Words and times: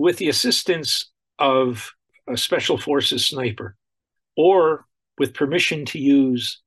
with 0.00 0.16
the 0.16 0.30
assistance 0.30 1.10
of 1.38 1.92
a 2.26 2.34
special 2.34 2.78
forces 2.78 3.26
sniper 3.26 3.76
or 4.34 4.86
with 5.18 5.34
permission 5.34 5.84
to 5.84 5.98
use 5.98 6.62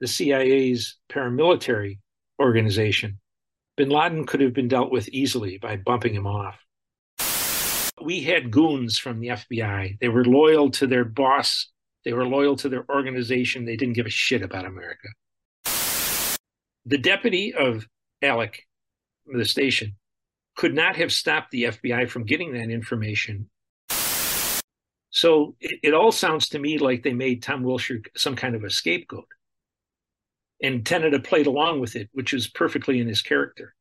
the 0.00 0.06
CIA's 0.06 0.98
paramilitary 1.10 1.98
organization, 2.38 3.18
bin 3.78 3.88
Laden 3.88 4.26
could 4.26 4.40
have 4.40 4.52
been 4.52 4.68
dealt 4.68 4.92
with 4.92 5.08
easily 5.08 5.56
by 5.56 5.76
bumping 5.76 6.14
him 6.14 6.26
off. 6.26 6.58
We 8.02 8.20
had 8.20 8.50
goons 8.50 8.98
from 8.98 9.18
the 9.18 9.28
FBI. 9.28 9.98
They 9.98 10.08
were 10.10 10.26
loyal 10.26 10.70
to 10.72 10.86
their 10.86 11.06
boss, 11.06 11.70
they 12.04 12.12
were 12.12 12.26
loyal 12.26 12.54
to 12.56 12.68
their 12.68 12.84
organization. 12.90 13.64
They 13.64 13.76
didn't 13.76 13.94
give 13.94 14.04
a 14.04 14.10
shit 14.10 14.42
about 14.42 14.66
America. 14.66 15.08
The 16.84 16.98
deputy 16.98 17.54
of 17.54 17.86
Alec, 18.20 18.66
the 19.24 19.46
station, 19.46 19.96
could 20.56 20.74
not 20.74 20.96
have 20.96 21.12
stopped 21.12 21.50
the 21.50 21.64
FBI 21.64 22.08
from 22.08 22.24
getting 22.24 22.52
that 22.52 22.70
information. 22.70 23.48
So 25.10 25.54
it, 25.60 25.80
it 25.82 25.94
all 25.94 26.12
sounds 26.12 26.48
to 26.50 26.58
me 26.58 26.78
like 26.78 27.02
they 27.02 27.12
made 27.12 27.42
Tom 27.42 27.62
Wilshire 27.62 28.02
some 28.16 28.36
kind 28.36 28.54
of 28.54 28.64
a 28.64 28.70
scapegoat 28.70 29.26
and 30.62 30.84
Tenet 30.84 31.22
played 31.24 31.46
along 31.46 31.80
with 31.80 31.94
it, 31.94 32.08
which 32.12 32.32
is 32.32 32.48
perfectly 32.48 33.00
in 33.00 33.06
his 33.06 33.22
character. 33.22 33.74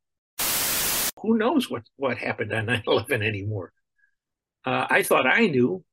Who 1.22 1.38
knows 1.38 1.70
what, 1.70 1.84
what 1.96 2.18
happened 2.18 2.52
on 2.54 2.66
9 2.66 2.84
11 2.86 3.24
anymore? 3.24 3.72
Uh, 4.66 4.88
I 4.90 5.04
thought 5.04 5.26
I 5.26 5.48
knew, 5.48 5.84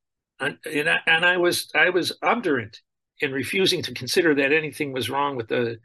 and, 0.40 0.58
and, 0.64 0.90
I, 0.90 0.98
and 1.06 1.24
I 1.24 1.36
was 1.36 1.70
I 1.74 1.90
was 1.90 2.16
obdurate 2.22 2.80
in 3.20 3.32
refusing 3.32 3.82
to 3.82 3.94
consider 3.94 4.34
that 4.34 4.52
anything 4.52 4.92
was 4.92 5.10
wrong 5.10 5.36
with 5.36 5.48
the 5.48 5.78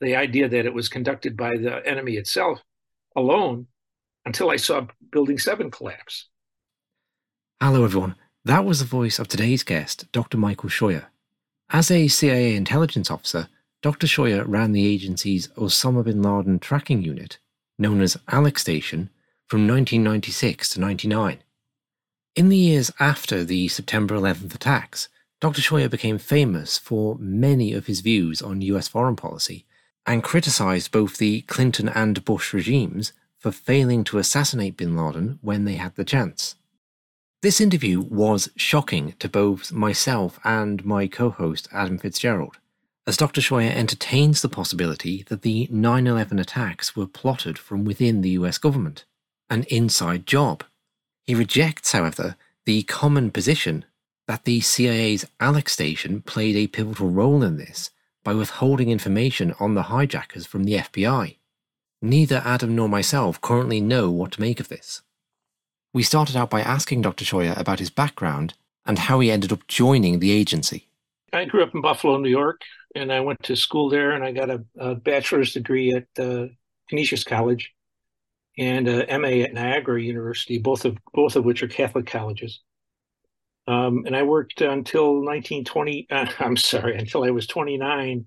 the 0.00 0.16
idea 0.16 0.48
that 0.48 0.66
it 0.66 0.74
was 0.74 0.88
conducted 0.88 1.36
by 1.36 1.56
the 1.56 1.86
enemy 1.86 2.16
itself 2.16 2.60
alone 3.16 3.66
until 4.24 4.50
I 4.50 4.56
saw 4.56 4.86
Building 5.10 5.38
7 5.38 5.70
collapse. 5.70 6.26
Hello, 7.60 7.84
everyone. 7.84 8.16
That 8.44 8.64
was 8.64 8.78
the 8.78 8.84
voice 8.86 9.18
of 9.18 9.28
today's 9.28 9.62
guest, 9.62 10.10
Dr. 10.12 10.38
Michael 10.38 10.70
Scheuer. 10.70 11.06
As 11.70 11.90
a 11.90 12.08
CIA 12.08 12.56
intelligence 12.56 13.10
officer, 13.10 13.48
Dr. 13.82 14.06
Scheuer 14.06 14.44
ran 14.46 14.72
the 14.72 14.86
agency's 14.86 15.48
Osama 15.48 16.04
bin 16.04 16.22
Laden 16.22 16.58
tracking 16.58 17.02
unit, 17.02 17.38
known 17.78 18.00
as 18.00 18.16
Alec 18.28 18.58
Station, 18.58 19.10
from 19.46 19.66
1996 19.66 20.70
to 20.70 20.80
99. 20.80 21.38
In 22.36 22.48
the 22.48 22.56
years 22.56 22.90
after 23.00 23.44
the 23.44 23.68
September 23.68 24.14
11th 24.14 24.54
attacks, 24.54 25.08
Dr. 25.40 25.60
Scheuer 25.60 25.90
became 25.90 26.18
famous 26.18 26.78
for 26.78 27.16
many 27.18 27.72
of 27.72 27.86
his 27.86 28.00
views 28.00 28.42
on 28.42 28.60
US 28.62 28.88
foreign 28.88 29.16
policy 29.16 29.64
and 30.06 30.22
criticized 30.22 30.92
both 30.92 31.16
the 31.16 31.42
Clinton 31.42 31.88
and 31.88 32.24
Bush 32.24 32.52
regimes 32.52 33.12
for 33.40 33.50
failing 33.50 34.04
to 34.04 34.18
assassinate 34.18 34.76
bin 34.76 34.96
Laden 34.96 35.40
when 35.42 35.64
they 35.64 35.74
had 35.74 35.96
the 35.96 36.04
chance. 36.04 36.54
This 37.42 37.60
interview 37.60 38.00
was 38.00 38.50
shocking 38.54 39.14
to 39.18 39.28
both 39.28 39.72
myself 39.72 40.38
and 40.44 40.84
my 40.84 41.08
co 41.08 41.30
host 41.30 41.66
Adam 41.72 41.98
Fitzgerald 41.98 42.58
as 43.10 43.16
Dr. 43.16 43.40
Scheuer 43.40 43.74
entertains 43.74 44.40
the 44.40 44.48
possibility 44.48 45.24
that 45.24 45.42
the 45.42 45.66
9 45.68 46.06
11 46.06 46.38
attacks 46.38 46.94
were 46.94 47.08
plotted 47.08 47.58
from 47.58 47.84
within 47.84 48.20
the 48.20 48.30
US 48.30 48.56
government, 48.56 49.04
an 49.48 49.64
inside 49.64 50.26
job. 50.26 50.62
He 51.24 51.34
rejects, 51.34 51.90
however, 51.90 52.36
the 52.66 52.84
common 52.84 53.32
position 53.32 53.84
that 54.28 54.44
the 54.44 54.60
CIA's 54.60 55.26
Alec 55.40 55.68
station 55.68 56.22
played 56.22 56.54
a 56.54 56.68
pivotal 56.68 57.10
role 57.10 57.42
in 57.42 57.56
this 57.56 57.90
by 58.22 58.32
withholding 58.32 58.90
information 58.90 59.54
on 59.58 59.74
the 59.74 59.90
hijackers 59.90 60.46
from 60.46 60.62
the 60.62 60.74
FBI. 60.74 61.36
Neither 62.02 62.40
Adam 62.44 62.74
nor 62.74 62.88
myself 62.88 63.40
currently 63.40 63.80
know 63.80 64.10
what 64.10 64.32
to 64.32 64.40
make 64.40 64.58
of 64.58 64.68
this. 64.68 65.02
We 65.92 66.02
started 66.02 66.36
out 66.36 66.48
by 66.48 66.62
asking 66.62 67.02
Dr. 67.02 67.24
Scheuer 67.24 67.56
about 67.58 67.78
his 67.78 67.90
background 67.90 68.54
and 68.86 68.98
how 68.98 69.20
he 69.20 69.30
ended 69.30 69.52
up 69.52 69.66
joining 69.66 70.18
the 70.18 70.30
agency. 70.30 70.88
I 71.32 71.44
grew 71.44 71.62
up 71.62 71.74
in 71.74 71.82
Buffalo, 71.82 72.16
New 72.16 72.30
York, 72.30 72.62
and 72.94 73.12
I 73.12 73.20
went 73.20 73.42
to 73.44 73.56
school 73.56 73.90
there, 73.90 74.12
and 74.12 74.24
I 74.24 74.32
got 74.32 74.50
a, 74.50 74.64
a 74.78 74.94
bachelor's 74.94 75.52
degree 75.52 75.92
at 75.92 76.06
uh, 76.18 76.46
Canisius 76.88 77.24
College 77.24 77.72
and 78.58 78.88
a 78.88 79.18
MA 79.18 79.44
at 79.44 79.52
Niagara 79.52 80.00
University, 80.00 80.58
both 80.58 80.84
of 80.84 80.96
both 81.12 81.36
of 81.36 81.44
which 81.44 81.62
are 81.62 81.68
Catholic 81.68 82.06
colleges. 82.06 82.60
Um, 83.66 84.04
and 84.06 84.16
I 84.16 84.22
worked 84.22 84.60
until 84.60 85.16
1920. 85.16 86.08
Uh, 86.10 86.26
I'm 86.40 86.56
sorry, 86.56 86.96
until 86.96 87.24
I 87.24 87.30
was 87.30 87.46
29, 87.46 88.26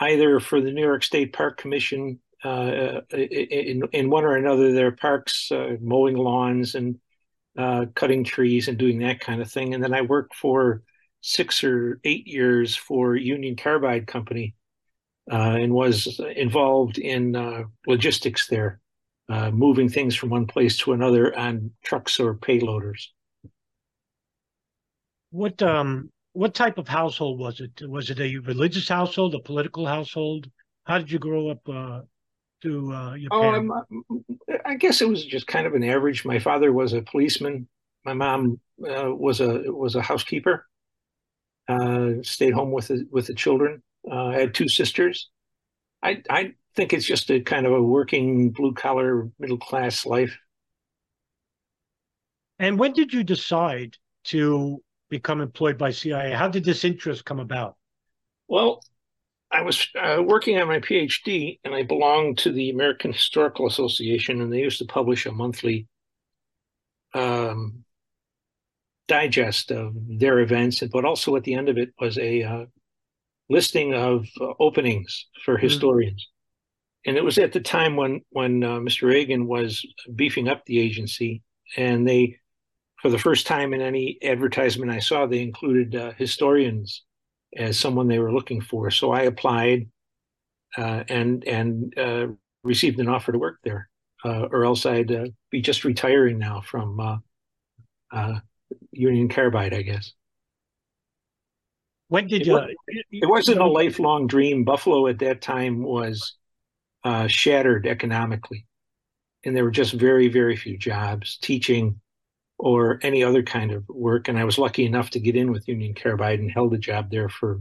either 0.00 0.40
for 0.40 0.60
the 0.60 0.72
New 0.72 0.82
York 0.82 1.04
State 1.04 1.32
Park 1.32 1.56
Commission 1.56 2.18
uh, 2.44 3.00
in 3.10 3.82
in 3.92 4.10
one 4.10 4.24
or 4.24 4.36
another 4.36 4.72
their 4.72 4.92
parks, 4.92 5.50
uh, 5.50 5.76
mowing 5.80 6.16
lawns 6.16 6.74
and 6.74 6.98
uh, 7.58 7.86
cutting 7.94 8.24
trees 8.24 8.68
and 8.68 8.78
doing 8.78 8.98
that 8.98 9.20
kind 9.20 9.40
of 9.40 9.50
thing. 9.50 9.74
And 9.74 9.82
then 9.82 9.94
I 9.94 10.02
worked 10.02 10.34
for 10.34 10.82
six 11.20 11.64
or 11.64 12.00
eight 12.04 12.26
years 12.26 12.76
for 12.76 13.16
Union 13.16 13.56
Carbide 13.56 14.06
Company 14.06 14.54
uh, 15.30 15.56
and 15.58 15.72
was 15.72 16.20
involved 16.36 16.98
in 16.98 17.34
uh, 17.34 17.62
logistics 17.86 18.46
there, 18.48 18.80
uh, 19.28 19.50
moving 19.50 19.88
things 19.88 20.14
from 20.14 20.30
one 20.30 20.46
place 20.46 20.76
to 20.78 20.92
another 20.92 21.36
on 21.36 21.70
trucks 21.82 22.20
or 22.20 22.34
payloaders. 22.34 23.06
What 25.30 25.62
um 25.62 26.10
what 26.32 26.54
type 26.54 26.78
of 26.78 26.88
household 26.88 27.38
was 27.38 27.60
it? 27.60 27.88
Was 27.88 28.10
it 28.10 28.20
a 28.20 28.38
religious 28.38 28.88
household, 28.88 29.34
a 29.34 29.40
political 29.40 29.86
household? 29.86 30.50
How 30.84 30.98
did 30.98 31.10
you 31.10 31.18
grow 31.18 31.48
up? 31.48 32.04
Uh, 32.64 32.68
to 32.68 32.92
uh, 32.92 33.14
your 33.14 33.28
oh, 33.32 33.82
I 34.64 34.74
guess 34.76 35.00
it 35.00 35.08
was 35.08 35.24
just 35.24 35.46
kind 35.46 35.66
of 35.66 35.74
an 35.74 35.84
average. 35.84 36.24
My 36.24 36.38
father 36.38 36.72
was 36.72 36.92
a 36.92 37.02
policeman. 37.02 37.68
My 38.04 38.14
mom 38.14 38.60
uh, 38.82 39.14
was 39.14 39.40
a 39.40 39.62
was 39.66 39.94
a 39.94 40.02
housekeeper 40.02 40.66
uh, 41.68 42.10
stayed 42.22 42.52
home 42.52 42.70
with 42.70 42.88
the, 42.88 43.06
with 43.10 43.26
the 43.26 43.34
children. 43.34 43.82
Uh, 44.10 44.26
I 44.26 44.40
had 44.40 44.54
two 44.54 44.68
sisters. 44.68 45.30
I 46.02 46.22
I 46.28 46.52
think 46.76 46.92
it's 46.92 47.06
just 47.06 47.30
a 47.30 47.40
kind 47.40 47.66
of 47.66 47.72
a 47.72 47.82
working 47.82 48.50
blue 48.50 48.74
collar 48.74 49.30
middle 49.38 49.58
class 49.58 50.04
life. 50.04 50.36
And 52.58 52.78
when 52.78 52.92
did 52.92 53.12
you 53.12 53.24
decide 53.24 53.96
to 54.24 54.82
become 55.10 55.40
employed 55.40 55.78
by 55.78 55.90
CIA? 55.90 56.32
How 56.32 56.48
did 56.48 56.64
this 56.64 56.84
interest 56.84 57.24
come 57.24 57.40
about? 57.40 57.76
Well, 58.48 58.82
I 59.54 59.62
was 59.62 59.86
uh, 59.94 60.20
working 60.20 60.58
on 60.58 60.66
my 60.66 60.80
PhD, 60.80 61.60
and 61.62 61.74
I 61.74 61.84
belonged 61.84 62.38
to 62.38 62.50
the 62.50 62.70
American 62.70 63.12
Historical 63.12 63.68
Association, 63.68 64.40
and 64.40 64.52
they 64.52 64.58
used 64.58 64.80
to 64.80 64.84
publish 64.84 65.26
a 65.26 65.32
monthly 65.32 65.86
um, 67.14 67.84
digest 69.06 69.70
of 69.70 69.94
their 70.08 70.40
events, 70.40 70.82
but 70.92 71.04
also 71.04 71.36
at 71.36 71.44
the 71.44 71.54
end 71.54 71.68
of 71.68 71.78
it 71.78 71.94
was 72.00 72.18
a 72.18 72.42
uh, 72.42 72.64
listing 73.48 73.94
of 73.94 74.26
uh, 74.40 74.54
openings 74.58 75.26
for 75.44 75.54
mm-hmm. 75.54 75.62
historians. 75.62 76.22
Mm-hmm. 76.22 77.10
And 77.10 77.16
it 77.16 77.24
was 77.24 77.38
at 77.38 77.52
the 77.52 77.60
time 77.60 77.94
when 77.94 78.22
when 78.30 78.64
uh, 78.64 78.78
Mr. 78.80 79.02
Reagan 79.02 79.46
was 79.46 79.86
beefing 80.16 80.48
up 80.48 80.64
the 80.64 80.80
agency, 80.80 81.42
and 81.76 82.08
they, 82.08 82.38
for 83.00 83.08
the 83.08 83.18
first 83.18 83.46
time 83.46 83.72
in 83.72 83.80
any 83.80 84.18
advertisement 84.24 84.90
I 84.90 84.98
saw, 84.98 85.26
they 85.26 85.42
included 85.42 85.94
uh, 85.94 86.12
historians 86.16 87.04
as 87.56 87.78
someone 87.78 88.08
they 88.08 88.18
were 88.18 88.32
looking 88.32 88.60
for. 88.60 88.90
So 88.90 89.12
I 89.12 89.22
applied, 89.22 89.88
uh, 90.76 91.04
and 91.08 91.44
and 91.44 91.98
uh, 91.98 92.26
received 92.62 92.98
an 93.00 93.08
offer 93.08 93.32
to 93.32 93.38
work 93.38 93.58
there, 93.64 93.88
or 94.24 94.64
else 94.64 94.86
I'd 94.86 95.32
be 95.50 95.60
just 95.60 95.84
retiring 95.84 96.38
now 96.38 96.60
from 96.60 97.22
Union 98.92 99.28
Carbide, 99.28 99.74
I 99.74 99.82
guess. 99.82 100.12
When 102.08 102.26
did 102.26 102.46
you? 102.46 102.56
It, 102.58 103.06
it 103.10 103.28
wasn't 103.28 103.60
a 103.60 103.66
lifelong 103.66 104.26
dream. 104.26 104.64
Buffalo 104.64 105.06
at 105.06 105.18
that 105.20 105.40
time 105.40 105.82
was 105.82 106.36
uh, 107.02 107.26
shattered 107.28 107.86
economically, 107.86 108.66
and 109.44 109.56
there 109.56 109.64
were 109.64 109.70
just 109.70 109.94
very, 109.94 110.28
very 110.28 110.56
few 110.56 110.78
jobs 110.78 111.38
teaching 111.38 112.00
or 112.64 112.98
any 113.02 113.22
other 113.22 113.42
kind 113.42 113.70
of 113.72 113.84
work. 113.88 114.28
And 114.28 114.38
I 114.38 114.44
was 114.44 114.58
lucky 114.58 114.84
enough 114.84 115.10
to 115.10 115.20
get 115.20 115.36
in 115.36 115.52
with 115.52 115.68
Union 115.68 115.94
Carbide 115.94 116.40
and 116.40 116.50
held 116.50 116.74
a 116.74 116.78
job 116.78 117.10
there 117.10 117.28
for 117.28 117.60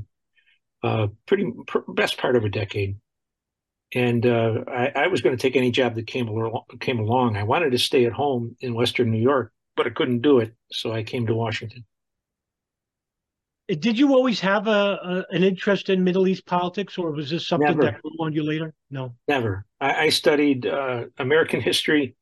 uh, 0.84 1.08
pretty 1.26 1.52
best 1.90 2.18
part 2.18 2.36
of 2.36 2.44
a 2.44 2.50
decade. 2.50 2.98
And 3.94 4.26
uh, 4.26 4.64
I, 4.68 4.92
I, 4.96 5.08
was 5.08 5.22
going 5.22 5.38
to 5.38 5.42
take 5.42 5.56
any 5.56 5.70
job 5.70 5.96
that 5.96 6.08
came 6.08 6.28
along, 6.28 6.64
came 6.80 7.00
along. 7.00 7.38
I 7.38 7.44
wanted 7.44 7.72
to 7.72 7.78
stay 7.78 8.06
at 8.06 8.12
home 8.12 8.56
in 8.60 8.74
Western 8.74 9.12
New 9.12 9.22
York 9.22 9.54
but 9.76 9.88
I 9.88 9.90
couldn't 9.90 10.22
do 10.22 10.40
it, 10.40 10.54
so 10.72 10.92
I 10.92 11.04
came 11.04 11.28
to 11.28 11.36
Washington. 11.36 11.86
Did 13.68 13.98
you 13.98 14.14
always 14.14 14.40
have 14.42 14.68
a, 14.68 15.26
a 15.32 15.36
an 15.36 15.44
interest 15.44 15.90
in 15.90 16.04
Middle 16.04 16.28
East 16.28 16.46
politics, 16.46 16.98
or 16.98 17.12
was 17.12 17.30
this 17.30 17.48
something 17.48 17.68
Never. 17.68 17.84
that 17.84 18.02
grew 18.02 18.12
on 18.20 18.34
you 18.34 18.44
later? 18.44 18.74
No, 18.92 19.16
never. 19.28 19.66
I, 19.80 20.06
I 20.06 20.10
studied 20.10 20.66
uh, 20.66 21.06
American 21.18 21.62
history, 21.62 22.16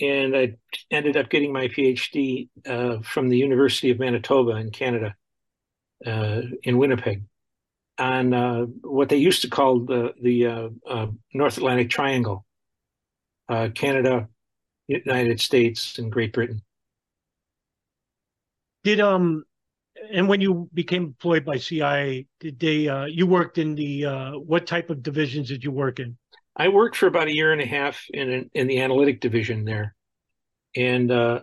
and 0.00 0.36
I 0.36 0.54
ended 0.90 1.16
up 1.16 1.28
getting 1.28 1.52
my 1.52 1.68
PhD 1.68 2.48
uh, 2.66 2.98
from 3.02 3.28
the 3.28 3.38
University 3.38 3.90
of 3.90 3.98
Manitoba 3.98 4.52
in 4.52 4.70
Canada, 4.70 5.14
uh, 6.06 6.42
in 6.62 6.78
Winnipeg, 6.78 7.24
on 7.98 8.32
uh, 8.32 8.62
what 8.82 9.08
they 9.08 9.16
used 9.16 9.42
to 9.42 9.50
call 9.50 9.80
the 9.80 10.14
the 10.20 10.46
uh, 10.46 10.68
uh, 10.88 11.06
North 11.34 11.56
Atlantic 11.56 11.90
Triangle: 11.90 12.44
Canada, 13.74 14.28
United 14.86 15.40
States, 15.40 15.98
and 15.98 16.12
Great 16.12 16.32
Britain. 16.32 16.62
Did 18.84 19.00
um, 19.00 19.44
and 20.10 20.28
when 20.28 20.40
you 20.40 20.68
became 20.72 21.04
employed 21.04 21.44
by 21.44 21.58
CIA, 21.58 22.26
did 22.40 22.58
they? 22.58 22.88
Uh, 22.88 23.06
you 23.06 23.26
worked 23.26 23.58
in 23.58 23.74
the 23.74 24.04
uh, 24.04 24.32
what 24.32 24.66
type 24.66 24.90
of 24.90 25.02
divisions 25.02 25.48
did 25.48 25.64
you 25.64 25.72
work 25.72 26.00
in? 26.00 26.16
I 26.58 26.68
worked 26.68 26.96
for 26.96 27.06
about 27.06 27.28
a 27.28 27.34
year 27.34 27.52
and 27.52 27.62
a 27.62 27.66
half 27.66 28.04
in 28.12 28.50
in 28.52 28.66
the 28.66 28.80
analytic 28.80 29.20
division 29.20 29.64
there, 29.64 29.94
and 30.74 31.10
uh, 31.10 31.40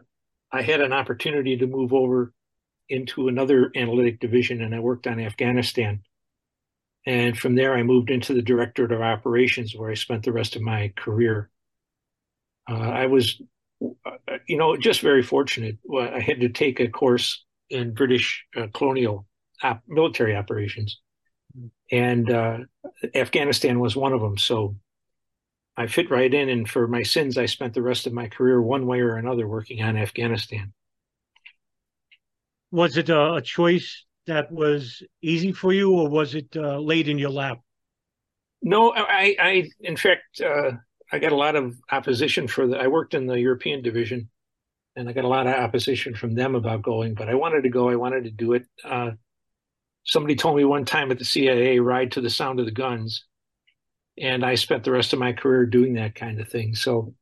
I 0.52 0.62
had 0.62 0.82
an 0.82 0.92
opportunity 0.92 1.58
to 1.58 1.68
move 1.68 1.94
over 1.94 2.34
into 2.90 3.30
another 3.30 3.72
analytic 3.76 4.20
division, 4.20 4.62
and 4.62 4.76
I 4.76 4.80
worked 4.80 5.08
on 5.08 5.20
Afghanistan. 5.20 6.02
And 7.08 7.38
from 7.38 7.56
there, 7.56 7.76
I 7.76 7.84
moved 7.84 8.10
into 8.10 8.34
the 8.34 8.42
Directorate 8.42 8.92
of 8.92 9.02
Operations, 9.02 9.76
where 9.76 9.92
I 9.92 9.94
spent 9.94 10.24
the 10.24 10.34
rest 10.34 10.56
of 10.56 10.62
my 10.62 10.92
career. 10.96 11.50
Uh, 12.70 12.74
I 12.74 13.06
was, 13.06 13.40
you 14.48 14.58
know, 14.58 14.76
just 14.76 15.02
very 15.02 15.22
fortunate. 15.22 15.78
I 15.98 16.20
had 16.20 16.42
to 16.42 16.50
take 16.50 16.80
a 16.80 16.88
course 16.88 17.44
in 17.70 17.94
British 17.94 18.44
uh, 18.58 18.68
colonial 18.74 19.28
op- 19.64 19.84
military 19.88 20.36
operations, 20.36 21.00
and 21.92 22.30
uh, 22.30 22.58
Afghanistan 23.14 23.80
was 23.80 23.96
one 23.96 24.14
of 24.14 24.22
them. 24.22 24.38
So 24.38 24.76
I 25.78 25.88
fit 25.88 26.10
right 26.10 26.34
in, 26.34 26.50
and 26.50 26.70
for 26.70 26.88
my 26.88 27.04
sins, 27.04 27.38
I 27.38 27.48
spent 27.48 27.74
the 27.74 27.82
rest 27.82 28.08
of 28.08 28.14
my 28.14 28.28
career 28.28 28.62
one 28.62 28.88
way 28.88 29.02
or 29.02 29.16
another 29.16 29.48
working 29.48 29.82
on 29.82 29.98
Afghanistan. 29.98 30.74
Was 32.72 32.98
it 32.98 33.10
a, 33.10 33.36
a 33.36 33.42
choice 33.42 34.06
that 34.28 34.52
was 34.52 35.04
easy 35.22 35.52
for 35.52 35.74
you, 35.74 35.92
or 35.92 36.10
was 36.10 36.34
it 36.34 36.48
uh, 36.56 36.80
laid 36.80 37.08
in 37.08 37.20
your 37.20 37.30
lap? 37.30 37.60
No, 38.62 38.94
I, 38.94 39.36
I 39.40 39.70
in 39.82 39.98
fact, 39.98 40.42
uh, 40.42 40.72
I 41.12 41.20
got 41.20 41.34
a 41.34 41.38
lot 41.38 41.56
of 41.56 41.76
opposition 41.92 42.48
for 42.48 42.68
the. 42.68 42.78
I 42.78 42.88
worked 42.88 43.14
in 43.14 43.28
the 43.28 43.40
European 43.40 43.82
division, 43.82 44.30
and 44.96 45.10
I 45.10 45.14
got 45.14 45.26
a 45.26 45.30
lot 45.30 45.46
of 45.46 45.54
opposition 45.54 46.16
from 46.16 46.36
them 46.36 46.56
about 46.56 46.82
going. 46.82 47.14
But 47.14 47.30
I 47.30 47.36
wanted 47.36 47.64
to 47.64 47.70
go. 47.70 47.90
I 47.90 47.96
wanted 47.96 48.24
to 48.24 48.32
do 48.32 48.54
it. 48.54 48.66
Uh, 48.84 49.12
somebody 50.06 50.36
told 50.36 50.56
me 50.56 50.64
one 50.64 50.86
time 50.86 51.12
at 51.12 51.20
the 51.20 51.26
CIA, 51.26 51.80
"Ride 51.80 52.14
to 52.14 52.22
the 52.22 52.30
sound 52.30 52.60
of 52.60 52.66
the 52.66 52.72
guns," 52.72 53.26
and 54.18 54.46
I 54.46 54.56
spent 54.56 54.84
the 54.84 54.92
rest 54.92 55.14
of 55.14 55.20
my 55.20 55.34
career 55.34 55.66
doing 55.66 55.96
that 55.96 56.16
kind 56.16 56.40
of 56.40 56.50
thing. 56.50 56.76
So, 56.76 57.14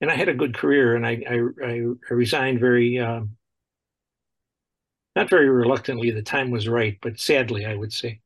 and 0.00 0.10
I 0.10 0.14
had 0.14 0.28
a 0.28 0.34
good 0.34 0.54
career, 0.56 0.96
and 0.96 1.06
I 1.06 1.22
I, 1.28 1.40
I 1.64 2.14
resigned 2.14 2.60
very. 2.60 2.98
Um, 2.98 3.36
not 5.16 5.30
very 5.30 5.48
reluctantly. 5.48 6.12
The 6.12 6.22
time 6.22 6.50
was 6.52 6.68
right, 6.68 6.96
but 7.02 7.18
sadly, 7.18 7.66
I 7.66 7.74
would 7.74 7.92
say 7.92 8.20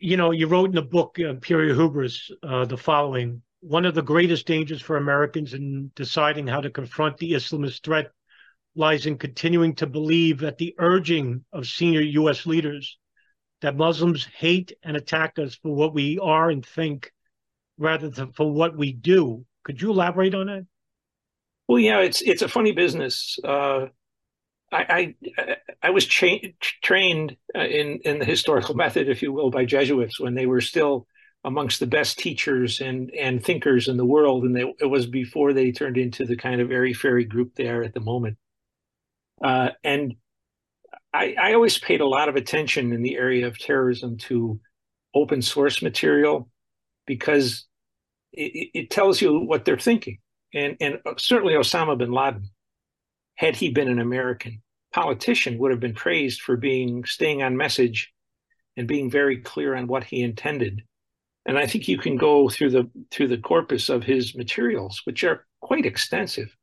you 0.00 0.16
know, 0.16 0.30
you 0.30 0.46
wrote 0.46 0.70
in 0.70 0.74
the 0.74 0.82
book 0.82 1.18
Imperial 1.18 1.76
Hubris 1.76 2.30
uh, 2.42 2.64
the 2.64 2.76
following: 2.76 3.42
one 3.60 3.84
of 3.84 3.94
the 3.94 4.02
greatest 4.02 4.46
dangers 4.46 4.80
for 4.80 4.96
Americans 4.96 5.54
in 5.54 5.90
deciding 5.94 6.46
how 6.46 6.60
to 6.60 6.70
confront 6.70 7.18
the 7.18 7.32
Islamist 7.32 7.82
threat 7.82 8.10
lies 8.74 9.06
in 9.06 9.18
continuing 9.18 9.74
to 9.74 9.86
believe 9.86 10.42
at 10.42 10.58
the 10.58 10.74
urging 10.78 11.44
of 11.52 11.66
senior 11.66 12.00
U.S. 12.00 12.46
leaders 12.46 12.98
that 13.62 13.76
Muslims 13.76 14.26
hate 14.36 14.72
and 14.82 14.96
attack 14.96 15.38
us 15.38 15.54
for 15.54 15.74
what 15.74 15.94
we 15.94 16.18
are 16.18 16.50
and 16.50 16.64
think, 16.64 17.12
rather 17.78 18.08
than 18.08 18.32
for 18.32 18.50
what 18.52 18.76
we 18.76 18.92
do. 18.92 19.44
Could 19.64 19.80
you 19.80 19.90
elaborate 19.90 20.34
on 20.34 20.46
that? 20.46 20.66
Well, 21.68 21.78
yeah, 21.78 22.00
it's 22.00 22.22
it's 22.22 22.42
a 22.42 22.48
funny 22.48 22.72
business. 22.72 23.38
Uh, 23.42 23.86
I, 24.72 25.14
I, 25.38 25.56
I 25.82 25.90
was 25.90 26.06
cha- 26.06 26.48
trained 26.82 27.36
uh, 27.54 27.60
in 27.64 28.00
in 28.04 28.18
the 28.18 28.24
historical 28.24 28.74
method, 28.74 29.08
if 29.08 29.22
you 29.22 29.32
will, 29.32 29.50
by 29.50 29.64
Jesuits 29.64 30.20
when 30.20 30.34
they 30.34 30.46
were 30.46 30.60
still 30.60 31.06
amongst 31.44 31.80
the 31.80 31.86
best 31.86 32.18
teachers 32.18 32.80
and 32.80 33.10
and 33.14 33.42
thinkers 33.42 33.88
in 33.88 33.96
the 33.96 34.04
world, 34.04 34.44
and 34.44 34.54
they, 34.54 34.72
it 34.80 34.86
was 34.86 35.06
before 35.06 35.52
they 35.52 35.72
turned 35.72 35.96
into 35.96 36.24
the 36.24 36.36
kind 36.36 36.60
of 36.60 36.70
airy 36.70 36.92
fairy 36.92 37.24
group 37.24 37.54
they 37.54 37.68
are 37.68 37.82
at 37.82 37.94
the 37.94 38.00
moment. 38.00 38.36
Uh, 39.42 39.70
and 39.84 40.14
I, 41.16 41.34
I 41.40 41.54
always 41.54 41.78
paid 41.78 42.00
a 42.00 42.06
lot 42.06 42.28
of 42.28 42.36
attention 42.36 42.92
in 42.92 43.02
the 43.02 43.16
area 43.16 43.46
of 43.46 43.58
terrorism 43.58 44.18
to 44.18 44.60
open 45.14 45.40
source 45.40 45.80
material 45.80 46.50
because 47.06 47.66
it, 48.32 48.70
it 48.74 48.90
tells 48.90 49.20
you 49.22 49.40
what 49.40 49.64
they're 49.64 49.78
thinking, 49.78 50.18
and 50.52 50.76
and 50.80 50.98
certainly 51.18 51.54
Osama 51.54 51.96
bin 51.96 52.12
Laden 52.12 52.50
had 53.36 53.56
he 53.56 53.70
been 53.70 53.88
an 53.88 54.00
American 54.00 54.62
politician, 54.92 55.58
would 55.58 55.70
have 55.70 55.80
been 55.80 55.94
praised 55.94 56.40
for 56.40 56.56
being 56.56 57.04
staying 57.04 57.42
on 57.42 57.56
message 57.56 58.12
and 58.76 58.88
being 58.88 59.10
very 59.10 59.38
clear 59.38 59.74
on 59.74 59.86
what 59.86 60.04
he 60.04 60.22
intended. 60.22 60.82
And 61.46 61.58
I 61.58 61.66
think 61.66 61.86
you 61.86 61.98
can 61.98 62.16
go 62.16 62.48
through 62.48 62.70
the 62.70 62.90
through 63.10 63.28
the 63.28 63.38
corpus 63.38 63.88
of 63.88 64.02
his 64.02 64.34
materials, 64.34 65.00
which 65.04 65.24
are 65.24 65.46
quite 65.60 65.86
extensive, 65.86 66.54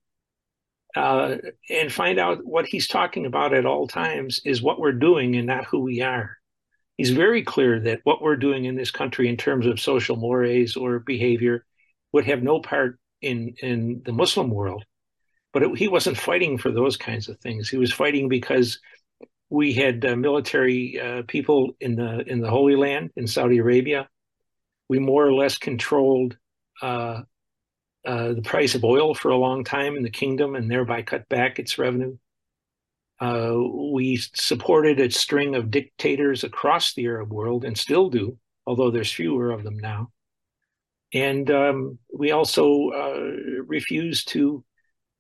uh, 0.95 1.37
and 1.69 1.91
find 1.91 2.19
out 2.19 2.45
what 2.45 2.65
he's 2.65 2.87
talking 2.87 3.25
about 3.25 3.53
at 3.53 3.65
all 3.65 3.87
times 3.87 4.41
is 4.45 4.61
what 4.61 4.79
we're 4.79 4.91
doing 4.91 5.35
and 5.35 5.47
not 5.47 5.65
who 5.65 5.79
we 5.79 6.01
are. 6.01 6.37
He's 6.97 7.09
very 7.09 7.43
clear 7.43 7.79
that 7.81 8.01
what 8.03 8.21
we're 8.21 8.35
doing 8.35 8.65
in 8.65 8.75
this 8.75 8.91
country 8.91 9.27
in 9.27 9.37
terms 9.37 9.65
of 9.65 9.79
social 9.79 10.15
mores 10.15 10.75
or 10.75 10.99
behavior 10.99 11.65
would 12.11 12.25
have 12.25 12.43
no 12.43 12.59
part 12.59 12.99
in 13.21 13.55
in 13.61 14.01
the 14.05 14.13
Muslim 14.13 14.49
world 14.49 14.85
but 15.53 15.63
it, 15.63 15.77
he 15.77 15.87
wasn't 15.87 16.17
fighting 16.17 16.57
for 16.57 16.71
those 16.71 16.97
kinds 16.97 17.29
of 17.29 17.39
things. 17.39 17.69
He 17.69 17.77
was 17.77 17.93
fighting 17.93 18.27
because 18.27 18.79
we 19.49 19.71
had 19.71 20.03
uh, 20.03 20.15
military 20.15 20.99
uh, 20.99 21.21
people 21.27 21.73
in 21.79 21.95
the 21.95 22.23
in 22.27 22.41
the 22.41 22.49
Holy 22.49 22.75
Land 22.75 23.11
in 23.15 23.27
Saudi 23.27 23.59
Arabia. 23.59 24.09
We 24.89 24.99
more 24.99 25.25
or 25.25 25.33
less 25.33 25.57
controlled 25.57 26.35
uh, 26.81 27.21
uh 28.05 28.33
the 28.33 28.41
price 28.41 28.75
of 28.75 28.83
oil 28.83 29.13
for 29.13 29.29
a 29.29 29.37
long 29.37 29.63
time 29.63 29.95
in 29.95 30.03
the 30.03 30.09
kingdom, 30.09 30.55
and 30.55 30.69
thereby 30.69 31.01
cut 31.01 31.27
back 31.29 31.59
its 31.59 31.77
revenue. 31.77 32.17
Uh, 33.19 33.55
we 33.93 34.17
supported 34.17 34.99
a 34.99 35.09
string 35.09 35.55
of 35.55 35.71
dictators 35.71 36.43
across 36.43 36.93
the 36.93 37.05
Arab 37.05 37.31
world, 37.31 37.63
and 37.63 37.77
still 37.77 38.09
do, 38.09 38.37
although 38.65 38.91
there's 38.91 39.11
fewer 39.11 39.51
of 39.51 39.63
them 39.63 39.77
now. 39.77 40.11
And 41.13 41.49
um, 41.51 41.99
we 42.11 42.31
also 42.31 42.89
uh, 42.89 43.63
refused 43.67 44.29
to 44.29 44.65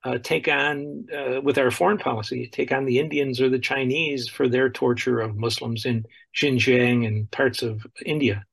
uh, 0.03 0.17
take 0.17 0.47
on 0.47 1.05
uh, 1.15 1.39
with 1.41 1.57
our 1.57 1.71
foreign 1.71 1.99
policy, 1.99 2.49
take 2.51 2.71
on 2.71 2.85
the 2.85 2.99
Indians 2.99 3.39
or 3.39 3.47
the 3.47 3.59
Chinese 3.59 4.27
for 4.27 4.49
their 4.49 4.69
torture 4.69 5.21
of 5.21 5.37
Muslims 5.37 5.85
in 5.85 6.03
Xinjiang 6.35 7.07
and 7.07 7.29
parts 7.31 7.61
of 7.61 7.85
India. 8.05 8.43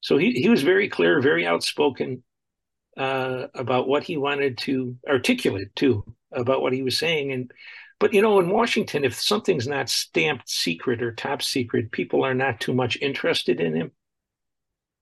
So 0.00 0.16
he, 0.16 0.32
he 0.32 0.48
was 0.48 0.62
very 0.62 0.88
clear, 0.88 1.20
very 1.20 1.46
outspoken 1.46 2.22
uh, 3.00 3.46
about 3.54 3.88
what 3.88 4.04
he 4.04 4.16
wanted 4.16 4.58
to 4.58 4.96
articulate 5.08 5.74
too 5.74 6.04
about 6.32 6.62
what 6.62 6.72
he 6.72 6.82
was 6.82 6.98
saying. 6.98 7.32
And 7.32 7.50
but 7.98 8.14
you 8.14 8.22
know, 8.22 8.38
in 8.40 8.50
Washington, 8.50 9.04
if 9.04 9.20
something's 9.20 9.66
not 9.66 9.88
stamped 9.88 10.48
secret 10.48 11.02
or 11.02 11.12
top 11.12 11.42
secret, 11.42 11.92
people 11.92 12.24
are 12.24 12.34
not 12.34 12.60
too 12.60 12.74
much 12.74 12.98
interested 13.00 13.60
in 13.60 13.74
him. 13.74 13.92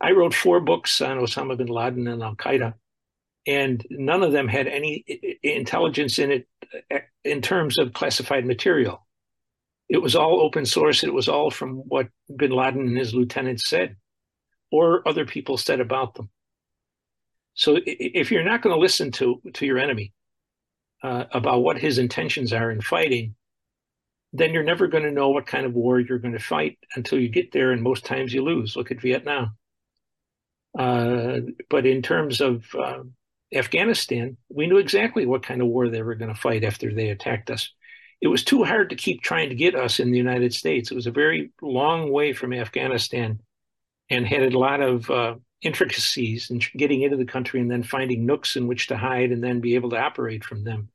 I 0.00 0.12
wrote 0.12 0.34
four 0.34 0.60
books 0.60 1.00
on 1.00 1.18
Osama 1.18 1.56
bin 1.56 1.66
Laden 1.66 2.06
and 2.06 2.22
Al 2.22 2.36
Qaeda 2.36 2.74
and 3.48 3.84
none 3.90 4.22
of 4.22 4.32
them 4.32 4.46
had 4.46 4.68
any 4.68 5.04
intelligence 5.42 6.18
in 6.18 6.30
it 6.30 6.48
uh, 6.94 6.98
in 7.24 7.40
terms 7.40 7.78
of 7.78 7.94
classified 7.94 8.44
material. 8.44 9.06
It 9.88 10.02
was 10.02 10.14
all 10.14 10.42
open 10.42 10.66
source. 10.66 11.02
It 11.02 11.14
was 11.14 11.28
all 11.28 11.50
from 11.50 11.76
what 11.76 12.08
bin 12.36 12.50
Laden 12.50 12.86
and 12.86 12.98
his 12.98 13.14
lieutenants 13.14 13.66
said 13.66 13.96
or 14.70 15.06
other 15.08 15.24
people 15.24 15.56
said 15.56 15.80
about 15.80 16.14
them. 16.14 16.28
So 17.58 17.76
if 17.84 18.30
you're 18.30 18.44
not 18.44 18.62
going 18.62 18.74
to 18.74 18.80
listen 18.80 19.10
to, 19.12 19.42
to 19.54 19.66
your 19.66 19.78
enemy 19.78 20.12
uh, 21.02 21.24
about 21.32 21.62
what 21.62 21.76
his 21.76 21.98
intentions 21.98 22.52
are 22.52 22.70
in 22.70 22.80
fighting, 22.80 23.34
then 24.32 24.54
you're 24.54 24.62
never 24.62 24.86
going 24.86 25.02
to 25.02 25.10
know 25.10 25.30
what 25.30 25.48
kind 25.48 25.66
of 25.66 25.74
war 25.74 25.98
you're 25.98 26.20
going 26.20 26.38
to 26.38 26.38
fight 26.38 26.78
until 26.94 27.18
you 27.18 27.28
get 27.28 27.50
there. 27.50 27.72
And 27.72 27.82
most 27.82 28.04
times 28.04 28.32
you 28.32 28.44
lose. 28.44 28.76
Look 28.76 28.92
at 28.92 29.00
Vietnam. 29.00 29.56
Uh, 30.78 31.40
but 31.68 31.84
in 31.84 32.00
terms 32.00 32.40
of 32.40 32.64
uh, 32.76 33.02
Afghanistan, 33.52 34.36
we 34.48 34.68
knew 34.68 34.78
exactly 34.78 35.26
what 35.26 35.42
kind 35.42 35.60
of 35.60 35.66
war 35.66 35.88
they 35.88 36.02
were 36.02 36.14
going 36.14 36.32
to 36.32 36.40
fight 36.40 36.62
after 36.62 36.94
they 36.94 37.08
attacked 37.08 37.50
us. 37.50 37.72
It 38.20 38.28
was 38.28 38.44
too 38.44 38.62
hard 38.62 38.90
to 38.90 38.96
keep 38.96 39.20
trying 39.20 39.48
to 39.48 39.56
get 39.56 39.74
us 39.74 39.98
in 39.98 40.12
the 40.12 40.18
United 40.18 40.54
States. 40.54 40.92
It 40.92 40.94
was 40.94 41.08
a 41.08 41.10
very 41.10 41.50
long 41.60 42.12
way 42.12 42.32
from 42.34 42.52
Afghanistan 42.52 43.40
and 44.08 44.24
had 44.24 44.42
a 44.42 44.58
lot 44.58 44.80
of 44.80 45.10
uh, 45.10 45.34
intricacies 45.62 46.50
and 46.50 46.64
getting 46.76 47.02
into 47.02 47.16
the 47.16 47.24
country 47.24 47.60
and 47.60 47.70
then 47.70 47.82
finding 47.82 48.26
nooks 48.26 48.56
in 48.56 48.66
which 48.66 48.86
to 48.88 48.96
hide 48.96 49.32
and 49.32 49.42
then 49.42 49.60
be 49.60 49.74
able 49.74 49.90
to 49.90 49.98
operate 49.98 50.44
from 50.44 50.64
them. 50.64 50.88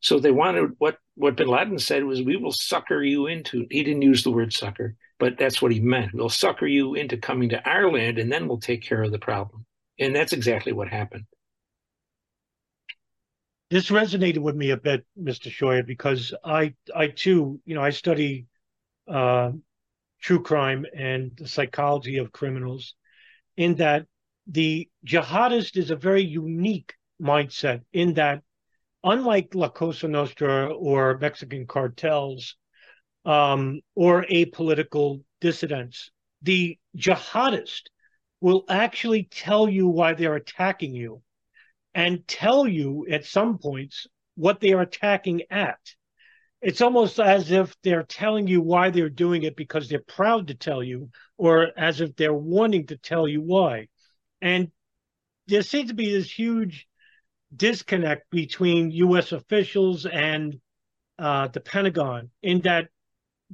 So 0.00 0.18
they 0.18 0.32
wanted 0.32 0.72
what 0.78 0.98
what 1.14 1.36
bin 1.36 1.48
Laden 1.48 1.78
said 1.78 2.04
was, 2.04 2.22
"We 2.22 2.36
will 2.36 2.52
sucker 2.52 3.02
you 3.02 3.26
into." 3.26 3.66
He 3.70 3.84
didn't 3.84 4.02
use 4.02 4.24
the 4.24 4.32
word 4.32 4.52
sucker, 4.52 4.96
but 5.18 5.38
that's 5.38 5.62
what 5.62 5.72
he 5.72 5.80
meant. 5.80 6.14
We'll 6.14 6.28
sucker 6.28 6.66
you 6.66 6.94
into 6.94 7.16
coming 7.16 7.50
to 7.50 7.68
our 7.68 7.90
land, 7.90 8.18
and 8.18 8.30
then 8.32 8.48
we'll 8.48 8.58
take 8.58 8.82
care 8.82 9.02
of 9.02 9.12
the 9.12 9.20
problem. 9.20 9.64
And 10.00 10.16
that's 10.16 10.32
exactly 10.32 10.72
what 10.72 10.88
happened 10.88 11.26
this 13.72 13.88
resonated 13.88 14.40
with 14.40 14.54
me 14.54 14.68
a 14.68 14.76
bit, 14.76 15.06
Mr. 15.18 15.50
Scheuer, 15.50 15.82
because 15.82 16.34
I, 16.44 16.74
I 16.94 17.06
too, 17.06 17.58
you 17.64 17.74
know, 17.74 17.80
I 17.82 17.88
study 17.88 18.44
uh, 19.08 19.52
true 20.20 20.42
crime 20.42 20.84
and 20.94 21.32
the 21.38 21.48
psychology 21.48 22.18
of 22.18 22.32
criminals. 22.32 22.94
In 23.56 23.76
that, 23.76 24.06
the 24.46 24.88
jihadist 25.06 25.76
is 25.76 25.90
a 25.90 25.96
very 25.96 26.22
unique 26.22 26.94
mindset. 27.20 27.82
In 27.92 28.14
that, 28.14 28.42
unlike 29.04 29.54
La 29.54 29.68
Cosa 29.68 30.08
Nostra 30.08 30.72
or 30.72 31.18
Mexican 31.18 31.66
cartels 31.66 32.56
um, 33.24 33.80
or 33.94 34.24
apolitical 34.24 35.22
dissidents, 35.40 36.10
the 36.42 36.78
jihadist 36.96 37.82
will 38.40 38.64
actually 38.68 39.24
tell 39.24 39.68
you 39.68 39.86
why 39.86 40.14
they're 40.14 40.34
attacking 40.34 40.94
you 40.94 41.22
and 41.94 42.26
tell 42.26 42.66
you 42.66 43.06
at 43.10 43.24
some 43.24 43.58
points 43.58 44.06
what 44.34 44.60
they 44.60 44.72
are 44.72 44.80
attacking 44.80 45.42
at. 45.50 45.78
It's 46.62 46.80
almost 46.80 47.18
as 47.18 47.50
if 47.50 47.74
they're 47.82 48.04
telling 48.04 48.46
you 48.46 48.60
why 48.60 48.90
they're 48.90 49.08
doing 49.08 49.42
it 49.42 49.56
because 49.56 49.88
they're 49.88 49.98
proud 50.06 50.46
to 50.46 50.54
tell 50.54 50.82
you, 50.82 51.10
or 51.36 51.68
as 51.76 52.00
if 52.00 52.14
they're 52.14 52.32
wanting 52.32 52.86
to 52.86 52.96
tell 52.96 53.26
you 53.26 53.42
why. 53.42 53.88
And 54.40 54.70
there 55.48 55.62
seems 55.62 55.88
to 55.88 55.94
be 55.94 56.12
this 56.12 56.30
huge 56.30 56.86
disconnect 57.54 58.30
between 58.30 58.92
U.S. 58.92 59.32
officials 59.32 60.06
and 60.06 60.60
uh, 61.18 61.48
the 61.48 61.60
Pentagon 61.60 62.30
in 62.42 62.60
that 62.62 62.88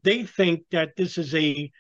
they 0.03 0.25
think 0.25 0.65
that 0.71 0.91
this 0.97 1.19
is 1.19 1.35
a, 1.35 1.73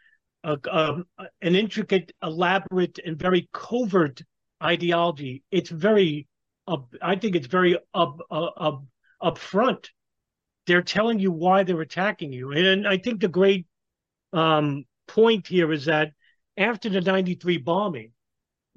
a, 0.44 0.58
a, 0.66 1.02
an 1.42 1.54
intricate, 1.54 2.12
elaborate, 2.22 2.98
and 3.04 3.18
very 3.18 3.48
covert 3.52 4.22
ideology. 4.62 5.42
It's 5.50 5.70
very, 5.70 6.26
uh, 6.66 6.78
I 7.02 7.16
think 7.16 7.36
it's 7.36 7.46
very 7.46 7.78
up, 7.94 8.18
uh, 8.30 8.50
up, 8.56 8.84
upfront. 9.22 9.88
They're 10.68 10.82
telling 10.82 11.18
you 11.18 11.32
why 11.32 11.62
they're 11.62 11.80
attacking 11.80 12.30
you, 12.30 12.52
and 12.52 12.86
I 12.86 12.98
think 12.98 13.20
the 13.20 13.28
great 13.28 13.66
um, 14.34 14.84
point 15.06 15.46
here 15.46 15.72
is 15.72 15.86
that 15.86 16.12
after 16.58 16.90
the 16.90 17.00
'93 17.00 17.56
bombing, 17.56 18.12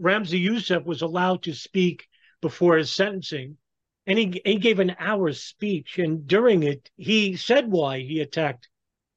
Ramzi 0.01 0.39
Youssef 0.39 0.85
was 0.85 1.01
allowed 1.01 1.43
to 1.43 1.53
speak 1.53 2.07
before 2.41 2.77
his 2.77 2.93
sentencing, 2.93 3.57
and 4.07 4.17
he 4.17 4.41
he 4.45 4.55
gave 4.55 4.79
an 4.79 4.95
hour's 4.99 5.43
speech, 5.43 5.99
and 5.99 6.25
during 6.25 6.63
it 6.63 6.89
he 6.95 7.35
said 7.35 7.69
why 7.69 7.99
he 7.99 8.21
attacked 8.21 8.69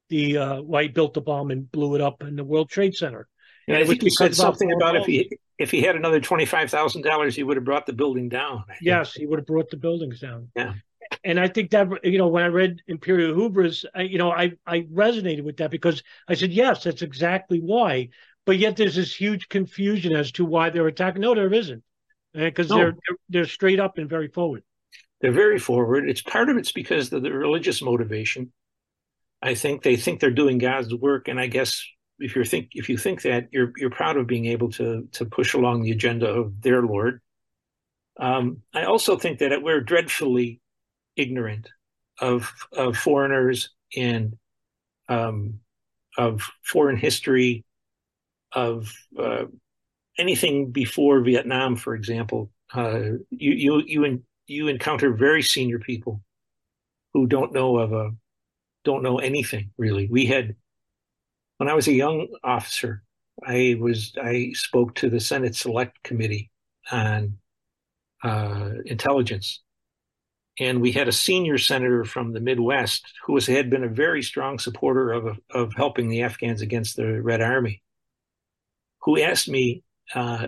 the 0.09 0.37
uh, 0.37 0.61
why 0.61 0.83
he 0.83 0.89
built 0.89 1.13
the 1.13 1.21
bomb 1.21 1.51
and 1.51 1.71
blew 1.71 1.95
it 1.95 2.01
up 2.01 2.23
in 2.23 2.35
the 2.35 2.43
World 2.43 2.69
Trade 2.69 2.93
Center. 2.93 3.29
And, 3.69 3.77
and 3.77 3.85
I 3.85 3.87
think 3.87 4.03
he 4.03 4.09
said 4.09 4.35
something 4.35 4.71
about 4.73 4.97
if 4.97 5.05
he 5.05 5.29
if 5.57 5.71
he 5.71 5.81
had 5.81 5.95
another 5.95 6.19
twenty 6.19 6.45
five 6.45 6.69
thousand 6.69 7.03
dollars, 7.03 7.37
he 7.37 7.43
would 7.43 7.55
have 7.55 7.63
brought 7.63 7.85
the 7.85 7.93
building 7.93 8.27
down. 8.27 8.65
Yes, 8.81 9.13
he 9.13 9.25
would 9.25 9.39
have 9.39 9.47
brought 9.47 9.69
the 9.69 9.77
buildings 9.77 10.19
down. 10.19 10.49
Yeah. 10.55 10.73
And 11.25 11.39
I 11.39 11.47
think 11.47 11.71
that 11.71 11.87
you 12.03 12.19
know 12.19 12.27
when 12.27 12.43
I 12.43 12.47
read 12.47 12.83
Imperial 12.87 13.33
Hubris, 13.35 13.83
I, 13.95 14.03
you 14.03 14.19
know 14.19 14.31
I 14.31 14.53
I 14.67 14.81
resonated 14.81 15.43
with 15.43 15.57
that 15.57 15.71
because 15.71 16.03
I 16.27 16.35
said 16.35 16.51
yes, 16.51 16.83
that's 16.83 17.01
exactly 17.01 17.59
why. 17.59 18.09
But 18.45 18.59
yet 18.59 18.77
there's 18.77 18.95
this 18.95 19.13
huge 19.13 19.49
confusion 19.49 20.15
as 20.15 20.31
to 20.33 20.45
why 20.45 20.69
they're 20.69 20.85
attacking. 20.85 21.23
No, 21.23 21.33
there 21.33 21.51
isn't, 21.51 21.83
because 22.35 22.69
no. 22.69 22.75
they're, 22.75 22.91
they're 22.91 23.17
they're 23.29 23.45
straight 23.45 23.79
up 23.79 23.97
and 23.97 24.07
very 24.07 24.27
forward. 24.27 24.61
They're 25.19 25.31
very 25.31 25.57
forward. 25.57 26.07
It's 26.07 26.21
part 26.21 26.49
of 26.49 26.57
it's 26.57 26.71
because 26.71 27.11
of 27.11 27.23
the 27.23 27.31
religious 27.31 27.81
motivation. 27.81 28.51
I 29.41 29.55
think 29.55 29.81
they 29.81 29.95
think 29.95 30.19
they're 30.19 30.29
doing 30.29 30.59
God's 30.59 30.93
work, 30.93 31.27
and 31.27 31.39
I 31.39 31.47
guess 31.47 31.83
if 32.19 32.35
you 32.35 32.43
think 32.43 32.69
if 32.73 32.87
you 32.87 32.99
think 32.99 33.23
that 33.23 33.47
you're 33.51 33.73
you're 33.77 33.89
proud 33.89 34.17
of 34.17 34.27
being 34.27 34.45
able 34.45 34.69
to 34.73 35.07
to 35.13 35.25
push 35.25 35.55
along 35.55 35.81
the 35.81 35.91
agenda 35.91 36.27
of 36.27 36.61
their 36.61 36.83
Lord. 36.83 37.19
Um, 38.17 38.61
I 38.73 38.83
also 38.83 39.17
think 39.17 39.39
that 39.39 39.61
we're 39.63 39.81
dreadfully 39.81 40.61
ignorant 41.15 41.69
of 42.19 42.51
of 42.73 42.97
foreigners 42.97 43.69
and 43.95 44.37
um, 45.09 45.59
of 46.17 46.41
foreign 46.63 46.97
history 46.97 47.65
of 48.53 48.91
uh, 49.19 49.45
anything 50.17 50.71
before 50.71 51.21
Vietnam, 51.21 51.75
for 51.75 51.95
example. 51.95 52.51
Uh, 52.73 53.17
you 53.29 53.51
you 53.51 53.83
you 53.85 54.23
you 54.47 54.67
encounter 54.67 55.13
very 55.13 55.41
senior 55.41 55.79
people 55.79 56.21
who 57.13 57.27
don't 57.27 57.53
know 57.53 57.77
of 57.77 57.93
a 57.93 58.11
don't 58.83 59.03
know 59.03 59.19
anything 59.19 59.71
really. 59.77 60.07
We 60.09 60.25
had 60.25 60.55
when 61.57 61.69
I 61.69 61.73
was 61.73 61.87
a 61.87 61.93
young 61.93 62.27
officer, 62.43 63.03
I 63.45 63.77
was 63.79 64.13
I 64.21 64.51
spoke 64.53 64.95
to 64.95 65.09
the 65.09 65.19
Senate 65.19 65.55
Select 65.55 66.01
Committee 66.03 66.51
on 66.91 67.37
uh, 68.23 68.71
intelligence, 68.85 69.61
and 70.59 70.81
we 70.81 70.91
had 70.91 71.07
a 71.07 71.13
senior 71.13 71.57
senator 71.57 72.05
from 72.05 72.31
the 72.31 72.39
Midwest 72.39 73.05
who 73.25 73.33
was 73.33 73.45
had 73.47 73.69
been 73.69 73.83
a 73.83 73.89
very 73.89 74.21
strong 74.21 74.59
supporter 74.59 75.11
of 75.11 75.39
of 75.51 75.73
helping 75.73 76.09
the 76.09 76.23
Afghans 76.23 76.61
against 76.61 76.95
the 76.95 77.21
Red 77.21 77.41
Army, 77.41 77.81
who 79.01 79.19
asked 79.19 79.49
me. 79.49 79.83
Uh, 80.13 80.47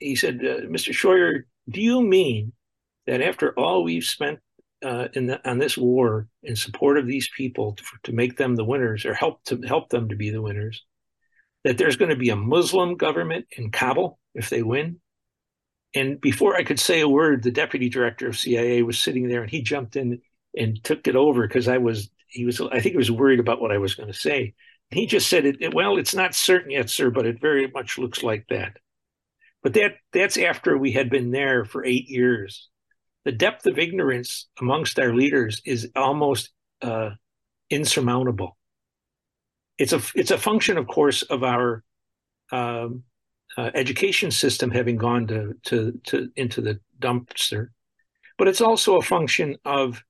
he 0.00 0.16
said, 0.16 0.36
uh, 0.36 0.66
"Mr. 0.66 0.92
Scheuer, 0.92 1.44
do 1.68 1.80
you 1.80 2.02
mean 2.02 2.52
that 3.06 3.22
after 3.22 3.52
all 3.58 3.84
we've 3.84 4.04
spent 4.04 4.40
uh, 4.84 5.08
in 5.14 5.26
the, 5.26 5.48
on 5.48 5.58
this 5.58 5.76
war 5.76 6.28
in 6.42 6.56
support 6.56 6.98
of 6.98 7.06
these 7.06 7.28
people 7.36 7.72
to, 7.72 7.84
to 8.04 8.12
make 8.12 8.36
them 8.36 8.54
the 8.54 8.64
winners 8.64 9.04
or 9.04 9.14
help 9.14 9.42
to 9.44 9.60
help 9.62 9.88
them 9.88 10.08
to 10.08 10.16
be 10.16 10.30
the 10.30 10.42
winners, 10.42 10.84
that 11.64 11.78
there's 11.78 11.96
going 11.96 12.10
to 12.10 12.16
be 12.16 12.30
a 12.30 12.36
Muslim 12.36 12.96
government 12.96 13.46
in 13.56 13.70
Kabul 13.70 14.18
if 14.34 14.50
they 14.50 14.62
win. 14.62 15.00
And 15.94 16.20
before 16.20 16.56
I 16.56 16.64
could 16.64 16.80
say 16.80 17.00
a 17.00 17.08
word, 17.08 17.42
the 17.42 17.50
deputy 17.50 17.88
director 17.88 18.26
of 18.26 18.38
CIA 18.38 18.82
was 18.82 18.98
sitting 18.98 19.28
there, 19.28 19.42
and 19.42 19.50
he 19.50 19.62
jumped 19.62 19.96
in 19.96 20.20
and 20.56 20.82
took 20.82 21.06
it 21.06 21.16
over 21.16 21.46
because 21.46 21.68
I 21.68 21.78
was 21.78 22.10
he 22.28 22.44
was 22.44 22.60
I 22.60 22.80
think 22.80 22.92
he 22.92 22.96
was 22.96 23.10
worried 23.10 23.40
about 23.40 23.60
what 23.60 23.72
I 23.72 23.78
was 23.78 23.94
going 23.94 24.12
to 24.12 24.18
say. 24.18 24.54
He 24.90 25.06
just 25.06 25.28
said 25.28 25.44
it, 25.46 25.74
well, 25.74 25.96
it's 25.96 26.14
not 26.14 26.34
certain 26.34 26.70
yet, 26.70 26.90
sir, 26.90 27.10
but 27.10 27.26
it 27.26 27.40
very 27.40 27.68
much 27.68 27.98
looks 27.98 28.22
like 28.22 28.46
that. 28.50 28.76
But 29.62 29.74
that 29.74 29.92
that's 30.12 30.36
after 30.36 30.76
we 30.76 30.92
had 30.92 31.10
been 31.10 31.30
there 31.30 31.64
for 31.64 31.84
eight 31.84 32.08
years 32.08 32.68
the 33.24 33.32
depth 33.32 33.66
of 33.66 33.78
ignorance 33.78 34.46
amongst 34.60 34.98
our 34.98 35.14
leaders 35.14 35.62
is 35.64 35.90
almost 35.96 36.50
uh, 36.82 37.10
insurmountable. 37.70 38.56
It's 39.78 39.92
a 39.92 40.00
it's 40.14 40.30
a 40.30 40.38
function, 40.38 40.78
of 40.78 40.86
course, 40.86 41.22
of 41.22 41.42
our 41.42 41.82
um, 42.52 43.02
uh, 43.56 43.70
education 43.74 44.30
system 44.30 44.70
having 44.70 44.96
gone 44.96 45.26
to, 45.28 45.54
to 45.64 46.00
to 46.04 46.30
into 46.36 46.60
the 46.60 46.80
dumpster, 46.98 47.68
but 48.38 48.48
it's 48.48 48.60
also 48.60 48.96
a 48.96 49.02
function 49.02 49.56
of 49.64 50.02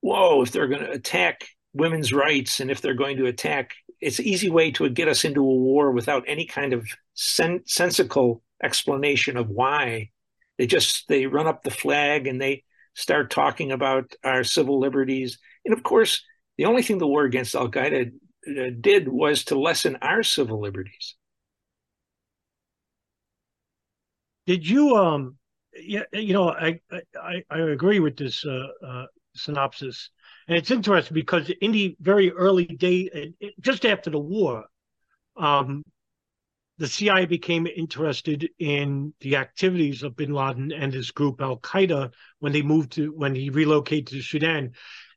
whoa, 0.00 0.42
if 0.42 0.52
they're 0.52 0.68
going 0.68 0.84
to 0.84 0.90
attack 0.90 1.48
women's 1.72 2.12
rights 2.12 2.60
and 2.60 2.70
if 2.70 2.80
they're 2.80 2.94
going 2.94 3.16
to 3.16 3.26
attack, 3.26 3.74
it's 4.00 4.18
an 4.18 4.24
easy 4.24 4.50
way 4.50 4.70
to 4.70 4.88
get 4.88 5.08
us 5.08 5.24
into 5.24 5.40
a 5.40 5.44
war 5.44 5.90
without 5.90 6.24
any 6.26 6.46
kind 6.46 6.72
of 6.72 6.86
sen- 7.14 7.62
sensical 7.66 8.42
explanation 8.62 9.36
of 9.36 9.48
why 9.48 10.10
they 10.58 10.66
just 10.66 11.06
they 11.08 11.26
run 11.26 11.46
up 11.46 11.62
the 11.62 11.70
flag 11.70 12.26
and 12.26 12.40
they 12.40 12.62
start 12.94 13.30
talking 13.30 13.72
about 13.72 14.14
our 14.24 14.42
civil 14.42 14.80
liberties. 14.80 15.38
And 15.64 15.74
of 15.74 15.82
course, 15.82 16.24
the 16.56 16.64
only 16.64 16.82
thing 16.82 16.98
the 16.98 17.06
war 17.06 17.24
against 17.24 17.54
Al 17.54 17.70
Qaeda 17.70 18.12
uh, 18.48 18.70
did 18.80 19.08
was 19.08 19.44
to 19.46 19.58
lessen 19.58 19.96
our 20.00 20.22
civil 20.22 20.60
liberties. 20.60 21.14
Did 24.46 24.68
you 24.68 24.96
um 24.96 25.36
yeah 25.74 26.04
you 26.12 26.32
know 26.32 26.50
I 26.50 26.80
I, 27.20 27.42
I 27.50 27.58
agree 27.58 28.00
with 28.00 28.16
this 28.16 28.44
uh, 28.44 28.66
uh, 28.86 29.06
synopsis 29.34 30.10
and 30.48 30.56
it's 30.56 30.70
interesting 30.70 31.14
because 31.14 31.50
in 31.60 31.72
the 31.72 31.96
very 32.00 32.32
early 32.32 32.64
day 32.64 33.32
just 33.60 33.84
after 33.84 34.10
the 34.10 34.18
war 34.18 34.64
um 35.36 35.82
the 36.78 36.86
CIA 36.86 37.24
became 37.24 37.66
interested 37.66 38.50
in 38.58 39.14
the 39.20 39.36
activities 39.36 40.02
of 40.02 40.16
bin 40.16 40.32
Laden 40.32 40.72
and 40.72 40.92
his 40.92 41.10
group 41.10 41.40
Al 41.40 41.58
Qaeda 41.58 42.12
when 42.38 42.52
they 42.52 42.62
moved 42.62 42.92
to 42.92 43.12
when 43.12 43.34
he 43.34 43.50
relocated 43.50 44.08
to 44.08 44.22
Sudan. 44.22 44.72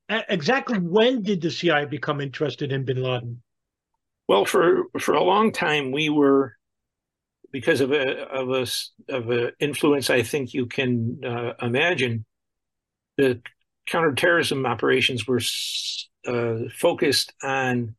exactly 0.10 0.80
when 0.80 1.22
did 1.22 1.42
the 1.42 1.52
CIA 1.52 1.86
become 1.86 2.22
interested 2.22 2.72
in 2.72 2.86
bin 2.86 3.02
Laden? 3.02 3.42
Well, 4.28 4.46
for 4.46 4.84
for 5.00 5.16
a 5.16 5.24
long 5.24 5.52
time 5.52 5.92
we 5.92 6.10
were 6.10 6.56
because 7.52 7.82
of 7.82 7.92
a 7.92 8.28
of 8.28 8.50
a 8.50 8.66
of 9.14 9.32
a 9.32 9.52
influence 9.60 10.10
I 10.10 10.24
think 10.24 10.54
you 10.54 10.66
can 10.66 11.22
uh, 11.26 11.54
imagine. 11.62 12.26
The 13.18 13.42
counterterrorism 13.86 14.66
operations 14.66 15.28
were 15.28 15.42
uh, 16.26 16.70
focused 16.74 17.34
on 17.44 17.96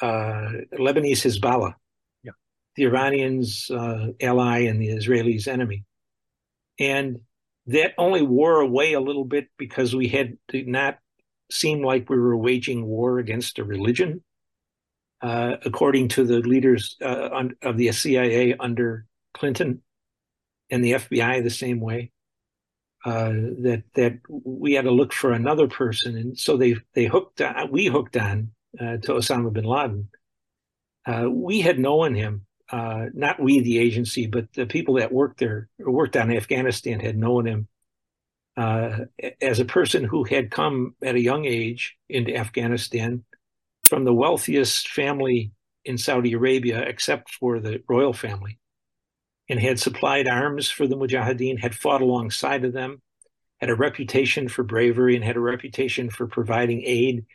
uh, 0.00 0.50
Lebanese 0.78 1.24
Hezbollah 1.24 1.74
the 2.76 2.86
Iranians' 2.86 3.70
uh, 3.70 4.08
ally 4.20 4.60
and 4.60 4.80
the 4.80 4.88
Israelis' 4.88 5.48
enemy. 5.48 5.84
And 6.78 7.20
that 7.66 7.92
only 7.98 8.22
wore 8.22 8.60
away 8.60 8.94
a 8.94 9.00
little 9.00 9.24
bit 9.24 9.48
because 9.58 9.94
we 9.94 10.08
had 10.08 10.38
did 10.48 10.66
not 10.66 10.98
seem 11.50 11.82
like 11.82 12.08
we 12.08 12.18
were 12.18 12.36
waging 12.36 12.86
war 12.86 13.18
against 13.18 13.58
a 13.58 13.64
religion, 13.64 14.24
uh, 15.22 15.56
according 15.64 16.08
to 16.08 16.24
the 16.24 16.40
leaders 16.40 16.96
uh, 17.02 17.28
on, 17.32 17.56
of 17.62 17.76
the 17.76 17.92
CIA 17.92 18.54
under 18.58 19.06
Clinton 19.34 19.82
and 20.70 20.84
the 20.84 20.92
FBI 20.92 21.42
the 21.42 21.50
same 21.50 21.80
way. 21.80 22.10
Uh, 23.02 23.30
that 23.62 23.82
that 23.94 24.18
we 24.28 24.74
had 24.74 24.84
to 24.84 24.90
look 24.90 25.14
for 25.14 25.32
another 25.32 25.66
person, 25.66 26.18
and 26.18 26.38
so 26.38 26.58
they 26.58 26.76
they 26.94 27.06
hooked 27.06 27.40
on, 27.40 27.72
we 27.72 27.86
hooked 27.86 28.14
on 28.14 28.50
uh, 28.78 28.98
to 28.98 29.12
Osama 29.12 29.50
bin 29.50 29.64
Laden. 29.64 30.10
Uh, 31.06 31.26
we 31.30 31.62
had 31.62 31.78
known 31.78 32.14
him 32.14 32.44
uh, 32.70 33.06
not 33.14 33.40
we, 33.40 33.60
the 33.60 33.78
agency, 33.78 34.26
but 34.26 34.52
the 34.52 34.66
people 34.66 34.94
that 34.96 35.12
worked 35.12 35.40
there, 35.40 35.68
worked 35.78 36.14
on 36.14 36.30
Afghanistan, 36.30 37.00
had 37.00 37.16
known 37.16 37.46
him 37.46 37.68
as 39.40 39.58
a 39.58 39.64
person 39.64 40.04
who 40.04 40.24
had 40.24 40.50
come 40.50 40.94
at 41.02 41.14
a 41.14 41.20
young 41.20 41.46
age 41.46 41.96
into 42.10 42.36
Afghanistan 42.36 43.24
from 43.90 44.04
the 44.04 44.14
wealthiest 44.14 44.88
family 44.88 45.50
in 45.84 45.98
Saudi 45.98 46.32
Arabia, 46.32 46.80
except 46.80 47.34
for 47.34 47.58
the 47.58 47.82
royal 47.88 48.12
family, 48.12 48.58
and 49.48 49.58
had 49.58 49.80
supplied 49.80 50.28
arms 50.28 50.70
for 50.70 50.86
the 50.86 50.94
Mujahideen, 50.94 51.58
had 51.58 51.74
fought 51.74 52.00
alongside 52.00 52.64
of 52.64 52.72
them, 52.72 53.02
had 53.60 53.68
a 53.68 53.74
reputation 53.74 54.48
for 54.48 54.62
bravery, 54.62 55.16
and 55.16 55.24
had 55.24 55.36
a 55.36 55.40
reputation 55.40 56.08
for 56.08 56.28
providing 56.28 56.82
aid 56.84 57.26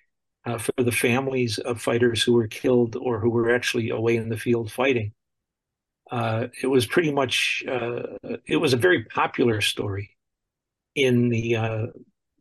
uh, 0.45 0.57
for 0.57 0.71
the 0.77 0.93
families 0.93 1.57
of 1.57 1.81
fighters 1.81 2.23
who 2.23 2.33
were 2.33 2.47
killed 2.47 2.95
or 2.95 3.19
who 3.19 3.29
were 3.29 3.53
actually 3.53 3.89
away 3.89 4.15
in 4.15 4.29
the 4.29 4.37
field 4.37 4.71
fighting. 4.71 5.11
Uh, 6.09 6.47
it 6.63 6.67
was 6.67 6.85
pretty 6.85 7.11
much, 7.11 7.63
uh, 7.67 8.03
it 8.47 8.57
was 8.57 8.73
a 8.73 8.77
very 8.77 9.03
popular 9.03 9.59
story 9.59 10.11
in 10.93 11.27
the 11.29 11.55
uh, 11.57 11.87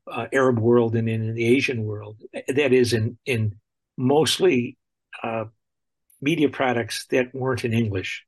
uh, 0.06 0.26
Arab 0.32 0.60
world 0.60 0.94
and 0.94 1.08
in 1.08 1.34
the 1.34 1.46
Asian 1.46 1.82
world. 1.82 2.18
That 2.46 2.72
is, 2.72 2.92
in 2.92 3.18
in 3.24 3.56
mostly 3.96 4.76
uh, 5.22 5.44
media 6.20 6.48
products 6.48 7.06
that 7.10 7.34
weren't 7.34 7.64
in 7.64 7.72
English, 7.72 8.24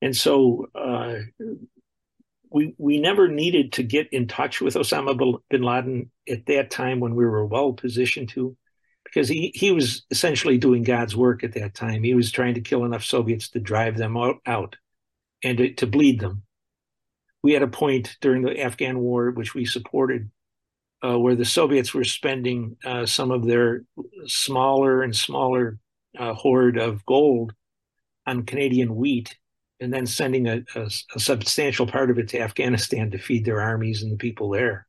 and 0.00 0.16
so 0.16 0.68
uh, 0.74 1.16
we 2.50 2.74
we 2.78 3.00
never 3.00 3.28
needed 3.28 3.72
to 3.74 3.82
get 3.82 4.08
in 4.12 4.26
touch 4.26 4.60
with 4.60 4.74
Osama 4.74 5.40
bin 5.48 5.62
Laden 5.62 6.10
at 6.28 6.46
that 6.46 6.70
time 6.70 7.00
when 7.00 7.14
we 7.14 7.24
were 7.24 7.46
well 7.46 7.72
positioned 7.72 8.28
to, 8.30 8.56
because 9.04 9.28
he 9.28 9.52
he 9.54 9.72
was 9.72 10.04
essentially 10.10 10.58
doing 10.58 10.82
God's 10.82 11.16
work 11.16 11.44
at 11.44 11.54
that 11.54 11.74
time. 11.74 12.02
He 12.02 12.14
was 12.14 12.30
trying 12.30 12.54
to 12.54 12.60
kill 12.60 12.84
enough 12.84 13.04
Soviets 13.04 13.48
to 13.50 13.60
drive 13.60 13.96
them 13.96 14.16
out, 14.16 14.36
out 14.46 14.76
and 15.42 15.58
to, 15.58 15.72
to 15.74 15.86
bleed 15.86 16.20
them 16.20 16.42
we 17.42 17.52
had 17.52 17.62
a 17.62 17.68
point 17.68 18.16
during 18.20 18.42
the 18.42 18.60
Afghan 18.60 18.98
war, 18.98 19.30
which 19.30 19.54
we 19.54 19.64
supported, 19.64 20.30
uh, 21.04 21.18
where 21.18 21.34
the 21.34 21.44
Soviets 21.44 21.94
were 21.94 22.04
spending 22.04 22.76
uh, 22.84 23.06
some 23.06 23.30
of 23.30 23.46
their 23.46 23.84
smaller 24.26 25.02
and 25.02 25.14
smaller 25.16 25.78
uh, 26.18 26.34
hoard 26.34 26.76
of 26.76 27.04
gold 27.06 27.52
on 28.26 28.44
Canadian 28.44 28.94
wheat, 28.94 29.36
and 29.80 29.92
then 29.92 30.06
sending 30.06 30.46
a, 30.46 30.62
a, 30.74 30.90
a, 31.14 31.20
substantial 31.20 31.86
part 31.86 32.10
of 32.10 32.18
it 32.18 32.28
to 32.28 32.40
Afghanistan 32.40 33.10
to 33.10 33.18
feed 33.18 33.44
their 33.44 33.60
armies 33.60 34.02
and 34.02 34.12
the 34.12 34.16
people 34.16 34.50
there. 34.50 34.86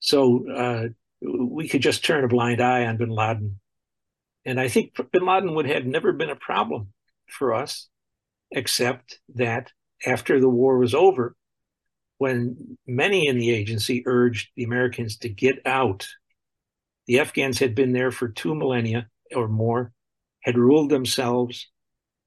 So 0.00 0.50
uh, 0.50 0.88
we 1.20 1.68
could 1.68 1.82
just 1.82 2.04
turn 2.04 2.24
a 2.24 2.28
blind 2.28 2.60
eye 2.60 2.86
on 2.86 2.96
bin 2.96 3.10
Laden. 3.10 3.60
And 4.46 4.60
I 4.60 4.68
think 4.68 4.94
bin 5.12 5.26
Laden 5.26 5.54
would 5.54 5.66
have 5.66 5.84
never 5.84 6.12
been 6.12 6.30
a 6.30 6.36
problem 6.36 6.92
for 7.28 7.54
us, 7.54 7.88
except 8.50 9.18
that 9.34 9.72
after 10.06 10.40
the 10.40 10.48
war 10.48 10.78
was 10.78 10.94
over, 10.94 11.36
when 12.18 12.78
many 12.86 13.26
in 13.26 13.38
the 13.38 13.50
agency 13.50 14.02
urged 14.06 14.50
the 14.56 14.64
Americans 14.64 15.16
to 15.18 15.28
get 15.28 15.66
out, 15.66 16.06
the 17.06 17.20
Afghans 17.20 17.58
had 17.58 17.74
been 17.74 17.92
there 17.92 18.10
for 18.10 18.28
two 18.28 18.54
millennia 18.54 19.08
or 19.34 19.48
more, 19.48 19.92
had 20.42 20.56
ruled 20.56 20.90
themselves, 20.90 21.68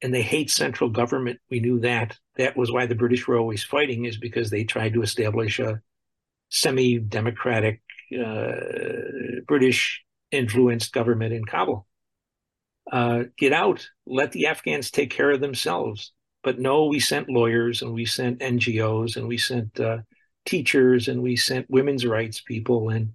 and 0.01 0.13
they 0.13 0.22
hate 0.22 0.51
central 0.51 0.89
government. 0.89 1.39
We 1.50 1.60
knew 1.60 1.79
that. 1.79 2.17
That 2.38 2.58
was 2.58 2.72
why 2.72 2.86
the 2.86 2.96
British 2.96 3.27
were 3.27 3.38
always 3.38 3.63
fighting, 3.63 4.06
is 4.06 4.17
because 4.17 4.50
they 4.50 4.63
tried 4.63 4.94
to 4.94 5.01
establish 5.01 5.60
a 5.60 5.82
semi 6.50 7.00
democratic 7.00 7.82
uh, 8.13 8.51
British 9.48 10.03
influenced 10.32 10.94
government 10.94 11.34
in 11.34 11.46
Kabul. 11.46 11.88
Uh, 12.91 13.24
get 13.38 13.51
out, 13.53 13.89
let 14.06 14.32
the 14.32 14.48
Afghans 14.48 14.91
take 14.91 15.10
care 15.10 15.32
of 15.32 15.41
themselves. 15.41 16.13
But 16.48 16.60
no, 16.60 16.86
we 16.86 17.01
sent 17.01 17.27
lawyers 17.27 17.82
and 17.82 17.94
we 17.94 18.06
sent 18.06 18.39
NGOs 18.39 19.18
and 19.18 19.27
we 19.27 19.38
sent 19.38 19.77
uh, 19.82 19.98
teachers 20.46 21.10
and 21.10 21.22
we 21.22 21.36
sent 21.36 21.70
women's 21.70 22.06
rights 22.06 22.39
people 22.39 22.88
and 22.88 23.12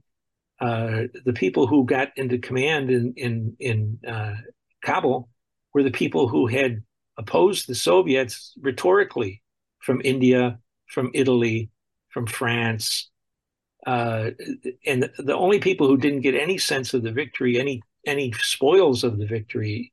uh, 0.61 1.05
the 1.25 1.33
people 1.33 1.67
who 1.67 1.87
got 1.87 2.11
into 2.17 2.37
command 2.37 2.91
in 2.91 3.15
in 3.17 3.57
in 3.59 3.99
uh, 4.07 4.35
Kabul 4.85 5.31
were 5.73 5.83
the 5.83 5.91
people 5.91 6.29
who 6.29 6.47
had 6.47 6.83
opposed 7.17 7.67
the 7.67 7.75
Soviets 7.75 8.53
rhetorically 8.61 9.41
from 9.79 10.03
India, 10.05 10.59
from 10.89 11.11
Italy, 11.15 11.71
from 12.11 12.27
France, 12.27 13.09
uh, 13.87 14.33
and 14.85 15.05
the, 15.05 15.11
the, 15.17 15.35
only 15.35 15.59
people 15.59 15.87
who 15.87 15.97
didn't 15.97 16.21
get 16.21 16.35
any 16.35 16.59
sense 16.59 16.93
of 16.93 17.03
the 17.03 17.13
victory, 17.13 17.59
any 17.59 17.81
any 18.07 18.31
spoils 18.33 19.05
of 19.05 19.17
the 19.17 19.27
victory, 19.27 19.91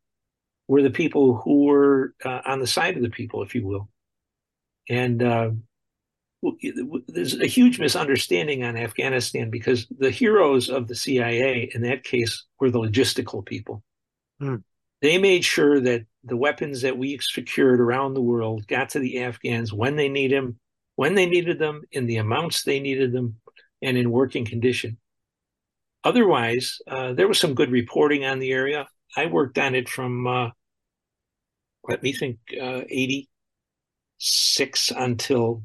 were 0.69 0.83
the 0.83 0.91
people 0.91 1.35
who 1.35 1.65
were 1.65 2.13
uh, 2.23 2.41
on 2.45 2.59
the 2.59 2.67
side 2.67 2.95
of 2.95 3.01
the 3.01 3.09
people, 3.09 3.41
if 3.41 3.55
you 3.55 3.65
will. 3.65 3.89
And 4.87 5.21
uh, 5.23 5.49
there's 7.07 7.39
a 7.39 7.47
huge 7.47 7.79
misunderstanding 7.79 8.63
on 8.63 8.77
Afghanistan 8.77 9.49
because 9.49 9.87
the 9.97 10.11
heroes 10.11 10.69
of 10.69 10.87
the 10.87 10.95
CIA 10.95 11.71
in 11.73 11.81
that 11.81 12.03
case 12.03 12.45
were 12.59 12.69
the 12.69 12.79
logistical 12.79 13.43
people. 13.43 13.83
Mm. 14.39 14.63
They 15.01 15.17
made 15.17 15.43
sure 15.43 15.79
that 15.79 16.05
the 16.23 16.37
weapons 16.37 16.83
that 16.83 16.97
we 16.97 17.17
secured 17.19 17.81
around 17.81 18.13
the 18.13 18.21
world 18.21 18.67
got 18.67 18.89
to 18.89 18.99
the 18.99 19.23
Afghans 19.23 19.73
when 19.73 19.95
they 19.95 20.07
need 20.07 20.31
them, 20.31 20.59
when 20.97 21.15
they 21.15 21.25
needed 21.25 21.57
them, 21.57 21.81
in 21.91 22.05
the 22.05 22.17
amounts 22.17 22.61
they 22.61 22.79
needed 22.79 23.11
them, 23.11 23.37
and 23.81 23.97
in 23.97 24.11
working 24.11 24.45
condition. 24.45 24.99
Otherwise, 26.03 26.77
uh, 26.87 27.13
there 27.13 27.27
was 27.27 27.39
some 27.39 27.55
good 27.55 27.71
reporting 27.71 28.23
on 28.23 28.37
the 28.37 28.51
area. 28.51 28.87
I 29.17 29.25
worked 29.25 29.57
on 29.57 29.73
it 29.73 29.89
from 29.89 30.27
uh, 30.27 30.49
let 31.87 32.03
me 32.03 32.13
think, 32.13 32.39
uh, 32.59 32.81
86 32.89 34.91
until 34.91 35.63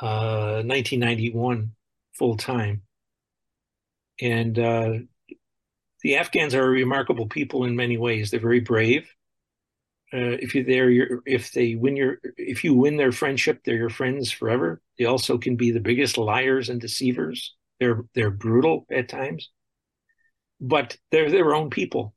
uh, 0.00 0.62
1991 0.64 1.72
full 2.14 2.36
time. 2.36 2.82
And 4.20 4.58
uh, 4.58 4.92
the 6.02 6.16
Afghans 6.16 6.54
are 6.54 6.64
a 6.64 6.68
remarkable 6.68 7.26
people 7.26 7.64
in 7.64 7.76
many 7.76 7.96
ways. 7.96 8.30
They're 8.30 8.40
very 8.40 8.60
brave. 8.60 9.08
Uh, 10.12 10.40
if 10.40 10.54
you 10.54 10.64
there, 10.64 11.20
if 11.26 11.52
they 11.52 11.74
win 11.74 11.96
your, 11.96 12.18
if 12.36 12.64
you 12.64 12.74
win 12.74 12.96
their 12.96 13.12
friendship, 13.12 13.60
they're 13.64 13.76
your 13.76 13.90
friends 13.90 14.30
forever. 14.30 14.80
They 14.98 15.04
also 15.04 15.36
can 15.36 15.56
be 15.56 15.70
the 15.70 15.80
biggest 15.80 16.16
liars 16.16 16.70
and 16.70 16.80
deceivers. 16.80 17.54
They're 17.78 18.04
they're 18.14 18.30
brutal 18.30 18.86
at 18.90 19.10
times, 19.10 19.50
but 20.60 20.96
they're 21.10 21.30
their 21.30 21.54
own 21.54 21.68
people. 21.68 22.14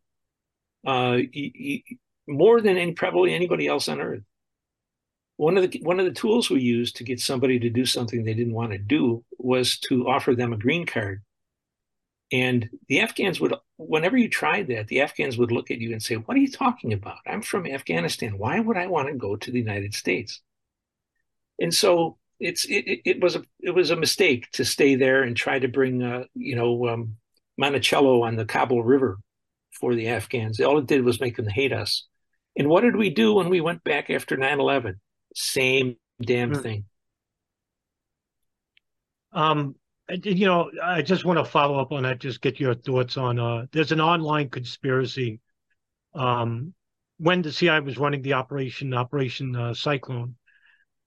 Uh, 0.88 1.18
more 2.28 2.62
than 2.62 2.78
any, 2.78 2.94
probably 2.94 3.34
anybody 3.34 3.68
else 3.68 3.88
on 3.88 4.02
earth. 4.02 4.24
One 5.38 5.58
of 5.58 5.70
the 5.70 5.82
one 5.84 6.00
of 6.00 6.06
the 6.06 6.12
tools 6.12 6.50
we 6.50 6.62
used 6.62 6.98
to 6.98 7.04
get 7.04 7.20
somebody 7.20 7.60
to 7.60 7.70
do 7.70 7.86
something 7.86 8.24
they 8.24 8.34
didn't 8.34 8.54
want 8.54 8.74
to 8.74 8.78
do 8.78 9.24
was 9.38 9.78
to 9.80 10.08
offer 10.08 10.36
them 10.36 10.54
a 10.54 10.58
green 10.58 10.86
card. 10.86 11.24
And 12.32 12.70
the 12.88 13.02
Afghans 13.02 13.42
would, 13.42 13.54
whenever 13.78 14.18
you 14.18 14.30
tried 14.30 14.68
that, 14.68 14.88
the 14.88 15.02
Afghans 15.02 15.38
would 15.38 15.52
look 15.52 15.70
at 15.72 15.80
you 15.80 15.92
and 15.92 16.02
say, 16.02 16.16
"What 16.16 16.38
are 16.38 16.40
you 16.40 16.52
talking 16.52 16.94
about? 16.94 17.18
I'm 17.26 17.42
from 17.42 17.66
Afghanistan. 17.66 18.38
Why 18.38 18.60
would 18.60 18.78
I 18.78 18.88
want 18.88 19.08
to 19.08 19.16
go 19.16 19.36
to 19.36 19.52
the 19.52 19.60
United 19.60 19.94
States?" 19.96 20.42
And 21.60 21.74
so 21.74 22.18
it's 22.40 22.66
it, 22.66 23.02
it 23.06 23.22
was 23.22 23.36
a 23.36 23.44
it 23.60 23.72
was 23.72 23.92
a 23.92 23.96
mistake 23.96 24.50
to 24.54 24.66
stay 24.66 24.96
there 24.96 25.24
and 25.24 25.36
try 25.36 25.60
to 25.60 25.68
bring 25.68 26.04
uh, 26.04 26.24
you 26.36 26.56
know 26.56 26.88
um, 26.88 27.18
Monticello 27.58 28.24
on 28.24 28.36
the 28.36 28.46
Kabul 28.46 28.84
River 28.84 29.20
for 29.72 29.96
the 29.96 30.08
Afghans. 30.08 30.60
All 30.60 30.80
it 30.80 30.88
did 30.88 31.04
was 31.04 31.22
make 31.22 31.36
them 31.36 31.48
hate 31.48 31.74
us. 31.74 32.08
And 32.56 32.68
what 32.68 32.82
did 32.82 32.96
we 32.96 33.10
do 33.10 33.34
when 33.34 33.50
we 33.50 33.62
went 33.62 33.84
back 33.84 34.10
after 34.10 34.36
9 34.38 34.60
11? 34.60 35.00
Same 35.34 35.96
damn 36.22 36.54
hmm. 36.54 36.62
thing. 36.62 36.86
Um, 39.34 39.76
you 40.10 40.46
know, 40.46 40.70
I 40.84 41.02
just 41.02 41.24
want 41.24 41.40
to 41.40 41.46
follow 41.46 41.80
up 41.80 41.92
on 41.92 42.04
that, 42.04 42.20
just 42.20 42.42
get 42.42 42.60
your 42.60 42.74
thoughts 42.74 43.18
on 43.18 43.40
uh, 43.40 43.66
there's 43.72 43.94
an 43.94 44.02
online 44.02 44.50
conspiracy. 44.50 45.40
Um, 46.14 46.74
when 47.18 47.42
the 47.42 47.52
CIA 47.52 47.80
was 47.80 47.98
running 47.98 48.22
the 48.22 48.34
operation, 48.34 48.94
Operation 48.94 49.56
uh, 49.56 49.74
Cyclone, 49.74 50.36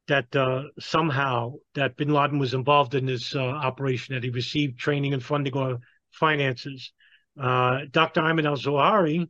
that 0.08 0.34
uh, 0.36 0.64
somehow 0.78 1.54
that 1.74 1.96
bin 1.96 2.10
Laden 2.10 2.38
was 2.38 2.54
involved 2.54 2.94
in 2.94 3.04
this 3.04 3.34
uh, 3.34 3.40
operation, 3.40 4.14
that 4.14 4.22
he 4.22 4.30
received 4.30 4.78
training 4.78 5.12
and 5.12 5.22
funding 5.22 5.54
or 5.54 5.78
finances. 6.12 6.92
Uh, 7.38 7.80
Dr. 7.90 8.20
Ayman 8.22 8.46
al 8.46 8.56
Zawahiri 8.56 9.28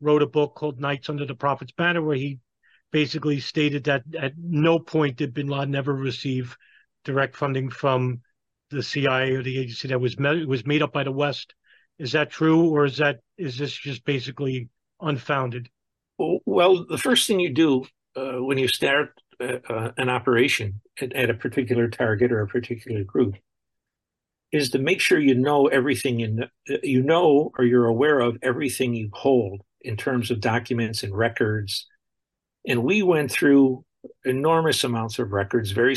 wrote 0.00 0.22
a 0.22 0.26
book 0.26 0.54
called 0.54 0.80
Knights 0.80 1.08
Under 1.08 1.26
the 1.26 1.34
Prophet's 1.34 1.72
Banner, 1.72 2.02
where 2.02 2.16
he 2.16 2.38
basically 2.90 3.40
stated 3.40 3.84
that 3.84 4.02
at 4.18 4.32
no 4.36 4.78
point 4.78 5.16
did 5.16 5.34
bin 5.34 5.48
Laden 5.48 5.74
ever 5.74 5.94
receive 5.94 6.56
direct 7.04 7.36
funding 7.36 7.70
from 7.70 8.20
the 8.70 8.82
CIA 8.82 9.32
or 9.32 9.42
the 9.42 9.58
agency 9.58 9.88
that 9.88 10.00
was 10.00 10.18
met, 10.18 10.46
was 10.46 10.66
made 10.66 10.82
up 10.82 10.92
by 10.92 11.04
the 11.04 11.12
West. 11.12 11.54
Is 11.98 12.12
that 12.12 12.30
true, 12.30 12.70
or 12.70 12.84
is 12.84 12.96
that 12.96 13.20
is 13.36 13.58
this 13.58 13.72
just 13.72 14.04
basically 14.04 14.68
unfounded? 15.00 15.68
Well, 16.18 16.86
the 16.86 16.98
first 16.98 17.26
thing 17.26 17.40
you 17.40 17.52
do 17.52 17.86
uh, 18.16 18.42
when 18.42 18.58
you 18.58 18.68
start 18.68 19.20
uh, 19.40 19.58
uh, 19.68 19.92
an 19.96 20.08
operation 20.08 20.80
at, 21.00 21.12
at, 21.14 21.30
a 21.30 21.34
particular 21.34 21.88
target 21.88 22.32
or 22.32 22.40
a 22.42 22.46
particular 22.46 23.04
group 23.04 23.36
is 24.52 24.70
to 24.70 24.78
make 24.78 25.00
sure 25.00 25.18
you 25.18 25.34
know 25.34 25.66
everything 25.68 26.20
in 26.20 26.44
you 26.82 27.02
know 27.02 27.50
or 27.56 27.64
you're 27.64 27.86
aware 27.86 28.20
of 28.20 28.36
everything 28.42 28.94
you 28.94 29.08
hold 29.12 29.62
in 29.82 29.96
terms 29.96 30.30
of 30.30 30.40
documents 30.40 31.02
and 31.02 31.16
records. 31.16 31.86
And 32.66 32.84
we 32.84 33.02
went 33.02 33.30
through 33.30 33.84
enormous 34.24 34.84
amounts 34.84 35.18
of 35.18 35.32
records, 35.32 35.72
very 35.72 35.96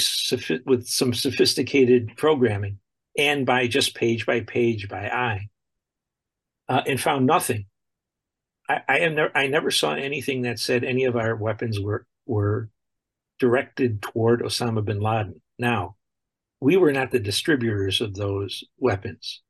with 0.66 0.88
some 0.88 1.14
sophisticated 1.14 2.16
programming, 2.18 2.80
and 3.18 3.46
by 3.46 3.68
just 3.68 3.96
page 3.96 4.26
by 4.26 4.42
page 4.42 4.90
by 4.90 5.08
eye, 5.10 5.50
uh, 6.70 6.82
and 6.88 7.00
found 7.00 7.26
nothing. 7.26 7.66
I, 8.70 8.82
I, 8.88 9.08
never, 9.10 9.38
I 9.38 9.48
never 9.48 9.72
saw 9.72 9.94
anything 9.94 10.44
that 10.44 10.60
said 10.60 10.84
any 10.84 11.04
of 11.04 11.16
our 11.16 11.36
weapons 11.36 11.80
were 11.80 12.06
were 12.26 12.70
directed 13.40 14.02
toward 14.02 14.42
Osama 14.42 14.84
bin 14.84 15.02
Laden. 15.02 15.42
Now, 15.60 15.98
we 16.62 16.78
were 16.78 16.94
not 16.94 17.12
the 17.12 17.20
distributors 17.20 18.00
of 18.00 18.16
those 18.16 18.64
weapons. 18.78 19.43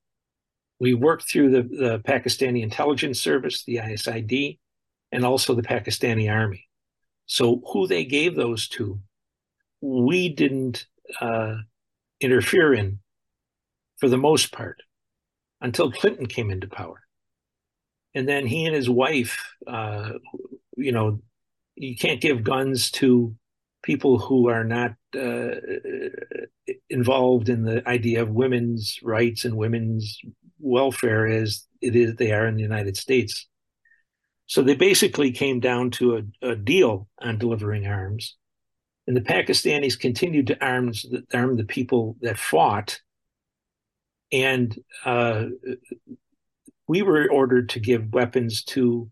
We 0.79 0.93
worked 0.93 1.29
through 1.29 1.51
the, 1.51 1.62
the 1.63 1.99
Pakistani 1.99 2.62
intelligence 2.62 3.19
service, 3.19 3.63
the 3.63 3.79
ISID, 3.79 4.57
and 5.12 5.25
also 5.25 5.53
the 5.53 5.62
Pakistani 5.62 6.31
army. 6.31 6.67
So 7.25 7.62
who 7.71 7.88
they 7.88 8.05
gave 8.05 8.36
those 8.36 8.67
to, 8.69 8.99
we 9.81 10.29
didn't 10.29 10.86
uh, 11.21 11.55
interfere 12.19 12.73
in 12.73 12.99
for 13.97 14.09
the 14.09 14.17
most 14.17 14.51
part 14.51 14.81
until 15.62 15.91
Clinton 15.91 16.25
came 16.25 16.51
into 16.51 16.67
power. 16.67 17.01
And 18.15 18.27
then 18.27 18.45
he 18.45 18.65
and 18.65 18.75
his 18.75 18.89
wife, 18.89 19.39
uh, 19.65 20.12
you 20.75 20.91
know, 20.91 21.21
you 21.75 21.95
can't 21.95 22.21
give 22.21 22.43
guns 22.43 22.91
to 22.91 23.36
people 23.81 24.17
who 24.17 24.49
are 24.49 24.63
not 24.63 24.93
uh, 25.15 25.55
involved 26.89 27.49
in 27.49 27.63
the 27.63 27.88
idea 27.88 28.21
of 28.21 28.29
women's 28.29 28.99
rights 29.03 29.45
and 29.45 29.57
women's 29.57 30.19
welfare 30.63 31.28
as 31.28 31.65
it 31.82 31.95
is 31.95 32.15
they 32.15 32.32
are 32.32 32.47
in 32.47 32.56
the 32.56 32.62
United 32.62 32.97
States. 32.97 33.47
So 34.45 34.62
they 34.62 34.76
basically 34.76 35.32
came 35.32 35.60
down 35.60 35.91
to 35.91 36.17
a, 36.17 36.49
a 36.49 36.56
deal 36.56 37.08
on 37.19 37.38
delivering 37.38 37.88
arms. 37.88 38.36
And 39.08 39.15
the 39.15 39.21
Pakistanis 39.21 39.99
continued 39.99 40.47
to 40.47 40.65
arms, 40.65 41.06
arm 41.34 41.58
the 41.58 41.65
people 41.65 42.17
that 42.21 42.38
fought. 42.38 42.99
And 44.32 44.78
uh, 45.06 45.45
we 46.88 47.02
were 47.02 47.30
ordered 47.30 47.69
to 47.69 47.80
give 47.80 48.13
weapons 48.13 48.63
to 48.65 49.10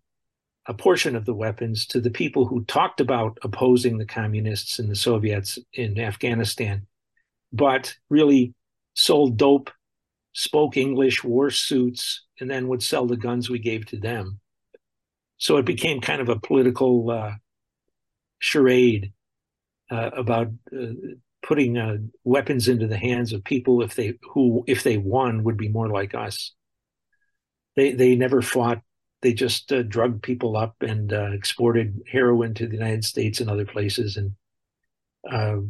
a 0.68 0.74
portion 0.74 1.16
of 1.16 1.26
the 1.26 1.34
weapons 1.34 1.86
to 1.88 2.00
the 2.00 2.12
people 2.12 2.46
who 2.46 2.64
talked 2.66 3.02
about 3.02 3.38
opposing 3.44 3.98
the 3.98 4.06
communists 4.06 4.80
and 4.80 4.90
the 4.90 4.96
Soviets 4.96 5.58
in 5.74 6.00
Afghanistan, 6.00 6.86
but 7.52 7.96
really 8.10 8.54
sold 8.94 9.38
dope, 9.38 9.72
spoke 10.34 10.78
English, 10.78 11.24
wore 11.24 11.50
suits, 11.52 12.26
and 12.40 12.50
then 12.50 12.68
would 12.68 12.84
sell 12.84 13.06
the 13.06 13.18
guns 13.18 13.50
we 13.50 13.60
gave 13.60 13.86
to 13.88 13.98
them. 13.98 14.40
So 15.38 15.58
it 15.58 15.66
became 15.66 16.02
kind 16.02 16.22
of 16.22 16.30
a 16.30 16.40
political 16.40 17.10
uh, 17.10 17.32
charade 18.40 19.12
uh, 19.90 20.12
about 20.16 20.50
uh, 20.72 20.94
putting 21.42 21.78
uh, 21.78 21.98
weapons 22.24 22.68
into 22.68 22.88
the 22.88 22.98
hands 22.98 23.34
of 23.34 23.44
people 23.44 23.82
if 23.82 23.96
they 23.96 24.20
who, 24.34 24.64
if 24.68 24.84
they 24.84 24.98
won, 24.98 25.44
would 25.44 25.58
be 25.58 25.68
more 25.68 25.90
like 25.90 26.14
us. 26.14 26.54
They 27.76 27.94
they 27.94 28.16
never 28.16 28.42
fought 28.42 28.82
they 29.22 29.34
just 29.34 29.72
uh, 29.72 29.84
drugged 29.84 30.24
people 30.24 30.58
up 30.58 30.76
and 30.82 31.12
uh, 31.12 31.32
exported 31.32 32.02
heroin 32.12 32.54
to 32.56 32.68
the 32.68 32.76
United 32.76 33.04
States 33.04 33.40
and 33.40 33.50
other 33.50 33.66
places. 33.66 34.18
And 34.18 34.34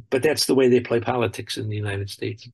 but 0.09 0.23
that's 0.23 0.45
the 0.45 0.55
way 0.55 0.69
they 0.69 0.79
play 0.79 0.99
politics 0.99 1.57
in 1.57 1.69
the 1.69 1.75
United 1.75 2.09
States. 2.09 2.47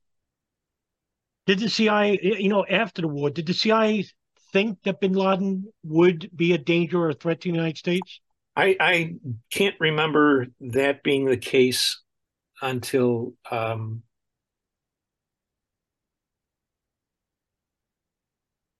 Did 1.48 1.60
the 1.60 1.70
CIA, 1.70 2.20
you 2.22 2.50
know, 2.50 2.66
after 2.70 3.02
the 3.02 3.08
war, 3.08 3.30
did 3.30 3.46
the 3.46 3.54
CIA 3.54 4.06
think 4.52 4.84
that 4.84 5.00
Bin 5.00 5.14
Laden 5.14 5.72
would 5.84 6.30
be 6.36 6.52
a 6.52 6.58
danger 6.58 7.00
or 7.00 7.10
a 7.10 7.14
threat 7.14 7.40
to 7.42 7.50
the 7.50 7.56
United 7.56 7.78
States? 7.78 8.20
I, 8.58 8.76
I 8.80 9.16
can't 9.50 9.76
remember 9.80 10.48
that 10.60 11.04
being 11.04 11.26
the 11.26 11.38
case 11.38 12.02
until 12.62 13.34
um, 13.50 14.04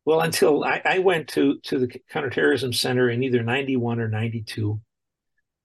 Well, 0.04 0.22
until 0.22 0.64
I, 0.64 0.82
I, 0.86 1.00
went 1.00 1.28
to, 1.30 1.60
to 1.64 1.80
the 1.80 1.92
counterterrorism 2.10 2.72
center 2.72 3.10
in 3.10 3.24
either 3.24 3.44
91 3.44 4.00
or 4.00 4.08
92 4.08 4.80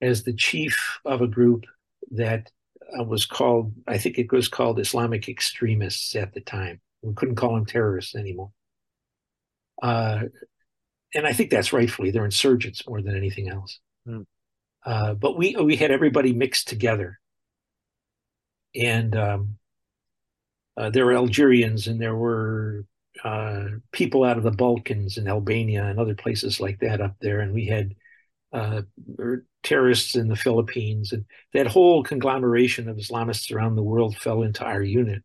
as 0.00 0.24
the 0.24 0.32
chief 0.32 0.98
of 1.04 1.20
a 1.22 1.28
group 1.28 1.62
that 2.10 2.50
uh, 2.98 3.04
was 3.04 3.24
called, 3.24 3.72
I 3.86 3.98
think 3.98 4.18
it 4.18 4.32
was 4.32 4.48
called 4.48 4.80
Islamic 4.80 5.28
extremists 5.28 6.16
at 6.16 6.34
the 6.34 6.40
time. 6.40 6.80
We 7.02 7.14
couldn't 7.14 7.36
call 7.36 7.54
them 7.54 7.66
terrorists 7.66 8.14
anymore. 8.14 8.50
Uh, 9.82 10.24
and 11.14 11.26
I 11.26 11.32
think 11.32 11.50
that's 11.50 11.72
rightfully, 11.72 12.10
they're 12.10 12.24
insurgents 12.24 12.86
more 12.86 13.02
than 13.02 13.16
anything 13.16 13.48
else. 13.48 13.80
Mm. 14.06 14.26
Uh, 14.84 15.14
but 15.14 15.36
we, 15.36 15.56
we 15.56 15.76
had 15.76 15.90
everybody 15.90 16.32
mixed 16.32 16.68
together. 16.68 17.18
And 18.74 19.14
um, 19.16 19.58
uh, 20.76 20.90
there 20.90 21.04
were 21.04 21.14
Algerians 21.14 21.86
and 21.86 22.00
there 22.00 22.16
were 22.16 22.86
uh, 23.24 23.64
people 23.92 24.24
out 24.24 24.38
of 24.38 24.42
the 24.42 24.50
Balkans 24.50 25.16
and 25.16 25.28
Albania 25.28 25.84
and 25.84 25.98
other 25.98 26.14
places 26.14 26.60
like 26.60 26.80
that 26.80 27.00
up 27.00 27.16
there, 27.20 27.40
and 27.40 27.52
we 27.52 27.66
had 27.66 27.94
uh, 28.52 28.82
er, 29.18 29.44
terrorists 29.62 30.16
in 30.16 30.28
the 30.28 30.36
Philippines, 30.36 31.12
and 31.12 31.24
that 31.52 31.66
whole 31.66 32.02
conglomeration 32.02 32.88
of 32.88 32.96
Islamists 32.96 33.54
around 33.54 33.76
the 33.76 33.82
world 33.82 34.16
fell 34.16 34.42
into 34.42 34.64
our 34.64 34.82
unit. 34.82 35.22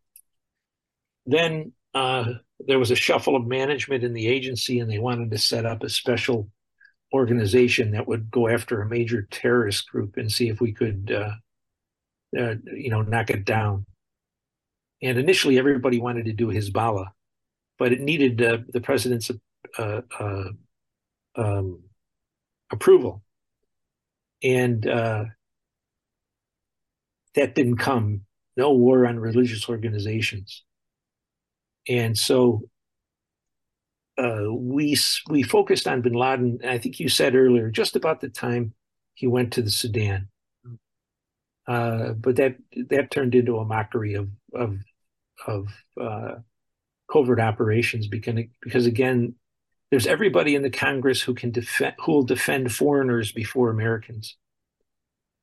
Then 1.28 1.74
uh, 1.94 2.34
there 2.60 2.80
was 2.80 2.90
a 2.90 2.96
shuffle 2.96 3.36
of 3.36 3.46
management 3.46 4.04
in 4.04 4.14
the 4.14 4.28
agency, 4.28 4.80
and 4.80 4.90
they 4.90 5.00
wanted 5.00 5.30
to 5.32 5.38
set 5.38 5.66
up 5.66 5.84
a 5.84 5.90
special 5.90 6.50
organization 7.14 7.92
that 7.92 8.08
would 8.08 8.32
go 8.32 8.48
after 8.48 8.82
a 8.82 8.90
major 8.90 9.28
terrorist 9.30 9.90
group 9.90 10.18
and 10.18 10.32
see 10.32 10.50
if 10.50 10.60
we 10.60 10.74
could, 10.74 11.12
uh, 11.12 11.36
uh, 12.40 12.56
you 12.74 12.90
know, 12.90 13.02
knock 13.02 13.30
it 13.30 13.46
down. 13.46 13.86
And 15.02 15.20
initially, 15.20 15.60
everybody 15.60 16.00
wanted 16.00 16.26
to 16.26 16.34
do 16.34 16.48
Hezbollah 16.48 17.10
but 17.78 17.92
it 17.92 18.02
needed 18.02 18.42
uh, 18.42 18.58
the 18.70 18.82
president's 18.82 19.32
uh, 19.78 20.02
uh, 20.20 20.50
um, 21.36 21.84
approval, 22.72 23.22
and 24.44 24.84
that 24.84 25.36
didn't 27.36 27.78
come. 27.78 28.22
No 28.56 28.74
war 28.74 29.06
on 29.06 29.20
religious 29.20 29.70
organizations, 29.70 30.64
and 31.88 32.18
so 32.18 32.64
uh, 34.18 34.52
we 34.52 34.98
we 35.30 35.44
focused 35.44 35.88
on 35.88 36.02
Bin 36.02 36.14
Laden. 36.14 36.60
I 36.68 36.78
think 36.78 37.00
you 37.00 37.10
said 37.10 37.36
earlier, 37.36 37.70
just 37.70 37.96
about 37.96 38.22
the 38.22 38.30
time 38.30 38.74
he 39.14 39.28
went 39.28 39.54
to 39.54 39.62
the 39.62 39.72
Sudan. 39.72 40.30
Uh, 41.68 42.14
but 42.14 42.38
that 42.38 42.56
that 42.90 43.12
turned 43.12 43.36
into 43.36 43.58
a 43.58 43.66
mockery 43.66 44.16
of 44.16 44.30
of 44.54 44.80
of 45.46 45.68
uh, 46.00 46.36
covert 47.12 47.40
operations 47.40 48.08
because, 48.08 48.36
because 48.62 48.86
again, 48.86 49.36
there's 49.92 50.08
everybody 50.08 50.56
in 50.56 50.64
the 50.64 50.70
Congress 50.70 51.22
who 51.22 51.34
can 51.34 51.52
defend 51.52 51.96
who 52.00 52.12
will 52.14 52.24
defend 52.24 52.74
foreigners 52.74 53.32
before 53.32 53.70
Americans. 53.70 54.36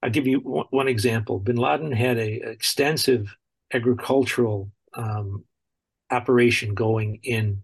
I'll 0.03 0.11
give 0.11 0.27
you 0.27 0.41
one, 0.41 0.89
example. 0.89 1.39
Bin 1.39 1.57
Laden 1.57 1.93
had 1.93 2.19
a 2.19 2.51
extensive 2.51 3.35
agricultural 3.73 4.71
um, 4.93 5.45
operation 6.15 6.75
going 6.75 7.21
in 7.23 7.63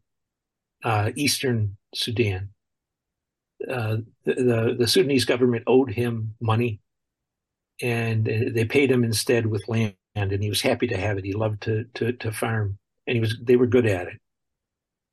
uh, 0.85 1.11
eastern 1.15 1.77
Sudan. 1.95 2.51
Uh, 3.69 3.99
the, 4.25 4.35
the, 4.35 4.77
the 4.79 4.87
Sudanese 4.87 5.25
government 5.25 5.65
owed 5.67 5.91
him 5.91 6.35
money, 6.41 6.81
and 7.83 8.29
uh, 8.29 8.51
they 8.53 8.65
paid 8.65 8.91
him 8.91 9.05
instead 9.05 9.47
with 9.47 9.69
land, 9.69 9.95
and 10.15 10.43
he 10.43 10.49
was 10.49 10.63
happy 10.63 10.87
to 10.89 10.97
have 10.97 11.19
it. 11.19 11.25
He 11.25 11.33
loved 11.33 11.63
to 11.63 11.85
to, 11.95 12.13
to 12.13 12.33
farm 12.33 12.79
and 13.11 13.17
he 13.17 13.21
was 13.21 13.37
they 13.43 13.57
were 13.57 13.67
good 13.67 13.87
at 13.87 14.07
it. 14.07 14.21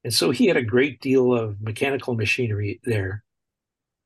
And 0.04 0.14
so 0.14 0.30
he 0.30 0.46
had 0.46 0.56
a 0.56 0.62
great 0.62 1.02
deal 1.02 1.34
of 1.34 1.60
mechanical 1.60 2.14
machinery 2.14 2.80
there. 2.84 3.24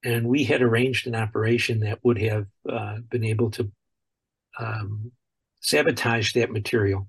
And 0.04 0.28
we 0.28 0.46
had 0.46 0.62
arranged 0.62 1.06
an 1.06 1.16
operation 1.16 1.82
that 1.82 2.00
would 2.04 2.20
have 2.22 2.48
uh, 2.68 3.00
been 3.10 3.26
able 3.26 3.52
to 3.52 3.72
um, 4.58 5.12
sabotage 5.60 6.34
that 6.34 6.52
material. 6.52 7.08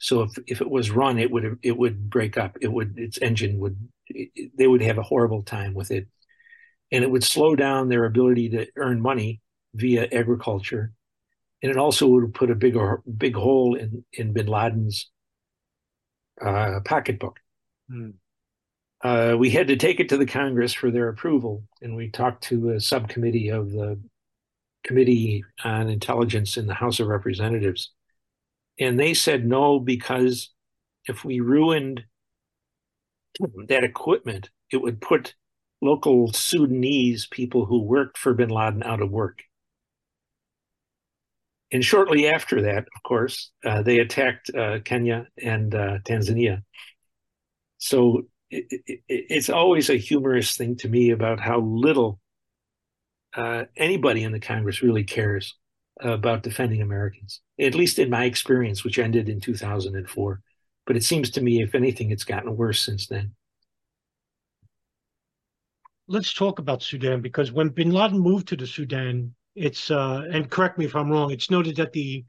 So 0.00 0.22
if, 0.22 0.32
if 0.46 0.60
it 0.60 0.70
was 0.70 0.90
run, 0.90 1.18
it 1.18 1.30
would 1.30 1.58
it 1.62 1.76
would 1.76 2.08
break 2.08 2.38
up. 2.38 2.56
It 2.60 2.72
would 2.72 2.98
its 2.98 3.18
engine 3.18 3.58
would 3.58 3.76
it, 4.06 4.50
they 4.56 4.66
would 4.66 4.82
have 4.82 4.98
a 4.98 5.02
horrible 5.02 5.42
time 5.42 5.74
with 5.74 5.90
it, 5.90 6.08
and 6.90 7.04
it 7.04 7.10
would 7.10 7.22
slow 7.22 7.54
down 7.54 7.88
their 7.88 8.06
ability 8.06 8.48
to 8.50 8.66
earn 8.76 9.00
money 9.00 9.40
via 9.74 10.08
agriculture, 10.10 10.92
and 11.62 11.70
it 11.70 11.76
also 11.76 12.06
would 12.06 12.34
put 12.34 12.50
a 12.50 12.54
big 12.54 12.76
big 13.16 13.36
hole 13.36 13.74
in 13.74 14.04
in 14.14 14.32
Bin 14.32 14.46
Laden's 14.46 15.10
uh, 16.40 16.80
pocketbook. 16.84 17.38
Mm. 17.92 18.14
Uh, 19.02 19.36
we 19.38 19.50
had 19.50 19.68
to 19.68 19.76
take 19.76 20.00
it 20.00 20.08
to 20.10 20.16
the 20.16 20.26
Congress 20.26 20.72
for 20.72 20.90
their 20.90 21.08
approval, 21.08 21.64
and 21.82 21.94
we 21.94 22.10
talked 22.10 22.44
to 22.44 22.70
a 22.70 22.80
subcommittee 22.80 23.50
of 23.50 23.72
the 23.72 24.00
Committee 24.82 25.44
on 25.62 25.88
Intelligence 25.88 26.56
in 26.56 26.66
the 26.66 26.74
House 26.74 27.00
of 27.00 27.08
Representatives, 27.08 27.92
and 28.80 28.98
they 28.98 29.14
said 29.14 29.46
no 29.46 29.78
because 29.78 30.50
if 31.06 31.24
we 31.24 31.40
ruined 31.40 32.04
that 33.68 33.84
equipment, 33.84 34.50
it 34.72 34.78
would 34.78 35.00
put 35.00 35.34
local 35.82 36.32
Sudanese 36.32 37.26
people 37.26 37.66
who 37.66 37.82
worked 37.82 38.18
for 38.18 38.34
Bin 38.34 38.48
Laden 38.48 38.82
out 38.82 39.00
of 39.02 39.10
work. 39.10 39.42
and 41.72 41.84
shortly 41.84 42.28
after 42.28 42.62
that, 42.62 42.88
of 42.96 43.02
course, 43.04 43.52
uh, 43.64 43.82
they 43.82 43.98
attacked 44.00 44.50
uh, 44.54 44.80
Kenya 44.84 45.28
and 45.42 45.74
uh, 45.74 45.98
Tanzania. 46.04 46.62
So 47.78 48.22
it, 48.50 48.66
it, 48.86 49.00
it's 49.08 49.50
always 49.50 49.88
a 49.88 49.96
humorous 49.96 50.56
thing 50.56 50.76
to 50.78 50.88
me 50.88 51.10
about 51.10 51.38
how 51.40 51.60
little 51.60 52.18
uh, 53.34 53.64
anybody 53.76 54.24
in 54.24 54.32
the 54.32 54.40
Congress 54.40 54.82
really 54.82 55.04
cares 55.04 55.54
about 56.02 56.42
defending 56.42 56.82
Americans, 56.82 57.40
at 57.58 57.74
least 57.74 57.98
in 57.98 58.10
my 58.10 58.24
experience, 58.24 58.84
which 58.84 58.98
ended 58.98 59.28
in 59.28 59.40
2004. 59.40 60.40
But 60.86 60.96
it 60.96 61.04
seems 61.04 61.30
to 61.30 61.40
me, 61.40 61.62
if 61.62 61.74
anything, 61.74 62.10
it's 62.10 62.24
gotten 62.24 62.56
worse 62.56 62.80
since 62.80 63.06
then. 63.06 63.32
Let's 66.08 66.32
talk 66.34 66.58
about 66.58 66.82
Sudan 66.82 67.20
because 67.20 67.52
when 67.52 67.68
bin 67.68 67.90
Laden 67.90 68.18
moved 68.18 68.48
to 68.48 68.56
the 68.56 68.66
Sudan, 68.66 69.34
it's 69.54 69.90
uh, 69.90 70.24
and 70.32 70.50
correct 70.50 70.78
me 70.78 70.84
if 70.84 70.96
I'm 70.96 71.10
wrong. 71.10 71.30
It's 71.30 71.50
noted 71.50 71.76
that 71.76 71.92
the 71.92 72.24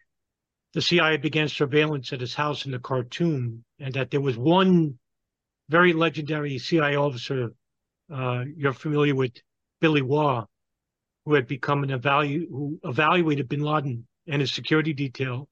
the 0.73 0.81
CIA 0.81 1.17
began 1.17 1.47
surveillance 1.49 2.13
at 2.13 2.21
his 2.21 2.35
house 2.35 2.65
in 2.65 2.71
the 2.71 2.79
Khartoum, 2.79 3.63
and 3.79 3.93
that 3.95 4.11
there 4.11 4.21
was 4.21 4.37
one 4.37 4.99
very 5.69 5.93
legendary 5.93 6.57
CIA 6.59 6.95
officer. 6.95 7.49
Uh, 8.13 8.43
you're 8.55 8.73
familiar 8.73 9.15
with 9.15 9.31
Billy 9.79 10.01
Waugh, 10.01 10.45
who 11.25 11.33
had 11.33 11.47
become 11.47 11.83
an 11.83 11.89
evalu- 11.89 12.47
who 12.49 12.79
evaluated 12.83 13.49
Bin 13.49 13.61
Laden 13.61 14.07
and 14.27 14.41
his 14.41 14.51
security 14.51 14.93
detail, 14.93 15.49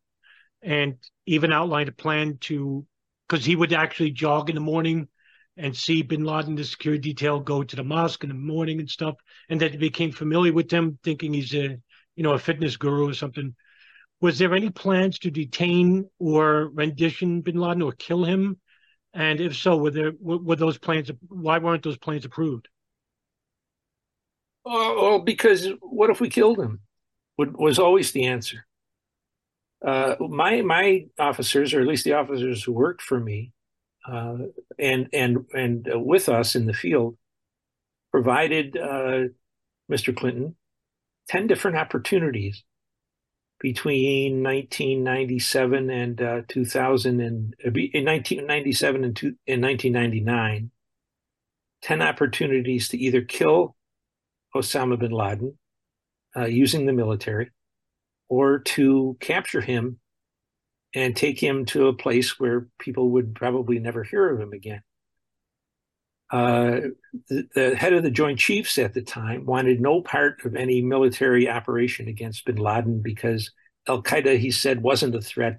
and 0.61 0.97
even 1.25 1.53
outlined 1.53 1.89
a 1.89 1.93
plan 1.93 2.37
to 2.41 2.85
because 3.27 3.45
he 3.45 3.55
would 3.55 3.73
actually 3.73 4.11
jog 4.11 4.49
in 4.49 4.55
the 4.55 4.61
morning 4.61 5.07
and 5.59 5.75
see 5.75 6.01
bin 6.01 6.23
Laden, 6.23 6.55
the 6.55 6.63
security 6.63 7.09
detail, 7.09 7.39
go 7.39 7.63
to 7.63 7.75
the 7.75 7.83
mosque 7.83 8.23
in 8.23 8.29
the 8.29 8.35
morning 8.35 8.79
and 8.79 8.89
stuff, 8.89 9.15
and 9.49 9.59
that 9.59 9.71
he 9.71 9.77
became 9.77 10.11
familiar 10.11 10.53
with 10.53 10.71
him, 10.71 10.97
thinking 11.03 11.33
he's 11.33 11.53
a, 11.53 11.77
you 12.15 12.23
know, 12.23 12.31
a 12.31 12.39
fitness 12.39 12.77
guru 12.77 13.09
or 13.09 13.13
something. 13.13 13.53
Was 14.21 14.39
there 14.39 14.55
any 14.55 14.69
plans 14.69 15.19
to 15.19 15.31
detain 15.31 16.09
or 16.17 16.69
rendition 16.69 17.41
bin 17.41 17.57
Laden 17.57 17.81
or 17.81 17.91
kill 17.91 18.23
him? 18.23 18.57
And 19.13 19.41
if 19.41 19.57
so, 19.57 19.77
were 19.77 19.91
there 19.91 20.13
were 20.19 20.55
those 20.55 20.77
plans? 20.77 21.11
Why 21.27 21.57
weren't 21.57 21.83
those 21.83 21.97
plans 21.97 22.25
approved? 22.25 22.67
Oh, 24.65 25.19
because 25.19 25.67
what 25.81 26.09
if 26.09 26.19
we 26.19 26.29
killed 26.29 26.59
him? 26.59 26.81
Was 27.37 27.79
always 27.79 28.11
the 28.11 28.25
answer. 28.25 28.65
Uh, 29.85 30.15
my 30.19 30.61
my 30.61 31.05
officers, 31.17 31.73
or 31.73 31.79
at 31.79 31.87
least 31.87 32.03
the 32.03 32.13
officers 32.13 32.63
who 32.63 32.73
worked 32.73 33.01
for 33.01 33.19
me, 33.19 33.53
uh, 34.07 34.37
and 34.77 35.07
and 35.13 35.45
and 35.53 35.87
with 35.93 36.27
us 36.27 36.55
in 36.55 36.65
the 36.65 36.73
field 36.73 37.17
provided 38.11 38.75
uh, 38.75 39.29
Mr. 39.89 40.15
Clinton 40.15 40.55
ten 41.29 41.47
different 41.47 41.77
opportunities 41.77 42.63
between 43.59 44.41
1997 44.41 45.89
and 45.89 46.21
uh, 46.21 46.41
2000 46.47 47.19
and 47.19 47.55
uh, 47.65 47.67
in 47.67 48.05
1997 48.05 49.03
and, 49.03 49.15
two, 49.15 49.35
in 49.45 49.61
1999 49.61 50.71
10 51.81 52.01
opportunities 52.01 52.87
to 52.87 52.97
either 52.97 53.21
kill 53.21 53.75
Osama 54.55 54.99
bin 54.99 55.11
Laden 55.11 55.57
uh, 56.35 56.45
using 56.45 56.85
the 56.85 56.93
military 56.93 57.49
or 58.27 58.59
to 58.59 59.17
capture 59.19 59.61
him 59.61 59.99
and 60.93 61.15
take 61.15 61.41
him 61.41 61.65
to 61.65 61.87
a 61.87 61.93
place 61.93 62.39
where 62.39 62.67
people 62.79 63.11
would 63.11 63.35
probably 63.35 63.79
never 63.79 64.03
hear 64.03 64.29
of 64.29 64.39
him 64.39 64.53
again. 64.53 64.81
Uh, 66.31 66.81
the, 67.27 67.47
the, 67.55 67.75
head 67.75 67.93
of 67.93 68.03
the 68.03 68.11
Joint 68.11 68.37
Chiefs 68.37 68.77
at 68.77 68.93
the 68.93 69.01
time 69.01 69.45
wanted 69.45 69.81
no 69.81 70.01
part 70.01 70.45
of 70.45 70.55
any 70.55 70.81
military 70.81 71.49
operation 71.49 72.07
against 72.07 72.45
bin 72.45 72.57
Laden 72.57 73.01
because 73.01 73.51
Al 73.87 74.03
Qaeda, 74.03 74.37
he 74.37 74.51
said, 74.51 74.83
wasn't 74.83 75.15
a 75.15 75.21
threat. 75.21 75.57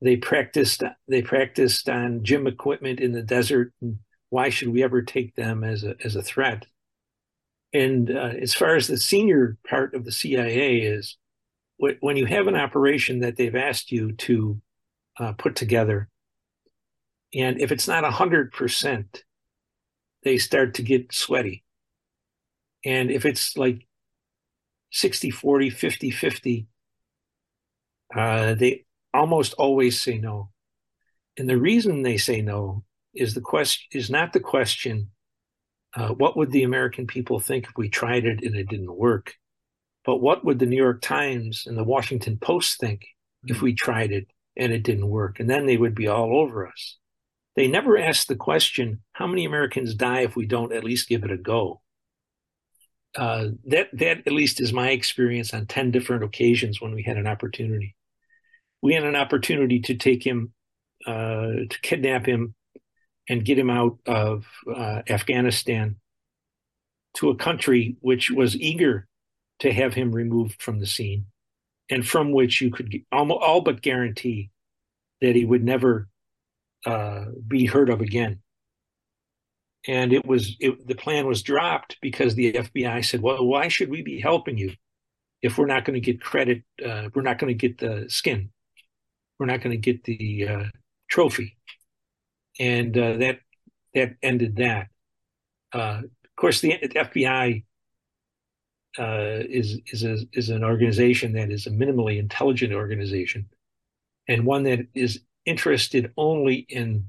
They 0.00 0.16
practiced 0.16 0.82
they 1.06 1.20
practiced 1.20 1.90
on 1.90 2.24
gym 2.24 2.46
equipment 2.46 3.00
in 3.00 3.12
the 3.12 3.22
desert. 3.22 3.74
And 3.82 3.98
why 4.30 4.48
should 4.48 4.68
we 4.68 4.82
ever 4.82 5.02
take 5.02 5.34
them 5.36 5.62
as 5.62 5.84
a 5.84 5.94
as 6.02 6.16
a 6.16 6.22
threat? 6.22 6.64
And 7.72 8.10
uh, 8.10 8.32
as 8.40 8.54
far 8.54 8.74
as 8.74 8.86
the 8.86 8.98
senior 8.98 9.56
part 9.68 9.94
of 9.94 10.04
the 10.04 10.12
CIA 10.12 10.78
is, 10.80 11.16
when 11.78 12.16
you 12.16 12.26
have 12.26 12.46
an 12.46 12.56
operation 12.56 13.20
that 13.20 13.36
they've 13.36 13.56
asked 13.56 13.90
you 13.90 14.12
to 14.12 14.60
uh, 15.18 15.32
put 15.32 15.56
together, 15.56 16.08
and 17.34 17.60
if 17.60 17.72
it's 17.72 17.88
not 17.88 18.04
100%, 18.04 19.22
they 20.22 20.36
start 20.36 20.74
to 20.74 20.82
get 20.82 21.14
sweaty. 21.14 21.64
And 22.84 23.10
if 23.10 23.24
it's 23.24 23.56
like 23.56 23.86
60 24.92 25.30
40, 25.30 25.70
50 25.70 26.10
50, 26.10 26.66
uh, 28.14 28.54
they 28.54 28.84
almost 29.14 29.54
always 29.54 30.00
say 30.00 30.18
no. 30.18 30.50
And 31.36 31.48
the 31.48 31.58
reason 31.58 32.02
they 32.02 32.16
say 32.16 32.42
no 32.42 32.84
is 33.14 33.34
the 33.34 33.40
question 33.40 33.98
is 33.98 34.10
not 34.10 34.32
the 34.32 34.40
question, 34.40 35.10
uh, 35.94 36.08
what 36.08 36.36
would 36.36 36.52
the 36.52 36.62
American 36.62 37.06
people 37.06 37.40
think 37.40 37.66
if 37.66 37.76
we 37.76 37.88
tried 37.88 38.24
it 38.24 38.42
and 38.42 38.54
it 38.54 38.68
didn't 38.68 38.96
work? 38.96 39.34
But 40.04 40.18
what 40.18 40.44
would 40.44 40.58
the 40.58 40.66
New 40.66 40.76
York 40.76 41.02
Times 41.02 41.64
and 41.66 41.76
the 41.76 41.84
Washington 41.84 42.38
Post 42.38 42.78
think 42.78 43.00
mm-hmm. 43.00 43.52
if 43.52 43.58
hmm. 43.58 43.64
we 43.64 43.74
tried 43.74 44.12
it 44.12 44.28
and 44.56 44.72
it 44.72 44.82
didn't 44.82 45.08
work? 45.08 45.40
And 45.40 45.50
then 45.50 45.66
they 45.66 45.76
would 45.76 45.94
be 45.94 46.08
all 46.08 46.38
over 46.38 46.66
us. 46.66 46.96
They 47.56 47.66
never 47.66 47.98
asked 47.98 48.28
the 48.28 48.36
question, 48.36 49.02
how 49.12 49.26
many 49.26 49.44
Americans 49.44 49.94
die 49.94 50.20
if 50.20 50.36
we 50.36 50.46
don't 50.46 50.72
at 50.72 50.84
least 50.84 51.08
give 51.08 51.24
it 51.24 51.32
a 51.32 51.36
go? 51.36 51.82
Uh, 53.16 53.48
that 53.66 53.88
that 53.92 54.18
at 54.18 54.32
least 54.32 54.60
is 54.60 54.72
my 54.72 54.90
experience 54.90 55.52
on 55.52 55.66
10 55.66 55.90
different 55.90 56.22
occasions 56.22 56.80
when 56.80 56.94
we 56.94 57.02
had 57.02 57.16
an 57.16 57.26
opportunity. 57.26 57.96
We 58.82 58.94
had 58.94 59.02
an 59.02 59.16
opportunity 59.16 59.80
to 59.80 59.96
take 59.96 60.24
him, 60.24 60.52
uh, 61.04 61.66
to 61.68 61.78
kidnap 61.82 62.24
him 62.24 62.54
and 63.30 63.44
get 63.44 63.56
him 63.56 63.70
out 63.70 63.96
of 64.06 64.44
uh, 64.66 65.02
Afghanistan 65.08 65.94
to 67.14 67.30
a 67.30 67.36
country 67.36 67.96
which 68.00 68.28
was 68.28 68.56
eager 68.56 69.06
to 69.60 69.72
have 69.72 69.94
him 69.94 70.10
removed 70.10 70.60
from 70.60 70.80
the 70.80 70.86
scene, 70.86 71.26
and 71.88 72.06
from 72.06 72.32
which 72.32 72.60
you 72.60 72.72
could 72.72 72.92
all, 73.12 73.30
all 73.32 73.60
but 73.60 73.82
guarantee 73.82 74.50
that 75.20 75.36
he 75.36 75.44
would 75.44 75.62
never 75.62 76.08
uh, 76.84 77.26
be 77.46 77.66
heard 77.66 77.88
of 77.88 78.00
again. 78.00 78.40
And 79.86 80.12
it 80.12 80.26
was 80.26 80.56
it, 80.58 80.88
the 80.88 80.96
plan 80.96 81.26
was 81.26 81.42
dropped 81.42 81.98
because 82.02 82.34
the 82.34 82.52
FBI 82.52 83.04
said, 83.04 83.22
"Well, 83.22 83.46
why 83.46 83.68
should 83.68 83.90
we 83.90 84.02
be 84.02 84.20
helping 84.20 84.58
you 84.58 84.72
if 85.40 85.56
we're 85.56 85.66
not 85.66 85.84
going 85.84 85.94
to 85.94 86.00
get 86.00 86.20
credit? 86.20 86.64
Uh, 86.84 87.10
we're 87.14 87.22
not 87.22 87.38
going 87.38 87.56
to 87.56 87.68
get 87.68 87.78
the 87.78 88.06
skin. 88.08 88.50
We're 89.38 89.46
not 89.46 89.62
going 89.62 89.70
to 89.70 89.92
get 89.92 90.02
the 90.02 90.48
uh, 90.48 90.64
trophy." 91.08 91.56
And 92.60 92.96
uh, 92.96 93.16
that 93.16 93.40
that 93.94 94.14
ended 94.22 94.56
that. 94.56 94.88
Uh, 95.72 96.02
of 96.04 96.36
course, 96.36 96.60
the, 96.60 96.78
FBI 96.78 97.64
uh, 98.98 99.38
is 99.48 99.80
is 99.86 100.04
a, 100.04 100.18
is 100.32 100.50
an 100.50 100.62
organization 100.62 101.32
that 101.32 101.50
is 101.50 101.66
a 101.66 101.70
minimally 101.70 102.18
intelligent 102.18 102.72
organization, 102.72 103.48
and 104.28 104.44
one 104.44 104.64
that 104.64 104.80
is 104.94 105.20
interested 105.46 106.12
only 106.16 106.66
in 106.68 107.06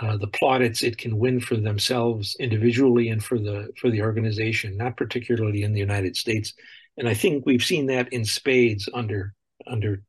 uh, 0.00 0.16
the 0.16 0.26
plaudits 0.26 0.82
it 0.82 0.98
can 0.98 1.18
win 1.18 1.40
for 1.40 1.56
themselves 1.56 2.36
individually 2.40 3.08
and 3.08 3.22
for 3.22 3.38
the 3.38 3.70
for 3.78 3.90
the 3.90 4.02
organization, 4.02 4.76
not 4.76 4.96
particularly 4.96 5.62
in 5.62 5.72
the 5.72 5.80
United 5.80 6.16
States. 6.16 6.54
And 6.96 7.08
I 7.08 7.14
think 7.14 7.46
we've 7.46 7.62
seen 7.62 7.86
that 7.86 8.12
in 8.12 8.24
spades 8.24 8.88
under 8.92 9.34
under 9.66 10.02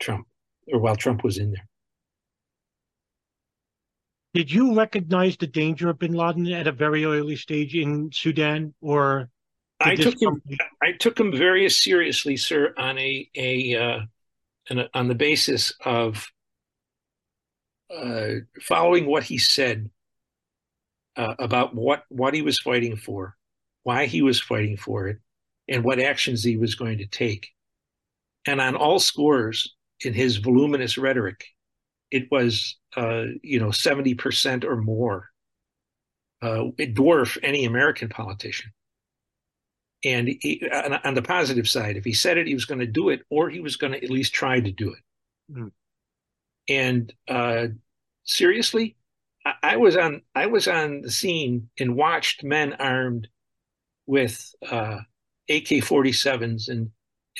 Trump, 0.00 0.26
or 0.72 0.80
while 0.80 0.96
Trump 0.96 1.24
was 1.24 1.38
in 1.38 1.52
there. 1.52 1.68
Did 4.34 4.52
you 4.52 4.74
recognize 4.74 5.36
the 5.36 5.46
danger 5.46 5.88
of 5.88 5.98
Bin 5.98 6.12
Laden 6.12 6.46
at 6.52 6.66
a 6.66 6.72
very 6.72 7.04
early 7.04 7.36
stage 7.36 7.74
in 7.74 8.10
Sudan, 8.12 8.74
or 8.80 9.30
I 9.80 9.94
took 9.94 10.20
him. 10.20 10.42
I 10.82 10.92
took 10.92 11.18
him 11.18 11.32
very 11.32 11.68
seriously, 11.70 12.36
sir, 12.36 12.74
on 12.76 12.98
a 12.98 13.28
a, 13.34 13.74
uh, 13.76 14.00
a 14.70 14.88
on 14.94 15.08
the 15.08 15.14
basis 15.14 15.72
of 15.84 16.30
uh, 17.94 18.34
following 18.60 19.06
what 19.06 19.22
he 19.22 19.38
said 19.38 19.90
uh, 21.16 21.34
about 21.38 21.74
what 21.74 22.04
what 22.08 22.34
he 22.34 22.42
was 22.42 22.58
fighting 22.58 22.96
for, 22.96 23.36
why 23.84 24.06
he 24.06 24.20
was 24.20 24.40
fighting 24.40 24.76
for 24.76 25.08
it, 25.08 25.18
and 25.68 25.84
what 25.84 26.00
actions 26.00 26.42
he 26.42 26.56
was 26.56 26.74
going 26.74 26.98
to 26.98 27.06
take. 27.06 27.48
And 28.46 28.60
on 28.60 28.74
all 28.74 28.98
scores, 28.98 29.74
in 30.00 30.12
his 30.12 30.38
voluminous 30.38 30.98
rhetoric, 30.98 31.44
it 32.10 32.28
was 32.30 32.76
uh, 32.96 33.24
you 33.42 33.60
know 33.60 33.70
seventy 33.70 34.14
percent 34.14 34.64
or 34.64 34.76
more. 34.76 35.30
Uh, 36.40 36.66
it 36.78 36.94
dwarfed 36.94 37.38
any 37.42 37.64
American 37.64 38.08
politician. 38.08 38.70
And 40.04 40.28
he, 40.28 40.62
on, 40.72 40.92
on, 40.92 41.14
the 41.14 41.22
positive 41.22 41.68
side, 41.68 41.96
if 41.96 42.04
he 42.04 42.12
said 42.12 42.38
it, 42.38 42.46
he 42.46 42.54
was 42.54 42.64
going 42.64 42.78
to 42.78 42.86
do 42.86 43.08
it, 43.08 43.22
or 43.30 43.50
he 43.50 43.58
was 43.58 43.74
going 43.74 43.92
to 43.92 44.04
at 44.04 44.10
least 44.10 44.32
try 44.32 44.60
to 44.60 44.70
do 44.70 44.92
it. 44.92 45.52
Mm. 45.52 45.72
And 46.68 47.12
uh, 47.26 47.66
seriously, 48.24 48.96
I, 49.44 49.54
I, 49.62 49.76
was 49.76 49.96
on 49.96 50.22
I 50.34 50.46
was 50.46 50.68
on 50.68 51.00
the 51.02 51.10
scene 51.10 51.70
and 51.80 51.96
watched 51.96 52.44
men 52.44 52.74
armed 52.74 53.26
with 54.06 54.54
uh, 54.70 54.98
AK-47s 55.48 56.68
and 56.68 56.90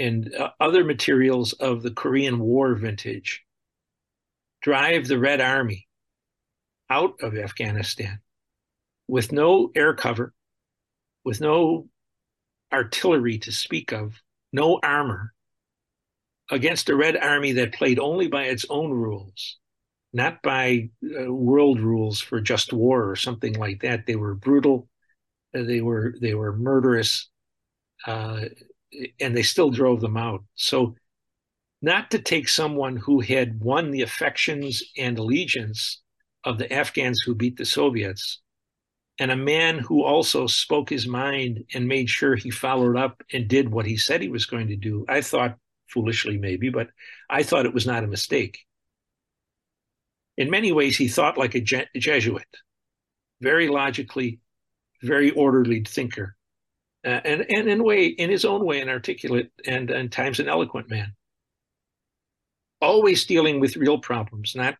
and 0.01 0.35
uh, 0.35 0.51
other 0.61 0.85
materials 0.85 1.53
of 1.55 1.83
the 1.83 1.91
Korean 1.91 2.39
War 2.39 2.75
vintage 2.75 3.45
drive 4.63 5.07
the 5.07 5.19
Red 5.19 5.41
Army 5.41 5.87
out 6.91 7.15
of 7.23 7.37
Afghanistan 7.37 8.21
with 9.07 9.33
no 9.33 9.71
air 9.75 9.95
cover, 9.95 10.35
with 11.25 11.41
no 11.41 11.89
artillery 12.73 13.39
to 13.39 13.53
speak 13.53 13.93
of, 13.93 14.21
no 14.53 14.79
armor, 14.83 15.33
against 16.51 16.89
a 16.89 16.97
Red 16.97 17.17
Army 17.17 17.53
that 17.53 17.75
played 17.75 17.99
only 17.99 18.29
by 18.29 18.45
its 18.45 18.65
own 18.71 18.91
rules, 18.91 19.59
not 20.13 20.43
by 20.43 20.91
uh, 21.05 21.33
world 21.33 21.81
rules 21.81 22.21
for 22.21 22.41
just 22.41 22.73
war 22.73 23.09
or 23.09 23.17
something 23.17 23.55
like 23.55 23.83
that. 23.83 24.07
They 24.07 24.17
were 24.17 24.35
brutal, 24.35 24.89
uh, 25.55 25.63
they 25.63 25.81
were 25.81 26.15
they 26.21 26.35
were 26.35 26.57
murderous, 26.57 27.29
uh, 28.07 28.47
and 29.21 29.37
they 29.37 29.43
still 29.43 29.71
drove 29.71 30.01
them 30.01 30.17
out. 30.17 30.45
So, 30.55 30.95
not 31.81 32.11
to 32.11 32.19
take 32.19 32.49
someone 32.49 32.97
who 32.97 33.21
had 33.21 33.61
won 33.61 33.91
the 33.91 34.03
affections 34.03 34.83
and 34.97 35.19
allegiance 35.19 36.03
of 36.45 36.59
the 36.59 36.73
Afghans 36.73 37.21
who 37.25 37.35
beat 37.35 37.57
the 37.57 37.65
Soviets 37.65 38.41
and 39.19 39.31
a 39.31 39.37
man 39.37 39.79
who 39.79 40.05
also 40.05 40.47
spoke 40.47 40.91
his 40.91 41.07
mind 41.07 41.65
and 41.75 41.89
made 41.89 42.09
sure 42.09 42.37
he 42.37 42.51
followed 42.51 42.97
up 42.97 43.23
and 43.33 43.49
did 43.49 43.71
what 43.71 43.87
he 43.87 43.97
said 43.97 44.23
he 44.23 44.29
was 44.29 44.47
going 44.47 44.69
to 44.69 44.77
do. 44.77 45.05
I 45.09 45.21
thought, 45.21 45.57
foolishly 45.89 46.39
maybe, 46.39 46.69
but 46.69 46.89
I 47.29 47.43
thought 47.43 47.67
it 47.67 47.75
was 47.75 47.87
not 47.87 48.05
a 48.05 48.09
mistake. 48.09 48.61
In 50.37 50.51
many 50.51 50.71
ways, 50.71 50.97
he 50.97 51.09
thought 51.09 51.39
like 51.39 51.57
a 51.57 51.61
Je- 51.61 51.89
Jesuit, 51.97 52.47
very 53.41 53.69
logically, 53.69 54.39
very 55.03 55.31
orderly 55.33 55.83
thinker, 55.83 56.37
uh, 57.05 57.21
and 57.25 57.45
and 57.51 57.69
in 57.69 57.83
way, 57.83 58.07
in 58.07 58.31
his 58.31 58.45
own 58.45 58.65
way, 58.65 58.81
an 58.81 58.89
articulate 58.89 59.51
and 59.67 59.91
and 59.91 60.13
times 60.13 60.39
an 60.39 60.49
eloquent 60.49 60.89
man. 60.91 61.15
Always 62.81 63.27
dealing 63.27 63.61
with 63.61 63.77
real 63.77 63.99
problems, 63.99 64.55
not 64.55 64.77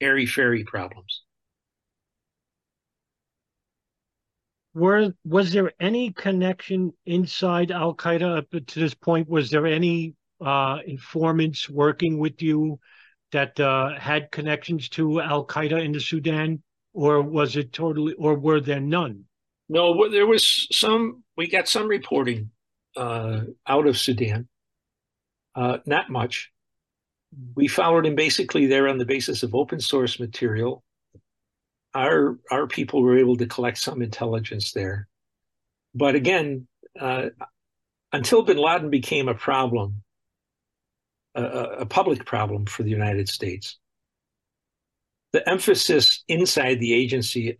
airy 0.00 0.26
fairy 0.26 0.64
problems. 0.64 1.22
were 4.76 5.10
was 5.24 5.52
there 5.52 5.72
any 5.80 6.12
connection 6.12 6.92
inside 7.06 7.70
Al 7.70 7.94
Qaeda 7.94 8.38
up 8.38 8.50
to 8.50 8.78
this 8.78 8.92
point? 8.92 9.26
Was 9.26 9.48
there 9.48 9.66
any 9.66 10.14
uh, 10.44 10.80
informants 10.86 11.68
working 11.70 12.18
with 12.18 12.42
you 12.42 12.78
that 13.32 13.58
uh, 13.58 13.98
had 13.98 14.30
connections 14.30 14.90
to 14.90 15.22
Al 15.22 15.46
Qaeda 15.46 15.82
in 15.82 15.92
the 15.92 16.00
Sudan, 16.00 16.62
or 16.92 17.22
was 17.22 17.56
it 17.56 17.72
totally, 17.72 18.12
or 18.18 18.34
were 18.34 18.60
there 18.60 18.80
none? 18.80 19.24
No, 19.70 20.10
there 20.10 20.26
was 20.26 20.68
some. 20.70 21.24
We 21.38 21.48
got 21.48 21.68
some 21.68 21.88
reporting 21.88 22.50
uh, 22.98 23.40
out 23.66 23.86
of 23.86 23.96
Sudan, 23.96 24.46
uh, 25.54 25.78
not 25.86 26.10
much. 26.10 26.50
We 27.54 27.68
followed 27.68 28.06
him 28.06 28.14
basically 28.14 28.66
there 28.66 28.88
on 28.88 28.98
the 28.98 29.04
basis 29.04 29.42
of 29.42 29.54
open 29.54 29.80
source 29.80 30.18
material 30.18 30.82
our 31.96 32.38
our 32.50 32.66
people 32.66 33.02
were 33.02 33.18
able 33.18 33.36
to 33.36 33.46
collect 33.46 33.78
some 33.78 34.02
intelligence 34.02 34.72
there. 34.72 35.08
But 35.94 36.14
again, 36.14 36.68
uh, 37.00 37.30
until 38.12 38.42
Bin 38.42 38.58
Laden 38.58 38.90
became 38.90 39.28
a 39.28 39.34
problem, 39.34 40.02
a, 41.34 41.42
a 41.42 41.86
public 41.86 42.26
problem 42.26 42.66
for 42.66 42.82
the 42.82 42.90
United 42.90 43.28
States, 43.28 43.78
the 45.32 45.48
emphasis 45.48 46.22
inside 46.28 46.80
the 46.80 46.92
agency 46.92 47.56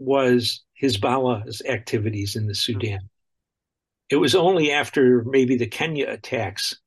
was 0.00 0.64
Hezbollah's 0.82 1.62
activities 1.64 2.34
in 2.34 2.46
the 2.46 2.54
Sudan. 2.54 3.08
It 4.10 4.16
was 4.16 4.34
only 4.34 4.72
after 4.72 5.22
maybe 5.24 5.56
the 5.56 5.66
Kenya 5.66 6.08
attacks 6.08 6.78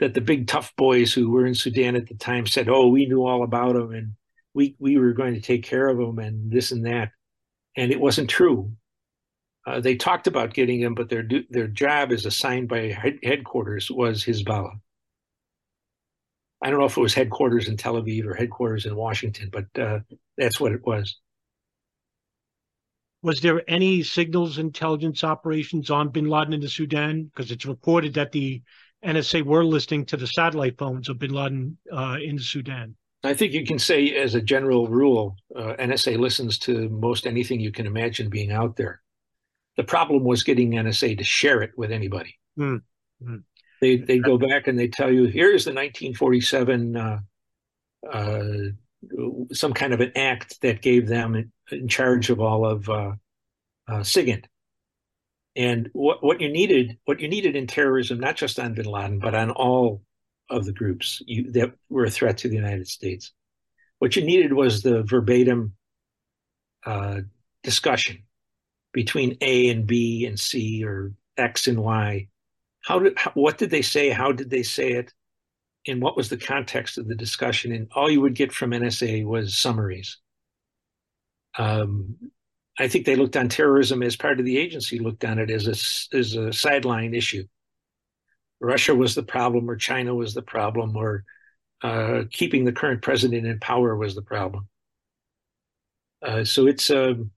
that 0.00 0.14
the 0.14 0.20
big 0.20 0.48
tough 0.48 0.74
boys 0.76 1.12
who 1.12 1.30
were 1.30 1.46
in 1.46 1.54
Sudan 1.54 1.94
at 1.94 2.08
the 2.08 2.14
time 2.14 2.46
said, 2.46 2.68
"Oh, 2.68 2.88
we 2.88 3.06
knew 3.06 3.24
all 3.24 3.44
about 3.44 3.74
them," 3.74 3.92
and 3.92 4.14
we 4.54 4.74
we 4.78 4.98
were 4.98 5.12
going 5.12 5.34
to 5.34 5.40
take 5.40 5.62
care 5.62 5.88
of 5.88 5.98
them 5.98 6.18
and 6.18 6.50
this 6.50 6.72
and 6.72 6.84
that, 6.86 7.12
and 7.76 7.92
it 7.92 8.00
wasn't 8.00 8.30
true. 8.30 8.72
Uh, 9.66 9.78
they 9.80 9.94
talked 9.94 10.26
about 10.26 10.54
getting 10.54 10.80
him, 10.80 10.94
but 10.94 11.08
their 11.08 11.28
their 11.50 11.68
job 11.68 12.12
as 12.12 12.26
assigned 12.26 12.68
by 12.68 12.96
headquarters 13.22 13.90
was 13.90 14.24
Hezbollah. 14.24 14.80
I 16.62 16.70
don't 16.70 16.80
know 16.80 16.86
if 16.86 16.96
it 16.96 17.00
was 17.00 17.14
headquarters 17.14 17.68
in 17.68 17.76
Tel 17.76 17.94
Aviv 17.94 18.26
or 18.26 18.34
headquarters 18.34 18.86
in 18.86 18.96
Washington, 18.96 19.50
but 19.50 19.66
uh, 19.80 20.00
that's 20.36 20.60
what 20.60 20.72
it 20.72 20.84
was. 20.84 21.18
Was 23.22 23.40
there 23.40 23.62
any 23.68 24.02
signals 24.02 24.58
intelligence 24.58 25.24
operations 25.24 25.90
on 25.90 26.08
Bin 26.08 26.26
Laden 26.26 26.54
in 26.54 26.60
the 26.60 26.68
Sudan? 26.68 27.24
Because 27.24 27.50
it's 27.50 27.66
reported 27.66 28.14
that 28.14 28.32
the 28.32 28.62
NSA 29.04 29.44
were 29.44 29.64
listening 29.64 30.04
to 30.06 30.16
the 30.16 30.26
satellite 30.26 30.78
phones 30.78 31.08
of 31.08 31.18
Bin 31.18 31.32
Laden 31.32 31.76
uh, 31.92 32.16
in 32.22 32.38
Sudan. 32.38 32.94
I 33.22 33.34
think 33.34 33.52
you 33.52 33.64
can 33.66 33.78
say, 33.78 34.14
as 34.14 34.34
a 34.34 34.40
general 34.40 34.88
rule, 34.88 35.36
uh, 35.54 35.74
NSA 35.78 36.18
listens 36.18 36.58
to 36.60 36.88
most 36.88 37.26
anything 37.26 37.60
you 37.60 37.72
can 37.72 37.86
imagine 37.86 38.30
being 38.30 38.50
out 38.50 38.76
there. 38.76 39.02
The 39.76 39.84
problem 39.84 40.24
was 40.24 40.42
getting 40.42 40.72
NSA 40.72 41.18
to 41.18 41.24
share 41.24 41.62
it 41.62 41.72
with 41.76 41.92
anybody. 41.92 42.38
Mm-hmm. 42.58 43.36
They 43.80 43.96
they 43.96 44.18
go 44.18 44.36
back 44.36 44.66
and 44.66 44.78
they 44.78 44.88
tell 44.88 45.10
you, 45.10 45.24
here's 45.24 45.64
the 45.64 45.70
1947 45.70 46.96
uh, 46.96 47.20
uh, 48.10 48.42
some 49.52 49.72
kind 49.72 49.92
of 49.92 50.00
an 50.00 50.12
act 50.16 50.60
that 50.60 50.82
gave 50.82 51.08
them 51.08 51.50
in 51.70 51.88
charge 51.88 52.30
of 52.30 52.40
all 52.40 52.66
of 52.66 52.88
uh, 52.88 53.12
uh, 53.88 54.02
SIGINT. 54.02 54.44
And 55.56 55.90
what 55.92 56.22
what 56.22 56.40
you 56.40 56.48
needed, 56.48 56.98
what 57.04 57.20
you 57.20 57.28
needed 57.28 57.56
in 57.56 57.66
terrorism, 57.66 58.20
not 58.20 58.36
just 58.36 58.58
on 58.58 58.74
Bin 58.74 58.86
Laden, 58.86 59.18
but 59.18 59.34
on 59.34 59.50
all 59.50 60.02
of 60.48 60.64
the 60.64 60.72
groups 60.72 61.22
you, 61.26 61.50
that 61.52 61.72
were 61.88 62.04
a 62.04 62.10
threat 62.10 62.38
to 62.38 62.48
the 62.48 62.56
United 62.56 62.88
States. 62.88 63.32
What 63.98 64.16
you 64.16 64.24
needed 64.24 64.52
was 64.52 64.82
the 64.82 65.02
verbatim 65.02 65.74
uh, 66.86 67.20
discussion 67.62 68.24
between 68.92 69.36
A 69.40 69.68
and 69.70 69.86
B 69.86 70.24
and 70.26 70.38
C 70.38 70.84
or 70.84 71.12
X 71.36 71.66
and 71.66 71.80
Y. 71.80 72.28
How 72.82 72.98
did 72.98 73.18
how, 73.18 73.32
what 73.34 73.58
did 73.58 73.70
they 73.70 73.82
say? 73.82 74.10
How 74.10 74.32
did 74.32 74.50
they 74.50 74.62
say 74.62 74.92
it? 74.92 75.12
And 75.86 76.02
what 76.02 76.16
was 76.16 76.28
the 76.28 76.36
context 76.36 76.98
of 76.98 77.08
the 77.08 77.14
discussion? 77.14 77.72
And 77.72 77.88
all 77.94 78.10
you 78.10 78.20
would 78.20 78.34
get 78.34 78.52
from 78.52 78.70
NSA 78.70 79.24
was 79.24 79.56
summaries. 79.56 80.18
Um, 81.58 82.16
I 82.80 82.88
think 82.88 83.04
they 83.04 83.14
looked 83.14 83.36
on 83.36 83.50
terrorism 83.50 84.02
as 84.02 84.16
part 84.16 84.40
of 84.40 84.46
the 84.46 84.56
agency, 84.56 84.98
looked 84.98 85.24
on 85.24 85.38
it 85.38 85.50
as 85.50 85.66
a 85.66 86.16
as 86.16 86.34
a 86.34 86.50
sideline 86.50 87.12
issue. 87.12 87.44
Russia 88.58 88.94
was 88.94 89.14
the 89.14 89.22
problem 89.22 89.68
or 89.68 89.76
China 89.76 90.14
was 90.14 90.32
the 90.32 90.42
problem 90.42 90.96
or 90.96 91.24
uh, 91.82 92.22
keeping 92.30 92.64
the 92.64 92.72
current 92.72 93.02
president 93.02 93.46
in 93.46 93.60
power 93.60 93.94
was 93.96 94.14
the 94.14 94.22
problem. 94.22 94.66
Uh, 96.22 96.44
so 96.44 96.66
it's 96.66 96.90
um, 96.90 97.30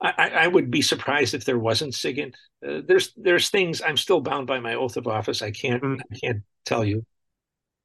I, 0.00 0.30
I, 0.30 0.46
would 0.48 0.70
be 0.70 0.82
surprised 0.82 1.34
if 1.34 1.44
there 1.44 1.58
wasn't 1.58 1.94
SIGINT. 1.94 2.34
Uh, 2.66 2.82
there's 2.86 3.12
there's 3.16 3.50
things 3.50 3.82
I'm 3.82 3.96
still 3.96 4.20
bound 4.20 4.46
by 4.46 4.60
my 4.60 4.74
oath 4.74 4.96
of 4.96 5.08
office. 5.08 5.42
I 5.42 5.50
can't 5.50 5.82
mm. 5.82 6.00
I 6.00 6.16
can't 6.18 6.42
tell 6.64 6.84
you. 6.84 7.04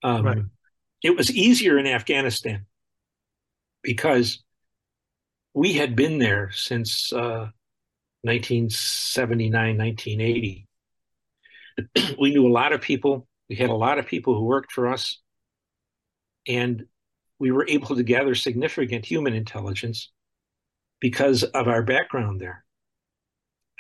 Um, 0.04 0.26
right. 0.26 0.38
It 1.04 1.16
was 1.16 1.32
easier 1.32 1.80
in 1.80 1.88
Afghanistan 1.88 2.66
because 3.82 4.44
we 5.58 5.74
had 5.74 5.96
been 5.96 6.20
there 6.20 6.52
since 6.52 7.12
1979, 7.12 9.56
uh, 9.56 9.84
1980 9.84 10.68
we 12.20 12.30
knew 12.30 12.48
a 12.48 12.54
lot 12.54 12.74
of 12.74 12.82
people. 12.82 13.28
We 13.50 13.56
had 13.56 13.72
a 13.72 13.76
lot 13.76 13.98
of 13.98 14.06
people 14.06 14.36
who 14.36 14.46
worked 14.46 14.72
for 14.72 14.88
us. 14.88 15.20
And 16.48 16.86
we 17.40 17.52
were 17.52 17.68
able 17.68 17.96
to 17.96 18.04
gather 18.04 18.36
significant 18.36 19.04
human 19.04 19.34
intelligence 19.34 20.12
because 21.00 21.42
of 21.44 21.68
our 21.68 21.82
background 21.82 22.40
there. 22.40 22.64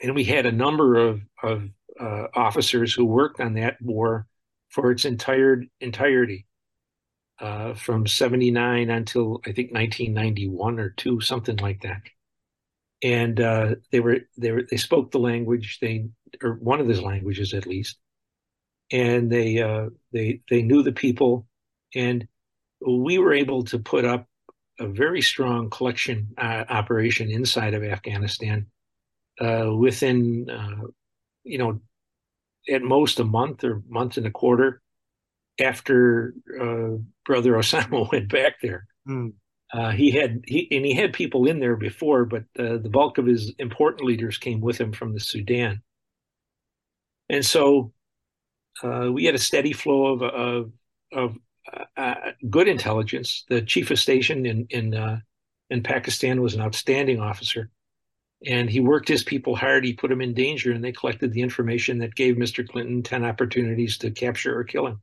And 0.01 0.15
we 0.15 0.23
had 0.23 0.47
a 0.47 0.51
number 0.51 0.95
of, 0.95 1.21
of 1.43 1.69
uh, 1.99 2.25
officers 2.33 2.91
who 2.91 3.05
worked 3.05 3.39
on 3.39 3.53
that 3.53 3.79
war 3.83 4.25
for 4.69 4.89
its 4.89 5.05
entire 5.05 5.61
entirety, 5.79 6.46
uh, 7.39 7.73
from 7.75 8.07
79 8.07 8.89
until 8.89 9.41
I 9.45 9.51
think 9.51 9.71
1991 9.71 10.79
or 10.79 10.89
two, 10.89 11.21
something 11.21 11.57
like 11.57 11.81
that. 11.81 12.01
And 13.03 13.39
uh, 13.39 13.75
they 13.91 13.99
were 13.99 14.21
they 14.37 14.51
were 14.51 14.63
they 14.69 14.77
spoke 14.77 15.11
the 15.11 15.19
language 15.19 15.77
they 15.81 16.07
or 16.41 16.53
one 16.55 16.79
of 16.79 16.87
those 16.87 17.01
languages 17.01 17.53
at 17.53 17.67
least, 17.67 17.97
and 18.91 19.31
they 19.31 19.61
uh, 19.61 19.89
they 20.11 20.41
they 20.49 20.63
knew 20.63 20.81
the 20.81 20.91
people, 20.91 21.47
and 21.93 22.27
we 22.85 23.19
were 23.19 23.33
able 23.33 23.63
to 23.65 23.77
put 23.77 24.03
up 24.03 24.27
a 24.79 24.87
very 24.87 25.21
strong 25.21 25.69
collection 25.69 26.29
uh, 26.39 26.63
operation 26.69 27.29
inside 27.29 27.75
of 27.75 27.83
Afghanistan 27.83 28.65
uh, 29.39 29.71
within 29.75 30.49
uh, 30.49 30.87
you 31.43 31.59
know 31.59 31.79
at 32.69 32.81
most 32.81 33.19
a 33.19 33.23
month 33.23 33.63
or 33.63 33.83
month 33.87 34.17
and 34.17 34.25
a 34.25 34.31
quarter 34.31 34.81
after 35.59 36.33
uh, 36.59 36.97
Brother 37.25 37.53
Osama 37.53 38.11
went 38.11 38.29
back 38.29 38.61
there. 38.61 38.87
Mm. 39.07 39.33
Uh, 39.73 39.91
he 39.91 40.11
had 40.11 40.43
he 40.47 40.67
and 40.71 40.85
he 40.85 40.93
had 40.93 41.11
people 41.11 41.45
in 41.45 41.59
there 41.59 41.75
before, 41.75 42.25
but 42.25 42.43
uh, 42.57 42.77
the 42.77 42.89
bulk 42.89 43.17
of 43.17 43.25
his 43.25 43.53
important 43.59 44.05
leaders 44.05 44.37
came 44.37 44.61
with 44.61 44.79
him 44.79 44.93
from 44.93 45.13
the 45.13 45.19
Sudan. 45.19 45.81
And 47.29 47.45
so 47.45 47.91
uh, 48.81 49.09
we 49.11 49.25
had 49.25 49.35
a 49.35 49.39
steady 49.39 49.73
flow 49.73 50.13
of 50.13 50.21
of, 50.21 50.71
of 51.11 51.37
uh, 51.97 52.15
good 52.49 52.69
intelligence. 52.69 53.43
The 53.49 53.61
chief 53.61 53.91
of 53.91 53.99
station 53.99 54.45
in 54.45 54.67
in 54.69 54.95
uh, 54.95 55.19
in 55.69 55.83
Pakistan 55.83 56.41
was 56.41 56.53
an 56.53 56.61
outstanding 56.61 57.19
officer, 57.19 57.69
and 58.45 58.69
he 58.69 58.79
worked 58.79 59.09
his 59.09 59.23
people 59.23 59.57
hard. 59.57 59.83
He 59.83 59.91
put 59.91 60.09
them 60.09 60.21
in 60.21 60.33
danger, 60.33 60.71
and 60.71 60.81
they 60.81 60.93
collected 60.93 61.33
the 61.33 61.41
information 61.41 61.97
that 61.99 62.15
gave 62.15 62.35
Mr. 62.35 62.65
Clinton 62.65 63.03
ten 63.03 63.25
opportunities 63.25 63.97
to 63.97 64.11
capture 64.11 64.57
or 64.57 64.63
kill 64.63 64.87
him. 64.87 65.01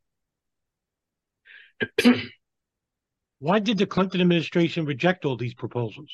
Why 3.38 3.58
did 3.58 3.78
the 3.78 3.86
Clinton 3.86 4.20
administration 4.20 4.84
reject 4.84 5.24
all 5.24 5.36
these 5.36 5.54
proposals? 5.54 6.10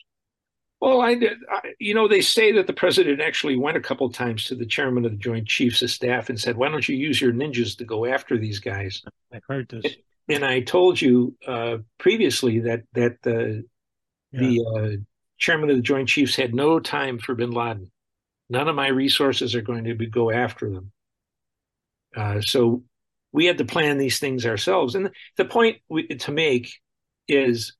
Well, 0.80 1.02
I, 1.02 1.10
I, 1.50 1.60
you 1.78 1.92
know, 1.94 2.08
they 2.08 2.22
say 2.22 2.52
that 2.52 2.66
the 2.66 2.72
president 2.72 3.20
actually 3.20 3.56
went 3.56 3.76
a 3.76 3.80
couple 3.80 4.10
times 4.10 4.46
to 4.46 4.54
the 4.54 4.64
chairman 4.64 5.04
of 5.04 5.10
the 5.10 5.18
Joint 5.18 5.46
Chiefs 5.46 5.82
of 5.82 5.90
Staff 5.90 6.30
and 6.30 6.40
said, 6.40 6.56
"Why 6.56 6.70
don't 6.70 6.88
you 6.88 6.96
use 6.96 7.20
your 7.20 7.32
ninjas 7.32 7.76
to 7.78 7.84
go 7.84 8.06
after 8.06 8.38
these 8.38 8.58
guys?" 8.58 9.02
I've 9.32 9.44
heard 9.46 9.68
this. 9.68 9.94
And 10.28 10.44
I 10.44 10.60
told 10.60 11.00
you 11.00 11.36
uh, 11.46 11.78
previously 11.98 12.60
that 12.60 12.84
that 12.94 13.16
the 13.22 13.64
yeah. 14.32 14.40
the 14.40 14.64
uh, 14.64 15.02
chairman 15.38 15.68
of 15.70 15.76
the 15.76 15.82
Joint 15.82 16.08
Chiefs 16.08 16.36
had 16.36 16.54
no 16.54 16.80
time 16.80 17.18
for 17.18 17.34
Bin 17.34 17.50
Laden. 17.50 17.90
None 18.48 18.68
of 18.68 18.74
my 18.74 18.88
resources 18.88 19.54
are 19.54 19.62
going 19.62 19.84
to 19.84 19.94
be, 19.94 20.06
go 20.06 20.30
after 20.30 20.70
them. 20.70 20.92
Uh, 22.16 22.40
so 22.40 22.82
we 23.32 23.46
had 23.46 23.58
to 23.58 23.64
plan 23.64 23.98
these 23.98 24.18
things 24.18 24.44
ourselves. 24.44 24.94
And 24.94 25.10
the 25.36 25.44
point 25.44 25.78
we, 25.88 26.06
to 26.08 26.32
make 26.32 26.72
is 27.28 27.76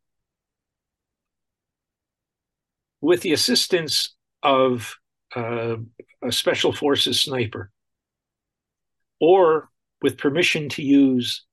with 3.01 3.23
the 3.23 3.33
assistance 3.33 4.15
of 4.43 4.97
uh, 5.35 5.77
a 6.23 6.33
special 6.33 6.73
forces 6.73 7.21
sniper, 7.21 7.71
or 9.21 9.69
with 10.03 10.19
permission 10.19 10.69
to 10.71 10.83
use 10.83 11.45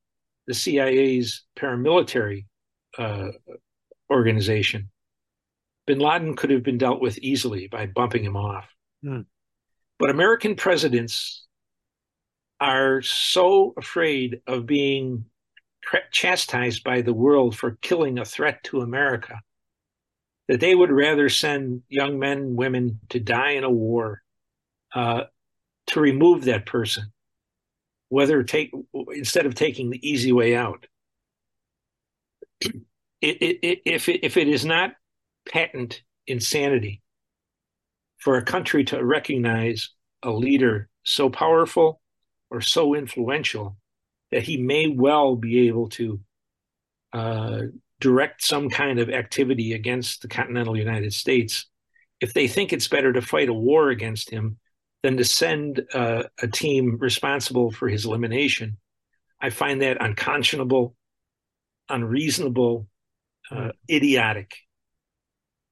the 0.45 0.53
CIA's 0.53 1.43
paramilitary 1.57 2.45
uh, 2.97 3.29
organization, 4.11 4.89
bin 5.85 5.99
Laden 5.99 6.35
could 6.35 6.49
have 6.49 6.63
been 6.63 6.77
dealt 6.77 7.01
with 7.01 7.17
easily 7.19 7.67
by 7.67 7.85
bumping 7.87 8.23
him 8.23 8.35
off. 8.35 8.65
Mm. 9.03 9.25
But 9.99 10.09
American 10.09 10.55
presidents 10.55 11.46
are 12.59 13.01
so 13.01 13.73
afraid 13.77 14.41
of 14.47 14.65
being 14.65 15.25
chastised 16.11 16.83
by 16.83 17.01
the 17.01 17.13
world 17.13 17.55
for 17.55 17.77
killing 17.81 18.19
a 18.19 18.25
threat 18.25 18.63
to 18.63 18.81
America 18.81 19.39
that 20.47 20.59
they 20.59 20.75
would 20.75 20.91
rather 20.91 21.29
send 21.29 21.83
young 21.89 22.19
men 22.19 22.37
and 22.37 22.57
women 22.57 22.99
to 23.09 23.19
die 23.19 23.51
in 23.51 23.63
a 23.63 23.69
war 23.69 24.23
uh, 24.95 25.23
to 25.87 25.99
remove 25.99 26.45
that 26.45 26.65
person, 26.65 27.11
whether 28.09 28.43
take 28.43 28.71
instead 29.13 29.45
of 29.45 29.55
taking 29.55 29.89
the 29.89 30.09
easy 30.09 30.31
way 30.31 30.55
out. 30.55 30.85
It, 32.61 32.75
it, 33.21 33.59
it, 33.61 33.81
if 33.85 34.09
if 34.09 34.37
it 34.37 34.47
is 34.47 34.63
not 34.63 34.93
patent 35.49 36.01
insanity 36.27 37.01
for 38.17 38.37
a 38.37 38.43
country 38.43 38.83
to 38.85 39.03
recognize 39.03 39.89
a 40.23 40.31
leader 40.31 40.89
so 41.03 41.29
powerful 41.29 42.01
or 42.49 42.61
so 42.61 42.95
influential 42.95 43.77
that 44.31 44.43
he 44.43 44.57
may 44.57 44.87
well 44.87 45.35
be 45.35 45.67
able 45.67 45.89
to 45.89 46.19
uh, 47.13 47.61
direct 47.99 48.43
some 48.43 48.69
kind 48.69 48.99
of 48.99 49.09
activity 49.09 49.73
against 49.73 50.21
the 50.21 50.27
continental 50.27 50.77
United 50.77 51.13
States, 51.13 51.65
if 52.19 52.33
they 52.33 52.47
think 52.47 52.73
it's 52.73 52.87
better 52.87 53.13
to 53.13 53.21
fight 53.21 53.49
a 53.49 53.53
war 53.53 53.89
against 53.89 54.29
him 54.29 54.57
than 55.03 55.17
to 55.17 55.23
send 55.23 55.81
uh, 55.93 56.23
a 56.41 56.47
team 56.47 56.97
responsible 56.99 57.71
for 57.71 57.87
his 57.87 58.05
elimination, 58.05 58.77
I 59.39 59.49
find 59.49 59.81
that 59.81 60.01
unconscionable, 60.01 60.95
unreasonable, 61.89 62.87
uh, 63.51 63.71
idiotic. 63.89 64.55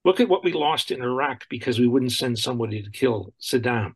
Look 0.04 0.20
at 0.20 0.30
what 0.30 0.44
we 0.44 0.54
lost 0.54 0.92
in 0.92 1.02
Iraq 1.02 1.46
because 1.50 1.80
we 1.80 1.88
wouldn't 1.88 2.12
send 2.12 2.38
somebody 2.38 2.84
to 2.84 2.92
kill 2.92 3.34
Saddam. 3.42 3.94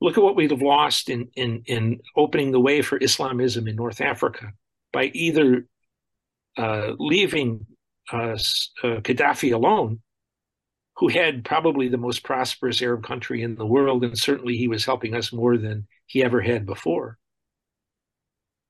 Look 0.00 0.16
at 0.16 0.24
what 0.24 0.36
we'd 0.36 0.50
have 0.50 0.62
lost 0.62 1.10
in, 1.10 1.28
in, 1.34 1.62
in 1.66 2.00
opening 2.16 2.52
the 2.52 2.60
way 2.60 2.80
for 2.82 2.98
Islamism 2.98 3.68
in 3.68 3.76
North 3.76 4.00
Africa 4.00 4.52
by 4.92 5.10
either 5.12 5.66
uh, 6.56 6.92
leaving 6.98 7.66
uh, 8.12 8.32
uh, 8.82 9.00
Gaddafi 9.00 9.52
alone, 9.52 10.00
who 10.96 11.08
had 11.08 11.44
probably 11.44 11.88
the 11.88 11.98
most 11.98 12.24
prosperous 12.24 12.82
Arab 12.82 13.04
country 13.04 13.42
in 13.42 13.56
the 13.56 13.66
world, 13.66 14.04
and 14.04 14.18
certainly 14.18 14.56
he 14.56 14.68
was 14.68 14.84
helping 14.84 15.14
us 15.14 15.32
more 15.32 15.56
than 15.56 15.86
he 16.06 16.24
ever 16.24 16.40
had 16.40 16.66
before. 16.66 17.18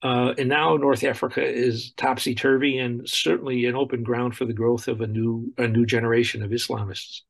Uh, 0.03 0.33
and 0.39 0.49
now 0.49 0.77
North 0.77 1.05
Africa 1.05 1.45
is 1.45 1.93
topsy 1.93 2.35
turvy 2.35 2.79
and 2.79 3.07
certainly 3.09 3.67
an 3.67 3.77
open 3.77 4.03
ground 4.03 4.35
for 4.35 4.47
the 4.47 4.53
growth 4.53 4.89
of 4.89 5.03
a 5.03 5.07
new 5.07 5.53
a 5.59 5.69
new 5.69 5.85
generation 5.85 6.43
of 6.43 6.51
Islamists. 6.51 7.21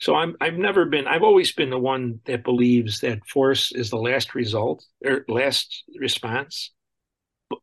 So 0.00 0.14
I'm 0.14 0.36
I've 0.40 0.58
never 0.58 0.84
been 0.84 1.06
I've 1.06 1.22
always 1.22 1.52
been 1.52 1.70
the 1.70 1.78
one 1.78 2.20
that 2.26 2.44
believes 2.44 3.00
that 3.00 3.26
force 3.26 3.72
is 3.72 3.90
the 3.90 3.96
last 3.96 4.34
result 4.34 4.84
or 5.04 5.24
last 5.28 5.84
response, 5.98 6.72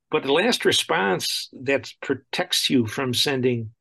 but 0.09 0.23
the 0.23 0.33
last 0.33 0.65
response 0.65 1.49
that 1.63 1.91
protects 2.01 2.69
you 2.69 2.87
from 2.87 3.13
sending 3.13 3.71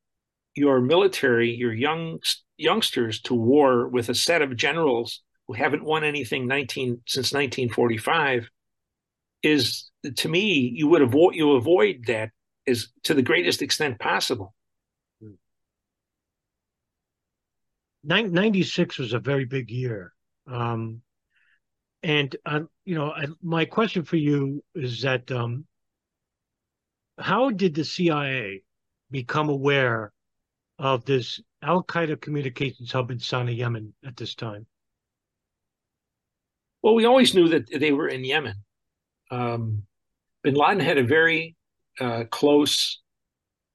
your 0.54 0.80
military, 0.80 1.50
your 1.50 1.72
young 1.72 2.20
youngsters 2.56 3.20
to 3.22 3.34
war 3.34 3.88
with 3.88 4.08
a 4.08 4.14
set 4.14 4.42
of 4.42 4.56
generals 4.56 5.22
who 5.46 5.54
haven't 5.54 5.84
won 5.84 6.04
anything 6.04 6.46
19 6.46 7.00
since 7.06 7.32
1945 7.32 8.48
is 9.42 9.90
to 10.16 10.28
me 10.28 10.70
you 10.74 10.86
would 10.88 11.02
avoid 11.02 11.34
you 11.34 11.52
avoid 11.52 12.04
that 12.06 12.30
is 12.66 12.88
to 13.04 13.14
the 13.14 13.22
greatest 13.22 13.62
extent 13.62 13.98
possible. 13.98 14.54
96 18.02 18.98
was 18.98 19.12
a 19.12 19.18
very 19.18 19.44
big 19.44 19.70
year. 19.70 20.12
Um, 20.46 21.02
and, 22.02 22.34
uh, 22.46 22.60
you 22.84 22.94
know, 22.94 23.10
I, 23.10 23.26
my 23.42 23.64
question 23.64 24.04
for 24.04 24.16
you 24.16 24.64
is 24.74 25.02
that 25.02 25.30
um, 25.30 25.66
how 27.18 27.50
did 27.50 27.74
the 27.74 27.84
CIA 27.84 28.62
become 29.10 29.48
aware 29.48 30.12
of 30.78 31.04
this 31.04 31.40
Al 31.62 31.82
Qaeda 31.82 32.20
communications 32.20 32.90
hub 32.90 33.10
in 33.10 33.18
Sana'a, 33.18 33.56
Yemen 33.56 33.92
at 34.04 34.16
this 34.16 34.34
time? 34.34 34.66
Well, 36.82 36.94
we 36.94 37.04
always 37.04 37.34
knew 37.34 37.48
that 37.48 37.68
they 37.78 37.92
were 37.92 38.08
in 38.08 38.24
Yemen. 38.24 38.54
Um, 39.30 39.82
bin 40.42 40.54
Laden 40.54 40.80
had 40.80 40.96
a 40.96 41.04
very 41.04 41.56
uh, 42.00 42.24
close 42.30 43.02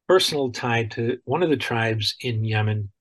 personal 0.08 0.52
tie 0.52 0.86
to 0.86 1.20
one 1.26 1.44
of 1.44 1.52
the 1.52 1.58
tribes 1.58 2.16
in 2.22 2.44
Yemen 2.44 2.92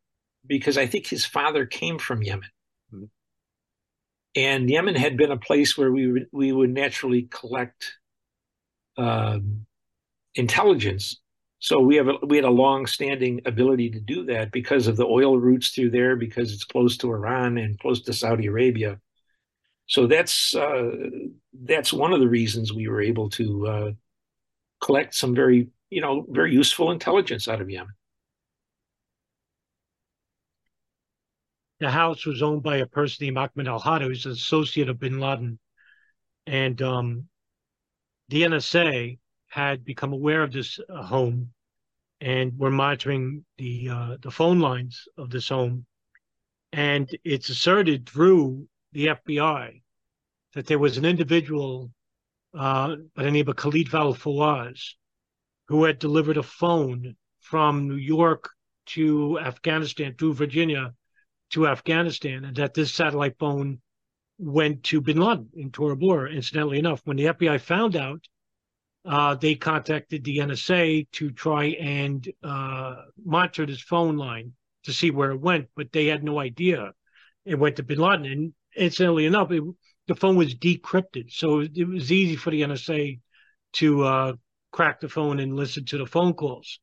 because 0.46 0.78
I 0.78 0.86
think 0.86 1.06
his 1.06 1.24
father 1.24 1.66
came 1.66 1.98
from 1.98 2.22
Yemen. 2.22 2.50
Mm-hmm. 2.92 3.04
And 4.36 4.68
Yemen 4.68 4.94
had 4.94 5.16
been 5.16 5.30
a 5.30 5.36
place 5.36 5.76
where 5.76 5.92
we 5.92 6.10
would, 6.10 6.26
we 6.32 6.52
would 6.52 6.70
naturally 6.70 7.28
collect 7.30 7.96
um, 8.96 9.66
intelligence. 10.34 11.20
So 11.60 11.80
we 11.80 11.96
have 11.96 12.08
a, 12.08 12.14
we 12.26 12.36
had 12.36 12.44
a 12.44 12.50
long-standing 12.50 13.42
ability 13.46 13.90
to 13.90 14.00
do 14.00 14.24
that 14.26 14.52
because 14.52 14.86
of 14.86 14.96
the 14.96 15.06
oil 15.06 15.38
routes 15.38 15.70
through 15.70 15.90
there, 15.90 16.16
because 16.16 16.52
it's 16.52 16.64
close 16.64 16.96
to 16.98 17.12
Iran 17.12 17.56
and 17.56 17.78
close 17.78 18.02
to 18.02 18.12
Saudi 18.12 18.46
Arabia. 18.46 19.00
So 19.86 20.06
that's 20.06 20.54
uh, 20.54 20.90
that's 21.62 21.92
one 21.92 22.12
of 22.12 22.20
the 22.20 22.28
reasons 22.28 22.72
we 22.72 22.88
were 22.88 23.00
able 23.00 23.30
to 23.30 23.66
uh, 23.66 23.92
collect 24.82 25.14
some 25.14 25.34
very 25.34 25.68
you 25.90 26.00
know 26.00 26.26
very 26.28 26.52
useful 26.52 26.90
intelligence 26.90 27.48
out 27.48 27.60
of 27.60 27.70
Yemen. 27.70 27.94
The 31.84 31.90
house 31.90 32.24
was 32.24 32.40
owned 32.40 32.62
by 32.62 32.78
a 32.78 32.86
person 32.86 33.26
named 33.26 33.36
Ahmed 33.36 33.68
Al 33.68 33.78
Hada, 33.78 34.04
who's 34.04 34.24
an 34.24 34.32
associate 34.32 34.88
of 34.88 34.98
Bin 34.98 35.20
Laden, 35.20 35.58
and 36.46 36.80
um, 36.80 37.28
the 38.30 38.40
NSA 38.40 39.18
had 39.48 39.84
become 39.84 40.14
aware 40.14 40.42
of 40.42 40.50
this 40.50 40.80
uh, 40.88 41.02
home 41.02 41.52
and 42.22 42.58
were 42.58 42.70
monitoring 42.70 43.44
the 43.58 43.90
uh, 43.90 44.16
the 44.22 44.30
phone 44.30 44.60
lines 44.60 45.06
of 45.18 45.28
this 45.28 45.50
home. 45.50 45.84
And 46.72 47.06
it's 47.22 47.50
asserted 47.50 48.08
through 48.08 48.66
the 48.92 49.08
FBI 49.08 49.82
that 50.54 50.66
there 50.66 50.78
was 50.78 50.96
an 50.96 51.04
individual 51.04 51.92
uh, 52.54 52.96
by 53.14 53.24
the 53.24 53.30
name 53.30 53.46
of 53.46 53.56
Khalid 53.56 53.92
al-Fawwaz 53.92 54.94
who 55.68 55.84
had 55.84 55.98
delivered 55.98 56.38
a 56.38 56.42
phone 56.42 57.14
from 57.40 57.88
New 57.88 57.96
York 57.96 58.48
to 58.86 59.38
Afghanistan 59.38 60.14
through 60.14 60.32
Virginia 60.32 60.94
to 61.50 61.68
Afghanistan, 61.68 62.44
and 62.44 62.56
that 62.56 62.74
this 62.74 62.92
satellite 62.92 63.38
phone 63.38 63.80
went 64.38 64.82
to 64.84 65.00
Bin 65.00 65.18
Laden 65.18 65.50
in 65.54 65.70
Tora 65.70 65.96
Bora. 65.96 66.30
Incidentally 66.30 66.78
enough, 66.78 67.00
when 67.04 67.16
the 67.16 67.26
FBI 67.26 67.60
found 67.60 67.96
out 67.96 68.20
uh, 69.04 69.34
they 69.34 69.54
contacted 69.54 70.24
the 70.24 70.38
NSA 70.38 71.06
to 71.12 71.30
try 71.30 71.66
and 71.66 72.26
uh, 72.42 72.96
monitor 73.24 73.66
this 73.66 73.82
phone 73.82 74.16
line 74.16 74.52
to 74.84 74.92
see 74.92 75.10
where 75.10 75.30
it 75.30 75.40
went, 75.40 75.68
but 75.76 75.92
they 75.92 76.06
had 76.06 76.24
no 76.24 76.38
idea 76.38 76.92
it 77.44 77.58
went 77.58 77.76
to 77.76 77.82
Bin 77.82 77.98
Laden. 77.98 78.26
And 78.26 78.54
incidentally 78.76 79.26
enough, 79.26 79.50
it, 79.50 79.62
the 80.06 80.14
phone 80.14 80.36
was 80.36 80.54
decrypted, 80.54 81.30
so 81.30 81.60
it 81.60 81.88
was 81.88 82.12
easy 82.12 82.36
for 82.36 82.50
the 82.50 82.62
NSA 82.62 83.20
to 83.74 84.04
uh, 84.04 84.32
crack 84.72 85.00
the 85.00 85.08
phone 85.08 85.40
and 85.40 85.56
listen 85.56 85.84
to 85.86 85.98
the 85.98 86.06
phone 86.06 86.34
calls. 86.34 86.80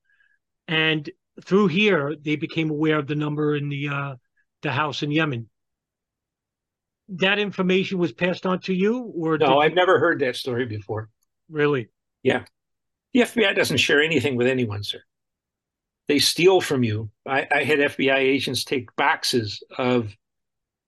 And 0.68 1.10
through 1.44 1.68
here, 1.68 2.16
they 2.20 2.36
became 2.36 2.70
aware 2.70 3.00
of 3.00 3.08
the 3.08 3.16
number 3.16 3.56
in 3.56 3.70
the 3.70 3.90
uh, 3.90 4.16
the 4.62 4.72
house 4.72 5.04
in 5.04 5.12
Yemen. 5.12 5.50
That 7.10 7.40
information 7.40 7.98
was 7.98 8.12
passed 8.12 8.46
on 8.46 8.60
to 8.62 8.74
you, 8.74 9.12
or 9.16 9.38
no? 9.38 9.60
I've 9.60 9.74
never 9.74 10.00
heard 10.00 10.20
that 10.20 10.36
story 10.36 10.66
before. 10.66 11.10
Really? 11.50 11.90
Yeah. 12.24 12.46
The 13.14 13.22
FBI 13.22 13.56
doesn't 13.56 13.78
share 13.78 14.02
anything 14.02 14.36
with 14.38 14.48
anyone, 14.48 14.84
sir. 14.84 15.02
They 16.08 16.20
steal 16.20 16.62
from 16.62 16.84
you. 16.84 17.10
I, 17.28 17.48
I 17.54 17.64
had 17.64 17.80
FBI 17.80 18.16
agents 18.16 18.64
take 18.64 18.96
boxes 18.96 19.62
of 19.78 20.16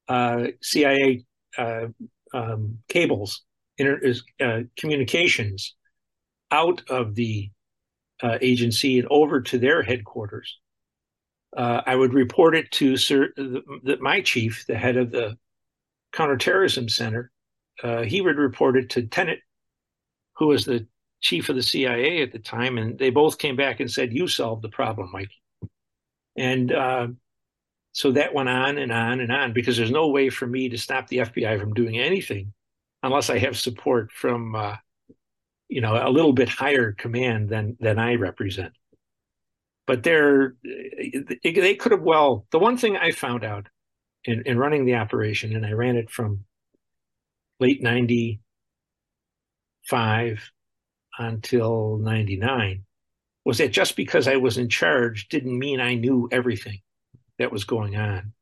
uh, 0.08 0.48
CIA 0.62 1.26
uh, 1.58 1.88
um, 2.34 2.80
cables, 2.88 3.44
inter, 3.78 4.02
uh, 4.42 4.62
communications 4.78 5.76
out 6.52 6.82
of 6.90 7.16
the 7.16 7.50
uh, 8.22 8.38
agency 8.42 9.00
and 9.00 9.08
over 9.12 9.42
to 9.42 9.58
their 9.58 9.82
headquarters. 9.82 10.60
Uh, 11.56 11.82
I 11.86 11.96
would 11.96 12.14
report 12.14 12.56
it 12.56 12.72
to 12.72 12.98
Sir, 12.98 13.32
the, 13.36 13.62
the, 13.84 13.98
my 13.98 14.22
chief, 14.22 14.66
the 14.68 14.76
head 14.76 14.98
of 14.98 15.12
the 15.12 15.38
counterterrorism 16.12 16.90
center. 16.90 17.32
Uh, 17.84 18.02
he 18.02 18.22
would 18.22 18.38
report 18.38 18.78
it 18.78 18.90
to 18.92 19.04
Tenet, 19.04 19.40
who 20.38 20.48
was 20.48 20.66
the 20.66 20.88
chief 21.22 21.50
of 21.50 21.56
the 21.56 21.64
CIA 21.64 22.22
at 22.22 22.32
the 22.32 22.40
time, 22.40 22.78
and 22.78 22.98
they 22.98 23.10
both 23.10 23.38
came 23.38 23.56
back 23.56 23.80
and 23.80 23.90
said, 23.90 24.14
"You 24.14 24.28
solved 24.28 24.62
the 24.62 24.70
problem, 24.70 25.10
Mike." 25.12 25.32
And 26.36 26.72
uh, 26.72 27.08
so 27.94 28.12
that 28.12 28.34
went 28.34 28.50
on 28.50 28.78
and 28.78 28.92
on 28.92 29.20
and 29.20 29.32
on 29.32 29.54
because 29.54 29.78
there's 29.78 29.92
no 29.92 30.08
way 30.08 30.30
for 30.30 30.48
me 30.48 30.70
to 30.70 30.78
stop 30.78 31.08
the 31.08 31.18
FBI 31.18 31.60
from 31.60 31.74
doing 31.74 32.00
anything 32.00 32.54
unless 33.04 33.30
I 33.30 33.38
have 33.38 33.58
support 33.58 34.12
from 34.12 34.56
uh, 34.56 34.76
you 35.70 35.82
know 35.82 35.96
a 35.96 36.10
little 36.10 36.34
bit 36.34 36.50
higher 36.50 36.92
command 36.94 37.50
than 37.50 37.78
than 37.80 38.00
I 38.00 38.16
represent. 38.16 38.74
But 39.86 40.04
they're 40.04 40.56
they 41.44 41.76
could 41.76 41.92
have 41.92 42.02
well. 42.02 42.46
The 42.52 42.60
one 42.60 42.78
thing 42.78 42.96
I 42.96 43.12
found 43.12 43.44
out 43.44 43.68
in, 44.24 44.44
in 44.46 44.58
running 44.58 44.86
the 44.86 44.96
operation, 44.96 45.56
and 45.56 45.66
I 45.66 45.72
ran 45.72 45.98
it 45.98 46.10
from 46.10 46.46
late 47.60 47.84
'95 47.84 50.52
until 51.20 51.98
'99, 51.98 52.86
was 53.44 53.58
that 53.58 53.72
just 53.72 53.96
because 53.96 54.28
I 54.28 54.38
was 54.38 54.58
in 54.58 54.70
charge 54.70 55.28
didn't 55.28 55.58
mean 55.58 55.82
I 55.82 55.96
knew 55.96 56.30
everything 56.32 56.80
that 57.40 57.52
was 57.52 57.66
going 57.66 57.96
on. 57.96 58.34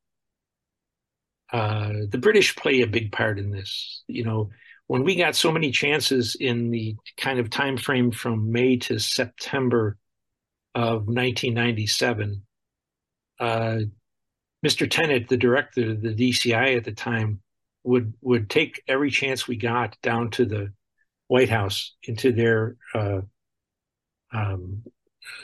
Uh, 1.51 1.91
the 2.09 2.17
British 2.17 2.55
play 2.55 2.81
a 2.81 2.87
big 2.87 3.11
part 3.11 3.39
in 3.39 3.51
this. 3.51 4.03
You 4.07 4.23
know, 4.23 4.51
when 4.87 5.03
we 5.03 5.15
got 5.15 5.35
so 5.35 5.51
many 5.51 5.71
chances 5.71 6.35
in 6.39 6.69
the 6.69 6.95
kind 7.17 7.39
of 7.39 7.49
time 7.49 7.77
frame 7.77 8.11
from 8.11 8.51
May 8.51 8.77
to 8.77 8.99
September 8.99 9.97
of 10.73 11.07
1997, 11.07 12.41
uh, 13.39 13.79
Mr. 14.65 14.89
Tenet, 14.89 15.27
the 15.27 15.37
director 15.37 15.91
of 15.91 16.01
the 16.01 16.13
DCI 16.13 16.77
at 16.77 16.83
the 16.83 16.91
time, 16.91 17.41
would 17.83 18.13
would 18.21 18.49
take 18.49 18.83
every 18.87 19.09
chance 19.09 19.47
we 19.47 19.55
got 19.55 19.97
down 20.03 20.29
to 20.31 20.45
the 20.45 20.71
White 21.27 21.49
House 21.49 21.95
into 22.03 22.31
their 22.31 22.75
uh, 22.93 23.21
um, 24.33 24.83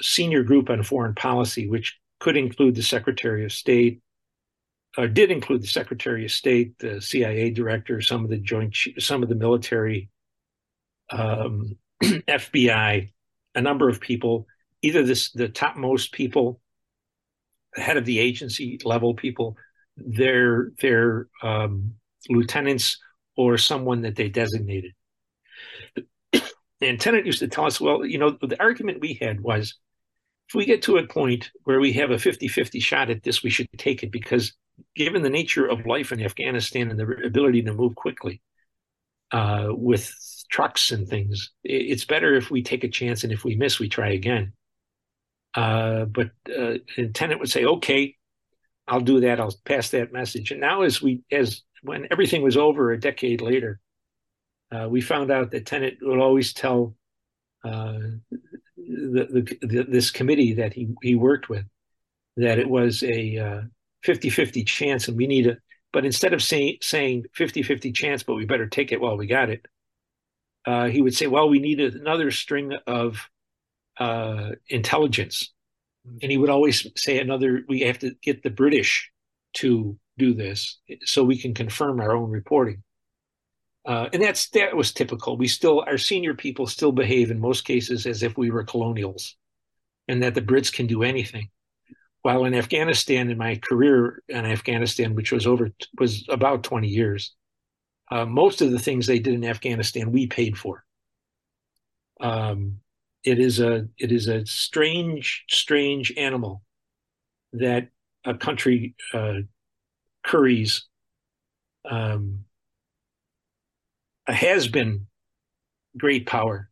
senior 0.01 0.43
group 0.43 0.69
on 0.69 0.83
foreign 0.83 1.15
policy, 1.15 1.67
which 1.67 1.97
could 2.19 2.37
include 2.37 2.75
the 2.75 2.83
Secretary 2.83 3.43
of 3.45 3.51
State, 3.51 4.01
uh, 4.97 5.07
did 5.07 5.31
include 5.31 5.61
the 5.61 5.67
Secretary 5.67 6.25
of 6.25 6.31
State, 6.31 6.77
the 6.79 7.01
CIA 7.01 7.51
director, 7.51 8.01
some 8.01 8.23
of 8.23 8.29
the 8.29 8.37
joint, 8.37 8.75
some 8.99 9.23
of 9.23 9.29
the 9.29 9.35
military, 9.35 10.09
um, 11.11 11.75
FBI, 12.03 13.11
a 13.55 13.61
number 13.61 13.89
of 13.89 14.01
people, 14.01 14.47
either 14.81 15.03
this 15.03 15.31
the 15.31 15.49
topmost 15.49 16.11
people, 16.11 16.59
the 17.75 17.81
head 17.81 17.97
of 17.97 18.05
the 18.05 18.19
agency 18.19 18.79
level 18.83 19.13
people, 19.13 19.55
their 19.95 20.71
their 20.81 21.27
um, 21.43 21.93
lieutenants, 22.29 22.97
or 23.35 23.57
someone 23.57 24.01
that 24.01 24.15
they 24.15 24.29
designated. 24.29 24.93
And 26.79 27.01
Tenet 27.01 27.25
used 27.25 27.39
to 27.39 27.47
tell 27.47 27.65
us, 27.65 27.81
well, 27.81 28.05
you 28.05 28.19
know, 28.19 28.37
the 28.39 28.61
argument 28.61 29.01
we 29.01 29.17
had 29.19 29.41
was 29.41 29.73
if 30.47 30.53
we 30.53 30.65
get 30.65 30.83
to 30.83 30.97
a 30.97 31.07
point 31.07 31.49
where 31.63 31.79
we 31.79 31.93
have 31.93 32.11
a 32.11 32.19
50 32.19 32.47
50 32.47 32.79
shot 32.79 33.09
at 33.09 33.23
this, 33.23 33.41
we 33.43 33.49
should 33.49 33.67
take 33.77 34.03
it 34.03 34.11
because 34.11 34.53
given 34.95 35.21
the 35.21 35.29
nature 35.29 35.65
of 35.65 35.85
life 35.85 36.11
in 36.11 36.21
Afghanistan 36.21 36.89
and 36.89 36.99
the 36.99 37.25
ability 37.25 37.63
to 37.63 37.73
move 37.73 37.95
quickly 37.95 38.41
uh, 39.31 39.69
with 39.69 40.13
trucks 40.49 40.91
and 40.91 41.07
things, 41.07 41.51
it's 41.63 42.05
better 42.05 42.35
if 42.35 42.49
we 42.49 42.61
take 42.61 42.83
a 42.83 42.89
chance 42.89 43.23
and 43.23 43.33
if 43.33 43.43
we 43.43 43.55
miss, 43.55 43.79
we 43.79 43.89
try 43.89 44.09
again. 44.09 44.53
Uh, 45.57 46.05
but 46.05 46.29
uh, 46.55 46.75
Tenet 47.15 47.39
would 47.39 47.49
say, 47.49 47.65
okay, 47.65 48.15
I'll 48.87 49.01
do 49.01 49.21
that. 49.21 49.39
I'll 49.39 49.55
pass 49.65 49.89
that 49.89 50.13
message. 50.13 50.51
And 50.51 50.61
now, 50.61 50.83
as 50.83 51.01
we, 51.01 51.23
as 51.31 51.63
when 51.81 52.07
everything 52.11 52.43
was 52.43 52.55
over 52.55 52.91
a 52.91 52.99
decade 52.99 53.41
later, 53.41 53.79
uh, 54.71 54.87
we 54.87 55.01
found 55.01 55.31
out 55.31 55.49
that 55.51 55.65
Tenet 55.65 55.97
would 56.01 56.19
always 56.19 56.53
tell 56.53 56.95
uh, 57.65 57.97
the, 58.77 59.57
the, 59.57 59.67
the, 59.67 59.83
this 59.89 60.11
committee 60.11 60.53
that 60.53 60.73
he, 60.73 60.89
he 61.01 61.15
worked 61.15 61.49
with 61.49 61.65
that 62.35 62.59
it 62.59 62.69
was 62.69 63.01
a 63.01 63.37
uh, 63.37 63.61
50-50 64.05 64.65
chance 64.65 65.07
and 65.07 65.17
we 65.17 65.25
need 65.25 65.47
a 65.47 65.57
but 65.93 66.05
instead 66.05 66.33
of 66.33 66.43
say, 66.43 66.77
saying 66.81 67.25
50-50 67.35 67.93
chance 67.95 68.21
but 68.21 68.35
we 68.35 68.45
better 68.45 68.67
take 68.67 68.91
it 68.91 69.01
while 69.01 69.17
we 69.17 69.25
got 69.25 69.49
it 69.49 69.65
uh, 70.65 70.85
he 70.85 71.01
would 71.01 71.15
say 71.15 71.25
well 71.25 71.49
we 71.49 71.59
need 71.59 71.79
another 71.79 72.29
string 72.29 72.73
of 72.85 73.27
uh, 73.99 74.51
intelligence 74.69 75.53
and 76.21 76.31
he 76.31 76.37
would 76.37 76.49
always 76.49 76.87
say 76.95 77.19
another 77.19 77.63
we 77.67 77.81
have 77.81 77.99
to 77.99 78.11
get 78.21 78.43
the 78.43 78.49
british 78.49 79.11
to 79.53 79.97
do 80.17 80.33
this 80.33 80.79
so 81.03 81.23
we 81.23 81.37
can 81.37 81.53
confirm 81.53 81.99
our 81.99 82.15
own 82.15 82.29
reporting 82.29 82.83
uh, 83.87 84.09
and 84.11 84.21
that's 84.21 84.49
that 84.49 84.75
was 84.75 84.91
typical. 84.91 85.37
We 85.37 85.47
still 85.47 85.79
our 85.87 85.97
senior 85.97 86.33
people 86.33 86.67
still 86.67 86.91
behave 86.91 87.31
in 87.31 87.39
most 87.39 87.63
cases 87.63 88.05
as 88.05 88.21
if 88.21 88.37
we 88.37 88.51
were 88.51 88.65
colonials, 88.65 89.37
and 90.09 90.21
that 90.21 90.35
the 90.35 90.41
Brits 90.41 90.71
can 90.71 90.87
do 90.87 91.03
anything. 91.03 91.49
While 92.21 92.43
in 92.43 92.53
Afghanistan, 92.53 93.29
in 93.29 93.37
my 93.37 93.55
career 93.55 94.21
in 94.27 94.45
Afghanistan, 94.45 95.15
which 95.15 95.31
was 95.31 95.47
over 95.47 95.71
was 95.97 96.25
about 96.27 96.63
twenty 96.63 96.89
years, 96.89 97.33
uh, 98.11 98.25
most 98.25 98.61
of 98.61 98.71
the 98.71 98.79
things 98.79 99.07
they 99.07 99.19
did 99.19 99.35
in 99.35 99.45
Afghanistan 99.45 100.11
we 100.11 100.27
paid 100.27 100.57
for. 100.57 100.83
Um, 102.19 102.79
it 103.27 103.39
is 103.39 103.59
a 103.59 103.85
it 103.97 104.11
is 104.13 104.27
a 104.29 104.45
strange 104.45 105.43
strange 105.49 106.13
animal 106.15 106.61
that 107.51 107.89
a 108.23 108.33
country 108.33 108.95
uh, 109.13 109.39
curries 110.23 110.85
um, 111.89 112.45
has 114.27 114.67
been 114.69 115.07
great 115.97 116.25
power 116.25 116.69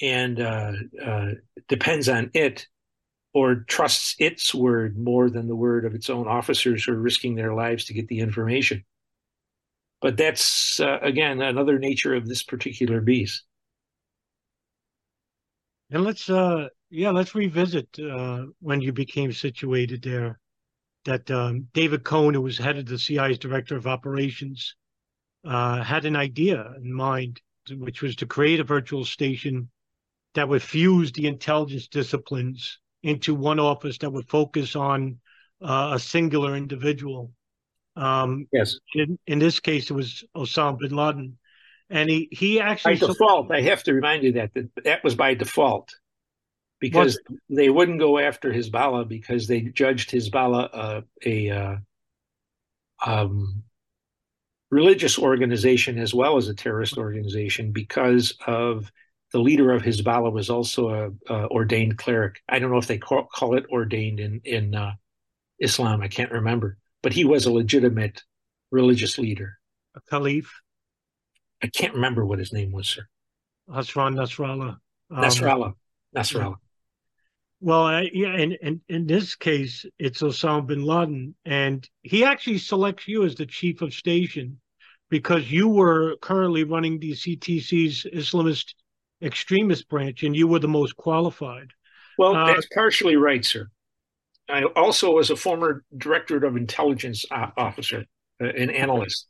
and 0.00 0.40
uh, 0.40 0.72
uh, 1.04 1.28
depends 1.68 2.08
on 2.08 2.30
it 2.34 2.66
or 3.32 3.56
trusts 3.68 4.16
its 4.18 4.52
word 4.52 4.98
more 4.98 5.30
than 5.30 5.46
the 5.46 5.54
word 5.56 5.84
of 5.84 5.94
its 5.94 6.10
own 6.10 6.26
officers 6.26 6.82
who 6.82 6.92
are 6.92 7.00
risking 7.00 7.36
their 7.36 7.54
lives 7.54 7.84
to 7.84 7.94
get 7.94 8.08
the 8.08 8.18
information. 8.18 8.84
But 10.00 10.16
that's, 10.16 10.80
uh, 10.80 10.98
again, 11.02 11.42
another 11.42 11.78
nature 11.78 12.14
of 12.14 12.26
this 12.26 12.42
particular 12.42 13.00
beast. 13.00 13.44
And 15.90 16.04
let's, 16.04 16.28
uh, 16.28 16.68
yeah, 16.90 17.10
let's 17.10 17.34
revisit 17.34 17.88
uh, 17.98 18.44
when 18.60 18.80
you 18.80 18.92
became 18.92 19.32
situated 19.32 20.02
there. 20.02 20.38
That 21.04 21.30
um, 21.30 21.68
David 21.72 22.04
Cohen, 22.04 22.34
who 22.34 22.42
was 22.42 22.58
head 22.58 22.76
of 22.76 22.84
the 22.86 22.98
CIA's 22.98 23.38
director 23.38 23.76
of 23.76 23.86
operations, 23.86 24.74
uh, 25.44 25.82
had 25.82 26.04
an 26.04 26.16
idea 26.16 26.74
in 26.82 26.92
mind, 26.92 27.40
which 27.70 28.02
was 28.02 28.16
to 28.16 28.26
create 28.26 28.60
a 28.60 28.64
virtual 28.64 29.04
station 29.04 29.70
that 30.34 30.48
would 30.48 30.62
fuse 30.62 31.12
the 31.12 31.26
intelligence 31.26 31.88
disciplines 31.88 32.78
into 33.02 33.34
one 33.34 33.58
office 33.58 33.98
that 33.98 34.12
would 34.12 34.28
focus 34.28 34.76
on 34.76 35.18
uh, 35.62 35.92
a 35.94 35.98
singular 35.98 36.56
individual. 36.56 37.32
Um, 37.96 38.46
yes. 38.52 38.78
In, 38.94 39.18
in, 39.26 39.38
this 39.38 39.60
case, 39.60 39.90
it 39.90 39.94
was 39.94 40.24
Osama 40.36 40.78
bin 40.78 40.94
Laden, 40.94 41.38
and 41.90 42.08
he 42.08 42.28
he 42.30 42.60
actually 42.60 42.96
by 42.96 43.06
default. 43.06 43.50
I 43.50 43.62
have 43.62 43.82
to 43.84 43.94
remind 43.94 44.24
you 44.24 44.32
that 44.32 44.54
that, 44.54 44.84
that 44.84 45.04
was 45.04 45.14
by 45.14 45.34
default 45.34 45.94
because 46.80 47.18
they 47.48 47.70
wouldn't 47.70 47.98
go 47.98 48.18
after 48.18 48.52
Hezbollah 48.52 49.08
because 49.08 49.46
they 49.46 49.62
judged 49.62 50.10
Hezbollah 50.10 50.70
uh, 50.72 51.00
a 51.24 51.50
uh, 51.50 51.76
um, 53.04 53.64
religious 54.70 55.18
organization 55.18 55.98
as 55.98 56.14
well 56.14 56.36
as 56.36 56.48
a 56.48 56.54
terrorist 56.54 56.98
organization 56.98 57.72
because 57.72 58.36
of 58.46 58.92
the 59.32 59.40
leader 59.40 59.72
of 59.72 59.82
Hezbollah 59.82 60.32
was 60.32 60.50
also 60.50 60.88
a, 60.88 61.32
a 61.32 61.48
ordained 61.48 61.98
cleric. 61.98 62.40
I 62.48 62.58
don't 62.58 62.70
know 62.70 62.78
if 62.78 62.86
they 62.86 62.98
call, 62.98 63.24
call 63.24 63.56
it 63.56 63.66
ordained 63.70 64.20
in 64.20 64.40
in 64.44 64.74
uh, 64.74 64.92
Islam. 65.58 66.02
I 66.02 66.08
can't 66.08 66.32
remember, 66.32 66.78
but 67.02 67.12
he 67.12 67.24
was 67.24 67.46
a 67.46 67.52
legitimate 67.52 68.22
religious 68.70 69.18
leader. 69.18 69.58
a 69.94 70.00
caliph. 70.10 70.52
I 71.62 71.66
can't 71.68 71.94
remember 71.94 72.24
what 72.24 72.38
his 72.38 72.52
name 72.52 72.72
was, 72.72 72.88
sir. 72.88 73.06
Hassan 73.70 74.14
Nasrallah. 74.14 74.78
Um, 75.10 75.24
Nasrallah. 75.24 75.74
Nasrallah. 76.16 76.56
Well, 77.60 77.86
uh, 77.86 78.02
yeah, 78.12 78.36
and, 78.36 78.56
and 78.62 78.80
in 78.88 79.06
this 79.06 79.34
case, 79.34 79.84
it's 79.98 80.22
Osama 80.22 80.66
bin 80.66 80.84
Laden, 80.84 81.34
and 81.44 81.88
he 82.02 82.24
actually 82.24 82.58
selects 82.58 83.08
you 83.08 83.24
as 83.24 83.34
the 83.34 83.46
chief 83.46 83.82
of 83.82 83.92
station 83.92 84.60
because 85.10 85.50
you 85.50 85.68
were 85.68 86.16
currently 86.18 86.62
running 86.62 87.00
the 87.00 87.12
CTC's 87.12 88.06
Islamist 88.14 88.74
extremist 89.22 89.88
branch, 89.88 90.22
and 90.22 90.36
you 90.36 90.46
were 90.46 90.60
the 90.60 90.68
most 90.68 90.96
qualified. 90.96 91.70
Well, 92.16 92.36
uh, 92.36 92.46
that's 92.46 92.68
partially 92.72 93.16
right, 93.16 93.44
sir. 93.44 93.68
I 94.48 94.62
also 94.64 95.12
was 95.12 95.30
a 95.30 95.36
former 95.36 95.84
directorate 95.96 96.44
of 96.44 96.56
intelligence 96.56 97.24
officer, 97.30 98.04
uh, 98.40 98.46
an 98.46 98.70
analyst, 98.70 99.26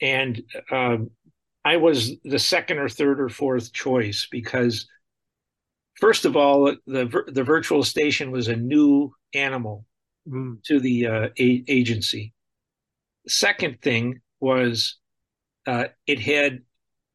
and 0.00 0.40
um, 0.70 1.10
I 1.64 1.76
was 1.76 2.12
the 2.24 2.38
second 2.38 2.78
or 2.78 2.88
third 2.88 3.20
or 3.20 3.28
fourth 3.28 3.72
choice 3.72 4.26
because 4.30 4.86
First 5.98 6.24
of 6.24 6.36
all, 6.36 6.76
the 6.86 7.24
the 7.26 7.42
virtual 7.42 7.82
station 7.82 8.30
was 8.30 8.46
a 8.46 8.54
new 8.54 9.12
animal 9.34 9.84
mm. 10.28 10.62
to 10.64 10.78
the 10.78 11.06
uh, 11.06 11.28
a- 11.38 11.64
agency. 11.66 12.32
Second 13.26 13.82
thing 13.82 14.20
was 14.38 14.96
uh, 15.66 15.86
it 16.06 16.20
had 16.20 16.60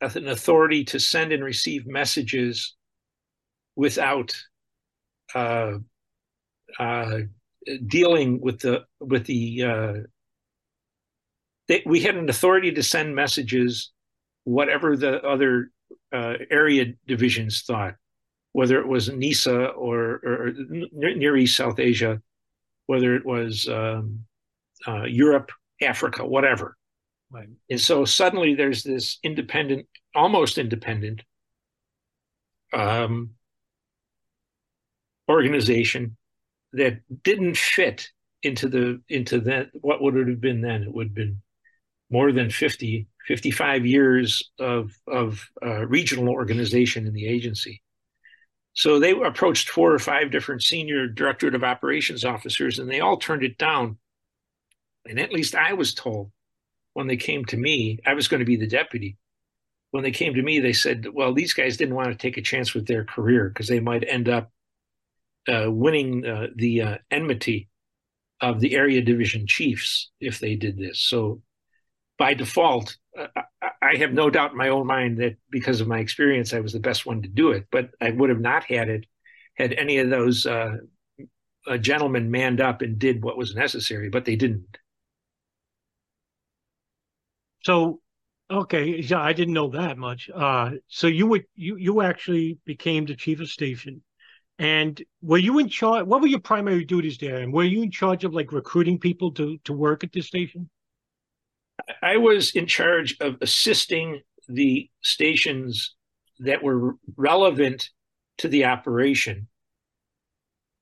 an 0.02 0.28
authority 0.28 0.84
to 0.86 1.00
send 1.00 1.32
and 1.32 1.44
receive 1.44 1.88
messages 1.88 2.76
without 3.78 4.36
uh, 5.34 5.78
uh 6.78 7.20
dealing 7.88 8.41
with 8.41 8.60
the 8.60 8.84
with 9.00 9.26
the. 9.26 9.64
Uh, 9.64 9.94
they, 11.70 11.82
we 11.86 12.02
had 12.02 12.18
an 12.18 12.30
authority 12.30 12.74
to 12.74 12.84
send 12.84 13.16
messages, 13.16 13.93
whatever 14.44 14.96
the 14.98 15.22
other 15.24 15.72
uh, 16.12 16.36
area 16.50 16.94
divisions 17.08 17.62
thought 17.62 17.96
whether 18.54 18.80
it 18.80 18.88
was 18.88 19.10
NISA 19.10 19.70
or, 19.70 20.22
or 20.24 20.54
Near 20.91 21.36
East 21.36 21.58
South 21.58 21.80
Asia, 21.80 22.22
whether 22.86 23.16
it 23.16 23.26
was 23.26 23.68
um, 23.68 24.26
uh, 24.88 25.04
Europe, 25.04 25.52
Africa, 25.82 26.26
whatever. 26.26 26.78
Right. 27.32 27.50
And 27.70 27.82
so 27.82 28.06
suddenly 28.06 28.54
there's 28.54 28.84
this 28.84 29.18
independent, 29.24 29.88
almost 30.14 30.60
independent 30.60 31.24
um, 32.72 33.32
organization 35.28 36.16
that 36.74 37.00
didn't 37.24 37.58
fit 37.58 38.10
into 38.44 38.68
the 38.68 39.02
into 39.08 39.39
that 39.39 39.70
what 39.74 40.02
would 40.02 40.18
it 40.18 40.28
have 40.28 40.41
been 40.41 40.62
then? 40.62 40.84
It 40.84 40.94
would 40.94 41.08
have 41.08 41.16
been 41.16 41.41
more 42.14 42.32
than 42.32 42.51
50, 42.51 43.07
55 43.28 43.86
years 43.88 44.51
of 44.59 44.95
of 45.07 45.49
uh, 45.66 45.88
regional 45.88 46.30
organization 46.30 47.07
in 47.07 47.14
the 47.14 47.26
agency. 47.26 47.82
So 48.74 48.99
they 48.99 49.11
approached 49.11 49.70
four 49.70 49.91
or 49.91 49.99
five 49.99 50.30
different 50.30 50.61
senior 50.61 51.07
directorate 51.07 51.55
of 51.55 51.64
operations 51.64 52.24
officers, 52.24 52.78
and 52.78 52.89
they 52.89 52.99
all 52.99 53.18
turned 53.18 53.43
it 53.43 53.57
down. 53.57 53.97
And 55.05 55.20
at 55.20 55.34
least 55.34 55.55
I 55.55 55.74
was 55.74 55.93
told 55.93 56.32
when 56.93 57.07
they 57.07 57.18
came 57.18 57.45
to 57.45 57.57
me, 57.57 57.99
I 58.05 58.14
was 58.14 58.28
going 58.28 58.39
to 58.39 58.45
be 58.45 58.57
the 58.57 58.68
deputy. 58.68 59.18
When 59.89 60.03
they 60.03 60.11
came 60.11 60.36
to 60.36 60.41
me, 60.41 60.59
they 60.59 60.74
said, 60.74 61.07
well, 61.11 61.34
these 61.34 61.53
guys 61.53 61.78
didn't 61.78 61.95
want 61.95 62.09
to 62.09 62.16
take 62.16 62.38
a 62.38 62.41
chance 62.41 62.74
with 62.76 62.88
their 62.88 63.05
career 63.05 63.49
because 63.49 63.68
they 63.68 63.80
might 63.80 64.07
end 64.07 64.30
up 64.30 64.51
uh, 65.47 65.70
winning 65.70 66.26
uh, 66.26 66.47
the 66.55 66.82
uh, 66.82 66.97
enmity 67.09 67.70
of 68.39 68.59
the 68.59 68.76
area 68.76 69.01
division 69.01 69.47
chiefs 69.47 70.11
if 70.20 70.39
they 70.39 70.55
did 70.55 70.78
this. 70.78 70.99
So 70.99 71.41
by 72.24 72.34
default, 72.34 72.95
uh, 73.19 73.28
I 73.82 73.97
have 73.97 74.13
no 74.13 74.30
doubt 74.30 74.51
in 74.51 74.57
my 74.57 74.69
own 74.69 74.88
mind 74.88 75.17
that 75.17 75.36
because 75.49 75.82
of 75.82 75.89
my 75.89 75.99
experience, 75.99 76.53
I 76.53 76.61
was 76.61 76.71
the 76.71 76.80
best 76.80 77.05
one 77.05 77.21
to 77.21 77.28
do 77.28 77.51
it. 77.51 77.65
But 77.69 77.89
I 77.99 78.11
would 78.11 78.30
have 78.30 78.39
not 78.39 78.63
had 78.63 78.88
it 78.88 79.05
had 79.55 79.74
any 79.74 79.97
of 79.97 80.09
those 80.09 80.45
uh, 80.45 80.78
uh, 81.67 81.78
gentlemen 81.78 82.32
manned 82.32 82.61
up 82.61 82.82
and 82.82 82.97
did 82.97 83.21
what 83.21 83.38
was 83.38 83.55
necessary, 83.55 84.07
but 84.07 84.24
they 84.24 84.38
didn't. 84.38 84.78
So, 87.65 87.99
okay, 88.49 89.01
yeah, 89.01 89.19
I 89.19 89.34
didn't 89.34 89.53
know 89.53 89.71
that 89.71 89.97
much. 89.97 90.30
Uh, 90.34 90.69
so 90.88 91.07
you 91.07 91.28
would 91.28 91.43
you 91.55 91.76
you 91.76 92.01
actually 92.01 92.57
became 92.63 93.05
the 93.05 93.17
chief 93.17 93.41
of 93.41 93.49
station, 93.49 94.01
and 94.59 95.03
were 95.21 95.39
you 95.39 95.59
in 95.59 95.67
charge? 95.67 96.05
What 96.05 96.21
were 96.21 96.28
your 96.28 96.39
primary 96.39 96.86
duties 96.86 97.17
there? 97.17 97.39
And 97.39 97.51
were 97.51 97.65
you 97.65 97.84
in 97.84 97.91
charge 97.91 98.24
of 98.24 98.34
like 98.34 98.53
recruiting 98.53 98.97
people 98.97 99.34
to 99.34 99.57
to 99.65 99.74
work 99.74 100.05
at 100.05 100.13
this 100.13 100.28
station? 100.28 100.69
I 102.02 102.18
was 102.18 102.52
in 102.52 102.68
charge 102.68 103.18
of 103.20 103.38
assisting 103.42 104.22
the 104.48 104.90
stations 105.02 105.96
that 106.40 106.64
were 106.64 106.96
relevant 107.16 107.90
to 108.40 108.48
the 108.48 108.66
operation 108.66 109.48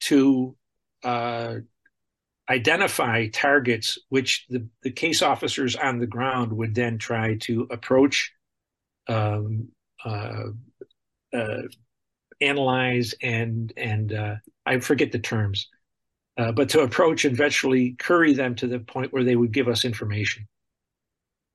to 0.01 0.55
uh, 1.03 1.55
identify 2.49 3.27
targets 3.27 3.97
which 4.09 4.45
the, 4.49 4.67
the 4.83 4.91
case 4.91 5.21
officers 5.21 5.75
on 5.75 5.99
the 5.99 6.07
ground 6.07 6.51
would 6.51 6.75
then 6.75 6.97
try 6.97 7.35
to 7.41 7.67
approach, 7.71 8.33
um, 9.07 9.69
uh, 10.03 10.45
uh, 11.33 11.61
analyze, 12.41 13.13
and 13.21 13.71
and 13.77 14.13
uh, 14.13 14.35
I 14.65 14.79
forget 14.79 15.11
the 15.11 15.19
terms, 15.19 15.69
uh, 16.37 16.51
but 16.51 16.69
to 16.69 16.81
approach 16.81 17.25
and 17.25 17.33
eventually 17.33 17.91
curry 17.99 18.33
them 18.33 18.55
to 18.55 18.67
the 18.67 18.79
point 18.79 19.13
where 19.13 19.23
they 19.23 19.35
would 19.35 19.51
give 19.51 19.67
us 19.67 19.85
information. 19.85 20.47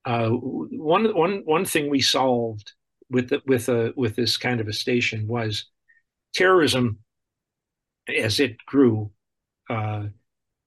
Uh, 0.05 0.29
one 0.29 1.13
one 1.15 1.41
one 1.45 1.65
thing 1.65 1.89
we 1.89 2.01
solved 2.01 2.71
with 3.09 3.29
the, 3.29 3.41
with 3.45 3.69
a 3.69 3.93
with 3.95 4.15
this 4.15 4.37
kind 4.37 4.61
of 4.61 4.67
a 4.67 4.73
station 4.73 5.27
was 5.27 5.65
terrorism, 6.33 6.99
as 8.07 8.39
it 8.39 8.57
grew, 8.65 9.11
uh, 9.69 10.03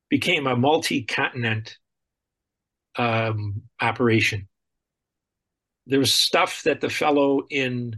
became 0.09 0.47
a 0.47 0.57
multi-continent 0.57 1.79
um, 2.97 3.63
operation. 3.81 4.49
There 5.87 6.01
was 6.01 6.13
stuff 6.13 6.63
that 6.65 6.81
the 6.81 6.91
fellow 6.91 7.43
in, 7.51 7.97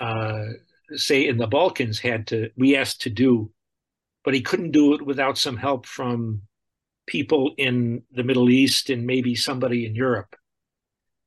uh, 0.00 0.44
say, 0.94 1.26
in 1.26 1.38
the 1.38 1.46
Balkans 1.46 1.98
had 1.98 2.26
to 2.28 2.50
we 2.56 2.76
asked 2.76 3.02
to 3.02 3.10
do, 3.10 3.50
but 4.24 4.34
he 4.34 4.42
couldn't 4.42 4.72
do 4.72 4.94
it 4.94 5.02
without 5.02 5.38
some 5.38 5.56
help 5.56 5.86
from 5.86 6.42
people 7.06 7.54
in 7.56 8.02
the 8.12 8.22
Middle 8.22 8.50
East 8.50 8.90
and 8.90 9.06
maybe 9.06 9.34
somebody 9.34 9.86
in 9.86 9.94
Europe. 9.94 10.36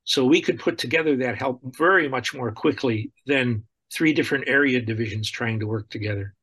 So 0.05 0.23
we 0.25 0.41
could 0.41 0.59
put 0.59 0.77
together 0.77 1.17
that 1.17 1.37
help 1.37 1.61
very 1.63 2.07
much 2.07 2.33
more 2.33 2.51
quickly 2.51 3.11
than 3.25 3.63
three 3.91 4.13
different 4.13 4.47
area 4.47 4.79
divisions 4.79 5.29
trying 5.29 5.59
to 5.59 5.67
work 5.67 5.89
together. 5.89 6.33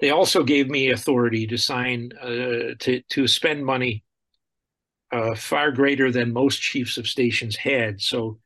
They 0.00 0.10
also 0.10 0.42
gave 0.44 0.68
me 0.68 0.90
authority 0.90 1.46
to 1.48 1.58
sign 1.58 2.12
uh, 2.20 2.74
to 2.78 3.02
to 3.10 3.26
spend 3.26 3.64
money 3.64 4.04
uh, 5.12 5.34
far 5.34 5.70
greater 5.72 6.10
than 6.10 6.32
most 6.32 6.60
chiefs 6.60 6.98
of 6.98 7.06
stations 7.06 7.56
had. 7.56 8.00
So 8.00 8.38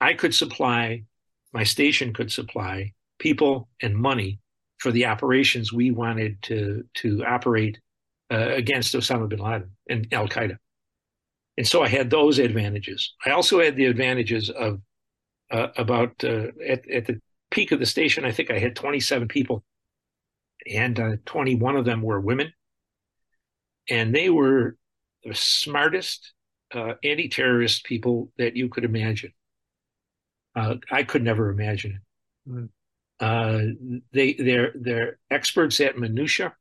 I 0.00 0.14
could 0.14 0.34
supply, 0.34 1.04
my 1.52 1.64
station 1.64 2.12
could 2.12 2.30
supply 2.30 2.92
people 3.18 3.68
and 3.80 3.94
money 3.94 4.40
for 4.78 4.90
the 4.90 5.06
operations 5.06 5.72
we 5.72 5.90
wanted 5.90 6.42
to 6.42 6.84
to 6.94 7.24
operate 7.24 7.78
uh, 8.32 8.50
against 8.50 8.94
Osama 8.94 9.28
bin 9.28 9.40
Laden 9.40 9.70
and 9.88 10.06
Al 10.12 10.28
Qaeda. 10.28 10.56
And 11.58 11.66
so 11.66 11.82
I 11.82 11.88
had 11.88 12.10
those 12.10 12.38
advantages. 12.38 13.12
I 13.24 13.30
also 13.30 13.60
had 13.60 13.76
the 13.76 13.86
advantages 13.86 14.48
of 14.50 14.80
uh, 15.50 15.68
about 15.76 16.24
uh, 16.24 16.46
at, 16.66 16.88
at 16.90 17.06
the 17.06 17.20
peak 17.50 17.72
of 17.72 17.78
the 17.78 17.86
station, 17.86 18.24
I 18.24 18.32
think 18.32 18.50
I 18.50 18.58
had 18.58 18.74
27 18.74 19.28
people, 19.28 19.62
and 20.66 20.98
uh, 20.98 21.16
21 21.26 21.76
of 21.76 21.84
them 21.84 22.02
were 22.02 22.18
women. 22.18 22.52
And 23.90 24.14
they 24.14 24.30
were 24.30 24.76
the 25.24 25.34
smartest 25.34 26.32
uh, 26.74 26.94
anti 27.04 27.28
terrorist 27.28 27.84
people 27.84 28.32
that 28.38 28.56
you 28.56 28.68
could 28.70 28.84
imagine. 28.84 29.32
Uh, 30.56 30.76
I 30.90 31.02
could 31.02 31.22
never 31.22 31.50
imagine 31.50 32.00
it. 32.46 32.70
Mm. 33.20 34.02
they 34.12 34.32
they're 34.32 34.72
they're 34.74 35.18
experts 35.30 35.80
at 35.80 35.96
minutia 35.96 36.54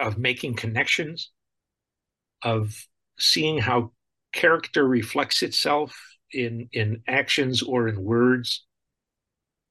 of 0.00 0.18
making 0.18 0.54
connections 0.54 1.30
of 2.42 2.86
seeing 3.18 3.58
how 3.58 3.92
character 4.32 4.86
reflects 4.86 5.42
itself 5.42 5.96
in 6.32 6.68
in 6.72 7.02
actions 7.06 7.62
or 7.62 7.88
in 7.88 8.02
words 8.02 8.64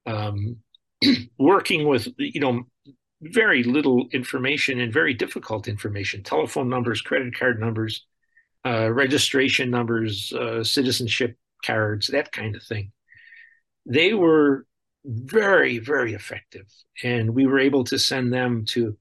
um, 0.05 0.57
working 1.37 1.87
with 1.87 2.07
you 2.17 2.39
know 2.39 2.63
very 3.21 3.63
little 3.63 4.07
information 4.11 4.79
and 4.79 4.91
very 4.91 5.13
difficult 5.13 5.67
information. 5.67 6.23
Telephone 6.23 6.69
numbers 6.69 7.01
credit 7.01 7.37
card 7.37 7.59
numbers 7.59 8.05
uh, 8.65 8.91
registration 8.91 9.69
numbers 9.69 10.31
uh, 10.33 10.63
citizenship 10.63 11.37
cards 11.65 12.07
that 12.07 12.31
kind 12.31 12.55
of 12.55 12.63
thing. 12.63 12.91
They 13.85 14.13
were 14.13 14.65
very 15.05 15.79
very 15.79 16.13
effective 16.13 16.65
and 17.03 17.35
we 17.35 17.45
were 17.45 17.59
able 17.59 17.83
to 17.83 17.99
send 17.99 18.31
them 18.31 18.63
to 18.63 18.97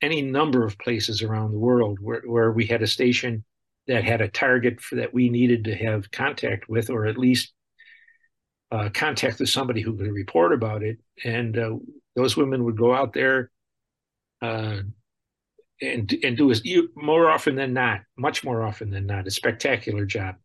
any 0.00 0.22
number 0.22 0.64
of 0.64 0.78
places 0.78 1.22
around 1.22 1.52
the 1.52 1.58
world 1.58 1.98
where, 2.00 2.22
where 2.22 2.50
we 2.50 2.66
had 2.66 2.82
a 2.82 2.86
station 2.86 3.44
that 3.86 4.04
had 4.04 4.20
a 4.20 4.28
target 4.28 4.80
for, 4.80 4.96
that 4.96 5.12
we 5.12 5.28
needed 5.28 5.64
to 5.64 5.74
have 5.74 6.10
contact 6.10 6.68
with, 6.68 6.90
or 6.90 7.06
at 7.06 7.18
least 7.18 7.52
uh, 8.72 8.88
contact 8.92 9.38
with 9.38 9.48
somebody 9.48 9.80
who 9.80 9.96
could 9.96 10.10
report 10.10 10.52
about 10.52 10.82
it. 10.82 10.98
And 11.24 11.58
uh, 11.58 11.76
those 12.16 12.36
women 12.36 12.64
would 12.64 12.76
go 12.76 12.94
out 12.94 13.12
there 13.12 13.50
uh, 14.42 14.80
and 15.80 16.12
and 16.22 16.36
do 16.36 16.52
a, 16.52 16.56
more 16.96 17.30
often 17.30 17.56
than 17.56 17.72
not, 17.72 18.00
much 18.16 18.44
more 18.44 18.62
often 18.62 18.90
than 18.90 19.06
not, 19.06 19.26
a 19.26 19.30
spectacular 19.30 20.06
job. 20.06 20.36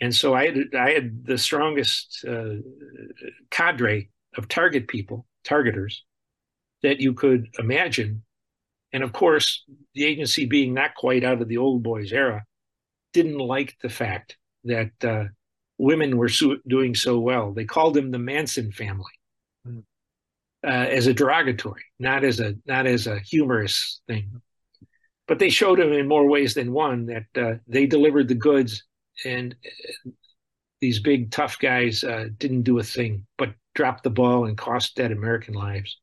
And 0.00 0.14
so 0.14 0.34
I 0.34 0.46
had 0.46 0.58
I 0.78 0.90
had 0.90 1.24
the 1.24 1.38
strongest 1.38 2.24
uh, 2.28 2.56
cadre 3.50 4.10
of 4.36 4.48
target 4.48 4.88
people, 4.88 5.26
targeters, 5.44 6.00
that 6.82 7.00
you 7.00 7.14
could 7.14 7.48
imagine. 7.58 8.22
And 8.96 9.04
of 9.04 9.12
course, 9.12 9.62
the 9.92 10.06
agency 10.06 10.46
being 10.46 10.72
not 10.72 10.94
quite 10.94 11.22
out 11.22 11.42
of 11.42 11.48
the 11.48 11.58
old 11.58 11.82
boys 11.82 12.14
era, 12.14 12.46
didn't 13.12 13.36
like 13.36 13.76
the 13.82 13.90
fact 13.90 14.38
that 14.64 14.92
uh, 15.04 15.24
women 15.76 16.16
were 16.16 16.30
so, 16.30 16.56
doing 16.66 16.94
so 16.94 17.18
well. 17.18 17.52
They 17.52 17.66
called 17.66 17.92
them 17.92 18.10
the 18.10 18.18
Manson 18.18 18.72
family 18.72 19.12
mm. 19.68 19.82
uh, 20.66 20.70
as 20.70 21.08
a 21.08 21.12
derogatory, 21.12 21.82
not 21.98 22.24
as 22.24 22.40
a 22.40 22.54
not 22.64 22.86
as 22.86 23.06
a 23.06 23.20
humorous 23.20 24.00
thing. 24.08 24.40
But 25.28 25.40
they 25.40 25.50
showed 25.50 25.78
them 25.78 25.92
in 25.92 26.08
more 26.08 26.26
ways 26.26 26.54
than 26.54 26.72
one 26.72 27.04
that 27.04 27.26
uh, 27.36 27.58
they 27.68 27.84
delivered 27.84 28.28
the 28.28 28.34
goods, 28.34 28.82
and 29.26 29.54
uh, 30.06 30.10
these 30.80 31.00
big 31.00 31.30
tough 31.30 31.58
guys 31.58 32.02
uh, 32.02 32.28
didn't 32.38 32.62
do 32.62 32.78
a 32.78 32.82
thing 32.82 33.26
but 33.36 33.50
dropped 33.74 34.04
the 34.04 34.16
ball 34.22 34.46
and 34.46 34.56
cost 34.56 34.96
dead 34.96 35.12
American 35.12 35.52
lives. 35.52 35.98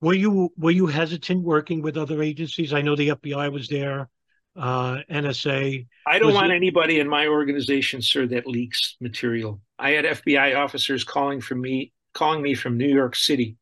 Were 0.00 0.14
you 0.14 0.50
were 0.56 0.70
you 0.70 0.86
hesitant 0.86 1.42
working 1.42 1.82
with 1.82 1.96
other 1.96 2.22
agencies? 2.22 2.72
I 2.72 2.82
know 2.82 2.96
the 2.96 3.10
FBI 3.10 3.52
was 3.52 3.68
there 3.68 4.08
uh, 4.56 4.98
NSA. 5.10 5.86
I 6.06 6.18
don't 6.18 6.34
want 6.34 6.52
it... 6.52 6.56
anybody 6.56 7.00
in 7.00 7.08
my 7.08 7.26
organization, 7.26 8.02
sir, 8.02 8.26
that 8.28 8.46
leaks 8.46 8.96
material. 9.00 9.60
I 9.78 9.90
had 9.90 10.04
FBI 10.04 10.56
officers 10.56 11.04
calling 11.04 11.40
for 11.40 11.54
me, 11.54 11.92
calling 12.14 12.42
me 12.42 12.54
from 12.54 12.76
New 12.76 12.88
York 12.88 13.16
City, 13.16 13.56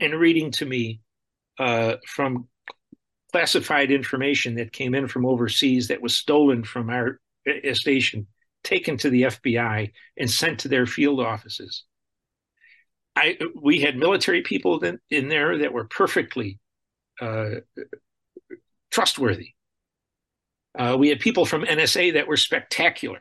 and 0.00 0.14
reading 0.14 0.50
to 0.52 0.66
me 0.66 1.00
uh, 1.58 1.96
from 2.06 2.48
classified 3.32 3.90
information 3.90 4.56
that 4.56 4.72
came 4.72 4.94
in 4.94 5.06
from 5.06 5.24
overseas 5.24 5.88
that 5.88 6.02
was 6.02 6.16
stolen 6.16 6.64
from 6.64 6.90
our 6.90 7.20
uh, 7.48 7.74
station, 7.74 8.26
taken 8.64 8.96
to 8.98 9.10
the 9.10 9.22
FBI, 9.22 9.92
and 10.16 10.30
sent 10.30 10.60
to 10.60 10.68
their 10.68 10.86
field 10.86 11.20
offices. 11.20 11.84
I 13.16 13.38
we 13.60 13.80
had 13.80 13.96
military 13.96 14.42
people 14.42 14.82
in, 14.84 14.98
in 15.10 15.28
there 15.28 15.58
that 15.58 15.72
were 15.72 15.84
perfectly 15.84 16.58
uh, 17.20 17.56
trustworthy. 18.90 19.50
Uh, 20.78 20.96
we 20.98 21.08
had 21.08 21.20
people 21.20 21.44
from 21.44 21.64
NSA 21.64 22.14
that 22.14 22.28
were 22.28 22.36
spectacular, 22.36 23.20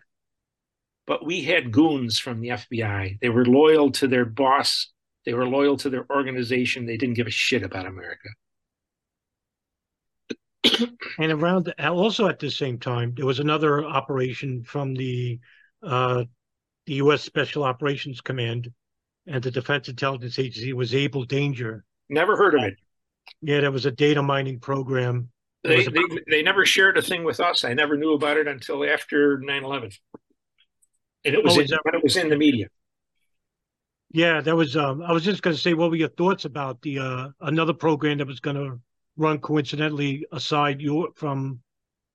but 1.08 1.26
we 1.26 1.42
had 1.42 1.72
goons 1.72 2.20
from 2.20 2.40
the 2.40 2.50
FBI. 2.50 3.20
They 3.20 3.30
were 3.30 3.46
loyal 3.46 3.92
to 3.94 4.08
their 4.08 4.26
boss, 4.26 4.92
they 5.26 5.34
were 5.34 5.48
loyal 5.48 5.78
to 5.78 5.90
their 5.90 6.06
organization. 6.10 6.86
They 6.86 6.98
didn't 6.98 7.16
give 7.16 7.28
a 7.28 7.32
shit 7.32 7.64
about 7.64 7.86
America. 7.86 8.30
and 11.20 11.32
around 11.32 11.74
also 11.80 12.28
at 12.28 12.40
the 12.40 12.50
same 12.50 12.80
time, 12.80 13.14
there 13.16 13.26
was 13.26 13.40
another 13.40 13.86
operation 13.86 14.64
from 14.64 14.94
the 14.94 15.40
uh, 15.84 16.24
the 16.86 16.96
U.S. 16.96 17.22
Special 17.22 17.64
Operations 17.64 18.22
Command 18.22 18.72
and 19.30 19.44
the 19.44 19.52
Defense 19.52 19.88
Intelligence 19.88 20.40
Agency 20.40 20.74
was 20.74 20.94
Able 20.94 21.24
Danger. 21.24 21.86
Never 22.10 22.36
heard 22.36 22.56
of 22.56 22.64
it. 22.64 22.76
Yeah, 23.42 23.62
there 23.62 23.72
was 23.72 23.86
a 23.86 23.92
data 23.92 24.24
mining 24.24 24.60
program 24.60 25.30
they, 25.64 25.86
they, 25.86 26.02
they 26.30 26.42
never 26.42 26.66
shared 26.66 26.98
a 26.98 27.02
thing 27.02 27.24
with 27.24 27.40
us. 27.40 27.66
I 27.66 27.74
never 27.74 27.98
knew 27.98 28.14
about 28.14 28.38
it 28.38 28.48
until 28.48 28.84
after 28.86 29.40
9 29.40 29.64
11. 29.64 29.92
And 31.26 31.36
it 31.36 31.44
was, 31.44 31.58
oh, 31.58 31.62
in, 31.62 31.68
that... 31.68 31.82
it 31.94 32.04
was 32.04 32.16
in 32.16 32.30
the 32.30 32.38
media. 32.38 32.68
Yeah, 34.12 34.42
that 34.42 34.56
was. 34.56 34.78
Um, 34.78 35.02
I 35.02 35.12
was 35.12 35.24
just 35.24 35.42
going 35.42 35.56
to 35.56 35.62
say, 35.62 35.74
what 35.74 35.90
were 35.90 35.98
your 35.98 36.10
thoughts 36.10 36.46
about 36.46 36.82
the 36.82 37.00
uh, 37.00 37.28
another 37.42 37.74
program 37.74 38.18
that 38.20 38.28
was 38.28 38.40
going 38.40 38.56
to 38.56 38.80
run 39.18 39.40
coincidentally 39.40 40.26
aside 40.32 40.82
your 40.82 41.10
from 41.16 41.60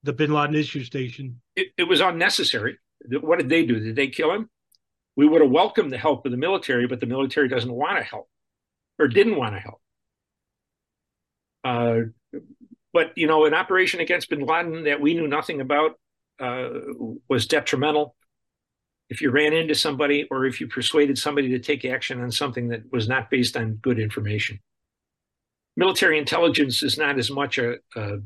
the 0.03 0.13
Bin 0.13 0.33
Laden 0.33 0.57
issue 0.57 0.83
station? 0.83 1.41
It, 1.55 1.69
it 1.77 1.85
was 1.85 2.01
unnecessary. 2.01 2.79
What 3.21 3.39
did 3.39 3.51
they 3.51 3.67
do? 3.67 3.79
Did 3.79 3.95
they 3.95 4.09
kill 4.09 4.33
him? 4.33 4.49
We 5.17 5.29
would 5.29 5.43
have 5.43 5.51
welcomed 5.51 5.93
the 5.93 5.99
help 5.99 6.27
of 6.27 6.33
the 6.33 6.39
military, 6.39 6.87
but 6.87 7.01
the 7.01 7.07
military 7.07 7.49
doesn't 7.49 7.73
want 7.73 7.99
to 7.99 8.05
help 8.05 8.29
or 8.99 9.09
didn't 9.09 9.37
want 9.37 9.55
to 9.55 9.61
help. 9.61 9.81
Uh, 11.63 12.01
but 12.93 13.13
you 13.17 13.27
know, 13.27 13.45
an 13.47 13.55
operation 13.55 14.01
against 14.01 14.29
Bin 14.31 14.45
Laden 14.45 14.85
that 14.85 15.01
we 15.01 15.15
knew 15.15 15.27
nothing 15.27 15.61
about 15.61 15.99
uh, 16.41 16.69
was 17.29 17.47
detrimental. 17.47 18.17
If 19.09 19.21
you 19.21 19.31
ran 19.31 19.53
into 19.53 19.75
somebody, 19.75 20.27
or 20.31 20.47
if 20.47 20.61
you 20.61 20.67
persuaded 20.67 21.19
somebody 21.19 21.51
to 21.51 21.59
take 21.59 21.85
action 21.85 22.21
on 22.21 22.31
something 22.31 22.69
that 22.69 22.91
was 22.91 23.09
not 23.09 23.31
based 23.31 23.57
on 23.57 23.75
good 23.75 23.99
information, 23.99 24.61
military 25.77 26.19
intelligence 26.19 26.83
is 26.83 26.99
not 26.99 27.19
as 27.19 27.31
much 27.31 27.59
a, 27.59 27.77
a, 27.97 28.19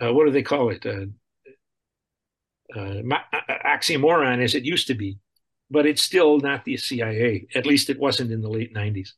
a 0.00 0.12
what 0.12 0.26
do 0.26 0.32
they 0.32 0.42
call 0.42 0.70
it, 0.70 0.84
a, 0.86 1.08
oxymoron 2.76 4.42
as 4.42 4.54
it 4.54 4.64
used 4.64 4.86
to 4.88 4.94
be, 4.94 5.18
but 5.70 5.86
it's 5.86 6.02
still 6.02 6.38
not 6.38 6.64
the 6.64 6.76
CIA. 6.76 7.46
At 7.54 7.66
least 7.66 7.90
it 7.90 7.98
wasn't 7.98 8.32
in 8.32 8.40
the 8.40 8.50
late 8.50 8.74
'90s. 8.74 9.10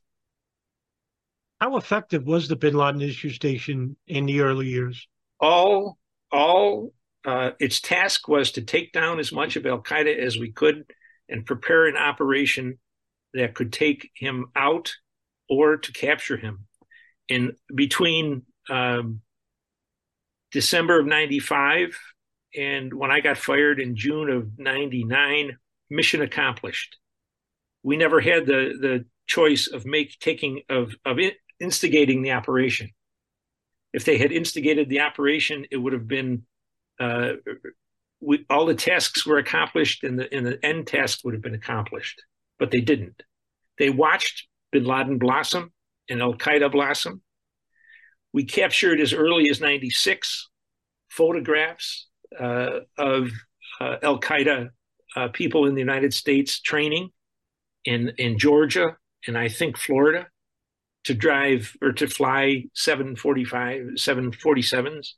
How 1.59 1.77
effective 1.77 2.25
was 2.25 2.47
the 2.47 2.55
Bin 2.55 2.75
Laden 2.75 3.01
issue 3.01 3.31
station 3.31 3.97
in 4.07 4.25
the 4.27 4.41
early 4.41 4.67
years? 4.67 5.07
All, 5.39 5.97
all 6.31 6.93
uh, 7.25 7.51
its 7.59 7.81
task 7.81 8.27
was 8.27 8.51
to 8.51 8.61
take 8.61 8.91
down 8.91 9.19
as 9.19 9.31
much 9.31 9.55
of 9.55 9.65
Al 9.65 9.81
Qaeda 9.81 10.17
as 10.17 10.37
we 10.37 10.51
could 10.51 10.85
and 11.27 11.45
prepare 11.45 11.87
an 11.87 11.97
operation 11.97 12.77
that 13.33 13.55
could 13.55 13.73
take 13.73 14.11
him 14.15 14.45
out 14.55 14.93
or 15.49 15.77
to 15.77 15.91
capture 15.91 16.37
him. 16.37 16.67
In 17.27 17.55
between 17.73 18.43
um, 18.69 19.21
December 20.51 20.99
of 20.99 21.07
'95 21.07 21.97
and 22.55 22.93
when 22.93 23.11
I 23.11 23.19
got 23.19 23.37
fired 23.37 23.81
in 23.81 23.95
June 23.95 24.29
of 24.29 24.57
'99, 24.57 25.57
mission 25.89 26.21
accomplished. 26.21 26.97
We 27.83 27.97
never 27.97 28.19
had 28.19 28.45
the 28.45 28.77
the 28.79 29.05
choice 29.27 29.67
of 29.67 29.85
make 29.85 30.19
taking 30.19 30.61
of 30.69 30.95
of 31.05 31.19
it, 31.19 31.35
instigating 31.59 32.21
the 32.21 32.31
operation. 32.31 32.89
If 33.93 34.05
they 34.05 34.17
had 34.17 34.31
instigated 34.31 34.89
the 34.89 35.01
operation, 35.01 35.65
it 35.71 35.77
would 35.77 35.93
have 35.93 36.07
been 36.07 36.43
uh, 36.99 37.33
we, 38.19 38.45
all 38.49 38.65
the 38.65 38.75
tasks 38.75 39.25
were 39.25 39.37
accomplished, 39.37 40.03
and 40.03 40.19
the 40.19 40.33
and 40.33 40.45
the 40.45 40.63
end 40.65 40.87
task 40.87 41.19
would 41.23 41.33
have 41.33 41.43
been 41.43 41.53
accomplished. 41.55 42.21
But 42.59 42.71
they 42.71 42.81
didn't. 42.81 43.21
They 43.77 43.89
watched 43.89 44.47
Bin 44.71 44.85
Laden 44.85 45.19
blossom 45.19 45.71
and 46.09 46.21
Al 46.21 46.33
Qaeda 46.33 46.71
blossom. 46.71 47.21
We 48.33 48.43
captured 48.45 48.99
as 48.99 49.13
early 49.13 49.49
as 49.49 49.61
'96 49.61 50.49
photographs 51.09 52.07
uh, 52.39 52.79
of 52.97 53.29
uh, 53.79 53.97
Al 54.01 54.19
Qaeda 54.19 54.69
uh, 55.17 55.27
people 55.29 55.65
in 55.65 55.73
the 55.73 55.81
United 55.81 56.13
States 56.13 56.59
training 56.59 57.09
in 57.85 58.13
in 58.17 58.37
Georgia 58.37 58.97
and 59.25 59.37
I 59.37 59.47
think 59.49 59.77
Florida 59.77 60.27
to 61.05 61.13
drive 61.13 61.75
or 61.81 61.91
to 61.93 62.07
fly 62.07 62.65
745, 62.73 63.95
747s 63.95 65.13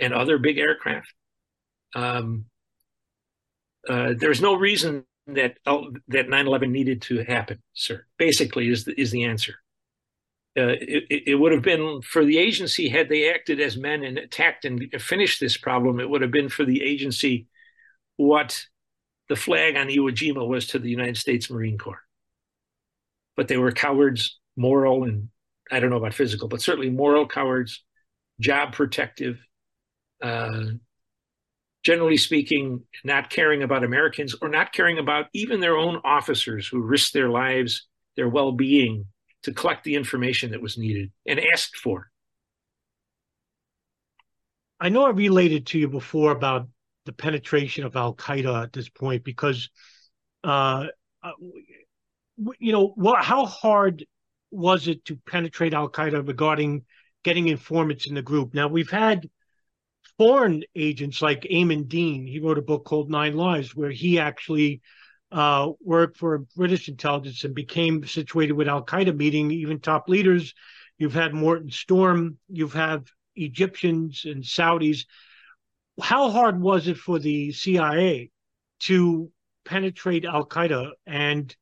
and 0.00 0.14
other 0.14 0.38
big 0.38 0.58
aircraft. 0.58 1.12
Um, 1.94 2.46
uh, 3.88 4.14
there's 4.16 4.40
no 4.40 4.54
reason 4.54 5.04
that 5.26 5.58
uh, 5.66 5.82
that 6.08 6.28
9/11 6.28 6.70
needed 6.70 7.02
to 7.02 7.22
happen, 7.24 7.58
sir. 7.74 8.06
Basically, 8.16 8.68
is 8.68 8.84
the, 8.84 8.98
is 8.98 9.10
the 9.10 9.24
answer. 9.24 9.54
Uh, 10.56 10.76
it, 10.80 11.22
it, 11.26 11.34
would 11.34 11.52
have 11.52 11.62
been 11.62 12.02
for 12.02 12.24
the 12.24 12.38
agency 12.38 12.88
had 12.88 13.08
they 13.08 13.32
acted 13.32 13.58
as 13.58 13.76
men 13.76 14.04
and 14.04 14.18
attacked 14.18 14.66
and 14.66 14.86
finished 14.98 15.40
this 15.40 15.56
problem. 15.56 15.98
It 15.98 16.08
would 16.10 16.20
have 16.20 16.30
been 16.30 16.50
for 16.50 16.64
the 16.64 16.82
agency 16.82 17.46
what 18.18 18.66
the 19.28 19.36
flag 19.36 19.76
on 19.76 19.88
Iwo 19.88 20.10
Jima 20.10 20.46
was 20.46 20.68
to 20.68 20.78
the 20.78 20.90
United 20.90 21.16
States 21.16 21.50
Marine 21.50 21.78
Corps. 21.78 22.02
But 23.36 23.48
they 23.48 23.56
were 23.56 23.72
cowards 23.72 24.38
moral 24.56 25.04
and 25.04 25.28
I 25.70 25.80
don't 25.80 25.90
know 25.90 25.96
about 25.96 26.14
physical, 26.14 26.48
but 26.48 26.60
certainly 26.60 26.90
moral 26.90 27.26
cowards, 27.26 27.82
job 28.40 28.74
protective, 28.74 29.38
uh, 30.22 30.64
generally 31.82 32.16
speaking, 32.16 32.82
not 33.04 33.30
caring 33.30 33.62
about 33.62 33.84
Americans 33.84 34.34
or 34.40 34.48
not 34.48 34.72
caring 34.72 34.98
about 34.98 35.26
even 35.32 35.60
their 35.60 35.76
own 35.76 36.00
officers 36.04 36.66
who 36.66 36.80
risked 36.80 37.14
their 37.14 37.30
lives, 37.30 37.86
their 38.16 38.28
well 38.28 38.52
being 38.52 39.06
to 39.44 39.52
collect 39.52 39.84
the 39.84 39.94
information 39.94 40.50
that 40.52 40.62
was 40.62 40.78
needed 40.78 41.10
and 41.26 41.40
asked 41.52 41.76
for. 41.76 42.10
I 44.78 44.88
know 44.88 45.04
I 45.04 45.10
related 45.10 45.66
to 45.68 45.78
you 45.78 45.88
before 45.88 46.32
about 46.32 46.68
the 47.04 47.12
penetration 47.12 47.84
of 47.84 47.96
Al 47.96 48.14
Qaeda 48.14 48.62
at 48.62 48.72
this 48.72 48.88
point 48.88 49.24
because, 49.24 49.70
uh, 50.44 50.86
uh 51.22 51.32
you 52.58 52.72
know, 52.72 52.92
what, 52.96 53.24
how 53.24 53.46
hard 53.46 54.04
was 54.50 54.88
it 54.88 55.04
to 55.06 55.16
penetrate 55.26 55.74
Al 55.74 55.88
Qaeda 55.88 56.26
regarding 56.26 56.84
getting 57.22 57.48
informants 57.48 58.06
in 58.06 58.14
the 58.14 58.22
group. 58.22 58.54
Now 58.54 58.68
we've 58.68 58.90
had 58.90 59.28
foreign 60.18 60.64
agents 60.74 61.22
like 61.22 61.46
Aimen 61.48 61.84
Dean. 61.84 62.26
He 62.26 62.40
wrote 62.40 62.58
a 62.58 62.62
book 62.62 62.84
called 62.84 63.10
Nine 63.10 63.36
Lives, 63.36 63.74
where 63.74 63.90
he 63.90 64.18
actually 64.18 64.82
uh, 65.30 65.70
worked 65.82 66.18
for 66.18 66.38
British 66.56 66.88
intelligence 66.88 67.44
and 67.44 67.54
became 67.54 68.04
situated 68.04 68.52
with 68.52 68.68
Al 68.68 68.84
Qaeda, 68.84 69.16
meeting 69.16 69.50
even 69.50 69.80
top 69.80 70.08
leaders. 70.08 70.54
You've 70.98 71.14
had 71.14 71.34
Morten 71.34 71.70
Storm. 71.70 72.38
You've 72.48 72.74
had 72.74 73.06
Egyptians 73.34 74.22
and 74.24 74.42
Saudis. 74.42 75.06
How 76.02 76.30
hard 76.30 76.60
was 76.60 76.88
it 76.88 76.98
for 76.98 77.18
the 77.18 77.52
CIA 77.52 78.30
to 78.80 79.30
penetrate 79.64 80.24
Al 80.24 80.46
Qaeda? 80.46 80.90
And 81.06 81.54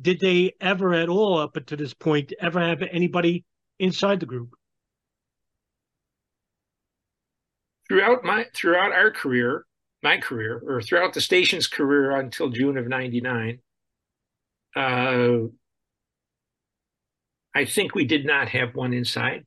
did 0.00 0.18
they 0.20 0.54
ever 0.60 0.94
at 0.94 1.08
all, 1.08 1.38
up 1.38 1.54
to 1.66 1.76
this 1.76 1.94
point, 1.94 2.32
ever 2.40 2.60
have 2.60 2.82
anybody 2.82 3.44
inside 3.78 4.20
the 4.20 4.26
group? 4.26 4.54
throughout 7.92 8.24
my 8.24 8.46
throughout 8.54 8.92
our 8.92 9.10
career, 9.10 9.66
my 10.02 10.16
career, 10.16 10.62
or 10.66 10.80
throughout 10.80 11.12
the 11.12 11.20
station's 11.20 11.66
career 11.66 12.12
until 12.12 12.48
June 12.48 12.78
of 12.78 12.88
'99, 12.88 13.58
uh, 14.74 15.38
I 17.54 17.64
think 17.66 17.94
we 17.94 18.06
did 18.06 18.24
not 18.24 18.48
have 18.48 18.74
one 18.74 18.94
inside. 18.94 19.44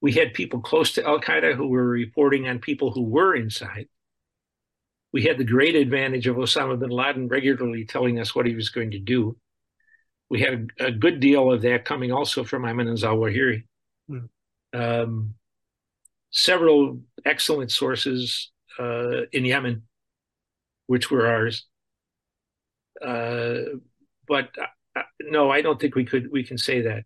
We 0.00 0.12
had 0.12 0.34
people 0.34 0.60
close 0.60 0.92
to 0.92 1.06
Al 1.06 1.20
Qaeda 1.20 1.54
who 1.54 1.68
were 1.68 1.86
reporting 1.86 2.48
on 2.48 2.58
people 2.58 2.90
who 2.90 3.02
were 3.02 3.34
inside. 3.34 3.88
We 5.12 5.22
had 5.22 5.38
the 5.38 5.44
great 5.44 5.74
advantage 5.74 6.26
of 6.26 6.36
Osama 6.36 6.78
bin 6.78 6.90
Laden 6.90 7.28
regularly 7.28 7.84
telling 7.84 8.20
us 8.20 8.34
what 8.34 8.46
he 8.46 8.54
was 8.54 8.68
going 8.68 8.90
to 8.90 8.98
do. 8.98 9.36
We 10.28 10.40
had 10.40 10.68
a, 10.78 10.86
a 10.86 10.90
good 10.92 11.20
deal 11.20 11.50
of 11.50 11.62
that 11.62 11.84
coming 11.84 12.12
also 12.12 12.44
from 12.44 12.64
Ayman 12.64 12.88
al-Zawahiri. 12.90 13.64
Hmm. 14.08 14.18
Um, 14.74 15.34
several 16.30 17.00
excellent 17.24 17.72
sources 17.72 18.50
uh, 18.78 19.22
in 19.32 19.44
Yemen, 19.44 19.82
which 20.86 21.10
were 21.10 21.26
ours. 21.26 21.66
Uh, 23.02 23.78
but 24.28 24.50
uh, 24.60 25.02
no, 25.22 25.50
I 25.50 25.62
don't 25.62 25.80
think 25.80 25.94
we 25.94 26.04
could. 26.04 26.30
We 26.30 26.44
can 26.44 26.58
say 26.58 26.82
that 26.82 27.04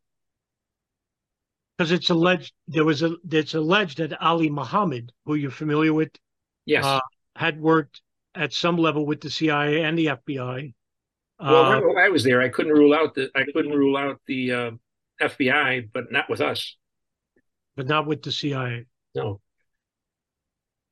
because 1.80 1.92
it's 1.92 2.10
alleged 2.10 2.52
there 2.68 2.84
was 2.84 3.02
a. 3.02 3.16
It's 3.30 3.54
alleged 3.54 3.98
that 3.98 4.20
Ali 4.20 4.50
Mohammed, 4.50 5.12
who 5.24 5.34
you're 5.34 5.50
familiar 5.50 5.94
with, 5.94 6.10
yes, 6.66 6.84
uh, 6.84 7.00
had 7.34 7.58
worked 7.58 8.02
at 8.34 8.52
some 8.52 8.76
level 8.76 9.06
with 9.06 9.22
the 9.22 9.30
CIA 9.30 9.82
and 9.82 9.98
the 9.98 10.06
FBI. 10.06 10.74
Well, 11.40 11.54
uh, 11.54 11.98
I 11.98 12.10
was 12.10 12.22
there. 12.22 12.42
I 12.42 12.50
couldn't 12.50 12.72
rule 12.72 12.92
out 12.92 13.14
the. 13.14 13.30
I 13.34 13.44
couldn't 13.54 13.72
rule 13.72 13.96
out 13.96 14.20
the 14.26 14.52
uh, 14.52 14.70
FBI, 15.22 15.88
but 15.90 16.12
not 16.12 16.28
with 16.28 16.42
us. 16.42 16.76
But 17.76 17.86
not 17.86 18.06
with 18.06 18.22
the 18.22 18.32
CIA. 18.32 18.84
No. 19.14 19.40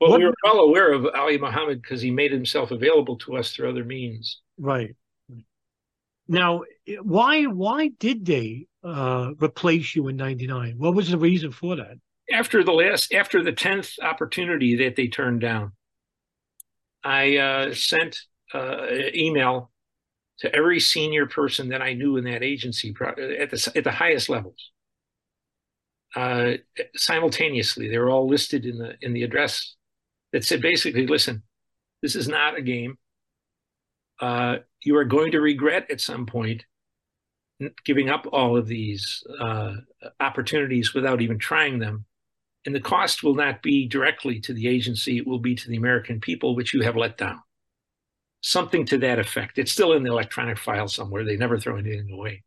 Well, 0.01 0.13
what, 0.13 0.21
we 0.21 0.25
were 0.25 0.35
well 0.43 0.61
aware 0.61 0.91
of 0.95 1.07
Ali 1.15 1.37
Muhammad 1.37 1.83
because 1.83 2.01
he 2.01 2.11
made 2.11 2.33
himself 2.33 2.71
available 2.71 3.19
to 3.19 3.37
us 3.37 3.53
through 3.53 3.69
other 3.69 3.85
means. 3.85 4.41
Right. 4.57 4.97
Now, 6.29 6.63
why 7.03 7.45
why 7.45 7.89
did 7.99 8.27
they 8.27 8.67
uh, 8.85 9.33
replace 9.41 9.97
you 9.97 10.09
in 10.09 10.17
'99? 10.17 10.75
What 10.77 10.95
was 10.95 11.11
the 11.11 11.19
reason 11.19 11.53
for 11.53 11.77
that? 11.77 11.99
After 12.31 12.63
the 12.63 12.73
last, 12.73 13.13
after 13.15 13.43
the 13.43 13.53
tenth 13.53 13.93
opportunity 14.03 14.77
that 14.77 14.97
they 14.97 15.09
turned 15.09 15.41
down, 15.41 15.73
I 17.03 17.37
uh, 17.39 17.75
sent 17.75 18.19
uh, 18.55 18.87
an 18.91 19.17
email 19.17 19.71
to 20.41 20.55
every 20.55 20.81
senior 20.81 21.27
person 21.27 21.71
that 21.71 21.83
I 21.83 21.95
knew 21.95 22.17
in 22.17 22.25
that 22.25 22.43
agency 22.43 22.95
at 23.01 23.51
the 23.51 23.73
at 23.75 23.85
the 23.85 23.91
highest 23.91 24.29
levels 24.29 24.71
uh, 26.17 26.53
simultaneously. 26.97 27.89
They 27.89 27.99
were 27.99 28.11
all 28.11 28.29
listed 28.29 28.65
in 28.65 28.79
the 28.79 28.97
in 29.01 29.13
the 29.13 29.23
address 29.23 29.77
that 30.33 30.45
said 30.45 30.63
basically, 30.63 31.07
listen, 31.07 31.43
this 32.03 32.15
is 32.15 32.29
not 32.29 32.57
a 32.57 32.63
game. 32.63 32.99
Uh, 34.21 34.59
you 34.83 34.97
are 34.97 35.05
going 35.05 35.33
to 35.33 35.41
regret 35.41 35.91
at 35.91 36.01
some 36.01 36.27
point 36.27 36.65
giving 37.85 38.09
up 38.09 38.27
all 38.33 38.57
of 38.57 38.67
these 38.67 39.25
uh, 39.41 39.75
opportunities 40.21 40.95
without 40.95 41.21
even 41.21 41.39
trying 41.39 41.79
them. 41.79 42.05
And 42.65 42.75
the 42.75 42.81
cost 42.81 43.23
will 43.23 43.35
not 43.35 43.63
be 43.63 43.89
directly 43.89 44.41
to 44.41 44.53
the 44.53 44.69
agency, 44.69 45.19
it 45.19 45.27
will 45.27 45.39
be 45.39 45.55
to 45.55 45.69
the 45.69 45.77
American 45.77 46.21
people, 46.21 46.55
which 46.55 46.75
you 46.75 46.83
have 46.83 46.97
let 46.97 47.17
down. 47.17 47.41
Something 48.41 48.85
to 48.87 48.99
that 48.99 49.19
effect. 49.19 49.59
It's 49.59 49.73
still 49.73 49.93
in 49.93 50.03
the 50.03 50.11
electronic 50.11 50.59
file 50.59 50.89
somewhere. 50.89 51.25
They 51.25 51.37
never 51.37 51.59
throw 51.59 51.77
anything 51.77 52.11
away. 52.13 52.45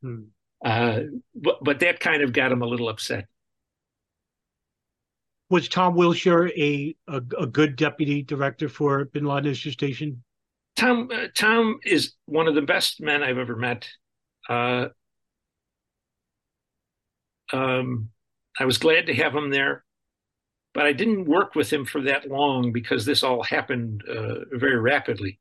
Hmm. 0.00 0.22
Uh, 0.64 1.00
but, 1.34 1.62
but 1.62 1.80
that 1.80 2.00
kind 2.00 2.22
of 2.22 2.32
got 2.32 2.52
him 2.52 2.62
a 2.62 2.66
little 2.66 2.88
upset. 2.88 3.26
Was 5.50 5.68
Tom 5.68 5.94
Wilshire 5.94 6.48
a, 6.48 6.96
a, 7.06 7.22
a 7.38 7.46
good 7.46 7.76
deputy 7.76 8.22
director 8.22 8.68
for 8.70 9.04
Bin 9.04 9.26
Laden 9.26 9.50
Issue 9.50 9.70
Station? 9.70 10.22
Tom 10.76 11.08
uh, 11.12 11.26
Tom 11.34 11.78
is 11.84 12.14
one 12.26 12.48
of 12.48 12.54
the 12.54 12.62
best 12.62 13.00
men 13.00 13.22
I've 13.22 13.38
ever 13.38 13.56
met. 13.56 13.88
Uh, 14.48 14.88
um, 17.52 18.10
I 18.58 18.64
was 18.64 18.78
glad 18.78 19.06
to 19.06 19.14
have 19.14 19.34
him 19.34 19.50
there, 19.50 19.84
but 20.72 20.86
I 20.86 20.92
didn't 20.92 21.26
work 21.26 21.54
with 21.54 21.72
him 21.72 21.84
for 21.84 22.02
that 22.02 22.28
long 22.28 22.72
because 22.72 23.04
this 23.04 23.22
all 23.22 23.42
happened 23.42 24.02
uh, 24.08 24.46
very 24.52 24.78
rapidly. 24.78 25.38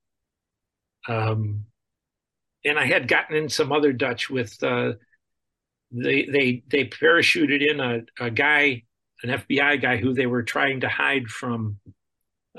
Um, 1.07 1.65
and 2.65 2.79
I 2.79 2.85
had 2.85 3.07
gotten 3.07 3.35
in 3.35 3.49
some 3.49 3.71
other 3.71 3.91
Dutch 3.91 4.29
with 4.29 4.61
uh, 4.63 4.93
they 5.91 6.25
they 6.25 6.63
they 6.69 6.85
parachuted 6.85 7.67
in 7.67 7.79
a, 7.79 8.01
a 8.23 8.29
guy, 8.29 8.83
an 9.23 9.29
FBI 9.29 9.81
guy 9.81 9.97
who 9.97 10.13
they 10.13 10.27
were 10.27 10.43
trying 10.43 10.81
to 10.81 10.89
hide 10.89 11.27
from 11.27 11.77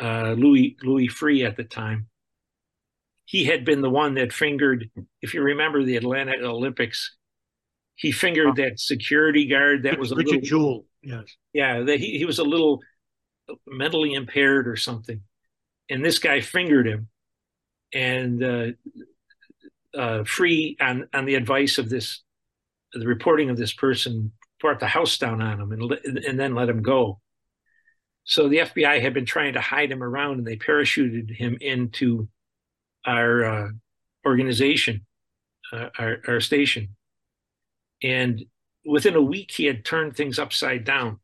uh, 0.00 0.32
Louis 0.32 0.76
Louis 0.82 1.08
Freeh 1.08 1.46
at 1.46 1.56
the 1.56 1.64
time. 1.64 2.08
He 3.24 3.44
had 3.44 3.64
been 3.64 3.80
the 3.80 3.90
one 3.90 4.14
that 4.14 4.32
fingered, 4.32 4.90
if 5.22 5.34
you 5.34 5.42
remember 5.42 5.82
the 5.82 5.96
Atlanta 5.96 6.32
Olympics, 6.42 7.16
he 7.96 8.12
fingered 8.12 8.56
that 8.56 8.80
security 8.80 9.46
guard 9.46 9.84
that 9.84 9.98
was 9.98 10.12
a 10.12 10.16
Richard 10.16 10.42
little, 10.42 10.48
Jewell. 10.48 10.86
Yes. 11.02 11.24
Yeah, 11.52 11.82
that 11.82 12.00
he, 12.00 12.18
he 12.18 12.24
was 12.24 12.38
a 12.38 12.44
little 12.44 12.80
mentally 13.66 14.14
impaired 14.14 14.68
or 14.68 14.76
something. 14.76 15.20
And 15.88 16.04
this 16.04 16.18
guy 16.18 16.40
fingered 16.40 16.86
him. 16.86 17.08
And 17.92 18.42
uh, 18.42 18.66
uh, 19.96 20.24
Freeh 20.24 20.76
on 20.80 21.08
on 21.14 21.24
the 21.24 21.36
advice 21.36 21.78
of 21.78 21.88
this 21.88 22.22
the 22.92 23.06
reporting 23.06 23.50
of 23.50 23.56
this 23.56 23.72
person 23.72 24.32
brought 24.60 24.80
the 24.80 24.86
house 24.86 25.18
down 25.18 25.42
on 25.42 25.60
him 25.60 25.72
and, 25.72 26.18
and 26.18 26.40
then 26.40 26.54
let 26.54 26.68
him 26.68 26.82
go. 26.82 27.20
So 28.24 28.48
the 28.48 28.58
FBI 28.58 29.02
had 29.02 29.12
been 29.12 29.26
trying 29.26 29.52
to 29.54 29.60
hide 29.60 29.92
him 29.92 30.02
around 30.02 30.38
and 30.38 30.46
they 30.46 30.56
parachuted 30.56 31.30
him 31.30 31.58
into 31.60 32.28
our 33.06 33.44
uh, 33.44 33.68
organization, 34.26 35.04
uh, 35.72 35.88
our, 35.98 36.18
our 36.26 36.40
station. 36.40 36.96
And 38.02 38.44
within 38.84 39.14
a 39.14 39.22
week, 39.22 39.50
he 39.50 39.66
had 39.66 39.84
turned 39.84 40.16
things 40.16 40.38
upside 40.38 40.84
down. 40.84 41.20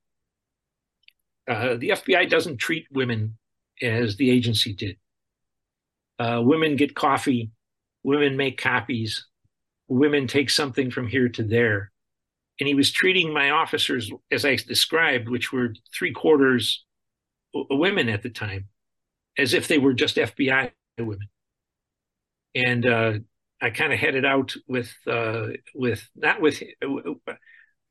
Uh, 1.48 1.74
the 1.74 1.90
FBI 1.90 2.28
doesn't 2.28 2.58
treat 2.58 2.86
women 2.92 3.36
as 3.82 4.16
the 4.16 4.30
agency 4.30 4.72
did. 4.72 4.96
Uh, 6.18 6.40
women 6.44 6.76
get 6.76 6.94
coffee, 6.94 7.50
women 8.02 8.36
make 8.36 8.60
copies, 8.60 9.26
women 9.88 10.26
take 10.26 10.50
something 10.50 10.90
from 10.90 11.08
here 11.08 11.28
to 11.28 11.42
there. 11.42 11.90
And 12.60 12.68
he 12.68 12.74
was 12.74 12.90
treating 12.90 13.32
my 13.32 13.50
officers, 13.50 14.10
as 14.30 14.44
I 14.44 14.56
described, 14.56 15.28
which 15.28 15.50
were 15.50 15.74
three 15.94 16.12
quarters 16.12 16.84
women 17.52 18.08
at 18.08 18.22
the 18.22 18.30
time, 18.30 18.68
as 19.38 19.54
if 19.54 19.66
they 19.66 19.78
were 19.78 19.94
just 19.94 20.16
FBI 20.16 20.70
women. 20.98 21.28
And 22.54 22.86
uh, 22.86 23.12
I 23.60 23.70
kind 23.70 23.92
of 23.92 23.98
headed 23.98 24.24
out 24.24 24.54
with, 24.66 24.92
uh, 25.06 25.48
with 25.74 26.08
not 26.16 26.40
with, 26.40 26.62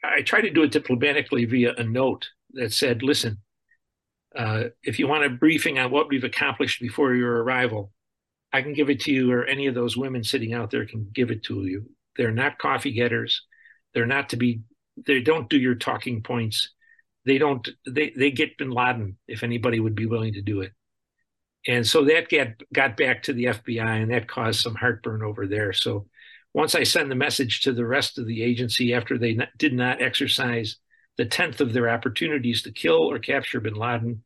I 0.03 0.21
tried 0.21 0.41
to 0.41 0.49
do 0.49 0.63
it 0.63 0.71
diplomatically 0.71 1.45
via 1.45 1.73
a 1.75 1.83
note 1.83 2.29
that 2.53 2.73
said, 2.73 3.03
listen, 3.03 3.39
uh, 4.35 4.65
if 4.83 4.99
you 4.99 5.07
want 5.07 5.25
a 5.25 5.29
briefing 5.29 5.79
on 5.79 5.91
what 5.91 6.09
we've 6.09 6.23
accomplished 6.23 6.81
before 6.81 7.13
your 7.13 7.43
arrival, 7.43 7.91
I 8.51 8.61
can 8.61 8.73
give 8.73 8.89
it 8.89 9.01
to 9.01 9.11
you, 9.11 9.31
or 9.31 9.45
any 9.45 9.67
of 9.67 9.75
those 9.75 9.97
women 9.97 10.23
sitting 10.23 10.53
out 10.53 10.71
there 10.71 10.85
can 10.85 11.09
give 11.13 11.31
it 11.31 11.43
to 11.43 11.65
you. 11.65 11.85
They're 12.17 12.31
not 12.31 12.57
coffee 12.57 12.91
getters. 12.91 13.45
They're 13.93 14.05
not 14.05 14.29
to 14.29 14.37
be. 14.37 14.61
They 15.05 15.21
don't 15.21 15.49
do 15.49 15.57
your 15.57 15.75
talking 15.75 16.23
points. 16.23 16.71
They 17.25 17.37
don't. 17.37 17.67
They 17.87 18.11
they 18.15 18.31
get 18.31 18.57
Bin 18.57 18.71
Laden 18.71 19.17
if 19.27 19.43
anybody 19.43 19.79
would 19.79 19.95
be 19.95 20.05
willing 20.05 20.33
to 20.33 20.41
do 20.41 20.61
it. 20.61 20.71
And 21.67 21.85
so 21.85 22.05
that 22.05 22.29
got 22.29 22.47
got 22.73 22.97
back 22.97 23.23
to 23.23 23.33
the 23.33 23.45
FBI, 23.45 24.01
and 24.01 24.11
that 24.11 24.27
caused 24.27 24.61
some 24.61 24.75
heartburn 24.75 25.23
over 25.23 25.45
there. 25.45 25.73
So 25.73 26.07
once 26.53 26.73
I 26.73 26.83
send 26.83 27.11
the 27.11 27.15
message 27.15 27.61
to 27.61 27.73
the 27.73 27.85
rest 27.85 28.17
of 28.17 28.25
the 28.25 28.41
agency 28.43 28.93
after 28.93 29.17
they 29.17 29.37
did 29.57 29.73
not 29.73 30.01
exercise 30.01 30.77
the 31.17 31.25
tenth 31.25 31.61
of 31.61 31.73
their 31.73 31.89
opportunities 31.89 32.63
to 32.63 32.71
kill 32.71 33.11
or 33.11 33.19
capture 33.19 33.59
Bin 33.59 33.73
Laden, 33.73 34.23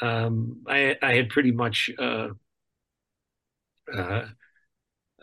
um, 0.00 0.62
I, 0.66 0.96
I, 1.02 1.14
had 1.14 1.28
pretty 1.28 1.50
much 1.52 1.90
uh, 1.98 2.28
uh, 3.92 4.26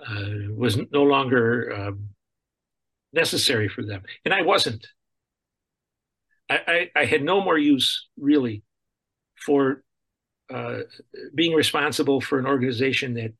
uh, 0.05 0.25
was 0.55 0.77
no 0.91 1.03
longer 1.03 1.73
um, 1.73 2.09
necessary 3.13 3.69
for 3.69 3.83
them, 3.83 4.03
and 4.25 4.33
I 4.33 4.41
wasn't. 4.41 4.85
I, 6.49 6.89
I, 6.95 7.01
I 7.01 7.05
had 7.05 7.23
no 7.23 7.41
more 7.41 7.57
use 7.57 8.07
really 8.17 8.63
for 9.35 9.82
uh, 10.53 10.79
being 11.33 11.53
responsible 11.53 12.21
for 12.21 12.37
an 12.37 12.45
organization 12.45 13.15
that 13.15 13.33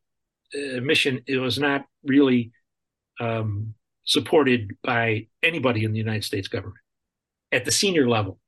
uh, 0.56 0.82
mission 0.82 1.22
it 1.28 1.38
was 1.38 1.60
not 1.60 1.86
really 2.04 2.52
um, 3.20 3.74
supported 4.04 4.76
by 4.84 5.28
anybody 5.42 5.84
in 5.84 5.92
the 5.92 6.00
United 6.00 6.24
States 6.24 6.48
government 6.48 6.80
at 7.52 7.66
the 7.66 7.72
senior 7.72 8.10
level. 8.10 8.40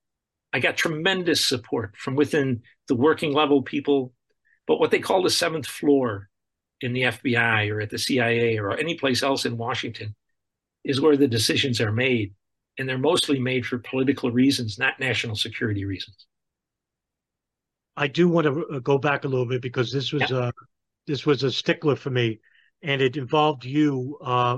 I 0.51 0.59
got 0.59 0.77
tremendous 0.77 1.45
support 1.45 1.95
from 1.97 2.15
within 2.15 2.61
the 2.87 2.95
working 2.95 3.33
level 3.33 3.61
people, 3.61 4.13
but 4.67 4.79
what 4.79 4.91
they 4.91 4.99
call 4.99 5.21
the 5.21 5.29
seventh 5.29 5.67
floor 5.67 6.29
in 6.81 6.93
the 6.93 7.03
FBI 7.03 7.71
or 7.71 7.81
at 7.81 7.89
the 7.89 7.99
CIA 7.99 8.57
or 8.57 8.77
any 8.77 8.95
place 8.95 9.21
else 9.21 9.45
in 9.45 9.57
Washington 9.57 10.15
is 10.83 11.01
where 11.01 11.17
the 11.17 11.27
decisions 11.27 11.79
are 11.81 11.91
made. 11.91 12.33
And 12.77 12.89
they're 12.89 12.97
mostly 12.97 13.39
made 13.39 13.65
for 13.65 13.77
political 13.77 14.31
reasons, 14.31 14.77
not 14.77 14.99
national 14.99 15.35
security 15.35 15.85
reasons. 15.85 16.25
I 17.97 18.07
do 18.07 18.27
want 18.27 18.45
to 18.45 18.65
uh, 18.67 18.79
go 18.79 18.97
back 18.97 19.23
a 19.23 19.27
little 19.27 19.45
bit 19.45 19.61
because 19.61 19.91
this 19.91 20.11
was 20.11 20.29
yeah. 20.29 20.49
a 20.49 20.51
this 21.07 21.25
was 21.25 21.43
a 21.43 21.51
stickler 21.51 21.95
for 21.95 22.09
me, 22.09 22.39
and 22.81 23.01
it 23.01 23.17
involved 23.17 23.63
you. 23.63 24.17
Uh, 24.23 24.57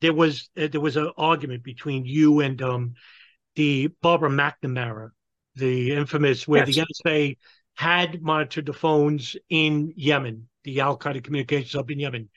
there 0.00 0.14
was 0.14 0.50
uh, 0.60 0.68
there 0.68 0.80
was 0.80 0.96
an 0.96 1.10
argument 1.16 1.62
between 1.62 2.04
you 2.04 2.40
and 2.40 2.60
um, 2.62 2.94
the 3.54 3.88
Barbara 4.00 4.30
McNamara, 4.30 5.10
the 5.54 5.92
infamous 5.92 6.48
where 6.48 6.68
yes. 6.68 6.86
the 7.04 7.10
NSA 7.10 7.36
had 7.74 8.22
monitored 8.22 8.66
the 8.66 8.72
phones 8.72 9.36
in 9.48 9.92
Yemen, 9.96 10.48
the 10.64 10.80
Al 10.80 10.98
Qaeda 10.98 11.22
communications 11.22 11.74
up 11.74 11.90
in 11.90 12.00
Yemen. 12.00 12.28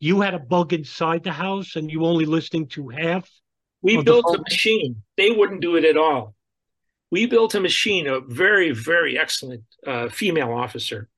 You 0.00 0.20
had 0.20 0.34
a 0.34 0.38
bug 0.38 0.72
inside 0.72 1.24
the 1.24 1.32
house, 1.32 1.76
and 1.76 1.90
you 1.90 2.04
only 2.04 2.26
listening 2.26 2.68
to 2.68 2.88
half. 2.88 3.30
We 3.80 4.02
built 4.02 4.24
a 4.34 4.38
machine. 4.38 5.02
They 5.16 5.30
wouldn't 5.30 5.60
do 5.60 5.76
it 5.76 5.84
at 5.84 5.96
all 5.96 6.34
we 7.10 7.26
built 7.26 7.54
a 7.54 7.60
machine, 7.60 8.06
a 8.06 8.20
very, 8.20 8.72
very 8.72 9.18
excellent 9.18 9.64
uh, 9.86 10.08
female 10.08 10.52
officer, 10.52 11.08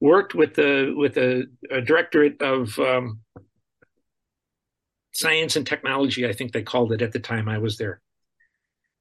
worked 0.00 0.34
with 0.34 0.54
the 0.54 0.92
with 0.96 1.14
the 1.14 1.46
directorate 1.84 2.40
of 2.42 2.78
um, 2.78 3.20
science 5.12 5.56
and 5.56 5.66
technology, 5.66 6.26
I 6.26 6.32
think 6.32 6.52
they 6.52 6.62
called 6.62 6.92
it 6.92 7.02
at 7.02 7.12
the 7.12 7.20
time 7.20 7.48
I 7.48 7.58
was 7.58 7.78
there, 7.78 8.00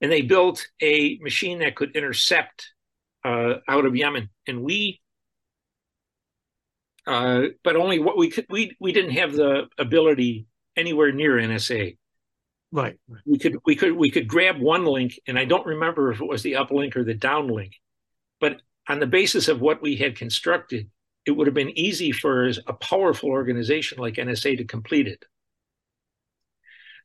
and 0.01 0.11
they 0.11 0.21
built 0.21 0.65
a 0.81 1.17
machine 1.21 1.59
that 1.59 1.75
could 1.75 1.95
intercept 1.95 2.71
uh, 3.25 3.55
out 3.67 3.85
of 3.85 3.95
Yemen, 3.95 4.29
and 4.47 4.63
we. 4.63 4.99
Uh, 7.05 7.47
but 7.65 7.75
only 7.75 7.99
what 7.99 8.17
we 8.17 8.29
could 8.29 8.45
we 8.49 8.77
we 8.79 8.93
didn't 8.93 9.11
have 9.11 9.33
the 9.33 9.67
ability 9.77 10.45
anywhere 10.77 11.11
near 11.11 11.33
NSA. 11.33 11.97
Right. 12.73 12.97
We 13.27 13.37
could 13.37 13.57
we 13.67 13.75
could 13.75 13.91
we 13.91 14.09
could 14.09 14.27
grab 14.27 14.59
one 14.59 14.83
link, 14.83 15.19
and 15.27 15.37
I 15.37 15.45
don't 15.45 15.67
remember 15.67 16.11
if 16.11 16.19
it 16.19 16.27
was 16.27 16.41
the 16.41 16.53
uplink 16.53 16.95
or 16.95 17.03
the 17.03 17.13
downlink, 17.13 17.73
but 18.41 18.63
on 18.89 18.99
the 18.99 19.05
basis 19.05 19.47
of 19.47 19.61
what 19.61 19.79
we 19.83 19.95
had 19.95 20.15
constructed, 20.15 20.89
it 21.27 21.31
would 21.31 21.45
have 21.45 21.53
been 21.53 21.77
easy 21.77 22.11
for 22.11 22.49
a 22.65 22.73
powerful 22.73 23.29
organization 23.29 23.99
like 23.99 24.15
NSA 24.15 24.57
to 24.57 24.65
complete 24.65 25.07
it. 25.07 25.23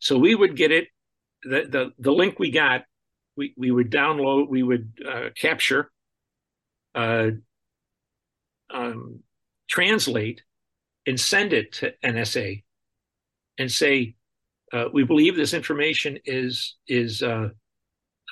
So 0.01 0.17
we 0.17 0.35
would 0.35 0.57
get 0.57 0.73
it, 0.73 0.89
the 1.43 1.67
the, 1.69 1.91
the 1.99 2.13
link 2.13 2.39
we 2.39 2.51
got, 2.51 2.85
we, 3.37 3.53
we 3.59 3.71
would 3.71 3.91
download, 3.91 4.49
we 4.49 4.63
would 4.63 4.91
uh, 5.07 5.29
capture, 5.37 5.91
uh, 6.95 7.33
um, 8.71 9.21
translate, 9.69 10.41
and 11.07 11.21
send 11.21 11.53
it 11.53 11.73
to 11.73 11.93
NSA, 12.03 12.65
and 13.59 13.71
say, 13.71 14.15
uh, 14.73 14.87
we 14.93 15.05
believe 15.05 15.37
this 15.37 15.55
information 15.55 16.19
is 16.25 16.77
is 16.87 17.23
uh, 17.23 17.49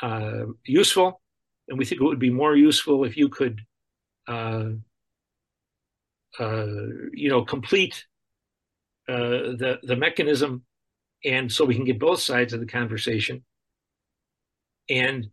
uh, 0.03 0.45
useful, 0.64 1.20
and 1.68 1.78
we 1.78 1.84
think 1.84 2.01
it 2.01 2.05
would 2.05 2.18
be 2.18 2.30
more 2.30 2.57
useful 2.57 3.05
if 3.05 3.16
you 3.16 3.28
could, 3.28 3.61
uh, 4.28 4.70
uh, 6.39 6.66
you 7.12 7.28
know, 7.28 7.45
complete 7.45 8.05
uh, 9.09 9.57
the 9.57 9.78
the 9.82 9.97
mechanism, 9.97 10.62
and 11.24 11.51
so 11.51 11.64
we 11.64 11.74
can 11.74 11.84
get 11.84 11.99
both 11.99 12.20
sides 12.20 12.53
of 12.53 12.61
the 12.61 12.66
conversation. 12.66 13.43
And 14.89 15.28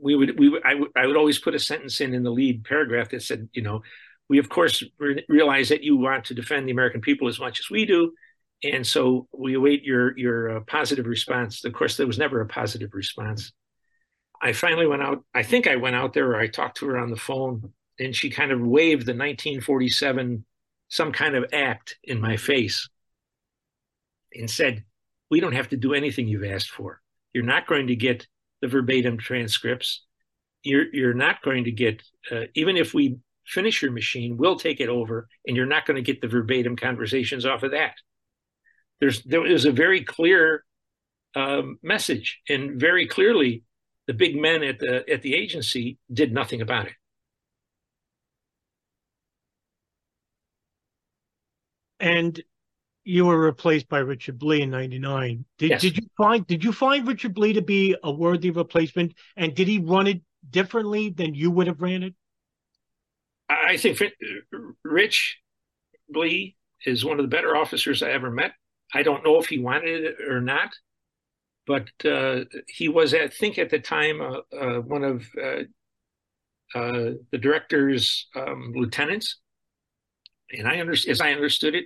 we 0.00 0.14
would 0.14 0.38
we 0.38 0.48
would, 0.50 0.62
I 0.64 0.74
would 0.74 0.90
I 0.96 1.06
would 1.06 1.16
always 1.16 1.38
put 1.38 1.54
a 1.54 1.58
sentence 1.58 2.00
in 2.00 2.12
in 2.12 2.22
the 2.22 2.30
lead 2.30 2.64
paragraph 2.64 3.10
that 3.10 3.22
said, 3.22 3.48
you 3.52 3.62
know, 3.62 3.82
we 4.28 4.38
of 4.38 4.50
course 4.50 4.84
re- 4.98 5.24
realize 5.28 5.70
that 5.70 5.82
you 5.82 5.96
want 5.96 6.26
to 6.26 6.34
defend 6.34 6.68
the 6.68 6.72
American 6.72 7.00
people 7.00 7.26
as 7.28 7.40
much 7.40 7.58
as 7.58 7.70
we 7.70 7.86
do 7.86 8.12
and 8.62 8.86
so 8.86 9.28
we 9.32 9.54
await 9.54 9.84
your 9.84 10.16
your 10.16 10.56
uh, 10.56 10.60
positive 10.60 11.06
response. 11.06 11.64
Of 11.64 11.72
course, 11.72 11.96
there 11.96 12.06
was 12.06 12.18
never 12.18 12.40
a 12.40 12.46
positive 12.46 12.90
response. 12.94 13.52
I 14.40 14.52
finally 14.52 14.86
went 14.86 15.02
out. 15.02 15.24
I 15.34 15.42
think 15.42 15.66
I 15.66 15.76
went 15.76 15.96
out 15.96 16.12
there, 16.12 16.30
or 16.30 16.36
I 16.36 16.46
talked 16.46 16.78
to 16.78 16.86
her 16.86 16.98
on 16.98 17.10
the 17.10 17.16
phone, 17.16 17.72
and 17.98 18.14
she 18.14 18.30
kind 18.30 18.52
of 18.52 18.60
waved 18.60 19.02
the 19.06 19.12
1947 19.12 20.44
some 20.88 21.10
kind 21.10 21.34
of 21.34 21.46
act 21.52 21.98
in 22.04 22.20
my 22.20 22.36
face, 22.36 22.88
and 24.34 24.50
said, 24.50 24.84
"We 25.30 25.40
don't 25.40 25.54
have 25.54 25.68
to 25.70 25.76
do 25.76 25.94
anything 25.94 26.28
you've 26.28 26.44
asked 26.44 26.70
for. 26.70 27.00
You're 27.32 27.44
not 27.44 27.66
going 27.66 27.88
to 27.88 27.96
get 27.96 28.26
the 28.62 28.68
verbatim 28.68 29.18
transcripts. 29.18 30.02
You're 30.62 30.94
you're 30.94 31.14
not 31.14 31.42
going 31.42 31.64
to 31.64 31.72
get 31.72 32.02
uh, 32.30 32.44
even 32.54 32.76
if 32.76 32.94
we 32.94 33.18
finish 33.46 33.80
your 33.82 33.92
machine, 33.92 34.36
we'll 34.36 34.58
take 34.58 34.80
it 34.80 34.88
over, 34.88 35.28
and 35.46 35.56
you're 35.56 35.66
not 35.66 35.86
going 35.86 35.96
to 35.96 36.02
get 36.02 36.20
the 36.20 36.28
verbatim 36.28 36.74
conversations 36.74 37.44
off 37.44 37.62
of 37.62 37.72
that." 37.72 37.94
There's 39.00 39.22
there 39.22 39.46
is 39.46 39.64
a 39.64 39.72
very 39.72 40.02
clear 40.02 40.64
um, 41.34 41.78
message, 41.82 42.40
and 42.48 42.80
very 42.80 43.06
clearly, 43.06 43.62
the 44.06 44.14
big 44.14 44.40
men 44.40 44.62
at 44.62 44.78
the 44.78 45.08
at 45.10 45.22
the 45.22 45.34
agency 45.34 45.98
did 46.12 46.32
nothing 46.32 46.62
about 46.62 46.86
it. 46.86 46.94
And 52.00 52.42
you 53.04 53.26
were 53.26 53.38
replaced 53.38 53.88
by 53.88 53.98
Richard 53.98 54.38
Blee 54.38 54.62
in 54.62 54.70
'99. 54.70 55.44
Did 55.58 55.70
yes. 55.70 55.80
did 55.82 55.96
you 55.96 56.06
find 56.16 56.46
did 56.46 56.64
you 56.64 56.72
find 56.72 57.06
Richard 57.06 57.34
Blee 57.34 57.52
to 57.52 57.62
be 57.62 57.96
a 58.02 58.10
worthy 58.10 58.50
replacement? 58.50 59.14
And 59.36 59.54
did 59.54 59.68
he 59.68 59.78
run 59.78 60.06
it 60.06 60.22
differently 60.48 61.10
than 61.10 61.34
you 61.34 61.50
would 61.50 61.66
have 61.66 61.80
ran 61.80 62.02
it? 62.02 62.14
I 63.48 63.76
think 63.76 64.02
Rich 64.84 65.38
Blee 66.08 66.56
is 66.84 67.04
one 67.04 67.18
of 67.18 67.24
the 67.24 67.28
better 67.28 67.56
officers 67.56 68.02
I 68.02 68.10
ever 68.10 68.30
met. 68.30 68.52
I 68.96 69.02
don't 69.02 69.22
know 69.22 69.38
if 69.38 69.46
he 69.46 69.58
wanted 69.58 70.04
it 70.04 70.16
or 70.26 70.40
not, 70.40 70.74
but 71.66 71.88
uh, 72.04 72.44
he 72.66 72.88
was, 72.88 73.12
I 73.12 73.28
think, 73.28 73.58
at 73.58 73.68
the 73.68 73.78
time, 73.78 74.22
uh, 74.22 74.40
uh, 74.58 74.80
one 74.80 75.04
of 75.04 75.26
uh, 75.36 75.64
uh, 76.74 77.10
the 77.30 77.38
director's 77.38 78.28
um, 78.34 78.72
lieutenants. 78.74 79.38
And 80.50 80.66
I 80.66 80.80
under, 80.80 80.92
as 80.92 81.20
I 81.20 81.32
understood 81.32 81.74
it, 81.74 81.84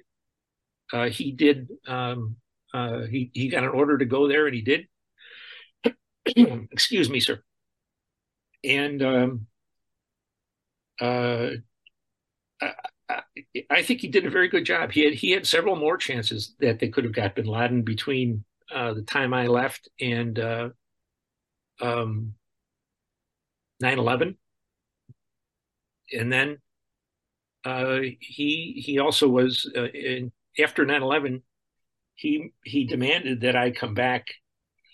uh, 0.92 1.08
he 1.08 1.32
did. 1.32 1.68
Um, 1.88 2.36
he 2.72 3.30
he 3.34 3.48
got 3.48 3.64
an 3.64 3.70
order 3.70 3.98
to 3.98 4.04
go 4.04 4.28
there, 4.28 4.46
and 4.46 4.54
he 4.54 4.62
did. 4.62 4.86
Excuse 6.70 7.11
me, 7.11 7.18
sir. 7.18 7.42
And 8.62 9.02
um, 9.02 9.46
I 13.70 13.82
think 13.82 14.00
he 14.00 14.08
did 14.08 14.26
a 14.26 14.30
very 14.30 14.48
good 14.48 14.64
job. 14.64 14.92
He 14.92 15.04
had 15.04 15.14
he 15.14 15.30
had 15.30 15.46
several 15.46 15.76
more 15.76 15.96
chances 15.96 16.54
that 16.61 16.78
they 16.78 16.88
could 16.88 17.04
have 17.04 17.14
got 17.14 17.34
Bin 17.34 17.46
Laden 17.46 17.82
between 17.82 18.44
uh, 18.74 18.94
the 18.94 19.02
time 19.02 19.34
I 19.34 19.46
left 19.46 19.88
and 20.00 20.38
uh, 20.38 20.68
um, 21.80 22.34
9/11, 23.82 24.36
and 26.12 26.32
then 26.32 26.58
uh, 27.64 28.00
he 28.20 28.82
he 28.84 28.98
also 28.98 29.28
was 29.28 29.70
uh, 29.76 29.88
in, 29.88 30.32
after 30.58 30.84
9/11. 30.84 31.42
He 32.14 32.52
he 32.64 32.84
demanded 32.84 33.40
that 33.42 33.56
I 33.56 33.70
come 33.70 33.94
back, 33.94 34.26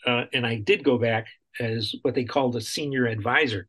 uh, 0.07 0.25
and 0.33 0.47
I 0.47 0.57
did 0.57 0.85
go 0.85 0.99
back 0.99 1.27
as 1.59 1.95
what 2.03 2.15
they 2.15 2.25
called 2.25 2.57
a 2.57 2.61
senior 2.61 3.07
advisor 3.07 3.69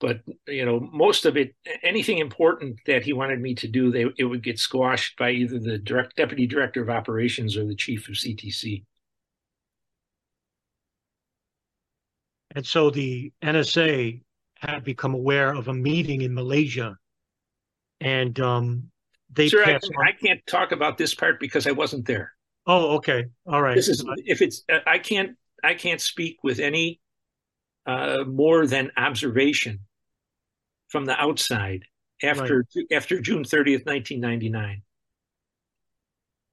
but 0.00 0.20
you 0.46 0.64
know 0.64 0.80
most 0.92 1.24
of 1.24 1.36
it 1.36 1.54
anything 1.82 2.18
important 2.18 2.78
that 2.86 3.02
he 3.02 3.12
wanted 3.12 3.40
me 3.40 3.54
to 3.54 3.68
do 3.68 3.90
they 3.90 4.06
it 4.16 4.24
would 4.24 4.42
get 4.42 4.58
squashed 4.58 5.16
by 5.18 5.30
either 5.30 5.58
the 5.58 5.78
direct 5.78 6.16
deputy 6.16 6.46
director 6.46 6.82
of 6.82 6.90
operations 6.90 7.56
or 7.56 7.64
the 7.66 7.74
chief 7.74 8.08
of 8.08 8.14
ctc 8.14 8.84
and 12.54 12.66
so 12.66 12.90
the 12.90 13.32
nsa 13.42 14.20
had 14.56 14.84
become 14.84 15.14
aware 15.14 15.54
of 15.54 15.68
a 15.68 15.74
meeting 15.74 16.22
in 16.22 16.34
malaysia 16.34 16.96
and 18.00 18.38
um 18.40 18.90
they 19.30 19.48
Sir, 19.48 19.62
I, 19.62 19.78
I 20.06 20.12
can't 20.12 20.40
talk 20.46 20.72
about 20.72 20.96
this 20.96 21.14
part 21.14 21.38
because 21.38 21.66
i 21.66 21.70
wasn't 21.70 22.06
there. 22.06 22.32
Oh 22.66 22.96
okay. 22.96 23.26
All 23.46 23.60
right. 23.60 23.74
This 23.74 23.88
is 23.88 24.04
if 24.24 24.40
it's 24.40 24.64
i 24.86 24.98
can't 24.98 25.36
i 25.62 25.74
can't 25.74 26.00
speak 26.00 26.38
with 26.42 26.60
any 26.60 27.00
uh, 27.86 28.24
more 28.26 28.66
than 28.66 28.90
observation 28.96 29.80
from 30.88 31.04
the 31.04 31.18
outside 31.20 31.84
after 32.22 32.64
right. 32.76 32.86
after 32.92 33.20
June 33.20 33.44
30th, 33.44 33.86
1999. 33.86 34.82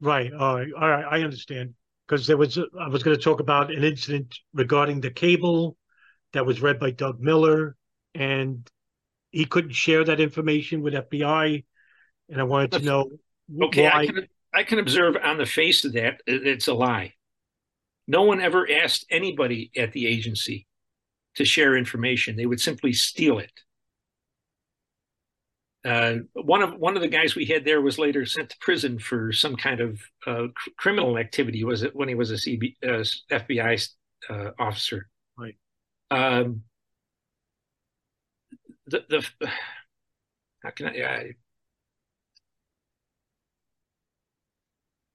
Right. 0.02 0.32
All 0.34 0.56
right. 0.56 0.68
All 0.80 0.90
right. 0.90 1.06
I 1.10 1.24
understand. 1.24 1.74
because 2.08 2.28
there 2.28 2.38
was 2.38 2.58
I 2.58 2.88
was 2.88 3.04
going 3.04 3.18
to 3.18 3.24
talk 3.24 3.40
about 3.40 3.72
an 3.72 3.84
incident 3.84 4.38
regarding 4.54 5.02
the 5.02 5.12
cable 5.12 5.78
that 6.34 6.46
was 6.46 6.62
read 6.62 6.80
by 6.80 6.92
Doug 6.92 7.20
Miller, 7.20 7.76
and 8.14 8.70
he 9.32 9.46
couldn't 9.46 9.74
share 9.74 10.04
that 10.04 10.20
information 10.20 10.82
with 10.82 10.94
FBI, 10.94 11.64
and 12.30 12.42
I 12.42 12.44
wanted 12.44 12.74
to 12.74 12.80
know 12.80 13.10
okay. 13.64 13.84
why. 13.84 14.02
I 14.02 14.06
can, 14.06 14.28
I 14.54 14.64
can 14.64 14.80
observe 14.80 15.16
on 15.22 15.38
the 15.38 15.46
face 15.46 15.86
of 15.86 15.94
that 15.94 16.22
it's 16.28 16.68
a 16.68 16.74
lie. 16.74 17.14
No 18.08 18.24
one 18.24 18.40
ever 18.40 18.70
asked 18.70 19.06
anybody 19.10 19.72
at 19.76 19.92
the 19.94 20.06
agency 20.08 20.68
to 21.36 21.46
share 21.46 21.76
information; 21.76 22.36
they 22.36 22.46
would 22.46 22.60
simply 22.60 22.94
steal 22.94 23.40
it. 23.40 23.52
Uh, 25.86 26.16
one 26.34 26.64
of 26.64 26.74
one 26.80 26.96
of 26.96 27.02
the 27.04 27.08
guys 27.08 27.36
we 27.36 27.46
had 27.46 27.64
there 27.64 27.80
was 27.80 28.00
later 28.00 28.26
sent 28.26 28.50
to 28.50 28.58
prison 28.60 28.98
for 28.98 29.32
some 29.32 29.56
kind 29.56 29.82
of 29.82 30.02
uh, 30.26 30.48
cr- 30.56 30.70
criminal 30.78 31.18
activity. 31.20 31.64
Was 31.64 31.84
it 31.84 31.96
when 31.96 32.10
he 32.10 32.16
was 32.16 32.32
a 32.32 32.36
CB, 32.36 32.76
uh, 32.84 33.06
FBI 33.32 33.88
uh, 34.28 34.52
officer? 34.58 35.08
Right. 35.38 35.56
Um, 36.10 36.64
the 38.88 39.04
the 39.10 39.50
how 40.64 40.72
can 40.72 40.88
I, 40.88 41.04
I 41.04 41.32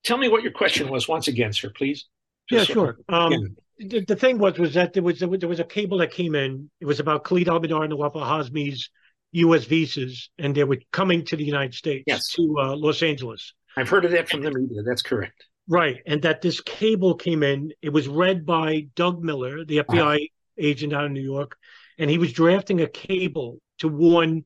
tell 0.05 0.19
me 0.19 0.29
what 0.29 0.45
your 0.45 0.53
question 0.53 0.89
was 0.89 1.09
once 1.09 1.27
again, 1.27 1.53
sir, 1.53 1.71
please? 1.71 2.07
Just 2.49 2.69
yeah, 2.69 2.75
sure. 2.75 2.99
Um, 3.09 3.57
the, 3.79 4.05
the, 4.05 4.17
thing 4.17 4.39
was 4.39 4.57
was 4.57 4.75
that 4.75 4.93
there 4.93 5.03
was 5.03 5.19
there 5.19 5.29
was 5.29 5.59
a 5.61 5.65
cable 5.65 5.99
that 5.99 6.13
came 6.13 6.37
in. 6.37 6.71
It 6.81 6.87
was 6.87 7.01
about 7.01 7.25
Khalid 7.25 7.49
Al-Mihdhar 7.49 7.83
and 7.83 7.91
Nawaf 7.91 8.13
Hazmi's 8.13 8.89
U.S. 9.33 9.65
visas, 9.65 10.31
and 10.39 10.55
they 10.55 10.65
were 10.65 10.79
coming 10.93 11.25
to 11.27 11.37
the 11.37 11.45
United 11.45 11.75
States, 11.75 12.05
yes. 12.07 12.29
to 12.33 12.57
uh, 12.61 12.77
Los 12.77 13.03
Angeles. 13.03 13.53
I've 13.77 13.89
heard 13.89 14.05
of 14.05 14.11
that 14.13 14.29
from 14.29 14.43
the 14.43 14.51
media. 14.51 14.83
That's 14.83 15.03
correct. 15.03 15.45
Right, 15.69 15.99
and 16.07 16.23
that 16.23 16.43
this 16.43 16.61
cable 16.61 17.15
came 17.15 17.43
in. 17.43 17.73
It 17.81 17.91
was 17.91 18.09
read 18.09 18.45
by 18.45 18.89
Doug 18.97 19.23
Miller, 19.23 19.65
the 19.65 19.79
FBI 19.79 20.27
agent 20.59 20.93
out 20.93 21.05
of 21.05 21.13
New 21.13 21.23
York, 21.23 21.57
and 21.99 22.11
he 22.11 22.19
was 22.19 22.33
drafting 22.33 22.81
a 22.81 22.89
cable 22.89 23.61
to 23.79 23.89
warn 23.89 24.45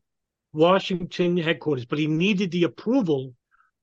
Washington 0.52 1.36
headquarters, 1.36 1.86
but 1.86 1.98
he 1.98 2.06
needed 2.06 2.50
the 2.50 2.64
approval 2.64 3.34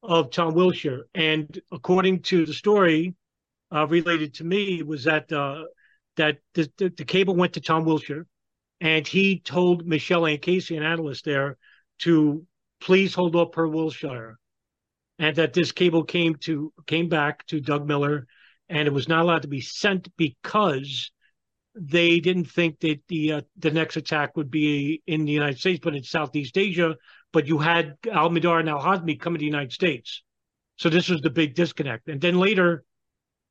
of 0.03 0.31
Tom 0.31 0.53
Wilshire. 0.53 1.07
And 1.13 1.59
according 1.71 2.21
to 2.23 2.45
the 2.45 2.53
story 2.53 3.15
uh, 3.73 3.87
related 3.87 4.35
to 4.35 4.43
me, 4.43 4.83
was 4.83 5.03
that 5.05 5.31
uh, 5.31 5.63
that 6.17 6.37
the, 6.53 6.71
the, 6.77 6.89
the 6.89 7.05
cable 7.05 7.35
went 7.35 7.53
to 7.53 7.61
Tom 7.61 7.85
Wilshire 7.85 8.25
and 8.81 9.07
he 9.07 9.39
told 9.39 9.85
Michael 9.85 10.25
Anne 10.25 10.39
Casey, 10.39 10.75
an 10.75 10.83
analyst 10.83 11.23
there, 11.23 11.57
to 11.99 12.43
please 12.81 13.13
hold 13.13 13.35
up 13.35 13.53
her 13.55 13.67
Wilshire, 13.67 14.39
and 15.19 15.35
that 15.35 15.53
this 15.53 15.71
cable 15.71 16.03
came 16.03 16.35
to 16.41 16.73
came 16.87 17.07
back 17.07 17.45
to 17.45 17.61
Doug 17.61 17.87
Miller, 17.87 18.25
and 18.67 18.87
it 18.87 18.93
was 18.93 19.07
not 19.07 19.21
allowed 19.21 19.43
to 19.43 19.47
be 19.47 19.61
sent 19.61 20.09
because 20.17 21.11
they 21.75 22.19
didn't 22.19 22.45
think 22.45 22.79
that 22.79 22.99
the 23.07 23.33
uh, 23.33 23.41
the 23.57 23.69
next 23.69 23.97
attack 23.97 24.35
would 24.35 24.49
be 24.49 25.03
in 25.05 25.25
the 25.25 25.31
United 25.31 25.59
States, 25.59 25.79
but 25.81 25.95
in 25.95 26.03
Southeast 26.03 26.57
Asia. 26.57 26.95
But 27.31 27.47
you 27.47 27.59
had 27.59 27.97
Al 28.11 28.31
Mihdhar 28.31 28.59
and 28.59 28.67
Al 28.67 28.81
Hazmi 28.81 29.19
come 29.19 29.33
to 29.33 29.39
the 29.39 29.45
United 29.45 29.71
States, 29.71 30.23
so 30.77 30.89
this 30.89 31.07
was 31.07 31.21
the 31.21 31.29
big 31.29 31.53
disconnect. 31.53 32.07
And 32.07 32.19
then 32.19 32.39
later, 32.39 32.83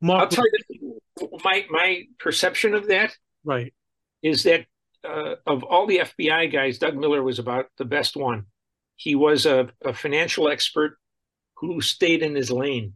Mark. 0.01 0.23
I'll 0.23 0.29
tell 0.29 0.45
you, 0.69 1.01
my 1.45 1.65
my 1.71 2.03
perception 2.19 2.75
of 2.75 2.89
that 2.89 3.17
right 3.45 3.73
is 4.23 4.43
that 4.43 4.67
uh, 5.09 5.37
of 5.47 5.63
all 5.63 5.87
the 5.87 5.99
FBI 5.99 6.53
guys, 6.53 6.79
Doug 6.79 6.97
Miller 6.97 7.23
was 7.23 7.39
about 7.39 7.67
the 7.79 7.85
best 7.85 8.17
one. 8.17 8.47
He 8.97 9.15
was 9.15 9.47
a, 9.47 9.71
a 9.85 9.95
financial 9.95 10.49
expert 10.49 10.99
who 11.57 11.81
stayed 11.81 12.23
in 12.23 12.35
his 12.35 12.51
lane. 12.51 12.95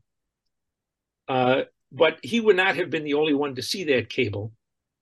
Uh, 1.28 1.62
but 1.90 2.18
he 2.22 2.40
would 2.40 2.56
not 2.56 2.76
have 2.76 2.90
been 2.90 3.04
the 3.04 3.14
only 3.14 3.34
one 3.34 3.54
to 3.54 3.62
see 3.62 3.84
that 3.84 4.10
cable. 4.10 4.52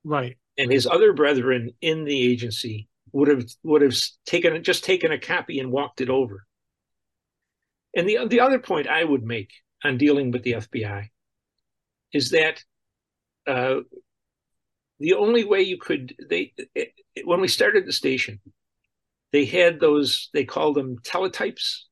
Right. 0.05 0.37
And 0.59 0.71
his 0.71 0.87
other 0.87 1.13
brethren 1.13 1.71
in 1.81 2.05
the 2.05 2.31
agency 2.31 2.89
would 3.13 3.29
have 3.29 3.45
would 3.63 3.83
have 3.83 3.97
taken 4.27 4.63
just 4.63 4.85
taken 4.85 5.13
a 5.13 5.19
copy 5.19 5.59
and 5.59 5.73
walked 5.73 6.01
it 6.01 6.11
over. 6.11 6.47
And 7.97 8.09
the 8.09 8.27
the 8.27 8.41
other 8.41 8.59
point 8.59 8.89
I 8.89 9.03
would 9.03 9.23
make 9.23 9.53
on 9.85 9.99
dealing 9.99 10.31
with 10.31 10.43
the 10.43 10.53
FBI 10.53 11.09
is 12.13 12.31
that 12.31 12.63
uh, 13.47 13.81
the 15.03 15.15
only 15.15 15.45
way 15.45 15.61
you 15.61 15.77
could 15.77 16.15
they 16.31 16.53
it, 16.75 16.93
it, 17.17 17.27
when 17.27 17.41
we 17.41 17.49
started 17.49 17.85
the 17.85 17.93
station 17.93 18.41
they 19.33 19.45
had 19.45 19.81
those 19.81 20.31
they 20.33 20.45
called 20.45 20.77
them 20.77 20.99
teletypes. 20.99 21.85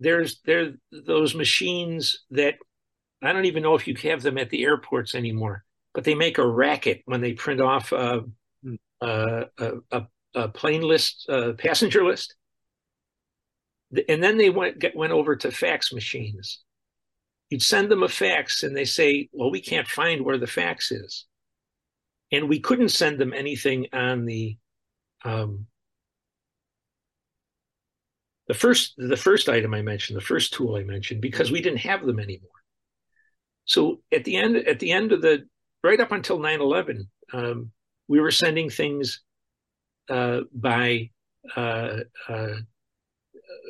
There's 0.00 0.40
there 0.44 0.72
those 0.90 1.34
machines 1.34 2.24
that 2.30 2.54
i 3.22 3.32
don't 3.32 3.44
even 3.44 3.62
know 3.62 3.76
if 3.76 3.86
you 3.86 3.94
have 4.10 4.22
them 4.22 4.36
at 4.36 4.50
the 4.50 4.64
airports 4.64 5.14
anymore 5.14 5.64
but 5.94 6.02
they 6.02 6.16
make 6.16 6.38
a 6.38 6.46
racket 6.46 7.02
when 7.04 7.20
they 7.20 7.34
print 7.34 7.60
off 7.60 7.92
a, 7.92 8.22
hmm. 8.64 8.74
a, 9.00 9.44
a, 9.92 10.02
a 10.34 10.48
plane 10.48 10.82
list 10.82 11.26
a 11.28 11.52
passenger 11.52 12.04
list. 12.04 12.34
And 14.08 14.24
then 14.24 14.38
they 14.38 14.48
went 14.48 14.78
get, 14.78 14.96
went 14.96 15.12
over 15.12 15.36
to 15.36 15.50
fax 15.50 15.92
machines. 15.92 16.62
You'd 17.50 17.62
send 17.62 17.90
them 17.90 18.02
a 18.02 18.08
fax 18.08 18.62
and 18.62 18.74
they 18.74 18.86
say 18.86 19.28
well 19.32 19.52
we 19.52 19.60
can't 19.60 19.86
find 19.86 20.24
where 20.24 20.38
the 20.38 20.46
fax 20.46 20.90
is 20.90 21.26
and 22.32 22.48
we 22.48 22.58
couldn't 22.58 22.88
send 22.88 23.18
them 23.18 23.32
anything 23.34 23.86
on 23.92 24.24
the 24.24 24.56
um, 25.24 25.66
the 28.48 28.54
first 28.54 28.94
the 28.96 29.16
first 29.16 29.48
item 29.48 29.74
I 29.74 29.82
mentioned, 29.82 30.16
the 30.16 30.24
first 30.24 30.52
tool 30.52 30.76
I 30.76 30.82
mentioned, 30.82 31.20
because 31.20 31.52
we 31.52 31.60
didn't 31.60 31.80
have 31.80 32.04
them 32.04 32.18
anymore. 32.18 32.50
So 33.66 34.00
at 34.10 34.24
the 34.24 34.36
end 34.36 34.56
at 34.56 34.80
the 34.80 34.90
end 34.90 35.12
of 35.12 35.22
the 35.22 35.44
right 35.84 36.00
up 36.00 36.12
until 36.12 36.38
9-11, 36.38 37.06
um, 37.32 37.70
we 38.08 38.20
were 38.20 38.30
sending 38.30 38.70
things 38.70 39.20
uh, 40.08 40.40
by 40.52 41.10
uh, 41.56 41.98
uh, 42.28 42.54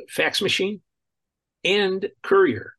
fax 0.09 0.41
machine 0.41 0.81
and 1.65 2.09
courier. 2.23 2.75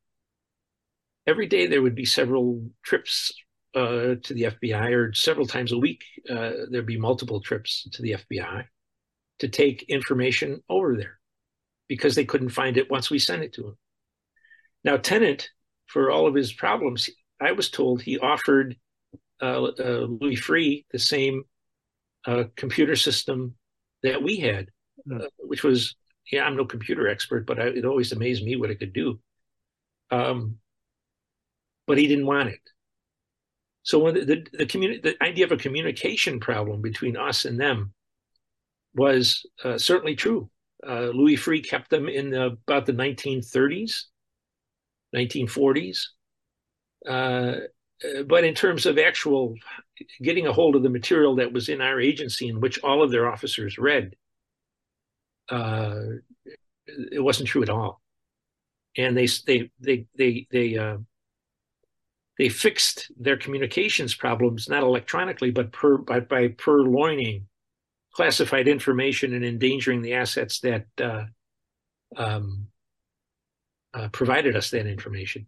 Every 1.26 1.48
day 1.48 1.68
there 1.68 1.82
would 1.82 1.96
be 1.96 2.06
several 2.06 2.70
trips 2.84 3.32
uh, 3.76 4.16
to 4.24 4.34
the 4.34 4.44
FBI, 4.44 4.92
or 4.92 5.14
several 5.14 5.48
times 5.48 5.72
a 5.72 5.78
week, 5.78 6.04
uh, 6.30 6.52
there'd 6.70 6.86
be 6.86 7.00
multiple 7.00 7.42
trips 7.42 7.88
to 7.94 8.02
the 8.02 8.12
FBI 8.14 8.66
to 9.40 9.48
take 9.48 9.84
information 9.90 10.62
over 10.70 10.96
there 10.96 11.20
because 11.88 12.16
they 12.16 12.26
couldn't 12.26 12.50
find 12.50 12.78
it 12.78 12.90
once 12.90 13.10
we 13.10 13.20
sent 13.20 13.44
it 13.44 13.54
to 13.54 13.62
them. 13.64 13.78
Now, 14.84 14.98
Tenet, 14.98 15.50
for 15.88 16.12
all 16.12 16.28
of 16.28 16.36
his 16.36 16.54
problems, 16.54 17.10
I 17.42 17.52
was 17.52 17.70
told 17.70 18.02
he 18.02 18.20
offered 18.20 18.76
uh, 19.42 19.64
uh 19.64 20.08
Louis 20.22 20.36
Freeh 20.36 20.86
the 20.92 21.00
same 21.00 21.44
uh, 22.26 22.46
computer 22.56 22.96
system 22.96 23.56
that 24.04 24.22
we 24.22 24.38
had, 24.38 24.70
hmm. 25.06 25.22
uh, 25.22 25.26
which 25.40 25.64
was, 25.64 25.96
yeah, 26.32 26.46
I'm 26.46 26.56
no 26.56 26.66
computer 26.66 27.08
expert, 27.08 27.46
but 27.46 27.60
I, 27.60 27.68
it 27.68 27.86
always 27.86 28.12
amazed 28.12 28.44
me 28.44 28.56
what 28.56 28.70
it 28.70 28.80
could 28.80 28.94
do. 28.94 29.20
Um, 30.12 30.58
but 31.88 31.98
he 31.98 32.08
didn't 32.08 32.28
want 32.28 32.50
it. 32.50 32.60
So 33.84 34.00
when 34.00 34.16
the 34.16 34.26
the, 34.26 34.48
the, 34.54 34.66
communi- 34.66 35.04
the 35.04 35.22
idea 35.22 35.46
of 35.46 35.52
a 35.52 35.58
communication 35.58 36.40
problem 36.40 36.82
between 36.82 37.18
us 37.18 37.46
and 37.46 37.60
them 37.60 37.94
was 38.96 39.46
uh, 39.64 39.78
certainly 39.78 40.16
true. 40.16 40.50
Uh, 40.86 41.12
Louis 41.14 41.36
Freeh 41.36 41.66
kept 41.66 41.90
them 41.90 42.10
in 42.10 42.32
the, 42.32 42.58
about 42.68 42.86
the 42.86 42.94
1930s, 42.94 44.04
1940s. 45.16 46.00
Uh, 47.08 47.56
but 48.28 48.44
in 48.44 48.54
terms 48.54 48.86
of 48.86 48.98
actual 48.98 49.56
getting 50.22 50.48
a 50.48 50.54
hold 50.54 50.76
of 50.76 50.84
the 50.84 50.90
material 50.90 51.36
that 51.36 51.54
was 51.54 51.70
in 51.70 51.82
our 51.82 52.00
agency 52.00 52.48
in 52.48 52.60
which 52.60 52.80
all 52.84 53.02
of 53.02 53.12
their 53.12 53.32
officers 53.32 53.78
read, 53.78 54.16
uh, 55.50 55.96
it 56.86 57.24
wasn't 57.24 57.48
true 57.48 57.64
at 57.64 57.70
all. 57.70 58.02
And 58.98 59.18
they 59.18 59.28
they 59.48 59.72
they 59.80 60.06
they 60.16 60.48
they 60.52 60.78
uh, 60.78 60.98
they 62.38 62.50
fixed 62.50 63.12
their 63.18 63.38
communications 63.38 64.16
problems 64.16 64.68
not 64.68 64.84
electronically 64.84 65.52
but 65.52 65.72
per, 65.72 65.98
by, 65.98 66.20
by 66.20 66.48
purloining 66.50 67.44
classified 68.14 68.68
information 68.68 69.34
and 69.34 69.44
endangering 69.44 70.02
the 70.02 70.14
assets 70.14 70.60
that 70.60 70.86
uh, 71.02 71.26
um, 72.16 72.68
uh, 73.94 74.08
provided 74.10 74.56
us 74.56 74.70
that 74.70 74.88
information. 74.88 75.48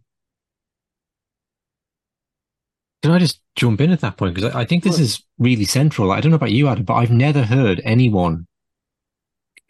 Can 3.02 3.12
I 3.12 3.18
just 3.18 3.40
jump 3.54 3.80
in 3.80 3.92
at 3.92 4.00
that 4.00 4.16
point? 4.16 4.34
Because 4.34 4.52
I, 4.54 4.60
I 4.60 4.64
think 4.64 4.82
this 4.82 4.98
is 4.98 5.22
really 5.38 5.64
central. 5.64 6.10
I 6.10 6.20
don't 6.20 6.30
know 6.30 6.36
about 6.36 6.50
you, 6.50 6.66
Adam, 6.68 6.84
but 6.84 6.94
I've 6.94 7.10
never 7.10 7.42
heard 7.42 7.80
anyone 7.84 8.46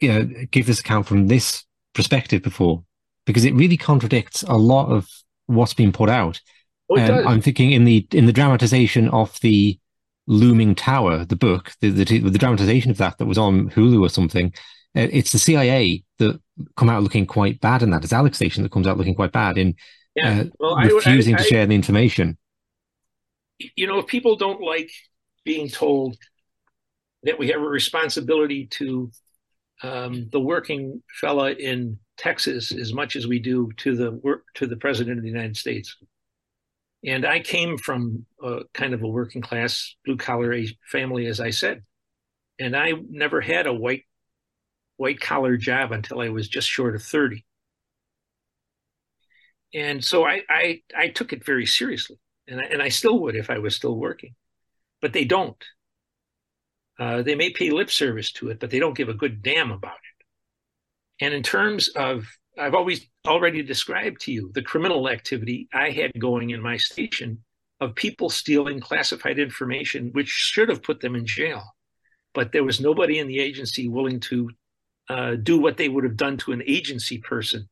you 0.00 0.12
know, 0.12 0.28
give 0.50 0.66
this 0.66 0.80
account 0.80 1.06
from 1.06 1.28
this 1.28 1.64
perspective 1.94 2.42
before 2.42 2.82
because 3.26 3.44
it 3.44 3.54
really 3.54 3.76
contradicts 3.76 4.42
a 4.44 4.56
lot 4.56 4.88
of 4.88 5.08
what's 5.46 5.74
been 5.74 5.92
put 5.92 6.08
out. 6.08 6.40
Oh, 6.88 6.98
um, 6.98 7.26
I'm 7.26 7.40
thinking 7.40 7.72
in 7.72 7.84
the 7.84 8.06
in 8.12 8.26
the 8.26 8.32
dramatization 8.32 9.08
of 9.08 9.38
the 9.40 9.78
looming 10.26 10.74
tower, 10.74 11.24
the 11.24 11.36
book, 11.36 11.72
the, 11.80 11.90
the, 11.90 12.04
the 12.18 12.38
dramatization 12.38 12.90
of 12.90 12.98
that 12.98 13.18
that 13.18 13.26
was 13.26 13.38
on 13.38 13.70
Hulu 13.70 14.04
or 14.04 14.08
something. 14.08 14.52
Uh, 14.96 15.08
it's 15.10 15.32
the 15.32 15.38
CIA 15.38 16.04
that 16.18 16.40
come 16.76 16.88
out 16.88 17.02
looking 17.02 17.26
quite 17.26 17.60
bad 17.60 17.82
in 17.82 17.90
that. 17.90 18.02
It's 18.02 18.12
Alec 18.12 18.34
Station 18.34 18.62
that 18.62 18.72
comes 18.72 18.86
out 18.86 18.96
looking 18.96 19.14
quite 19.14 19.32
bad 19.32 19.58
in 19.58 19.74
yeah. 20.14 20.40
uh, 20.40 20.44
well, 20.58 20.76
refusing 20.76 21.34
I, 21.34 21.38
I, 21.38 21.42
to 21.42 21.48
share 21.48 21.66
the 21.66 21.74
information. 21.74 22.38
You 23.74 23.86
know, 23.86 23.98
if 23.98 24.06
people 24.06 24.36
don't 24.36 24.60
like 24.60 24.90
being 25.44 25.68
told 25.68 26.16
that 27.22 27.38
we 27.38 27.48
have 27.48 27.60
a 27.60 27.68
responsibility 27.68 28.66
to 28.66 29.10
um, 29.82 30.28
the 30.32 30.40
working 30.40 31.02
fella 31.20 31.52
in 31.52 31.98
Texas 32.16 32.72
as 32.72 32.92
much 32.92 33.16
as 33.16 33.26
we 33.26 33.38
do 33.38 33.70
to 33.76 33.94
the 33.94 34.12
work 34.12 34.44
to 34.54 34.66
the 34.66 34.76
president 34.76 35.18
of 35.18 35.22
the 35.22 35.30
United 35.30 35.56
States. 35.56 35.96
And 37.04 37.24
I 37.24 37.40
came 37.40 37.78
from 37.78 38.26
a 38.42 38.62
kind 38.74 38.94
of 38.94 39.02
a 39.02 39.08
working 39.08 39.42
class 39.42 39.94
blue 40.04 40.16
collar 40.16 40.56
family, 40.90 41.26
as 41.26 41.40
I 41.40 41.50
said, 41.50 41.82
and 42.58 42.76
I 42.76 42.92
never 43.10 43.40
had 43.40 43.66
a 43.66 43.74
white 43.74 44.04
white 44.96 45.20
collar 45.20 45.56
job 45.56 45.92
until 45.92 46.20
I 46.20 46.30
was 46.30 46.48
just 46.48 46.68
short 46.68 46.94
of 46.94 47.02
thirty. 47.02 47.44
And 49.74 50.02
so 50.04 50.26
I 50.26 50.42
I, 50.48 50.82
I 50.96 51.08
took 51.08 51.32
it 51.32 51.44
very 51.44 51.66
seriously, 51.66 52.18
and 52.48 52.60
I, 52.60 52.64
and 52.64 52.82
I 52.82 52.88
still 52.88 53.20
would 53.20 53.36
if 53.36 53.50
I 53.50 53.58
was 53.58 53.76
still 53.76 53.96
working, 53.96 54.34
but 55.00 55.12
they 55.12 55.24
don't. 55.24 55.62
Uh, 56.98 57.20
they 57.22 57.34
may 57.34 57.50
pay 57.50 57.70
lip 57.70 57.90
service 57.90 58.32
to 58.32 58.48
it, 58.48 58.58
but 58.58 58.70
they 58.70 58.78
don't 58.78 58.96
give 58.96 59.10
a 59.10 59.14
good 59.14 59.42
damn 59.42 59.70
about 59.70 59.96
it. 59.96 61.24
And 61.24 61.34
in 61.34 61.42
terms 61.42 61.88
of, 61.88 62.24
I've 62.58 62.74
always 62.74 63.06
already 63.26 63.62
described 63.62 64.20
to 64.22 64.32
you 64.32 64.50
the 64.54 64.62
criminal 64.62 65.08
activity 65.08 65.68
I 65.72 65.90
had 65.90 66.12
going 66.18 66.50
in 66.50 66.62
my 66.62 66.76
station 66.76 67.42
of 67.80 67.94
people 67.94 68.30
stealing 68.30 68.80
classified 68.80 69.38
information, 69.38 70.10
which 70.12 70.28
should 70.28 70.68
have 70.68 70.82
put 70.82 71.00
them 71.00 71.14
in 71.14 71.26
jail. 71.26 71.62
But 72.32 72.52
there 72.52 72.64
was 72.64 72.80
nobody 72.80 73.18
in 73.18 73.28
the 73.28 73.40
agency 73.40 73.88
willing 73.88 74.20
to 74.20 74.50
uh, 75.08 75.34
do 75.36 75.60
what 75.60 75.76
they 75.76 75.88
would 75.88 76.04
have 76.04 76.16
done 76.16 76.36
to 76.38 76.52
an 76.52 76.62
agency 76.66 77.18
person 77.18 77.68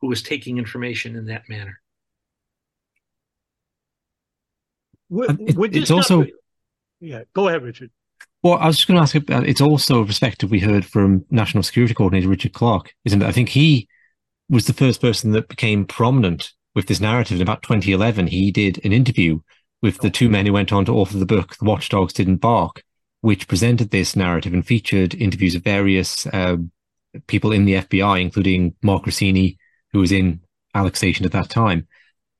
who 0.00 0.08
was 0.08 0.22
taking 0.22 0.58
information 0.58 1.16
in 1.16 1.26
that 1.26 1.48
manner. 1.48 1.80
Would, 5.08 5.56
would 5.56 5.76
it's 5.76 5.90
also, 5.90 6.26
yeah, 7.00 7.22
go 7.34 7.48
ahead, 7.48 7.62
Richard. 7.62 7.90
Well, 8.42 8.54
I 8.54 8.66
was 8.66 8.76
just 8.76 8.88
going 8.88 8.96
to 8.96 9.02
ask. 9.02 9.14
About, 9.14 9.46
it's 9.46 9.60
also 9.60 10.02
a 10.02 10.06
perspective 10.06 10.50
we 10.50 10.58
heard 10.58 10.84
from 10.84 11.24
National 11.30 11.62
Security 11.62 11.94
Coordinator 11.94 12.28
Richard 12.28 12.54
Clarke, 12.54 12.94
isn't 13.04 13.22
it? 13.22 13.26
I 13.26 13.32
think 13.32 13.50
he 13.50 13.88
was 14.48 14.66
the 14.66 14.72
first 14.72 15.00
person 15.00 15.32
that 15.32 15.48
became 15.48 15.84
prominent 15.84 16.52
with 16.74 16.86
this 16.86 17.00
narrative. 17.00 17.36
In 17.36 17.42
about 17.42 17.62
2011, 17.62 18.28
he 18.28 18.50
did 18.50 18.84
an 18.84 18.92
interview 18.92 19.40
with 19.80 19.98
the 19.98 20.10
two 20.10 20.28
men 20.28 20.46
who 20.46 20.52
went 20.52 20.72
on 20.72 20.84
to 20.84 20.92
author 20.92 21.18
the 21.18 21.26
book 21.26 21.56
"The 21.56 21.64
Watchdogs 21.64 22.12
Didn't 22.12 22.36
Bark," 22.36 22.82
which 23.20 23.48
presented 23.48 23.90
this 23.90 24.16
narrative 24.16 24.54
and 24.54 24.66
featured 24.66 25.14
interviews 25.14 25.54
of 25.54 25.64
various 25.64 26.26
uh, 26.26 26.56
people 27.26 27.52
in 27.52 27.64
the 27.64 27.74
FBI, 27.74 28.20
including 28.20 28.74
Mark 28.82 29.06
Rossini, 29.06 29.58
who 29.92 30.00
was 30.00 30.12
in 30.12 30.40
Alec 30.74 30.96
Station 30.96 31.26
at 31.26 31.32
that 31.32 31.50
time, 31.50 31.86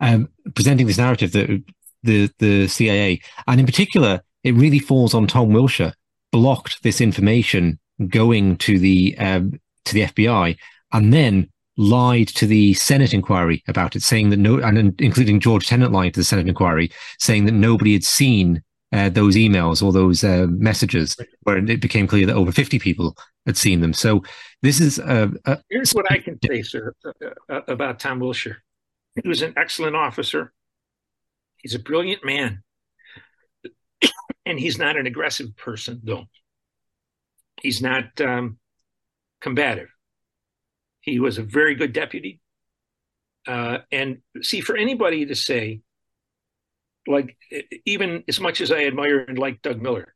um, 0.01 0.29
presenting 0.55 0.87
this 0.87 0.99
narrative 0.99 1.33
that 1.33 1.63
the 2.03 2.31
the 2.39 2.69
CIA, 2.69 3.21
and 3.47 3.61
in 3.61 3.67
particular 3.67 4.23
it 4.45 4.55
really 4.55 4.81
falls 4.81 5.15
on 5.15 5.27
Tom 5.27 5.53
Wilshire, 5.53 5.95
blocked 6.33 6.83
this 6.83 7.01
information 7.01 7.79
going 8.09 8.57
to 8.59 8.79
the 8.79 9.17
um, 9.19 9.61
to 9.85 9.95
the 9.95 10.03
FBI, 10.03 10.57
and 10.93 11.13
then 11.13 11.49
lied 11.77 12.29
to 12.29 12.47
the 12.47 12.75
Senate 12.75 13.15
inquiry 13.15 13.63
about 13.69 13.97
it, 13.97 14.03
saying 14.03 14.31
that 14.31 14.39
no, 14.39 14.59
and 14.59 15.01
including 15.01 15.41
George 15.41 15.67
Tenet 15.67 15.93
lying 15.93 16.13
to 16.13 16.21
the 16.21 16.25
Senate 16.25 16.49
inquiry, 16.49 16.91
saying 17.19 17.47
that 17.47 17.53
nobody 17.53 17.93
had 17.93 18.05
seen 18.05 18.63
uh, 18.93 19.09
those 19.09 19.37
emails 19.37 19.83
or 19.83 19.93
those 19.93 20.23
uh, 20.23 20.47
messages, 20.51 21.17
where 21.43 21.57
it 21.57 21.81
became 21.81 22.07
clear 22.07 22.27
that 22.27 22.37
over 22.37 22.53
50 22.53 22.79
people 22.79 23.17
had 23.47 23.57
seen 23.57 23.81
them. 23.81 23.93
So 23.93 24.23
this 24.61 24.81
is 24.81 24.99
a, 24.99 25.33
a 25.47 25.59
here's 25.71 25.93
what 25.93 26.11
I 26.11 26.19
can 26.19 26.39
say, 26.45 26.63
sir, 26.63 26.95
uh, 27.05 27.29
uh, 27.49 27.61
about 27.69 28.01
Tom 28.01 28.21
Wilshire. 28.21 28.63
He 29.21 29.29
was 29.29 29.43
an 29.43 29.55
excellent 29.57 29.97
officer. 29.97 30.53
He's 31.57 31.75
a 31.75 31.79
brilliant 31.79 32.25
man 32.25 32.63
and 34.47 34.59
he's 34.59 34.79
not 34.79 34.97
an 34.97 35.07
aggressive 35.07 35.57
person, 35.57 36.01
though. 36.05 36.27
He's 37.61 37.81
not 37.81 38.21
um, 38.21 38.59
combative. 39.41 39.89
He 41.03 41.21
was 41.21 41.37
a 41.37 41.43
very 41.43 41.75
good 41.75 41.93
deputy. 41.93 42.41
Uh, 43.47 43.79
and 43.91 44.19
see, 44.41 44.61
for 44.61 44.77
anybody 44.77 45.27
to 45.27 45.35
say, 45.35 45.81
like, 47.07 47.37
even 47.85 48.23
as 48.29 48.41
much 48.41 48.61
as 48.61 48.71
I 48.71 48.85
admire 48.85 49.19
and 49.19 49.37
like 49.37 49.61
Doug 49.63 49.83
Miller, 49.83 50.15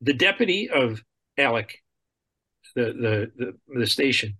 the 0.00 0.14
deputy 0.14 0.70
of 0.70 1.02
Alec, 1.36 1.82
the, 2.76 2.84
the, 2.84 3.32
the, 3.36 3.80
the 3.80 3.86
station, 3.86 4.38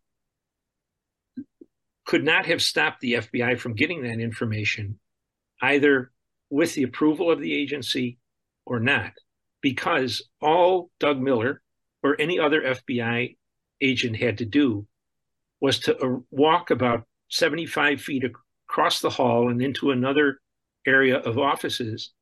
could 2.07 2.25
not 2.25 2.47
have 2.47 2.63
stopped 2.63 3.01
the 3.01 3.15
FBI 3.15 3.59
from 3.59 3.75
getting 3.75 4.03
that 4.03 4.21
information 4.21 4.99
either 5.61 6.11
with 6.51 6.75
the 6.75 6.83
approval 6.83 7.31
of 7.31 7.41
the 7.41 7.55
agency 7.55 8.19
or 8.67 8.79
not, 8.79 9.13
because 9.61 10.23
all 10.41 10.91
Doug 11.01 11.21
Miller 11.21 11.63
or 12.03 12.21
any 12.21 12.39
other 12.39 12.61
FBI 12.61 13.37
agent 13.83 14.17
had 14.17 14.39
to 14.39 14.45
do 14.45 14.87
was 15.61 15.79
to 15.81 15.97
uh, 15.99 16.19
walk 16.31 16.71
about 16.71 17.05
75 17.31 18.01
feet 18.01 18.25
across 18.69 19.01
the 19.01 19.11
hall 19.11 19.49
and 19.49 19.63
into 19.63 19.91
another 19.91 20.41
area 20.87 21.19
of 21.19 21.39
offices. 21.39 22.13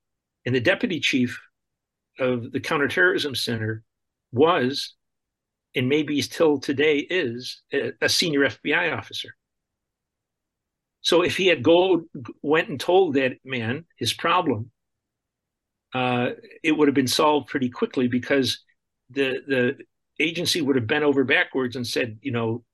And 0.45 0.55
the 0.55 0.61
deputy 0.61 1.01
chief 1.01 1.41
of 2.19 2.53
the 2.53 2.61
counterterrorism 2.61 3.35
center 3.35 3.83
was, 4.33 4.95
and 5.75 5.89
maybe 5.89 6.21
still 6.23 6.59
today 6.59 6.99
is, 6.99 7.63
a 8.01 8.09
senior 8.09 8.41
FBI 8.41 8.97
officer. 8.97 9.35
So 11.03 11.23
if 11.23 11.37
he 11.37 11.47
had 11.47 11.63
go 11.63 12.05
went 12.43 12.69
and 12.69 12.79
told 12.79 13.15
that 13.15 13.39
man 13.45 13.87
his 13.97 14.13
problem, 14.13 14.71
uh, 15.95 16.31
it 16.63 16.73
would 16.73 16.89
have 16.89 16.95
been 16.95 17.07
solved 17.07 17.49
pretty 17.49 17.71
quickly 17.71 18.07
because 18.07 18.61
the 19.09 19.43
the 19.47 19.79
agency 20.21 20.61
would 20.61 20.77
have 20.77 20.87
bent 20.87 21.05
over 21.05 21.25
backwards 21.25 21.77
and 21.77 21.87
said, 21.87 22.19
you 22.23 22.33
know, 22.33 22.65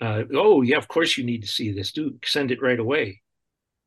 uh, 0.00 0.24
oh 0.34 0.62
yeah, 0.62 0.78
of 0.78 0.88
course 0.88 1.18
you 1.18 1.24
need 1.24 1.42
to 1.42 1.48
see 1.48 1.72
this. 1.72 1.92
Do 1.92 2.18
send 2.24 2.50
it 2.50 2.62
right 2.62 2.78
away. 2.78 3.22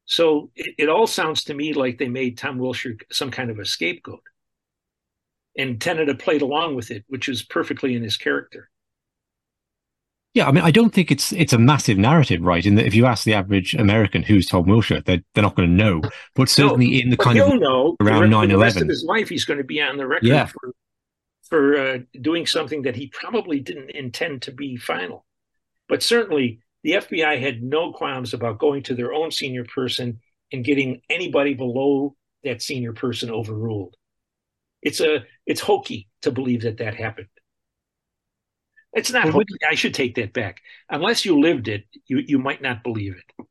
So 0.06 0.52
it, 0.56 0.76
it 0.78 0.90
all 0.90 1.08
sounds 1.08 1.44
to 1.46 1.54
me 1.54 1.74
like 1.74 1.98
they 1.98 2.10
made 2.10 2.38
Tom 2.38 2.58
Wilshire 2.58 2.98
some 3.12 3.32
kind 3.32 3.50
of 3.50 3.60
a 3.60 3.66
scapegoat, 3.66 4.24
and 5.58 5.82
Tenet 5.82 6.20
played 6.20 6.42
along 6.42 6.76
with 6.76 6.92
it, 6.92 7.04
which 7.08 7.30
is 7.30 7.42
perfectly 7.42 7.96
in 7.96 8.04
his 8.04 8.18
character. 8.18 8.70
Yeah, 10.34 10.48
I 10.48 10.52
mean, 10.52 10.64
I 10.64 10.72
don't 10.72 10.92
think 10.92 11.12
it's 11.12 11.32
it's 11.32 11.54
a 11.54 11.60
massive 11.60 11.98
narrative, 11.98 12.42
right? 12.42 12.66
In 12.66 12.76
that, 12.76 12.88
if 12.88 12.96
you 12.96 13.06
ask 13.06 13.24
the 13.24 13.36
average 13.36 13.76
American 13.76 14.24
who's 14.24 14.48
Tom 14.48 14.66
Wilshire, 14.66 15.02
they're, 15.02 15.22
they're 15.34 15.44
not 15.44 15.56
going 15.56 15.70
to 15.70 15.76
know. 15.76 16.02
But 16.36 16.50
certainly 16.50 16.90
no, 16.90 16.98
in 17.04 17.10
the 17.12 17.18
kind 17.18 17.38
of 17.40 17.54
know 17.60 17.96
around 18.02 18.32
nine 18.32 18.50
eleven, 18.50 18.50
the 18.50 18.58
rest 18.58 18.82
of 18.82 18.88
his 18.88 19.04
life, 19.04 19.30
he's 19.30 19.46
going 19.46 19.60
to 19.60 19.64
be 19.64 19.80
on 19.80 19.98
the 19.98 20.08
record 20.08 20.28
yeah. 20.28 20.48
for 20.48 20.74
for 21.50 21.78
uh, 21.78 21.98
doing 22.20 22.46
something 22.46 22.84
that 22.84 22.96
he 22.96 23.08
probably 23.08 23.60
didn't 23.60 23.92
intend 23.92 24.44
to 24.44 24.52
be 24.52 24.78
final. 24.78 25.26
But 25.88 26.04
certainly, 26.04 26.62
the 26.84 26.94
FBI 26.94 27.40
had 27.40 27.64
no 27.64 27.92
qualms 27.94 28.34
about 28.34 28.60
going 28.60 28.84
to 28.84 28.96
their 28.96 29.14
own 29.14 29.32
senior 29.32 29.66
person 29.66 30.20
and 30.52 30.66
getting 30.66 31.02
anybody 31.10 31.54
below 31.54 32.16
that 32.44 32.62
senior 32.62 32.94
person 32.94 33.30
overruled. 33.30 33.96
It's 34.82 35.00
a 35.00 35.24
it's 35.46 35.62
hokey 35.62 36.10
to 36.22 36.32
believe 36.32 36.62
that 36.64 36.78
that 36.78 36.96
happened. 36.96 37.28
It's 38.94 39.12
not. 39.12 39.34
Well, 39.34 39.44
I 39.70 39.76
should 39.76 39.94
take 39.94 40.16
that 40.16 40.34
back. 40.34 40.62
Unless 40.90 41.26
you 41.26 41.40
lived 41.40 41.68
it, 41.68 41.86
you 42.08 42.20
you 42.26 42.38
might 42.38 42.62
not 42.62 42.84
believe 42.84 43.16
it. 43.16 43.46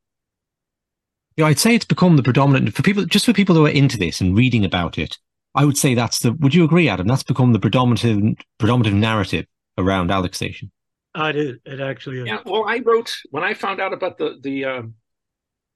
Yeah, 1.35 1.45
I'd 1.45 1.59
say 1.59 1.75
it's 1.75 1.85
become 1.85 2.15
the 2.15 2.23
predominant 2.23 2.73
for 2.73 2.83
people. 2.83 3.05
Just 3.05 3.25
for 3.25 3.33
people 3.33 3.55
who 3.55 3.65
are 3.65 3.69
into 3.69 3.97
this 3.97 4.21
and 4.21 4.37
reading 4.37 4.63
about 4.63 4.97
it, 4.97 5.17
I 5.55 5.65
would 5.65 5.77
say 5.77 5.93
that's 5.93 6.19
the. 6.19 6.33
Would 6.33 6.55
you 6.55 6.63
agree, 6.63 6.89
Adam? 6.89 7.07
That's 7.07 7.23
become 7.23 7.53
the 7.53 7.59
predominant 7.59 8.43
predominant 8.57 8.97
narrative 8.97 9.45
around 9.77 10.11
Alec 10.11 10.35
Station. 10.35 10.71
Uh, 11.15 11.25
it 11.25 11.35
is. 11.35 11.57
It 11.65 11.79
actually 11.79 12.19
is. 12.19 12.27
Yeah. 12.27 12.39
Well, 12.45 12.65
I 12.67 12.79
wrote 12.79 13.15
when 13.29 13.43
I 13.43 13.53
found 13.53 13.79
out 13.79 13.93
about 13.93 14.17
the 14.17 14.39
the 14.41 14.65
uh, 14.65 14.81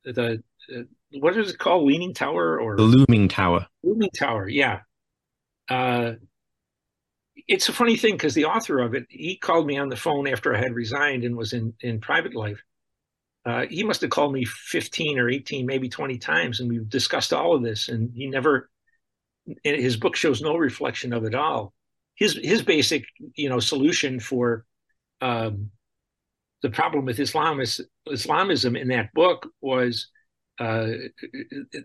the 0.04 0.44
uh, 0.76 0.82
what 1.20 1.38
is 1.38 1.52
it 1.52 1.60
called, 1.60 1.86
Leaning 1.86 2.14
Tower 2.14 2.60
or 2.60 2.76
the 2.76 2.84
Looming 2.84 3.28
Tower? 3.28 3.68
Looming 3.84 4.10
Tower. 4.18 4.48
Yeah. 4.50 4.82
Uh, 5.70 6.14
it's 7.48 7.70
a 7.70 7.74
funny 7.74 7.96
thing 7.96 8.16
because 8.16 8.34
the 8.34 8.46
author 8.46 8.80
of 8.80 8.94
it, 8.94 9.06
he 9.10 9.38
called 9.38 9.68
me 9.68 9.78
on 9.78 9.90
the 9.90 9.96
phone 9.96 10.28
after 10.28 10.56
I 10.56 10.60
had 10.60 10.74
resigned 10.74 11.24
and 11.24 11.38
was 11.38 11.54
in, 11.54 11.74
in 11.82 12.02
private 12.02 12.36
life. 12.36 12.62
Uh, 13.46 13.66
he 13.70 13.84
must 13.84 14.02
have 14.02 14.10
called 14.10 14.34
me 14.34 14.44
15 14.44 15.18
or 15.20 15.30
18, 15.30 15.66
maybe 15.66 15.88
20 15.88 16.18
times, 16.18 16.60
and 16.60 16.70
we've 16.70 16.90
discussed 16.90 17.32
all 17.32 17.56
of 17.56 17.64
this. 17.64 17.88
And 17.88 18.12
he 18.14 18.28
never, 18.28 18.70
his 19.64 19.98
book 19.98 20.16
shows 20.16 20.42
no 20.42 20.56
reflection 20.56 21.14
of 21.14 21.26
it 21.26 21.36
all. 21.36 21.74
His 22.16 22.40
his 22.42 22.62
basic, 22.62 23.06
you 23.36 23.50
know, 23.50 23.60
solution 23.60 24.20
for 24.20 24.66
um, 25.22 25.72
the 26.62 26.70
problem 26.70 27.06
with 27.06 27.18
Islamist, 27.18 27.82
Islamism 28.12 28.76
in 28.76 28.88
that 28.90 29.14
book 29.14 29.48
was 29.62 30.08
uh, 30.60 30.88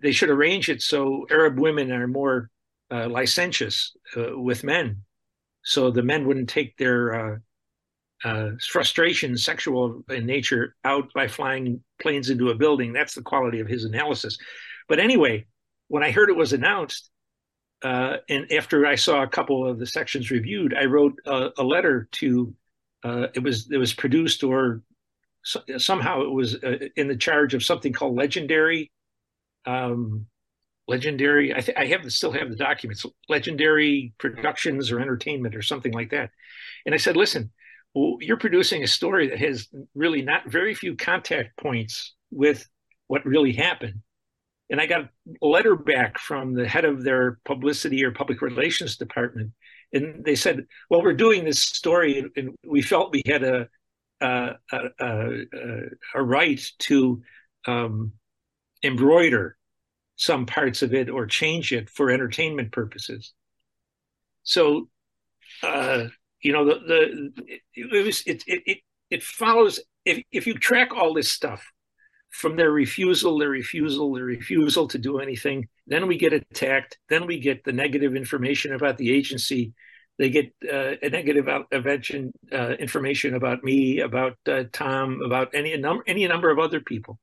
they 0.02 0.12
should 0.12 0.30
arrange 0.30 0.70
it 0.70 0.80
so 0.80 1.26
Arab 1.30 1.58
women 1.58 1.92
are 1.92 2.08
more 2.08 2.50
uh, 2.90 3.06
licentious 3.08 3.92
uh, 4.16 4.38
with 4.38 4.64
men 4.64 5.02
so 5.62 5.90
the 5.90 6.02
men 6.02 6.26
wouldn't 6.26 6.48
take 6.48 6.76
their 6.76 7.14
uh, 7.14 7.36
uh, 8.24 8.50
frustration, 8.68 9.36
sexual 9.36 10.02
in 10.10 10.26
nature, 10.26 10.74
out 10.84 11.12
by 11.14 11.28
flying 11.28 11.82
planes 12.00 12.30
into 12.30 12.50
a 12.50 12.54
building. 12.54 12.92
That's 12.92 13.14
the 13.14 13.22
quality 13.22 13.60
of 13.60 13.68
his 13.68 13.84
analysis. 13.84 14.38
But 14.88 14.98
anyway, 14.98 15.46
when 15.88 16.02
I 16.02 16.10
heard 16.10 16.30
it 16.30 16.36
was 16.36 16.52
announced, 16.52 17.10
uh, 17.82 18.18
and 18.28 18.50
after 18.52 18.86
I 18.86 18.94
saw 18.94 19.22
a 19.22 19.28
couple 19.28 19.68
of 19.68 19.78
the 19.78 19.86
sections 19.86 20.30
reviewed, 20.30 20.74
I 20.74 20.84
wrote 20.84 21.14
a, 21.26 21.50
a 21.58 21.64
letter 21.64 22.08
to. 22.12 22.54
Uh, 23.04 23.26
it 23.34 23.42
was 23.42 23.68
it 23.70 23.78
was 23.78 23.92
produced 23.92 24.44
or 24.44 24.82
so, 25.42 25.60
somehow 25.78 26.22
it 26.22 26.30
was 26.30 26.54
uh, 26.62 26.78
in 26.94 27.08
the 27.08 27.16
charge 27.16 27.54
of 27.54 27.64
something 27.64 27.92
called 27.92 28.16
legendary. 28.16 28.92
Um, 29.66 30.26
legendary. 30.88 31.54
I, 31.54 31.60
th- 31.60 31.76
I 31.76 31.86
have 31.86 32.10
still 32.12 32.32
have 32.32 32.50
the 32.50 32.56
documents. 32.56 33.04
Legendary 33.28 34.12
Productions 34.18 34.90
or 34.90 35.00
Entertainment 35.00 35.54
or 35.54 35.62
something 35.62 35.92
like 35.92 36.10
that. 36.10 36.30
And 36.86 36.94
I 36.94 36.98
said, 36.98 37.16
listen, 37.16 37.50
well, 37.94 38.18
you're 38.20 38.36
producing 38.36 38.82
a 38.82 38.88
story 38.88 39.28
that 39.28 39.38
has 39.38 39.68
really 39.94 40.22
not 40.22 40.50
very 40.50 40.74
few 40.74 40.96
contact 40.96 41.56
points 41.56 42.14
with 42.30 42.66
what 43.06 43.24
really 43.24 43.52
happened. 43.52 44.00
And 44.70 44.80
I 44.80 44.86
got 44.86 45.08
a 45.42 45.46
letter 45.46 45.76
back 45.76 46.18
from 46.18 46.54
the 46.54 46.66
head 46.66 46.84
of 46.84 47.04
their 47.04 47.38
publicity 47.44 48.04
or 48.04 48.10
public 48.10 48.40
relations 48.40 48.96
department. 48.96 49.52
And 49.92 50.24
they 50.24 50.34
said, 50.34 50.66
well, 50.88 51.02
we're 51.02 51.12
doing 51.12 51.44
this 51.44 51.60
story 51.60 52.24
and 52.36 52.54
we 52.66 52.80
felt 52.80 53.12
we 53.12 53.22
had 53.26 53.42
a, 53.42 53.68
a, 54.20 54.54
a, 54.72 55.28
a 56.14 56.22
right 56.22 56.64
to 56.80 57.22
um, 57.66 58.12
embroider 58.82 59.56
some 60.16 60.46
parts 60.46 60.82
of 60.82 60.94
it 60.94 61.10
or 61.10 61.26
change 61.26 61.72
it 61.72 61.90
for 61.90 62.10
entertainment 62.10 62.72
purposes. 62.72 63.32
So, 64.44 64.88
uh, 65.62 66.04
you 66.42 66.52
know, 66.52 66.64
the, 66.64 66.74
the 66.86 67.32
it, 67.46 67.60
it 67.74 68.04
was 68.04 68.22
it, 68.26 68.42
it 68.46 68.78
it 69.10 69.22
follows 69.22 69.80
if 70.04 70.22
if 70.32 70.46
you 70.46 70.54
track 70.54 70.94
all 70.94 71.14
this 71.14 71.30
stuff 71.30 71.64
from 72.32 72.56
their 72.56 72.72
refusal, 72.72 73.38
their 73.38 73.50
refusal, 73.50 74.12
their 74.14 74.24
refusal 74.24 74.88
to 74.88 74.98
do 74.98 75.18
anything. 75.18 75.68
Then 75.86 76.06
we 76.08 76.16
get 76.16 76.32
attacked. 76.32 76.98
Then 77.08 77.26
we 77.26 77.38
get 77.38 77.62
the 77.62 77.72
negative 77.72 78.16
information 78.16 78.72
about 78.72 78.96
the 78.96 79.12
agency. 79.12 79.74
They 80.18 80.30
get 80.30 80.52
uh, 80.70 80.94
a 81.02 81.10
negative 81.10 81.46
intervention 81.48 82.32
uh, 82.50 82.70
information 82.72 83.34
about 83.34 83.62
me, 83.62 84.00
about 84.00 84.36
uh, 84.48 84.64
Tom, 84.72 85.20
about 85.24 85.54
any 85.54 85.76
number 85.76 86.02
any 86.06 86.26
number 86.26 86.50
of 86.50 86.58
other 86.58 86.80
people. 86.80 87.18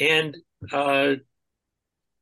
And 0.00 0.36
uh, 0.72 1.16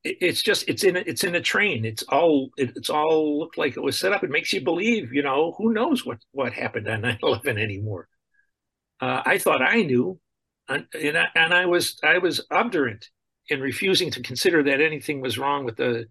it, 0.03 0.17
it's 0.21 0.43
just 0.43 0.69
it's 0.69 0.83
in 0.85 0.97
a, 0.97 1.01
it's 1.01 1.25
in 1.25 1.35
a 1.37 1.41
train. 1.41 1.85
It's 1.85 2.03
all 2.05 2.51
it, 2.57 2.73
it's 2.77 2.91
all 2.91 3.39
looked 3.39 3.59
like 3.59 3.77
it 3.77 3.83
was 3.83 3.99
set 3.99 4.13
up. 4.13 4.25
It 4.25 4.31
makes 4.31 4.53
you 4.53 4.63
believe, 4.63 5.13
you 5.13 5.23
know, 5.23 5.55
who 5.59 5.73
knows 5.73 6.05
what 6.05 6.19
what 6.33 6.53
happened 6.53 6.89
on 6.89 7.03
9/11 7.03 7.61
anymore. 7.61 8.09
Uh, 9.01 9.23
I 9.25 9.39
thought 9.39 9.63
I 9.63 9.83
knew 9.83 10.19
and, 10.71 11.17
and, 11.35 11.53
I, 11.53 11.67
was 11.67 11.99
I 12.03 12.19
was 12.19 12.47
obdurate 12.51 13.09
in 13.49 13.61
refusing 13.61 14.11
to 14.13 14.23
consider 14.23 14.63
that 14.63 14.81
anything 14.81 15.21
was 15.21 15.39
wrong 15.39 15.65
with 15.65 15.77
the 15.77 16.07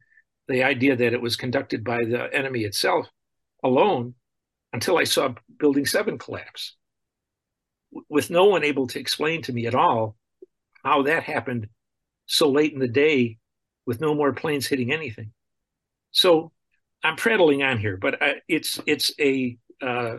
the 0.47 0.63
idea 0.63 0.95
that 0.95 1.13
it 1.13 1.21
was 1.21 1.35
conducted 1.35 1.83
by 1.83 2.03
the 2.03 2.27
enemy 2.33 2.61
itself 2.61 3.07
alone 3.63 4.15
until 4.73 4.97
I 4.97 5.03
saw 5.03 5.33
Building 5.59 5.85
Seven 5.85 6.17
collapse, 6.17 6.75
with 8.09 8.31
no 8.31 8.45
one 8.45 8.63
able 8.63 8.87
to 8.87 8.99
explain 8.99 9.43
to 9.43 9.53
me 9.53 9.67
at 9.67 9.75
all 9.75 10.15
how 10.83 11.03
that 11.03 11.23
happened 11.23 11.67
so 12.25 12.49
late 12.49 12.73
in 12.73 12.79
the 12.79 12.87
day, 12.87 13.37
with 13.85 14.01
no 14.01 14.15
more 14.15 14.33
planes 14.33 14.67
hitting 14.67 14.91
anything. 14.91 15.31
So 16.11 16.51
I'm 17.03 17.15
prattling 17.15 17.63
on 17.63 17.79
here, 17.79 17.97
but 17.97 18.21
I, 18.21 18.35
it's 18.47 18.79
it's 18.85 19.11
a 19.19 19.57
uh, 19.81 20.17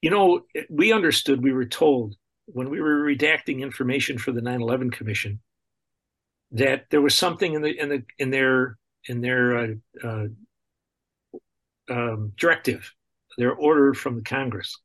you 0.00 0.10
know 0.10 0.42
we 0.70 0.92
understood 0.92 1.42
we 1.42 1.52
were 1.52 1.66
told 1.66 2.16
when 2.52 2.70
we 2.70 2.80
were 2.80 3.02
redacting 3.02 3.60
information 3.60 4.18
for 4.18 4.32
the 4.32 4.40
9/11 4.40 4.92
Commission 4.92 5.40
that 6.52 6.84
there 6.90 7.00
was 7.00 7.16
something 7.16 7.54
in 7.54 7.62
the 7.62 7.78
in 7.78 7.88
the 7.88 8.02
in 8.18 8.30
their 8.30 8.78
in 9.08 9.20
their 9.20 9.56
uh, 9.56 9.68
uh, 10.04 10.26
um, 11.90 12.32
directive, 12.36 12.92
their 13.38 13.52
order 13.52 13.94
from 13.94 14.16
the 14.16 14.22
Congress, 14.22 14.78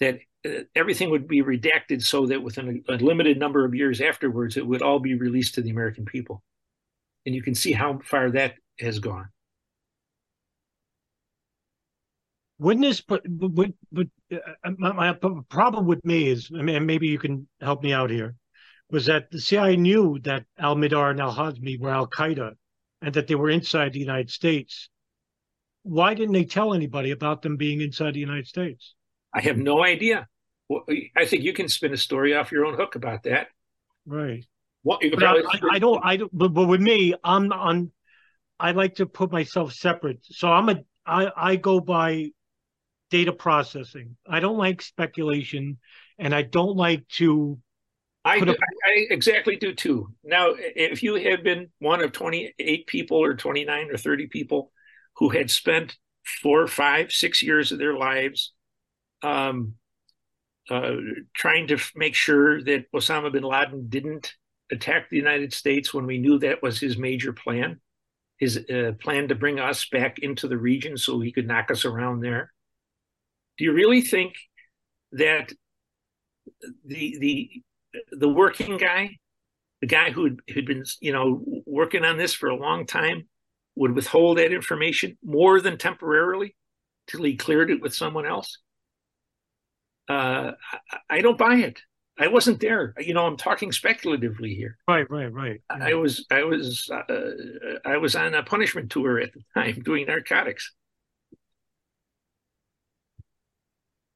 that 0.00 0.18
uh, 0.44 0.64
everything 0.74 1.10
would 1.10 1.26
be 1.26 1.42
redacted 1.42 2.02
so 2.02 2.26
that 2.26 2.42
within 2.42 2.82
a, 2.88 2.94
a, 2.94 2.96
limited 2.96 3.38
number 3.38 3.64
of 3.64 3.74
years 3.74 4.00
afterwards, 4.00 4.56
it 4.56 4.66
would 4.66 4.82
all 4.82 4.98
be 4.98 5.14
released 5.14 5.54
to 5.54 5.62
the 5.62 5.70
American 5.70 6.04
people. 6.04 6.42
And 7.24 7.34
you 7.34 7.42
can 7.42 7.54
see 7.54 7.72
how 7.72 8.00
far 8.04 8.30
that 8.32 8.54
has 8.78 8.98
gone. 8.98 9.28
Wouldn't 12.58 12.84
this, 12.84 13.00
but, 13.00 13.22
but, 13.26 13.70
but 13.92 14.06
uh, 14.32 14.70
my, 14.78 14.92
my, 14.92 15.14
problem 15.48 15.86
with 15.86 16.04
me 16.04 16.28
is, 16.28 16.50
I 16.56 16.62
mean, 16.62 16.86
maybe 16.86 17.06
you 17.06 17.18
can 17.18 17.46
help 17.60 17.82
me 17.84 17.92
out 17.92 18.10
here, 18.10 18.34
was 18.90 19.06
that 19.06 19.30
the 19.30 19.40
CIA 19.40 19.76
knew 19.76 20.18
that 20.24 20.44
Al 20.58 20.74
Mihdhar 20.74 21.10
and 21.10 21.20
Al 21.20 21.34
Hazmi 21.34 21.78
were 21.78 21.90
Al 21.90 22.08
Qaeda 22.08 22.54
and 23.00 23.14
that 23.14 23.28
they 23.28 23.36
were 23.36 23.50
inside 23.50 23.92
the 23.92 24.00
United 24.00 24.30
States. 24.30 24.88
Why 25.84 26.14
didn't 26.14 26.34
they 26.34 26.44
tell 26.44 26.74
anybody 26.74 27.12
about 27.12 27.42
them 27.42 27.56
being 27.56 27.80
inside 27.80 28.14
the 28.14 28.20
United 28.20 28.48
States? 28.48 28.94
I 29.32 29.40
have 29.42 29.56
no 29.56 29.84
idea. 29.84 30.26
Well, 30.68 30.84
I 31.16 31.26
think 31.26 31.44
you 31.44 31.52
can 31.52 31.68
spin 31.68 31.92
a 31.92 31.96
story 31.96 32.34
off 32.34 32.50
your 32.50 32.66
own 32.66 32.74
hook 32.74 32.96
about 32.96 33.22
that. 33.22 33.48
Right. 34.04 34.44
What, 34.82 35.02
I, 35.04 35.42
I, 35.72 35.78
don't. 35.78 36.04
I 36.04 36.16
don't. 36.16 36.30
But, 36.36 36.48
but 36.48 36.66
with 36.66 36.80
me, 36.80 37.14
I'm 37.22 37.52
on. 37.52 37.92
I 38.60 38.72
like 38.72 38.96
to 38.96 39.06
put 39.06 39.30
myself 39.30 39.72
separate. 39.72 40.18
So 40.22 40.48
I'm 40.48 40.68
a. 40.68 40.80
I 41.06 41.30
I 41.36 41.56
go 41.56 41.80
by 41.80 42.30
data 43.10 43.32
processing. 43.32 44.16
I 44.26 44.40
don't 44.40 44.58
like 44.58 44.82
speculation, 44.82 45.78
and 46.18 46.34
I 46.34 46.42
don't 46.42 46.76
like 46.76 47.06
to. 47.16 47.58
I, 48.24 48.40
do, 48.40 48.50
a, 48.50 48.54
I 48.54 49.06
exactly 49.10 49.56
do 49.56 49.74
too. 49.74 50.08
Now, 50.22 50.52
if 50.56 51.02
you 51.02 51.14
have 51.14 51.42
been 51.42 51.68
one 51.78 52.02
of 52.02 52.12
28 52.12 52.86
people 52.86 53.16
or 53.16 53.34
29 53.34 53.90
or 53.90 53.96
30 53.96 54.26
people 54.26 54.70
who 55.16 55.30
had 55.30 55.50
spent 55.50 55.96
four, 56.42 56.66
five, 56.66 57.10
six 57.10 57.42
years 57.42 57.72
of 57.72 57.78
their 57.78 57.96
lives 57.96 58.52
um, 59.22 59.74
uh, 60.68 60.96
trying 61.34 61.68
to 61.68 61.78
make 61.94 62.14
sure 62.14 62.62
that 62.64 62.90
Osama 62.94 63.32
bin 63.32 63.44
Laden 63.44 63.88
didn't 63.88 64.34
attack 64.70 65.08
the 65.08 65.16
United 65.16 65.54
States 65.54 65.94
when 65.94 66.04
we 66.04 66.18
knew 66.18 66.38
that 66.38 66.62
was 66.62 66.78
his 66.78 66.98
major 66.98 67.32
plan, 67.32 67.80
his 68.36 68.58
uh, 68.58 68.92
plan 69.00 69.28
to 69.28 69.34
bring 69.34 69.58
us 69.58 69.88
back 69.88 70.18
into 70.18 70.48
the 70.48 70.58
region 70.58 70.98
so 70.98 71.20
he 71.20 71.32
could 71.32 71.46
knock 71.46 71.70
us 71.70 71.86
around 71.86 72.20
there 72.20 72.52
do 73.58 73.64
you 73.64 73.72
really 73.72 74.00
think 74.00 74.34
that 75.12 75.52
the 76.84 77.18
the 77.18 77.50
the 78.12 78.28
working 78.28 78.76
guy, 78.76 79.16
the 79.80 79.86
guy 79.86 80.10
who 80.10 80.36
had 80.54 80.66
been 80.66 80.84
you 81.00 81.12
know 81.12 81.44
working 81.66 82.04
on 82.04 82.16
this 82.16 82.32
for 82.32 82.48
a 82.48 82.56
long 82.56 82.86
time, 82.86 83.28
would 83.74 83.92
withhold 83.92 84.38
that 84.38 84.52
information 84.52 85.18
more 85.24 85.60
than 85.60 85.76
temporarily 85.76 86.54
till 87.08 87.22
he 87.22 87.36
cleared 87.36 87.70
it 87.70 87.82
with 87.82 87.94
someone 87.94 88.26
else? 88.26 88.58
Uh, 90.08 90.52
I, 90.92 90.98
I 91.10 91.20
don't 91.20 91.38
buy 91.38 91.56
it. 91.56 91.80
I 92.18 92.28
wasn't 92.28 92.60
there. 92.60 92.94
You 92.98 93.14
know, 93.14 93.26
I'm 93.26 93.36
talking 93.36 93.70
speculatively 93.70 94.54
here. 94.54 94.76
Right, 94.88 95.08
right, 95.08 95.32
right. 95.32 95.60
Yeah. 95.70 95.84
I 95.86 95.94
was, 95.94 96.26
I 96.30 96.42
was, 96.42 96.90
uh, 96.90 97.14
I 97.84 97.96
was 97.98 98.16
on 98.16 98.34
a 98.34 98.42
punishment 98.42 98.90
tour 98.90 99.20
at 99.20 99.32
the 99.32 99.42
time 99.54 99.80
doing 99.84 100.06
narcotics. 100.06 100.72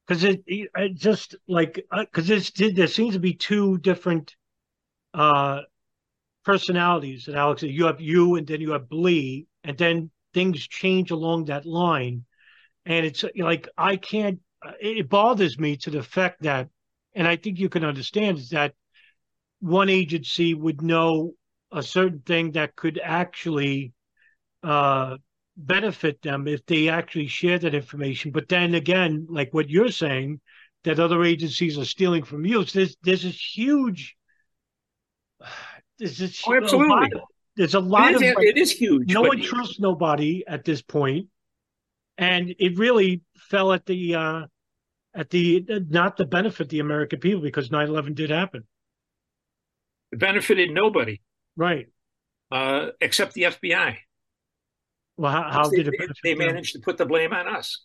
Because 0.07 0.23
it, 0.23 0.43
it, 0.47 0.69
just 0.95 1.35
like 1.47 1.85
because 1.91 2.29
uh, 2.29 2.69
there 2.75 2.87
seems 2.87 3.13
to 3.13 3.19
be 3.19 3.33
two 3.33 3.77
different 3.79 4.35
uh 5.13 5.61
personalities 6.43 7.25
that 7.25 7.35
Alex 7.35 7.63
you 7.63 7.85
have 7.85 8.01
you 8.01 8.35
and 8.35 8.45
then 8.45 8.61
you 8.61 8.71
have 8.71 8.89
Blee 8.89 9.47
and 9.63 9.77
then 9.77 10.11
things 10.33 10.67
change 10.67 11.11
along 11.11 11.45
that 11.45 11.65
line. 11.65 12.25
And 12.85 13.05
it's 13.05 13.23
like 13.37 13.69
I 13.77 13.95
can't 13.95 14.39
it 14.81 15.09
bothers 15.09 15.57
me 15.59 15.77
to 15.77 15.89
the 15.89 16.03
fact 16.03 16.41
that 16.43 16.69
and 17.15 17.27
I 17.27 17.35
think 17.35 17.59
you 17.59 17.69
can 17.69 17.85
understand 17.85 18.37
is 18.39 18.49
that 18.49 18.73
one 19.59 19.89
agency 19.89 20.53
would 20.53 20.81
know 20.81 21.33
a 21.71 21.81
certain 21.81 22.19
thing 22.19 22.51
that 22.53 22.75
could 22.75 22.99
actually 23.01 23.93
uh 24.63 25.17
benefit 25.55 26.21
them 26.21 26.47
if 26.47 26.65
they 26.65 26.89
actually 26.89 27.27
share 27.27 27.59
that 27.59 27.75
information. 27.75 28.31
But 28.31 28.49
then 28.49 28.73
again, 28.75 29.27
like 29.29 29.53
what 29.53 29.69
you're 29.69 29.91
saying, 29.91 30.41
that 30.83 30.99
other 30.99 31.23
agencies 31.23 31.77
are 31.77 31.85
stealing 31.85 32.23
from 32.23 32.45
you. 32.45 32.65
So 32.65 32.79
there's 32.79 32.97
there's 33.03 33.23
this 33.23 33.39
huge. 33.39 34.15
There's 35.99 36.17
this 36.17 36.41
oh, 36.47 36.55
absolutely. 36.55 37.09
A 37.13 37.17
of, 37.17 37.23
there's 37.55 37.75
a 37.75 37.79
lot 37.79 38.13
it 38.13 38.21
is, 38.21 38.31
of. 38.31 38.37
it 38.39 38.57
is 38.57 38.71
huge. 38.71 39.13
No 39.13 39.21
one 39.21 39.41
trusts 39.41 39.79
nobody 39.79 40.43
at 40.47 40.65
this 40.65 40.81
point, 40.81 41.27
and 42.17 42.53
it 42.59 42.77
really 42.77 43.21
fell 43.37 43.73
at 43.73 43.85
the 43.85 44.15
uh, 44.15 44.41
at 45.13 45.29
the 45.29 45.65
not 45.89 46.17
to 46.17 46.25
benefit 46.25 46.69
the 46.69 46.79
American 46.79 47.19
people 47.19 47.41
because 47.41 47.69
9/11 47.69 48.15
did 48.15 48.31
happen. 48.31 48.63
It 50.11 50.19
benefited 50.19 50.71
nobody, 50.71 51.21
right? 51.55 51.87
Uh, 52.51 52.89
except 53.01 53.33
the 53.33 53.43
FBI. 53.43 53.97
Well, 55.17 55.31
how, 55.31 55.51
how 55.51 55.69
did 55.69 55.87
it? 55.87 55.93
They, 56.23 56.33
they 56.33 56.35
managed 56.35 56.73
to 56.73 56.79
put 56.79 56.97
the 56.97 57.05
blame 57.05 57.33
on 57.33 57.47
us. 57.47 57.79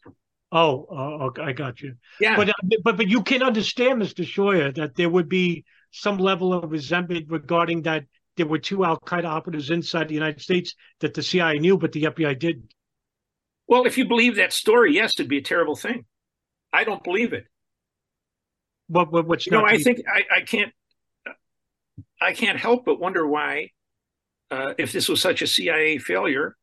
Oh, 0.50 0.86
uh, 0.90 1.24
okay, 1.26 1.42
I 1.42 1.52
got 1.52 1.80
you. 1.80 1.94
Yeah, 2.20 2.36
but 2.36 2.48
uh, 2.48 2.52
but 2.82 2.96
but 2.96 3.09
you 3.09 3.22
can 3.22 3.42
understand, 3.42 4.00
Mr. 4.00 4.24
Scheuer, 4.24 4.74
that 4.76 4.94
there 4.94 5.10
would 5.10 5.28
be 5.28 5.64
some 5.90 6.18
level 6.18 6.55
of 6.55 6.70
resentment 6.70 7.26
regarding 7.28 7.82
that 7.82 8.05
there 8.36 8.46
were 8.46 8.59
two 8.59 8.84
Al 8.84 8.98
Qaeda 8.98 9.24
operatives 9.24 9.70
inside 9.70 10.09
the 10.09 10.14
United 10.14 10.40
States 10.40 10.74
that 11.00 11.12
the 11.12 11.22
CIA 11.22 11.59
knew, 11.59 11.76
but 11.76 11.92
the 11.92 12.05
FBI 12.05 12.38
didn't. 12.38 12.72
Well, 13.66 13.84
if 13.84 13.98
you 13.98 14.09
believe 14.09 14.36
that 14.36 14.55
story, 14.55 14.94
yes, 14.94 15.12
it'd 15.18 15.28
be 15.28 15.38
a 15.38 15.42
terrible 15.42 15.76
thing. 15.76 16.06
I 16.72 16.84
don't 16.84 17.05
believe 17.05 17.34
it. 17.34 17.44
What, 18.86 19.12
what 19.12 19.26
what's 19.26 19.46
you 19.46 19.52
know? 19.52 19.66
I 19.66 19.76
think 19.76 20.00
I, 20.09 20.38
I 20.38 20.40
can't 20.40 20.72
I 22.20 22.32
can't 22.32 22.59
help 22.59 22.84
but 22.84 22.98
wonder 22.98 23.26
why, 23.26 23.70
uh, 24.50 24.74
if 24.78 24.92
this 24.92 25.09
was 25.09 25.20
such 25.20 25.42
a 25.42 25.46
CIA 25.46 25.98
failure, 25.98 26.56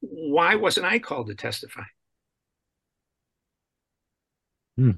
why 0.00 0.54
wasn't 0.54 0.86
I 0.86 0.98
called 0.98 1.28
to 1.28 1.34
testify? 1.34 1.84
Hmm. 4.76 4.92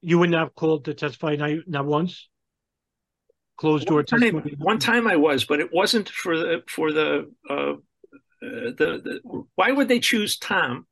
You 0.00 0.18
wouldn't 0.18 0.36
have 0.36 0.54
called 0.54 0.84
to 0.86 0.94
testify 0.94 1.36
not, 1.36 1.50
not 1.66 1.86
once. 1.86 2.28
Closed 3.56 3.86
door 3.86 3.98
one 3.98 4.20
time, 4.20 4.56
one 4.58 4.78
time 4.78 5.06
I 5.06 5.14
was, 5.14 5.44
but 5.44 5.60
it 5.60 5.72
wasn't 5.72 6.08
for 6.08 6.36
the 6.36 6.64
for 6.66 6.90
the 6.90 7.30
uh, 7.48 7.54
uh, 7.54 7.76
the, 8.40 9.00
the. 9.04 9.44
Why 9.54 9.70
would 9.70 9.86
they 9.86 10.00
choose 10.00 10.36
Tom, 10.36 10.86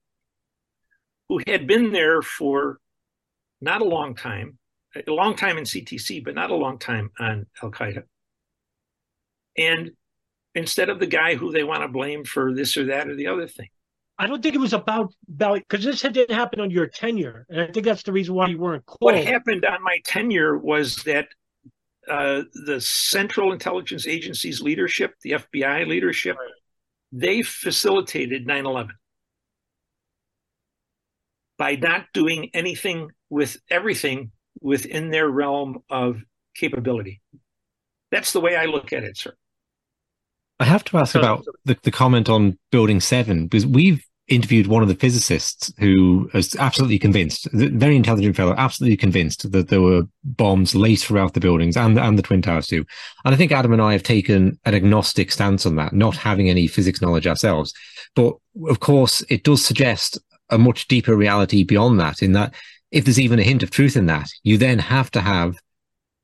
who 1.28 1.40
had 1.48 1.66
been 1.66 1.90
there 1.90 2.22
for 2.22 2.78
not 3.60 3.80
a 3.80 3.86
long 3.86 4.14
time, 4.14 4.58
a 4.94 5.10
long 5.10 5.34
time 5.34 5.58
in 5.58 5.64
CTC, 5.64 6.22
but 6.22 6.36
not 6.36 6.50
a 6.50 6.54
long 6.54 6.78
time 6.78 7.10
on 7.18 7.46
Al 7.60 7.72
Qaeda, 7.72 8.04
and 9.58 9.90
instead 10.54 10.88
of 10.88 10.98
the 10.98 11.06
guy 11.06 11.34
who 11.34 11.52
they 11.52 11.64
want 11.64 11.82
to 11.82 11.88
blame 11.88 12.24
for 12.24 12.54
this 12.54 12.76
or 12.76 12.86
that 12.86 13.08
or 13.08 13.14
the 13.14 13.26
other 13.26 13.46
thing. 13.46 13.68
I 14.18 14.26
don't 14.26 14.42
think 14.42 14.54
it 14.54 14.58
was 14.58 14.74
about 14.74 15.14
about 15.30 15.60
because 15.60 15.84
this 15.84 16.02
didn't 16.02 16.30
happen 16.30 16.60
on 16.60 16.70
your 16.70 16.86
tenure, 16.86 17.46
and 17.48 17.62
I 17.62 17.66
think 17.68 17.86
that's 17.86 18.02
the 18.02 18.12
reason 18.12 18.34
why 18.34 18.48
you 18.48 18.58
weren't 18.58 18.84
called. 18.84 18.98
What 19.00 19.16
happened 19.16 19.64
on 19.64 19.82
my 19.82 19.98
tenure 20.04 20.58
was 20.58 20.96
that 21.04 21.28
uh, 22.06 22.42
the 22.66 22.80
Central 22.82 23.52
Intelligence 23.52 24.06
Agency's 24.06 24.60
leadership, 24.60 25.14
the 25.22 25.32
FBI 25.32 25.86
leadership, 25.86 26.36
right. 26.36 26.50
they 27.12 27.40
facilitated 27.40 28.46
9 28.46 28.66
11 28.66 28.94
by 31.56 31.76
not 31.76 32.06
doing 32.12 32.50
anything 32.52 33.10
with 33.30 33.56
everything 33.70 34.32
within 34.60 35.10
their 35.10 35.28
realm 35.28 35.82
of 35.88 36.20
capability. 36.54 37.22
That's 38.10 38.32
the 38.32 38.40
way 38.40 38.56
I 38.56 38.64
look 38.64 38.92
at 38.92 39.04
it, 39.04 39.16
sir. 39.16 39.34
I 40.60 40.64
have 40.64 40.84
to 40.84 40.98
ask 40.98 41.14
about 41.14 41.44
the, 41.64 41.76
the 41.82 41.90
comment 41.90 42.28
on 42.28 42.58
Building 42.70 43.00
7, 43.00 43.46
because 43.46 43.66
we've 43.66 44.04
interviewed 44.28 44.68
one 44.68 44.82
of 44.82 44.88
the 44.88 44.94
physicists 44.94 45.72
who 45.78 46.30
was 46.32 46.54
absolutely 46.56 46.98
convinced, 46.98 47.48
very 47.52 47.96
intelligent 47.96 48.36
fellow, 48.36 48.54
absolutely 48.56 48.96
convinced 48.96 49.50
that 49.50 49.68
there 49.68 49.80
were 49.80 50.02
bombs 50.22 50.74
laced 50.74 51.06
throughout 51.06 51.34
the 51.34 51.40
buildings 51.40 51.76
and, 51.76 51.98
and 51.98 52.16
the 52.16 52.22
Twin 52.22 52.42
Towers 52.42 52.68
too. 52.68 52.84
And 53.24 53.34
I 53.34 53.36
think 53.36 53.50
Adam 53.50 53.72
and 53.72 53.82
I 53.82 53.92
have 53.92 54.04
taken 54.04 54.58
an 54.64 54.74
agnostic 54.74 55.32
stance 55.32 55.66
on 55.66 55.76
that, 55.76 55.92
not 55.92 56.14
having 56.14 56.48
any 56.48 56.68
physics 56.68 57.02
knowledge 57.02 57.26
ourselves. 57.26 57.74
But 58.14 58.34
of 58.68 58.80
course, 58.80 59.24
it 59.28 59.42
does 59.42 59.64
suggest 59.64 60.18
a 60.50 60.58
much 60.58 60.86
deeper 60.88 61.16
reality 61.16 61.64
beyond 61.64 61.98
that, 62.00 62.22
in 62.22 62.32
that 62.32 62.54
if 62.90 63.04
there's 63.04 63.20
even 63.20 63.38
a 63.38 63.44
hint 63.44 63.62
of 63.62 63.70
truth 63.70 63.96
in 63.96 64.06
that, 64.06 64.28
you 64.42 64.58
then 64.58 64.78
have 64.78 65.10
to 65.12 65.20
have 65.20 65.56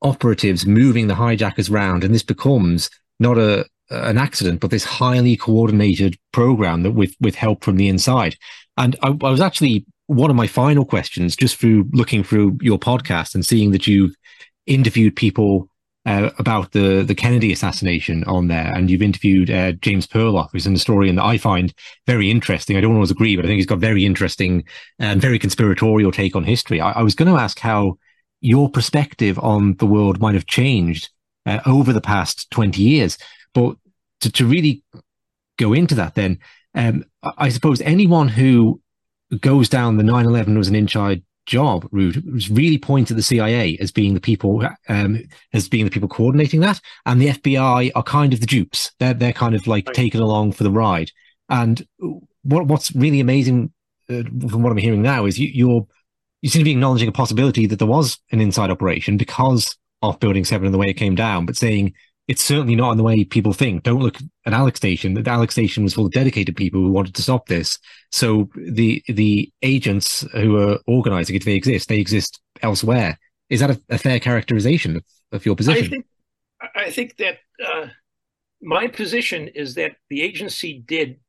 operatives 0.01 0.65
moving 0.65 1.07
the 1.07 1.15
hijackers 1.15 1.69
round. 1.69 2.03
And 2.03 2.13
this 2.13 2.23
becomes 2.23 2.89
not 3.19 3.37
a, 3.37 3.65
an 3.89 4.17
accident, 4.17 4.59
but 4.59 4.71
this 4.71 4.83
highly 4.83 5.37
coordinated 5.37 6.17
program 6.31 6.83
that 6.83 6.91
with 6.91 7.15
with 7.19 7.35
help 7.35 7.63
from 7.63 7.77
the 7.77 7.87
inside. 7.87 8.35
And 8.77 8.95
I, 9.01 9.07
I, 9.07 9.31
was 9.31 9.41
actually 9.41 9.85
one 10.07 10.29
of 10.29 10.35
my 10.35 10.47
final 10.47 10.85
questions, 10.85 11.35
just 11.35 11.57
through 11.57 11.89
looking 11.93 12.23
through 12.23 12.57
your 12.61 12.77
podcast 12.77 13.33
and 13.33 13.45
seeing 13.45 13.71
that 13.71 13.87
you've 13.87 14.15
interviewed 14.65 15.15
people 15.15 15.69
uh, 16.05 16.29
about 16.37 16.71
the 16.71 17.03
the 17.03 17.15
Kennedy 17.15 17.51
assassination 17.51 18.23
on 18.25 18.47
there, 18.47 18.73
and 18.73 18.89
you've 18.89 19.01
interviewed 19.01 19.49
uh, 19.49 19.73
James 19.73 20.07
Perloff, 20.07 20.49
who's 20.51 20.65
an 20.65 20.73
historian 20.73 21.15
that 21.15 21.25
I 21.25 21.37
find 21.37 21.73
very 22.05 22.31
interesting. 22.31 22.77
I 22.77 22.81
don't 22.81 22.95
always 22.95 23.11
agree, 23.11 23.35
but 23.35 23.45
I 23.45 23.47
think 23.47 23.57
he's 23.57 23.65
got 23.65 23.79
very 23.79 24.05
interesting 24.05 24.63
and 24.99 25.21
very 25.21 25.39
conspiratorial 25.39 26.11
take 26.11 26.35
on 26.35 26.43
history. 26.43 26.79
I, 26.79 26.91
I 26.91 27.01
was 27.03 27.15
going 27.15 27.33
to 27.33 27.39
ask 27.39 27.59
how 27.59 27.97
your 28.39 28.69
perspective 28.69 29.39
on 29.39 29.75
the 29.75 29.85
world 29.85 30.21
might 30.21 30.35
have 30.35 30.45
changed 30.45 31.09
uh, 31.45 31.59
over 31.65 31.91
the 31.91 32.01
past 32.01 32.49
20 32.51 32.81
years. 32.81 33.17
But 33.53 33.77
to, 34.21 34.31
to 34.31 34.45
really 34.45 34.83
go 35.57 35.73
into 35.73 35.95
that, 35.95 36.15
then 36.15 36.39
um, 36.75 37.05
I 37.37 37.49
suppose 37.49 37.81
anyone 37.81 38.27
who 38.27 38.81
goes 39.41 39.69
down 39.69 39.97
the 39.97 40.03
9/11 40.03 40.57
was 40.57 40.67
an 40.67 40.75
inside 40.75 41.23
job 41.45 41.87
route 41.91 42.21
was 42.25 42.51
really 42.51 42.77
point 42.77 43.07
to 43.07 43.13
the 43.13 43.23
CIA 43.23 43.77
as 43.79 43.91
being 43.91 44.13
the 44.13 44.19
people 44.19 44.67
um, 44.89 45.23
as 45.53 45.69
being 45.69 45.85
the 45.85 45.91
people 45.91 46.09
coordinating 46.09 46.59
that, 46.59 46.79
and 47.05 47.19
the 47.19 47.29
FBI 47.29 47.91
are 47.95 48.03
kind 48.03 48.33
of 48.33 48.41
the 48.41 48.45
dupes. 48.45 48.91
They're 48.99 49.13
they're 49.13 49.33
kind 49.33 49.55
of 49.55 49.65
like 49.65 49.87
right. 49.87 49.95
taken 49.95 50.21
along 50.21 50.51
for 50.51 50.63
the 50.63 50.71
ride. 50.71 51.11
And 51.49 51.85
what 52.43 52.67
what's 52.67 52.95
really 52.95 53.19
amazing 53.19 53.71
uh, 54.09 54.23
from 54.49 54.61
what 54.61 54.71
I'm 54.71 54.77
hearing 54.77 55.01
now 55.01 55.25
is 55.25 55.39
you, 55.39 55.47
you're 55.47 55.87
you 56.41 56.49
seem 56.49 56.59
to 56.59 56.65
be 56.65 56.71
acknowledging 56.71 57.09
a 57.09 57.13
possibility 57.13 57.65
that 57.65 57.79
there 57.79 57.87
was 57.87 58.19
an 58.31 58.41
inside 58.41 58.69
operation 58.69 59.17
because 59.17 59.75
of 60.01 60.19
Building 60.19 60.45
Seven 60.45 60.65
and 60.67 60.73
the 60.73 60.77
way 60.77 60.87
it 60.87 60.93
came 60.93 61.15
down, 61.15 61.45
but 61.45 61.57
saying 61.57 61.93
it's 62.27 62.43
certainly 62.43 62.75
not 62.75 62.91
in 62.91 62.97
the 62.97 63.03
way 63.03 63.23
people 63.23 63.53
think. 63.53 63.83
Don't 63.83 64.01
look 64.01 64.17
at 64.45 64.53
Alec 64.53 64.75
Station. 64.75 65.13
The 65.13 65.29
Alec 65.29 65.51
Station 65.51 65.83
was 65.83 65.93
full 65.93 66.07
of 66.07 66.11
dedicated 66.11 66.57
people 66.57 66.81
who 66.81 66.91
wanted 66.91 67.15
to 67.15 67.21
stop 67.21 67.47
this. 67.47 67.79
So 68.11 68.49
the 68.55 69.01
the 69.07 69.51
agents 69.61 70.25
who 70.33 70.57
are 70.57 70.79
organizing, 70.87 71.37
if 71.37 71.45
they 71.45 71.53
exist, 71.53 71.87
they 71.87 71.99
exist 71.99 72.41
elsewhere. 72.61 73.17
Is 73.49 73.61
that 73.61 73.71
a, 73.71 73.81
a 73.89 73.97
fair 73.97 74.19
characterization 74.19 74.97
of, 74.97 75.03
of, 75.31 75.45
your 75.45 75.55
position? 75.55 75.85
I 75.85 75.87
think, 75.87 76.05
I 76.75 76.91
think 76.91 77.17
that 77.17 77.37
uh, 77.65 77.87
my 78.61 78.87
position 78.87 79.47
is 79.47 79.75
that 79.75 79.93
the 80.09 80.21
agency 80.21 80.83
did, 80.85 81.21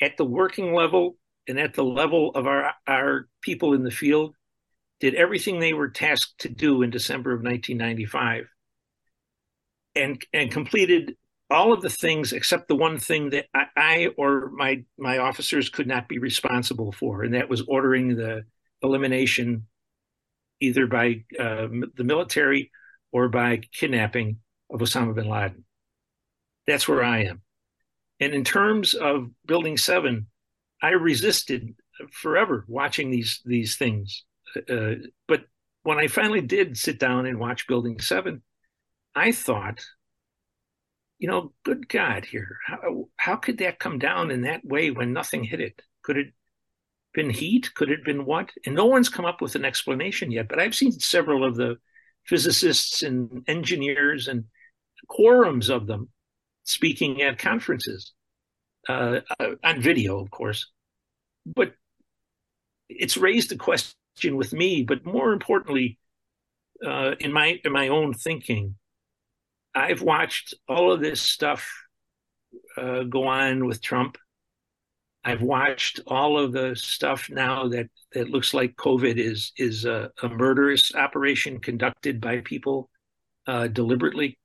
at 0.00 0.16
the 0.16 0.24
working 0.24 0.74
level 0.74 1.16
and 1.46 1.60
at 1.60 1.74
the 1.74 1.84
level 1.84 2.30
of 2.34 2.46
our 2.46 2.72
our 2.86 3.28
people 3.42 3.74
in 3.74 3.82
the 3.82 3.90
field, 3.90 4.34
did 4.98 5.14
everything 5.14 5.60
they 5.60 5.74
were 5.74 5.90
tasked 5.90 6.38
to 6.38 6.48
do 6.48 6.80
in 6.80 6.88
December 6.88 7.32
of 7.32 7.42
1995 7.42 8.46
and 9.94 10.24
and 10.32 10.50
completed 10.50 11.16
all 11.50 11.72
of 11.72 11.82
the 11.82 11.90
things 11.90 12.32
except 12.32 12.68
the 12.68 12.74
one 12.74 12.98
thing 12.98 13.30
that 13.30 13.46
I, 13.54 13.66
I, 13.76 14.08
or 14.16 14.50
my 14.50 14.84
my 14.98 15.18
officers 15.18 15.68
could 15.68 15.86
not 15.86 16.08
be 16.08 16.18
responsible 16.18 16.92
for, 16.92 17.22
and 17.22 17.34
that 17.34 17.48
was 17.48 17.62
ordering 17.62 18.16
the 18.16 18.44
elimination 18.82 19.66
either 20.60 20.86
by 20.86 21.24
uh, 21.38 21.68
the 21.96 22.04
military 22.04 22.70
or 23.10 23.28
by 23.28 23.60
kidnapping 23.72 24.38
of 24.70 24.80
Osama 24.80 25.14
bin 25.14 25.28
Laden. 25.28 25.64
That's 26.66 26.88
where 26.88 27.04
I 27.04 27.24
am. 27.24 27.42
And 28.20 28.32
in 28.32 28.44
terms 28.44 28.94
of 28.94 29.30
Building 29.44 29.76
Seven, 29.76 30.28
I 30.80 30.90
resisted 30.90 31.74
forever 32.10 32.64
watching 32.68 33.10
these 33.10 33.40
these 33.44 33.76
things. 33.76 34.24
Uh, 34.68 34.94
but 35.28 35.44
when 35.82 35.98
I 35.98 36.06
finally 36.06 36.40
did 36.40 36.78
sit 36.78 36.98
down 36.98 37.26
and 37.26 37.38
watch 37.38 37.66
Building 37.66 38.00
Seven, 38.00 38.42
I 39.14 39.32
thought, 39.32 39.84
you 41.18 41.28
know, 41.28 41.52
good 41.64 41.88
God, 41.88 42.24
here, 42.24 42.58
how, 42.66 43.08
how 43.16 43.36
could 43.36 43.58
that 43.58 43.78
come 43.78 43.98
down 43.98 44.30
in 44.30 44.42
that 44.42 44.64
way 44.64 44.90
when 44.90 45.12
nothing 45.12 45.44
hit 45.44 45.60
it? 45.60 45.80
Could 46.02 46.16
it 46.16 46.32
been 47.14 47.30
heat? 47.30 47.74
Could 47.74 47.90
it 47.90 47.98
have 47.98 48.04
been 48.04 48.24
what? 48.24 48.50
And 48.66 48.74
no 48.74 48.86
one's 48.86 49.08
come 49.08 49.24
up 49.24 49.40
with 49.40 49.54
an 49.54 49.64
explanation 49.64 50.30
yet. 50.30 50.48
But 50.48 50.58
I've 50.58 50.74
seen 50.74 50.92
several 50.92 51.44
of 51.44 51.56
the 51.56 51.76
physicists 52.26 53.02
and 53.02 53.42
engineers 53.46 54.28
and 54.28 54.44
quorums 55.10 55.68
of 55.68 55.86
them 55.86 56.08
speaking 56.64 57.22
at 57.22 57.38
conferences 57.38 58.12
uh, 58.88 59.20
on 59.64 59.80
video, 59.80 60.20
of 60.20 60.30
course. 60.30 60.70
But 61.44 61.74
it's 62.88 63.16
raised 63.16 63.52
a 63.52 63.56
question 63.56 64.36
with 64.36 64.52
me. 64.52 64.84
But 64.84 65.04
more 65.04 65.32
importantly, 65.32 65.98
uh, 66.84 67.12
in 67.20 67.32
my 67.32 67.60
in 67.64 67.72
my 67.72 67.88
own 67.88 68.14
thinking, 68.14 68.76
I've 69.74 70.02
watched 70.02 70.54
all 70.68 70.92
of 70.92 71.00
this 71.00 71.20
stuff 71.20 71.68
uh, 72.76 73.04
go 73.04 73.26
on 73.26 73.66
with 73.66 73.80
Trump. 73.82 74.18
I've 75.24 75.42
watched 75.42 76.00
all 76.06 76.38
of 76.38 76.52
the 76.52 76.74
stuff 76.74 77.28
now 77.30 77.68
that 77.68 77.88
that 78.12 78.28
looks 78.28 78.52
like 78.52 78.74
COVID 78.76 79.16
is 79.16 79.52
is 79.56 79.84
a, 79.84 80.10
a 80.22 80.28
murderous 80.28 80.94
operation 80.94 81.60
conducted 81.60 82.20
by 82.20 82.40
people 82.40 82.90
uh, 83.46 83.68
deliberately. 83.68 84.38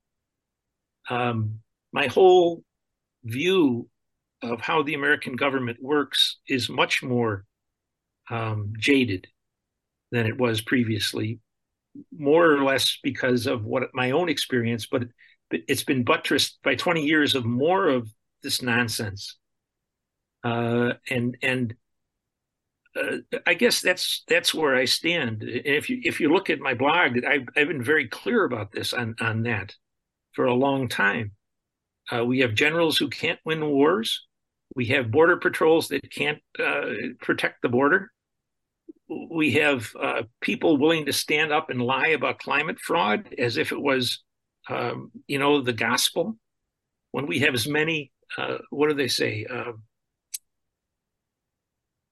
Um, 1.09 1.59
my 1.91 2.07
whole 2.07 2.63
view 3.23 3.89
of 4.43 4.61
how 4.61 4.83
the 4.83 4.93
American 4.93 5.35
government 5.35 5.79
works 5.81 6.37
is 6.47 6.69
much 6.69 7.01
more 7.01 7.45
um, 8.29 8.73
jaded 8.77 9.27
than 10.11 10.27
it 10.27 10.37
was 10.37 10.61
previously 10.61 11.39
more 12.11 12.51
or 12.51 12.63
less 12.63 12.99
because 13.03 13.47
of 13.47 13.63
what 13.65 13.89
my 13.93 14.11
own 14.11 14.29
experience, 14.29 14.85
but 14.85 15.03
it's 15.51 15.83
been 15.83 16.03
buttressed 16.03 16.59
by 16.63 16.75
20 16.75 17.05
years 17.05 17.35
of 17.35 17.45
more 17.45 17.87
of 17.87 18.09
this 18.43 18.61
nonsense. 18.61 19.37
Uh, 20.43 20.93
and 21.09 21.37
and 21.41 21.73
uh, 22.95 23.17
I 23.45 23.53
guess 23.53 23.81
that's 23.81 24.23
that's 24.27 24.53
where 24.53 24.75
I 24.75 24.85
stand. 24.85 25.43
And 25.43 25.65
if 25.65 25.89
you 25.89 25.99
if 26.03 26.19
you 26.19 26.31
look 26.31 26.49
at 26.49 26.59
my 26.59 26.73
blog, 26.73 27.23
I've 27.25 27.47
I've 27.55 27.67
been 27.67 27.83
very 27.83 28.07
clear 28.07 28.45
about 28.45 28.71
this 28.71 28.93
on 28.93 29.15
on 29.19 29.43
that 29.43 29.75
for 30.33 30.45
a 30.45 30.53
long 30.53 30.87
time. 30.87 31.31
Uh, 32.11 32.23
we 32.23 32.39
have 32.39 32.53
generals 32.53 32.97
who 32.97 33.09
can't 33.09 33.39
win 33.43 33.65
wars. 33.65 34.25
We 34.75 34.85
have 34.87 35.11
border 35.11 35.37
patrols 35.37 35.87
that 35.89 36.09
can't 36.11 36.39
uh, 36.59 36.85
protect 37.21 37.61
the 37.61 37.69
border. 37.69 38.11
We 39.09 39.53
have 39.53 39.91
uh, 39.99 40.23
people 40.41 40.77
willing 40.77 41.05
to 41.05 41.13
stand 41.13 41.51
up 41.51 41.69
and 41.69 41.81
lie 41.81 42.09
about 42.09 42.39
climate 42.39 42.79
fraud 42.79 43.33
as 43.37 43.57
if 43.57 43.71
it 43.71 43.81
was, 43.81 44.23
um, 44.69 45.11
you 45.27 45.39
know, 45.39 45.61
the 45.61 45.73
gospel. 45.73 46.37
When 47.11 47.25
we 47.25 47.39
have 47.39 47.53
as 47.53 47.67
many, 47.67 48.11
uh, 48.37 48.57
what 48.69 48.89
do 48.89 48.95
they 48.95 49.07
say? 49.07 49.45
Um, 49.45 49.83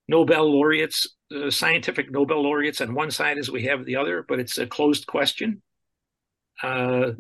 Nobel 0.08 0.52
laureates, 0.52 1.08
uh, 1.36 1.50
scientific 1.50 2.12
Nobel 2.12 2.42
laureates 2.42 2.82
on 2.82 2.94
one 2.94 3.12
side 3.12 3.38
as 3.38 3.50
we 3.50 3.64
have 3.64 3.86
the 3.86 3.96
other, 3.98 4.24
but 4.28 4.40
it's 4.40 4.58
a 4.58 4.68
closed 4.68 5.08
question. 5.08 5.62
Uh, 6.62 7.12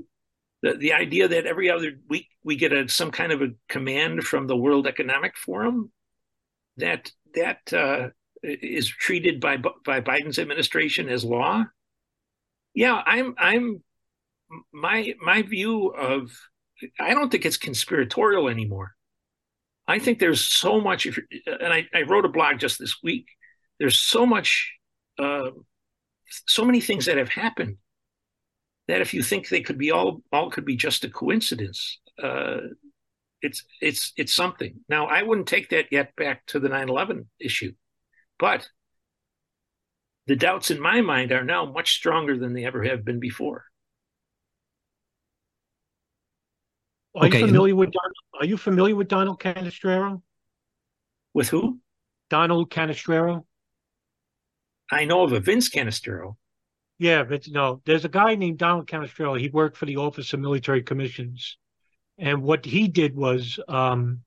the, 0.62 0.74
the 0.76 0.94
idea 0.94 1.28
that 1.28 1.46
every 1.46 1.70
other 1.70 1.94
week 2.10 2.28
we 2.44 2.56
get 2.56 2.74
a, 2.74 2.88
some 2.88 3.12
kind 3.12 3.32
of 3.32 3.42
a 3.42 3.50
command 3.68 4.24
from 4.24 4.48
the 4.48 4.56
World 4.56 4.88
Economic 4.88 5.36
Forum 5.38 5.92
that 6.78 7.12
that 7.34 7.74
uh, 7.74 8.10
is 8.46 8.88
treated 8.88 9.40
by 9.40 9.58
by 9.58 10.02
Biden's 10.02 10.40
administration 10.40 11.10
as 11.10 11.24
law. 11.24 11.66
Yeah, 12.74 13.02
I'm 13.06 13.36
I'm 13.38 13.84
my 14.74 15.14
my 15.22 15.42
view 15.42 15.88
of 15.88 16.32
I 17.00 17.14
don't 17.14 17.32
think 17.32 17.46
it's 17.46 17.58
conspiratorial 17.58 18.50
anymore. 18.50 18.96
I 19.88 20.00
think 20.00 20.20
there's 20.20 20.42
so 20.44 20.82
much, 20.82 21.06
If 21.06 21.20
and 21.46 21.72
I, 21.72 21.88
I 21.94 22.02
wrote 22.04 22.26
a 22.26 22.30
blog 22.30 22.60
just 22.60 22.80
this 22.80 22.98
week. 23.04 23.28
There's 23.80 24.00
so 24.00 24.26
much, 24.26 24.74
uh, 25.20 25.52
so 26.48 26.66
many 26.66 26.82
things 26.82 27.06
that 27.06 27.18
have 27.18 27.30
happened 27.30 27.78
that 28.88 29.02
if 29.02 29.14
you 29.14 29.22
think 29.22 29.48
they 29.48 29.62
could 29.62 29.78
be 29.78 29.92
all, 29.92 30.22
all 30.32 30.50
could 30.50 30.66
be 30.66 30.76
just 30.76 31.04
a 31.04 31.10
coincidence, 31.10 32.00
uh, 32.22 32.58
it's 33.42 33.64
it's 33.82 34.14
it's 34.18 34.34
something. 34.34 34.80
Now 34.90 35.06
I 35.06 35.22
wouldn't 35.22 35.48
take 35.48 35.70
that 35.70 35.88
yet 35.92 36.16
back 36.16 36.46
to 36.48 36.60
the 36.60 36.70
9/11 36.70 37.28
issue, 37.40 37.74
but 38.40 38.68
the 40.28 40.36
doubts 40.36 40.72
in 40.72 40.80
my 40.80 41.02
mind 41.02 41.32
are 41.32 41.44
now 41.44 41.66
much 41.66 41.94
stronger 41.94 42.38
than 42.38 42.54
they 42.54 42.66
ever 42.66 42.84
have 42.84 43.06
been 43.06 43.20
before. 43.20 43.66
Are 47.16 47.28
okay. 47.28 47.40
you 47.40 47.46
familiar 47.48 47.76
with 47.76 47.92
Donald, 47.92 48.16
Are 48.42 48.46
you 48.46 48.58
familiar 48.58 48.96
with 48.96 49.08
Donald 49.08 49.40
Canestraro? 49.40 50.22
With 51.34 51.50
who? 51.50 51.80
Donald 52.30 52.70
Canestraro. 52.70 53.46
I 54.92 55.06
know 55.06 55.24
of 55.24 55.32
a 55.32 55.40
Vince 55.40 55.70
Cannistraro. 55.70 56.36
Yeah, 56.98 57.24
but 57.24 57.48
no, 57.50 57.82
there's 57.86 58.06
a 58.06 58.10
guy 58.10 58.36
named 58.36 58.58
Donald 58.58 58.88
Canestraro. 58.88 59.40
He 59.40 59.50
worked 59.50 59.78
for 59.78 59.86
the 59.86 59.98
Office 59.98 60.34
of 60.34 60.40
Military 60.40 60.82
Commissions, 60.82 61.58
and 62.18 62.42
what 62.42 62.66
he 62.66 62.88
did 62.88 63.16
was 63.16 63.60
um, 63.68 64.22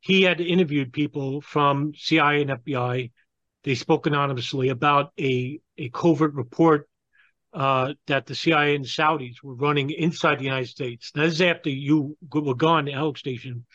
he 0.00 0.22
had 0.22 0.40
interviewed 0.40 0.92
people 0.92 1.40
from 1.40 1.92
CIA 1.96 2.42
and 2.42 2.50
FBI. 2.50 3.10
They 3.64 3.74
spoke 3.74 4.06
anonymously 4.06 4.70
about 4.70 5.12
a 5.18 5.60
a 5.76 5.88
covert 5.90 6.34
report 6.34 6.88
uh, 7.52 7.94
that 8.06 8.26
the 8.26 8.34
CIA 8.34 8.76
and 8.76 8.84
Saudis 8.84 9.42
were 9.42 9.54
running 9.54 9.90
inside 9.90 10.38
the 10.38 10.44
United 10.44 10.68
States. 10.68 11.12
Now, 11.14 11.24
this 11.24 11.34
is 11.34 11.42
after 11.42 11.68
you 11.68 12.16
were 12.32 12.54
gone, 12.54 12.88
Alec 12.88 13.18
Station, 13.18 13.66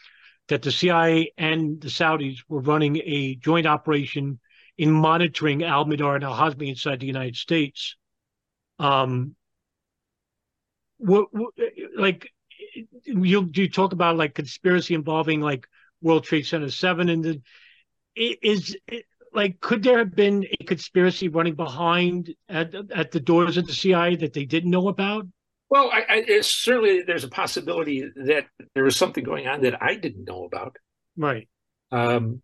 that 0.47 0.61
the 0.61 0.71
CIA 0.71 1.33
and 1.37 1.81
the 1.81 1.89
Saudis 1.89 2.39
were 2.47 2.61
running 2.61 2.97
a 2.97 3.35
joint 3.35 3.67
operation 3.67 4.39
in 4.77 4.91
monitoring 4.91 5.63
Al 5.63 5.85
Mihdhar 5.85 6.15
and 6.15 6.23
Al 6.23 6.35
Hazmi 6.35 6.69
inside 6.69 6.99
the 6.99 7.07
United 7.07 7.35
States. 7.35 7.95
Um, 8.79 9.35
what, 10.97 11.27
what 11.31 11.53
like 11.97 12.29
you 13.03 13.49
you 13.53 13.69
talk 13.69 13.93
about 13.93 14.17
like 14.17 14.33
conspiracy 14.33 14.93
involving 14.93 15.41
like 15.41 15.67
World 16.01 16.23
Trade 16.23 16.45
Center 16.45 16.71
Seven 16.71 17.09
and 17.09 17.23
the 17.23 17.41
is 18.15 18.77
like 19.35 19.59
could 19.59 19.83
there 19.83 19.99
have 19.99 20.15
been 20.15 20.45
a 20.59 20.63
conspiracy 20.63 21.27
running 21.27 21.55
behind 21.55 22.33
at 22.49 22.73
at 22.91 23.11
the 23.11 23.19
doors 23.19 23.57
of 23.57 23.67
the 23.67 23.73
CIA 23.73 24.15
that 24.17 24.33
they 24.33 24.45
didn't 24.45 24.71
know 24.71 24.87
about? 24.87 25.27
Well, 25.69 25.89
I, 25.91 26.23
I, 26.27 26.41
certainly 26.41 27.01
there's 27.01 27.23
a 27.23 27.29
possibility 27.29 28.07
that 28.15 28.45
there 28.75 28.83
was 28.83 28.95
something 28.95 29.23
going 29.23 29.47
on 29.47 29.61
that 29.61 29.81
I 29.81 29.95
didn't 29.95 30.25
know 30.25 30.45
about. 30.45 30.77
Right. 31.17 31.49
Um, 31.91 32.41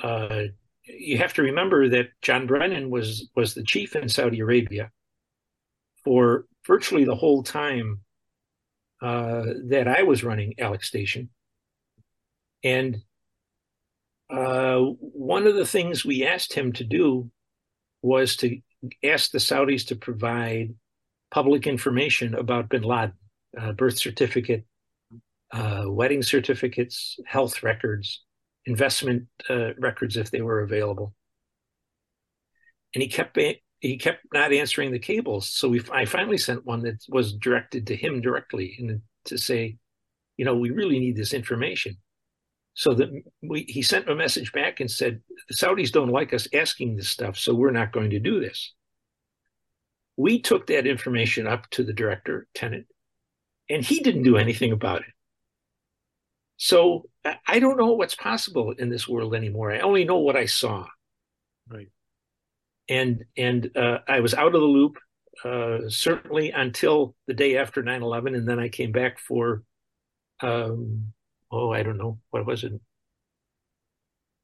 uh, 0.00 0.44
you 0.84 1.18
have 1.18 1.34
to 1.34 1.42
remember 1.42 1.88
that 1.88 2.08
John 2.22 2.46
Brennan 2.46 2.90
was 2.90 3.28
was 3.34 3.54
the 3.54 3.62
chief 3.62 3.96
in 3.96 4.08
Saudi 4.08 4.40
Arabia 4.40 4.90
for 6.04 6.46
virtually 6.66 7.04
the 7.04 7.14
whole 7.14 7.42
time 7.42 8.00
uh, 9.02 9.44
that 9.68 9.88
I 9.88 10.02
was 10.02 10.24
running 10.24 10.54
Alec 10.58 10.84
Station, 10.84 11.30
and 12.62 13.02
uh, 14.32 14.78
one 14.78 15.46
of 15.46 15.54
the 15.54 15.66
things 15.66 16.04
we 16.04 16.26
asked 16.26 16.52
him 16.52 16.72
to 16.74 16.84
do 16.84 17.30
was 18.02 18.36
to 18.36 18.58
ask 19.04 19.30
the 19.30 19.38
Saudis 19.38 19.86
to 19.88 19.96
provide 19.96 20.74
public 21.30 21.66
information 21.66 22.34
about 22.34 22.68
bin 22.68 22.82
Laden, 22.82 23.14
uh, 23.58 23.72
birth 23.72 23.98
certificate, 23.98 24.64
uh, 25.52 25.84
wedding 25.86 26.22
certificates, 26.22 27.18
health 27.26 27.62
records, 27.62 28.22
investment 28.66 29.26
uh, 29.48 29.74
records 29.78 30.16
if 30.16 30.30
they 30.30 30.40
were 30.40 30.60
available. 30.60 31.14
And 32.94 33.02
he 33.02 33.08
kept 33.08 33.38
he 33.80 33.96
kept 33.96 34.20
not 34.32 34.52
answering 34.52 34.92
the 34.92 34.98
cables. 34.98 35.48
So 35.48 35.68
we 35.68 35.82
I 35.92 36.04
finally 36.04 36.38
sent 36.38 36.66
one 36.66 36.82
that 36.82 37.04
was 37.08 37.32
directed 37.32 37.86
to 37.88 37.96
him 37.96 38.20
directly 38.20 38.76
and 38.78 39.00
to 39.26 39.38
say, 39.38 39.78
you 40.36 40.44
know, 40.44 40.56
we 40.56 40.70
really 40.70 40.98
need 40.98 41.16
this 41.16 41.34
information. 41.34 41.96
So 42.74 42.94
that 42.94 43.10
we, 43.42 43.64
he 43.68 43.82
sent 43.82 44.08
a 44.08 44.14
message 44.14 44.52
back 44.52 44.80
and 44.80 44.90
said, 44.90 45.20
the 45.48 45.54
Saudis 45.54 45.92
don't 45.92 46.08
like 46.08 46.32
us 46.32 46.48
asking 46.54 46.96
this 46.96 47.08
stuff, 47.08 47.36
so 47.36 47.54
we're 47.54 47.72
not 47.72 47.92
going 47.92 48.10
to 48.10 48.20
do 48.20 48.40
this. 48.40 48.74
We 50.16 50.40
took 50.40 50.66
that 50.68 50.86
information 50.86 51.46
up 51.46 51.68
to 51.70 51.82
the 51.82 51.92
director, 51.92 52.46
Tenet, 52.54 52.86
and 53.68 53.84
he 53.84 54.00
didn't 54.00 54.22
do 54.22 54.36
anything 54.36 54.72
about 54.72 55.00
it. 55.00 55.12
So 56.58 57.08
I 57.46 57.58
don't 57.58 57.78
know 57.78 57.92
what's 57.92 58.14
possible 58.14 58.72
in 58.78 58.88
this 58.88 59.08
world 59.08 59.34
anymore. 59.34 59.72
I 59.72 59.80
only 59.80 60.04
know 60.04 60.18
what 60.18 60.36
I 60.36 60.46
saw. 60.46 60.86
Right. 61.68 61.88
And 62.88 63.24
and 63.36 63.70
uh, 63.76 63.98
I 64.06 64.20
was 64.20 64.34
out 64.34 64.54
of 64.54 64.60
the 64.60 64.66
loop 64.66 64.96
uh, 65.44 65.88
certainly 65.88 66.50
until 66.50 67.14
the 67.26 67.34
day 67.34 67.56
after 67.56 67.82
9-11 67.82 68.36
and 68.36 68.48
then 68.48 68.58
i 68.58 68.68
came 68.68 68.92
back 68.92 69.18
for 69.18 69.62
um, 70.42 71.12
oh, 71.50 71.72
I 71.72 71.82
don't 71.82 71.98
know, 71.98 72.18
what 72.30 72.46
was 72.46 72.64
it? 72.64 72.72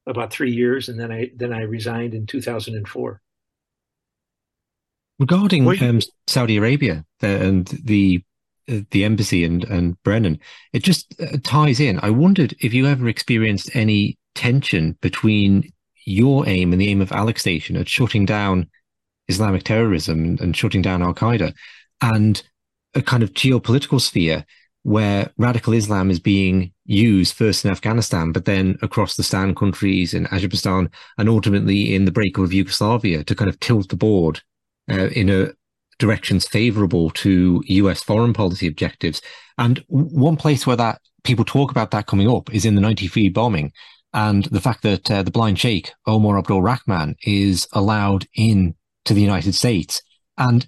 About 0.07 0.33
three 0.33 0.53
years, 0.53 0.89
and 0.89 1.01
then 1.01 1.11
I 1.11 1.31
then 1.35 1.53
I 1.53 1.63
resigned 1.63 2.15
in 2.15 2.27
2004. 2.27 3.21
Regarding 5.19 5.83
um, 5.83 6.01
Saudi 6.29 6.57
Arabia 6.59 7.05
and 7.21 7.67
the 7.67 8.23
the 8.67 9.05
embassy 9.05 9.45
and 9.45 9.65
and 9.65 10.01
Brennan, 10.05 10.39
it 10.73 10.85
just 10.85 11.15
uh, 11.21 11.39
ties 11.43 11.81
in. 11.81 11.99
I 12.01 12.11
wondered 12.11 12.55
if 12.61 12.73
you 12.73 12.87
ever 12.87 13.09
experienced 13.09 13.75
any 13.75 14.17
tension 14.37 14.97
between 15.01 15.73
your 16.05 16.49
aim 16.49 16.73
and 16.73 16.81
the 16.81 16.89
aim 16.89 17.01
of 17.01 17.11
Alec 17.11 17.39
Station 17.39 17.77
at 17.77 17.89
shutting 17.89 18.27
down 18.27 18.71
Islamic 19.27 19.65
terrorism 19.65 20.39
and 20.41 20.57
shutting 20.57 20.83
down 20.83 21.03
Al 21.03 21.15
Qaeda, 21.15 21.53
and 22.01 22.43
a 22.95 23.03
kind 23.03 23.25
of 23.25 23.33
geopolitical 23.33 24.01
sphere 24.01 24.45
where 24.85 25.33
radical 25.37 25.73
Islam 25.73 26.11
is 26.11 26.21
being 26.21 26.73
used 26.87 27.35
first 27.35 27.65
in 27.65 27.71
Afghanistan, 27.71 28.33
but 28.33 28.45
then 28.45 28.79
across 28.83 29.17
the 29.17 29.23
Stan 29.23 29.55
countries 29.55 30.15
in 30.15 30.27
Azerbaijan 30.29 30.91
and 31.19 31.29
ultimately 31.29 31.95
in 31.95 32.05
the 32.05 32.13
breakup 32.13 32.45
of 32.45 32.53
Yugoslavia 32.53 33.25
to 33.25 33.35
kind 33.35 33.49
of 33.49 33.61
tilt 33.61 33.89
the 33.89 33.97
board 33.97 34.41
uh, 34.91 35.09
in 35.09 35.29
a 35.29 35.49
directions 35.99 36.47
favorable 36.47 37.11
to 37.11 37.63
US 37.67 38.03
foreign 38.03 38.33
policy 38.33 38.67
objectives. 38.67 39.23
And 39.59 39.83
one 39.89 40.37
place 40.37 40.67
where 40.67 40.77
that 40.77 41.01
people 41.25 41.45
talk 41.45 41.71
about 41.71 41.91
that 41.91 42.07
coming 42.07 42.29
up 42.31 42.55
is 42.55 42.65
in 42.65 42.75
the 42.75 42.81
93 42.81 43.31
bombing 43.31 43.73
and 44.13 44.45
the 44.45 44.61
fact 44.61 44.83
that 44.83 45.11
uh, 45.11 45.23
the 45.23 45.31
blind 45.31 45.59
sheikh, 45.59 45.93
Omar 46.07 46.39
Abdul 46.39 46.63
Rahman, 46.63 47.17
is 47.23 47.67
allowed 47.73 48.27
in 48.35 48.75
to 49.05 49.15
the 49.15 49.21
United 49.21 49.55
States. 49.55 50.03
And 50.39 50.67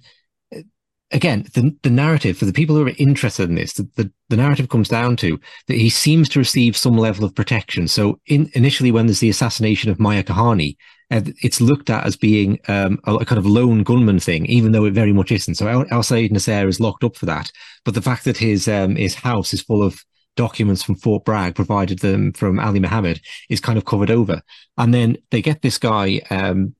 again, 1.11 1.45
the, 1.53 1.75
the 1.81 1.89
narrative 1.89 2.37
for 2.37 2.45
the 2.45 2.53
people 2.53 2.75
who 2.75 2.87
are 2.87 2.93
interested 2.97 3.49
in 3.49 3.55
this, 3.55 3.73
the, 3.73 3.89
the, 3.95 4.11
the, 4.29 4.37
narrative 4.37 4.69
comes 4.69 4.89
down 4.89 5.15
to 5.17 5.39
that 5.67 5.77
he 5.77 5.89
seems 5.89 6.29
to 6.29 6.39
receive 6.39 6.77
some 6.77 6.97
level 6.97 7.25
of 7.25 7.35
protection. 7.35 7.87
So 7.87 8.19
in, 8.27 8.49
initially, 8.53 8.91
when 8.91 9.07
there's 9.07 9.19
the 9.19 9.29
assassination 9.29 9.89
of 9.89 9.99
Meir 9.99 10.23
Kahane, 10.23 10.77
uh, 11.11 11.21
it's 11.41 11.59
looked 11.59 11.89
at 11.89 12.05
as 12.05 12.15
being 12.15 12.59
um, 12.67 12.99
a, 13.05 13.15
a, 13.15 13.25
kind 13.25 13.39
of 13.39 13.45
lone 13.45 13.83
gunman 13.83 14.19
thing, 14.19 14.45
even 14.45 14.71
though 14.71 14.85
it 14.85 14.93
very 14.93 15.13
much 15.13 15.31
isn't. 15.31 15.55
So 15.55 15.85
Al, 15.89 16.03
Sayed 16.03 16.31
Nasser 16.31 16.67
is 16.67 16.79
locked 16.79 17.03
up 17.03 17.15
for 17.15 17.25
that. 17.25 17.51
But 17.83 17.95
the 17.95 18.01
fact 18.01 18.25
that 18.25 18.37
his 18.37 18.67
um, 18.67 18.95
his 18.95 19.15
house 19.15 19.53
is 19.53 19.61
full 19.61 19.81
of 19.81 20.03
documents 20.35 20.83
from 20.83 20.95
Fort 20.95 21.25
Bragg 21.25 21.55
provided 21.55 21.99
them 21.99 22.31
from 22.33 22.59
Ali 22.59 22.79
Mohammed 22.79 23.19
is 23.49 23.59
kind 23.59 23.77
of 23.77 23.85
covered 23.85 24.11
over. 24.11 24.41
And 24.77 24.93
then 24.93 25.17
they 25.31 25.41
get 25.41 25.61
this 25.61 25.77
guy, 25.77 26.21
um, 26.29 26.75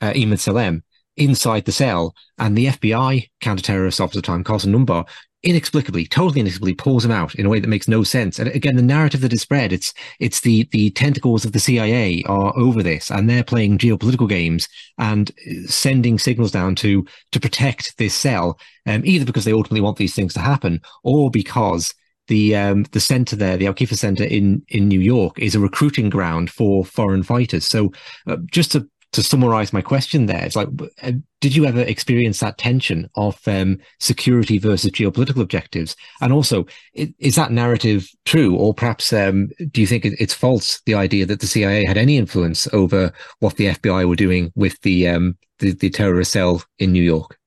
uh, 0.00 0.12
Ahmed 0.16 0.40
Salem, 0.40 0.82
inside 1.16 1.64
the 1.64 1.72
cell, 1.72 2.14
and 2.38 2.56
the 2.56 2.66
FBI 2.66 3.28
counter-terrorist 3.40 4.00
officer 4.00 4.18
at 4.18 4.22
the 4.22 4.26
time, 4.26 4.44
Carson 4.44 4.72
Dunbar, 4.72 5.06
inexplicably, 5.44 6.06
totally 6.06 6.40
inexplicably 6.40 6.74
pulls 6.74 7.04
him 7.04 7.10
out 7.10 7.34
in 7.34 7.46
a 7.46 7.48
way 7.48 7.60
that 7.60 7.68
makes 7.68 7.86
no 7.86 8.02
sense. 8.02 8.38
And 8.38 8.48
again, 8.48 8.76
the 8.76 8.82
narrative 8.82 9.20
that 9.20 9.32
is 9.32 9.42
spread, 9.42 9.72
it's 9.72 9.92
it's 10.18 10.40
the 10.40 10.68
the 10.72 10.90
tentacles 10.90 11.44
of 11.44 11.52
the 11.52 11.60
CIA 11.60 12.22
are 12.26 12.56
over 12.56 12.82
this, 12.82 13.10
and 13.10 13.28
they're 13.28 13.44
playing 13.44 13.78
geopolitical 13.78 14.28
games 14.28 14.68
and 14.98 15.30
sending 15.66 16.18
signals 16.18 16.50
down 16.50 16.74
to 16.76 17.06
to 17.32 17.40
protect 17.40 17.96
this 17.98 18.14
cell, 18.14 18.58
um, 18.86 19.02
either 19.04 19.24
because 19.24 19.44
they 19.44 19.52
ultimately 19.52 19.82
want 19.82 19.98
these 19.98 20.14
things 20.14 20.34
to 20.34 20.40
happen, 20.40 20.80
or 21.02 21.30
because 21.30 21.94
the 22.28 22.56
um, 22.56 22.84
the 22.92 23.00
center 23.00 23.36
there, 23.36 23.56
the 23.56 23.66
Al 23.66 23.76
Center 23.76 24.24
in 24.24 24.62
in 24.68 24.88
New 24.88 25.00
York, 25.00 25.38
is 25.38 25.54
a 25.54 25.60
recruiting 25.60 26.08
ground 26.08 26.50
for 26.50 26.84
foreign 26.84 27.22
fighters. 27.22 27.66
So, 27.66 27.92
uh, 28.26 28.36
just 28.50 28.72
to 28.72 28.88
to 29.14 29.22
summarize 29.22 29.72
my 29.72 29.80
question 29.80 30.26
there, 30.26 30.44
it's 30.44 30.56
like, 30.56 30.68
uh, 31.02 31.12
did 31.40 31.54
you 31.54 31.64
ever 31.64 31.80
experience 31.80 32.40
that 32.40 32.58
tension 32.58 33.08
of 33.14 33.40
um, 33.46 33.78
security 34.00 34.58
versus 34.58 34.90
geopolitical 34.90 35.40
objectives? 35.40 35.94
And 36.20 36.32
also, 36.32 36.66
is 36.94 37.36
that 37.36 37.52
narrative 37.52 38.08
true, 38.24 38.56
or 38.56 38.74
perhaps 38.74 39.12
um, 39.12 39.50
do 39.70 39.80
you 39.80 39.86
think 39.86 40.04
it's 40.04 40.34
false? 40.34 40.80
The 40.84 40.94
idea 40.94 41.26
that 41.26 41.38
the 41.38 41.46
CIA 41.46 41.84
had 41.84 41.96
any 41.96 42.18
influence 42.18 42.66
over 42.72 43.12
what 43.38 43.56
the 43.56 43.68
FBI 43.68 44.08
were 44.08 44.16
doing 44.16 44.52
with 44.56 44.80
the 44.82 45.08
um, 45.08 45.38
the, 45.60 45.72
the 45.72 45.90
terrorist 45.90 46.32
cell 46.32 46.64
in 46.80 46.92
New 46.92 47.02
York? 47.02 47.38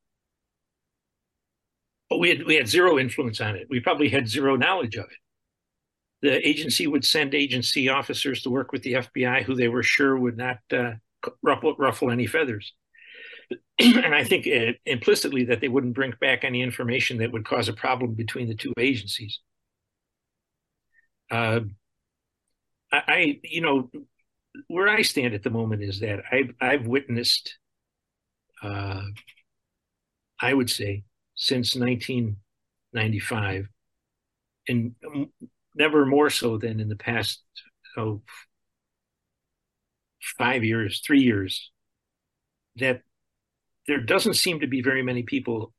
We 2.18 2.30
had 2.30 2.46
we 2.46 2.56
had 2.56 2.70
zero 2.70 2.98
influence 2.98 3.42
on 3.42 3.58
it. 3.58 3.68
We 3.70 3.82
probably 3.82 4.08
had 4.08 4.30
zero 4.30 4.56
knowledge 4.56 4.96
of 4.96 5.06
it. 5.06 5.18
The 6.22 6.48
agency 6.48 6.88
would 6.88 7.04
send 7.04 7.36
agency 7.36 7.90
officers 7.90 8.42
to 8.44 8.50
work 8.50 8.72
with 8.72 8.84
the 8.84 8.94
FBI, 8.94 9.44
who 9.44 9.54
they 9.54 9.68
were 9.68 9.84
sure 9.84 10.18
would 10.18 10.38
not. 10.38 10.60
Uh, 10.72 10.94
ruffle, 11.42 11.76
ruffle 11.78 12.12
any 12.12 12.26
feathers. 12.26 12.74
and 13.80 14.14
I 14.14 14.24
think 14.24 14.48
uh, 14.48 14.74
implicitly 14.86 15.46
that 15.46 15.62
they 15.62 15.68
wouldn't 15.68 15.96
bring 15.96 16.14
back 16.20 16.44
any 16.44 16.62
information 16.62 17.20
that 17.20 17.32
would 17.32 17.46
cause 17.46 17.70
a 17.70 17.74
problem 17.74 18.14
between 18.14 18.48
the 18.48 18.56
two 18.56 18.74
agencies. 18.78 19.40
Uh, 21.30 21.62
I, 22.92 23.02
I, 23.08 23.40
you 23.44 23.62
know, 23.62 23.90
where 24.68 24.90
I 24.90 25.02
stand 25.02 25.34
at 25.34 25.44
the 25.44 25.50
moment 25.50 25.84
is 25.84 26.00
that 26.00 26.24
I've 26.32 26.54
I've 26.60 26.88
witnessed, 26.88 27.58
uh, 28.64 29.04
I 30.42 30.54
would 30.54 30.70
say, 30.70 31.04
since 31.36 31.76
1995, 31.76 33.68
and 34.68 34.96
never 35.76 36.06
more 36.06 36.30
so 36.30 36.58
than 36.58 36.80
in 36.80 36.90
the 36.90 36.96
past 36.96 37.44
oh, 37.98 38.22
five 40.38 40.64
years, 40.64 41.02
three 41.06 41.22
years, 41.22 41.72
that 42.78 43.02
there 43.88 44.02
doesn't 44.02 44.36
seem 44.36 44.60
to 44.60 44.68
be 44.68 44.82
very 44.82 45.02
many 45.02 45.24
people 45.24 45.74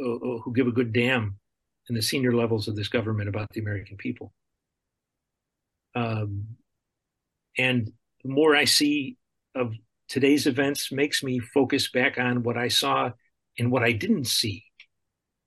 uh, 0.00 0.14
uh, 0.14 0.38
who 0.38 0.52
give 0.54 0.66
a 0.66 0.72
good 0.72 0.92
damn 0.92 1.38
in 1.88 1.94
the 1.94 2.02
senior 2.02 2.32
levels 2.32 2.68
of 2.68 2.76
this 2.76 2.88
government 2.88 3.28
about 3.28 3.48
the 3.52 3.60
American 3.60 3.96
people. 3.96 4.32
Um, 5.94 6.46
and 7.56 7.92
the 8.22 8.30
more 8.30 8.54
I 8.54 8.64
see 8.64 9.16
of 9.54 9.74
today's 10.08 10.46
events 10.46 10.92
makes 10.92 11.22
me 11.22 11.40
focus 11.40 11.90
back 11.90 12.18
on 12.18 12.42
what 12.42 12.56
I 12.56 12.68
saw 12.68 13.10
and 13.58 13.70
what 13.70 13.82
I 13.82 13.92
didn't 13.92 14.26
see 14.26 14.64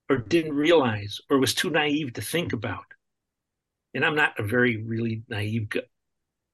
or 0.10 0.18
didn't 0.18 0.54
realize 0.54 1.20
or 1.30 1.38
was 1.38 1.54
too 1.54 1.70
naive 1.70 2.14
to 2.14 2.22
think 2.22 2.52
about. 2.52 2.84
And 3.94 4.04
I'm 4.04 4.16
not 4.16 4.40
a 4.40 4.44
very 4.44 4.84
really 4.84 5.24
naive 5.30 5.70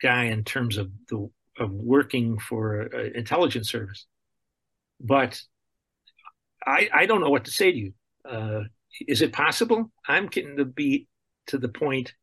guy 0.02 0.26
in 0.26 0.44
terms 0.44 0.78
of 0.78 0.92
the 1.10 1.30
of 1.60 1.72
working 1.72 2.40
for 2.40 2.82
an 2.82 3.16
intelligence 3.16 3.70
service. 3.70 4.06
But 5.00 5.42
I, 6.66 6.90
I 6.94 7.06
don't 7.06 7.22
know 7.22 7.30
what 7.30 7.46
to 7.46 7.52
say 7.52 7.72
to 7.72 7.78
you. 7.78 7.94
Uh, 8.30 8.64
is 9.08 9.22
it 9.22 9.34
possible? 9.34 9.92
I'm 10.08 10.28
getting 10.28 10.58
to 10.58 10.66
be 10.66 11.08
to 11.48 11.58
the 11.58 11.70
point 11.70 12.14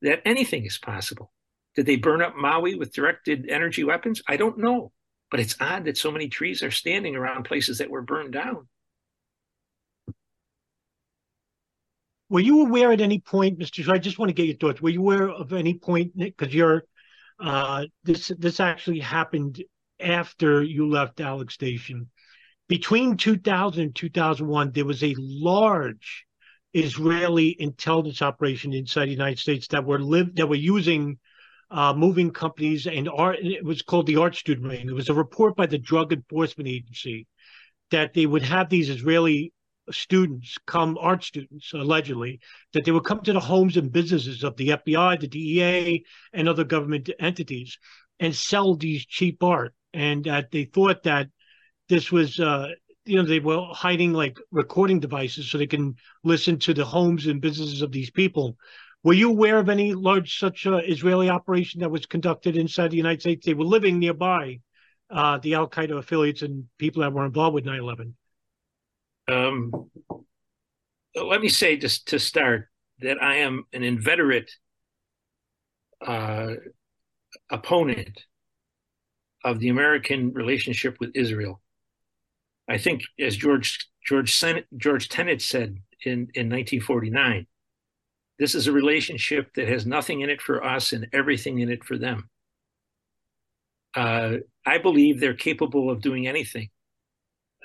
that 0.00 0.22
anything 0.24 0.64
is 0.64 0.78
possible. 0.78 1.32
Did 1.74 1.86
they 1.86 1.96
burn 1.96 2.20
up 2.22 2.36
Maui 2.36 2.74
with 2.74 2.92
directed 2.92 3.48
energy 3.48 3.84
weapons? 3.84 4.22
I 4.28 4.36
don't 4.36 4.58
know. 4.58 4.92
But 5.30 5.40
it's 5.40 5.56
odd 5.60 5.86
that 5.86 5.96
so 5.96 6.10
many 6.10 6.28
trees 6.28 6.62
are 6.62 6.70
standing 6.70 7.16
around 7.16 7.44
places 7.44 7.78
that 7.78 7.88
were 7.88 8.02
burned 8.02 8.32
down. 8.32 8.68
Were 12.28 12.40
you 12.40 12.66
aware 12.66 12.92
at 12.92 13.00
any 13.00 13.18
point, 13.18 13.58
Mr. 13.58 13.88
I 13.90 13.98
just 13.98 14.18
want 14.18 14.30
to 14.30 14.34
get 14.34 14.46
your 14.46 14.56
thoughts. 14.56 14.82
Were 14.82 14.90
you 14.90 15.00
aware 15.00 15.30
of 15.30 15.52
any 15.52 15.74
point, 15.74 16.16
because 16.16 16.54
you're 16.54 16.84
uh, 17.42 17.84
this 18.04 18.30
this 18.38 18.60
actually 18.60 19.00
happened 19.00 19.62
after 20.00 20.62
you 20.62 20.88
left 20.88 21.20
Alec 21.20 21.50
Station. 21.50 22.08
Between 22.68 23.16
2000 23.16 23.82
and 23.82 23.94
2001, 23.94 24.70
there 24.72 24.84
was 24.84 25.02
a 25.02 25.14
large 25.18 26.24
Israeli 26.72 27.56
intelligence 27.60 28.22
operation 28.22 28.72
inside 28.72 29.06
the 29.06 29.12
United 29.12 29.38
States 29.38 29.66
that 29.68 29.84
were 29.84 29.98
live 29.98 30.34
that 30.36 30.48
were 30.48 30.54
using 30.54 31.18
uh, 31.70 31.92
moving 31.92 32.30
companies 32.30 32.86
and 32.86 33.08
art. 33.08 33.38
It 33.40 33.64
was 33.64 33.82
called 33.82 34.06
the 34.06 34.16
Art 34.16 34.36
Student 34.36 34.68
Ring. 34.68 34.88
It 34.88 34.94
was 34.94 35.08
a 35.08 35.14
report 35.14 35.56
by 35.56 35.66
the 35.66 35.78
Drug 35.78 36.12
Enforcement 36.12 36.68
Agency 36.68 37.26
that 37.90 38.14
they 38.14 38.24
would 38.24 38.42
have 38.42 38.68
these 38.68 38.88
Israeli 38.88 39.52
students 39.92 40.56
come, 40.66 40.96
art 41.00 41.24
students 41.24 41.72
allegedly, 41.72 42.40
that 42.72 42.84
they 42.84 42.92
would 42.92 43.04
come 43.04 43.20
to 43.22 43.32
the 43.32 43.40
homes 43.40 43.76
and 43.76 43.92
businesses 43.92 44.44
of 44.44 44.56
the 44.56 44.68
FBI, 44.68 45.20
the 45.20 45.28
DEA, 45.28 46.04
and 46.32 46.48
other 46.48 46.64
government 46.64 47.10
entities 47.20 47.78
and 48.20 48.34
sell 48.34 48.74
these 48.74 49.06
cheap 49.06 49.42
art. 49.42 49.74
And 49.94 50.24
that 50.24 50.50
they 50.50 50.64
thought 50.64 51.02
that 51.02 51.28
this 51.88 52.10
was, 52.10 52.40
uh, 52.40 52.68
you 53.04 53.16
know, 53.16 53.24
they 53.24 53.40
were 53.40 53.66
hiding 53.72 54.12
like 54.12 54.38
recording 54.50 55.00
devices 55.00 55.50
so 55.50 55.58
they 55.58 55.66
can 55.66 55.96
listen 56.24 56.58
to 56.60 56.72
the 56.72 56.84
homes 56.84 57.26
and 57.26 57.40
businesses 57.40 57.82
of 57.82 57.92
these 57.92 58.10
people. 58.10 58.56
Were 59.04 59.12
you 59.12 59.30
aware 59.30 59.58
of 59.58 59.68
any 59.68 59.94
large 59.94 60.38
such 60.38 60.66
uh, 60.66 60.76
Israeli 60.76 61.28
operation 61.28 61.80
that 61.80 61.90
was 61.90 62.06
conducted 62.06 62.56
inside 62.56 62.90
the 62.90 62.96
United 62.96 63.20
States? 63.20 63.44
They 63.44 63.54
were 63.54 63.64
living 63.64 63.98
nearby 63.98 64.60
uh, 65.10 65.38
the 65.38 65.54
Al 65.54 65.68
Qaeda 65.68 65.98
affiliates 65.98 66.42
and 66.42 66.64
people 66.78 67.02
that 67.02 67.12
were 67.12 67.26
involved 67.26 67.54
with 67.54 67.66
9 67.66 67.78
11. 67.78 68.16
Um, 69.28 69.90
let 71.14 71.40
me 71.40 71.48
say 71.48 71.76
just 71.76 72.08
to 72.08 72.18
start 72.18 72.68
that 73.00 73.22
I 73.22 73.36
am 73.36 73.64
an 73.72 73.82
inveterate 73.82 74.50
uh, 76.06 76.54
opponent 77.50 78.20
of 79.44 79.58
the 79.58 79.68
American 79.68 80.32
relationship 80.32 80.96
with 81.00 81.10
Israel. 81.14 81.60
I 82.68 82.78
think, 82.78 83.02
as 83.20 83.36
George 83.36 83.88
George 84.06 84.34
Sen- 84.34 84.64
George 84.76 85.08
Tenet 85.08 85.42
said 85.42 85.76
in, 86.04 86.28
in 86.34 86.48
1949, 86.48 87.46
this 88.38 88.54
is 88.54 88.66
a 88.66 88.72
relationship 88.72 89.52
that 89.54 89.68
has 89.68 89.86
nothing 89.86 90.22
in 90.22 90.30
it 90.30 90.40
for 90.40 90.64
us 90.64 90.92
and 90.92 91.06
everything 91.12 91.60
in 91.60 91.70
it 91.70 91.84
for 91.84 91.98
them. 91.98 92.28
Uh, 93.94 94.36
I 94.64 94.78
believe 94.78 95.20
they're 95.20 95.34
capable 95.34 95.90
of 95.90 96.00
doing 96.00 96.26
anything 96.26 96.70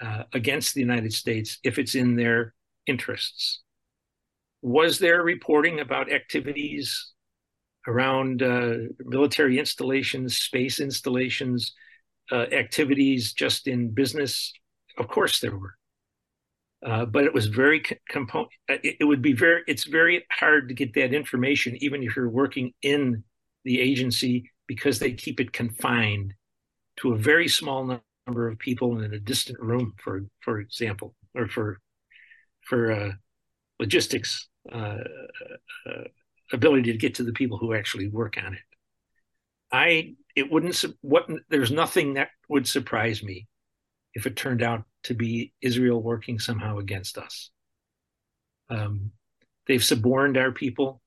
uh, 0.02 0.24
against 0.34 0.74
the 0.74 0.82
United 0.82 1.14
States 1.14 1.60
if 1.64 1.80
it's 1.80 1.95
in 1.95 2.15
their 2.15 2.53
interests. 2.86 3.61
Was 4.61 4.99
there 4.99 5.22
reporting 5.22 5.80
about 5.80 6.11
activities 6.11 7.14
around 7.88 8.41
uh, 8.41 8.76
military 8.99 9.60
installations, 9.60 10.38
space 10.38 10.80
installations, 10.80 11.74
uh, 12.32 12.45
activities 12.52 13.34
just 13.34 13.68
in 13.68 13.90
business? 13.90 14.52
Of 14.98 15.07
course 15.07 15.40
there 15.40 15.56
were. 15.56 15.76
Uh, 16.86 17.06
but 17.06 17.24
it 17.24 17.34
was 17.34 17.48
very 17.48 17.84
component. 18.07 18.49
Uh, 18.69 18.76
it, 18.84 18.98
it, 18.99 19.03
would 19.03 19.22
be 19.22 19.34
very. 19.34 19.64
It's 19.68 19.86
very 19.86 20.26
hard 20.32 20.68
to 20.68 20.76
get 20.76 20.94
that 20.94 21.14
information, 21.14 21.76
even 21.82 22.03
if 22.03 22.15
you're 22.15 22.30
working 22.30 22.74
in 22.84 23.24
the 23.64 23.82
agency, 23.82 24.52
because 24.68 24.99
they 24.99 25.14
keep 25.14 25.40
it 25.40 25.53
confined 25.53 26.34
to 26.98 27.14
a 27.14 27.18
very 27.18 27.48
small 27.48 27.99
number 28.28 28.49
of 28.49 28.60
people 28.60 29.02
in 29.02 29.14
a 29.14 29.20
distant 29.20 29.60
room, 29.60 29.94
for 29.98 30.22
for 30.41 30.60
example, 30.60 31.16
or 31.34 31.48
for 31.48 31.80
for 32.62 32.91
uh, 32.91 33.12
logistics 33.80 34.48
uh, 34.72 34.99
uh, 35.88 36.04
ability 36.52 36.91
to 36.91 36.98
get 36.98 37.16
to 37.16 37.24
the 37.24 37.34
people 37.34 37.58
who 37.58 37.74
actually 37.74 38.10
work 38.10 38.36
on 38.44 38.54
it. 38.54 38.60
I 39.72 40.16
it 40.36 40.52
wouldn't 40.52 40.84
what 41.02 41.28
there's 41.49 41.72
nothing 41.72 42.16
that 42.16 42.30
would 42.49 42.68
surprise 42.68 43.24
me 43.24 43.48
if 44.14 44.26
it 44.26 44.36
turned 44.36 44.62
out 44.62 44.84
to 45.04 45.14
be 45.14 45.54
Israel 45.62 46.02
working 46.02 46.40
somehow 46.40 46.78
against 46.80 47.18
us. 47.18 47.49
Um, 48.70 49.12
they've 49.68 49.84
suborned 49.84 50.38
our 50.38 50.52
people 50.52 51.02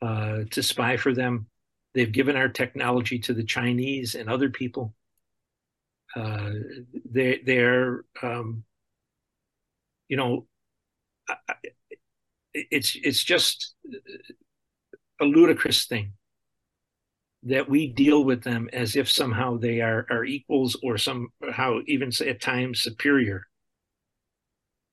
uh, 0.00 0.44
to 0.50 0.62
spy 0.62 0.96
for 0.96 1.12
them. 1.12 1.46
They've 1.94 2.12
given 2.12 2.36
our 2.36 2.48
technology 2.48 3.18
to 3.20 3.34
the 3.34 3.44
Chinese 3.44 4.14
and 4.14 4.28
other 4.28 4.50
people 4.50 4.94
uh, 6.16 6.50
they 7.10 7.40
they're 7.44 8.04
um, 8.22 8.64
you 10.08 10.16
know 10.16 10.46
it's 12.54 12.96
it's 13.02 13.22
just 13.22 13.74
a 15.20 15.24
ludicrous 15.24 15.84
thing 15.84 16.12
that 17.42 17.68
we 17.68 17.86
deal 17.86 18.24
with 18.24 18.42
them 18.42 18.68
as 18.72 18.96
if 18.96 19.10
somehow 19.10 19.58
they 19.58 19.80
are 19.80 20.06
are 20.10 20.24
equals 20.24 20.76
or 20.82 20.96
somehow 20.96 21.80
even 21.86 22.10
at 22.26 22.40
times 22.40 22.80
superior 22.80 23.46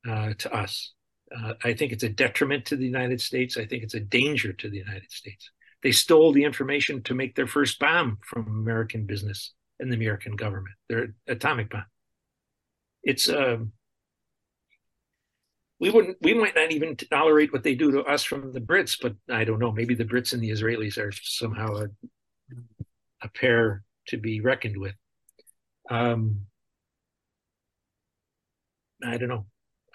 uh, 0.07 0.33
to 0.37 0.53
us. 0.53 0.93
Uh, 1.35 1.53
I 1.63 1.73
think 1.73 1.93
it's 1.93 2.03
a 2.03 2.09
detriment 2.09 2.65
to 2.65 2.75
the 2.75 2.85
United 2.85 3.21
States. 3.21 3.57
I 3.57 3.65
think 3.65 3.83
it's 3.83 3.95
a 3.95 3.99
danger 3.99 4.53
to 4.53 4.69
the 4.69 4.77
United 4.77 5.11
States. 5.11 5.49
They 5.81 5.91
stole 5.91 6.31
the 6.31 6.43
information 6.43 7.01
to 7.03 7.15
make 7.15 7.35
their 7.35 7.47
first 7.47 7.79
bomb 7.79 8.19
from 8.23 8.45
American 8.47 9.05
business 9.05 9.53
and 9.83 9.91
the 9.91 9.97
American 9.97 10.35
government, 10.35 10.75
their 10.89 11.13
atomic 11.27 11.69
bomb. 11.69 11.85
It's 13.03 13.27
um, 13.29 13.73
we 15.79 15.89
wouldn't 15.89 16.17
we 16.21 16.33
might 16.33 16.55
not 16.55 16.71
even 16.71 16.95
tolerate 16.95 17.51
what 17.51 17.63
they 17.63 17.75
do 17.75 17.91
to 17.91 18.03
us 18.03 18.23
from 18.23 18.53
the 18.53 18.61
Brits, 18.61 18.97
but 18.99 19.13
I 19.29 19.43
don't 19.43 19.59
know. 19.59 19.71
Maybe 19.71 19.93
the 19.93 20.05
Brits 20.05 20.33
and 20.33 20.41
the 20.41 20.49
Israelis 20.49 20.97
are 20.97 21.11
somehow 21.11 21.75
a, 21.75 21.87
a 23.21 23.27
pair 23.27 23.83
to 24.07 24.17
be 24.17 24.39
reckoned 24.39 24.77
with. 24.77 24.95
Um, 25.89 26.45
I 29.05 29.17
don't 29.17 29.29
know. 29.29 29.45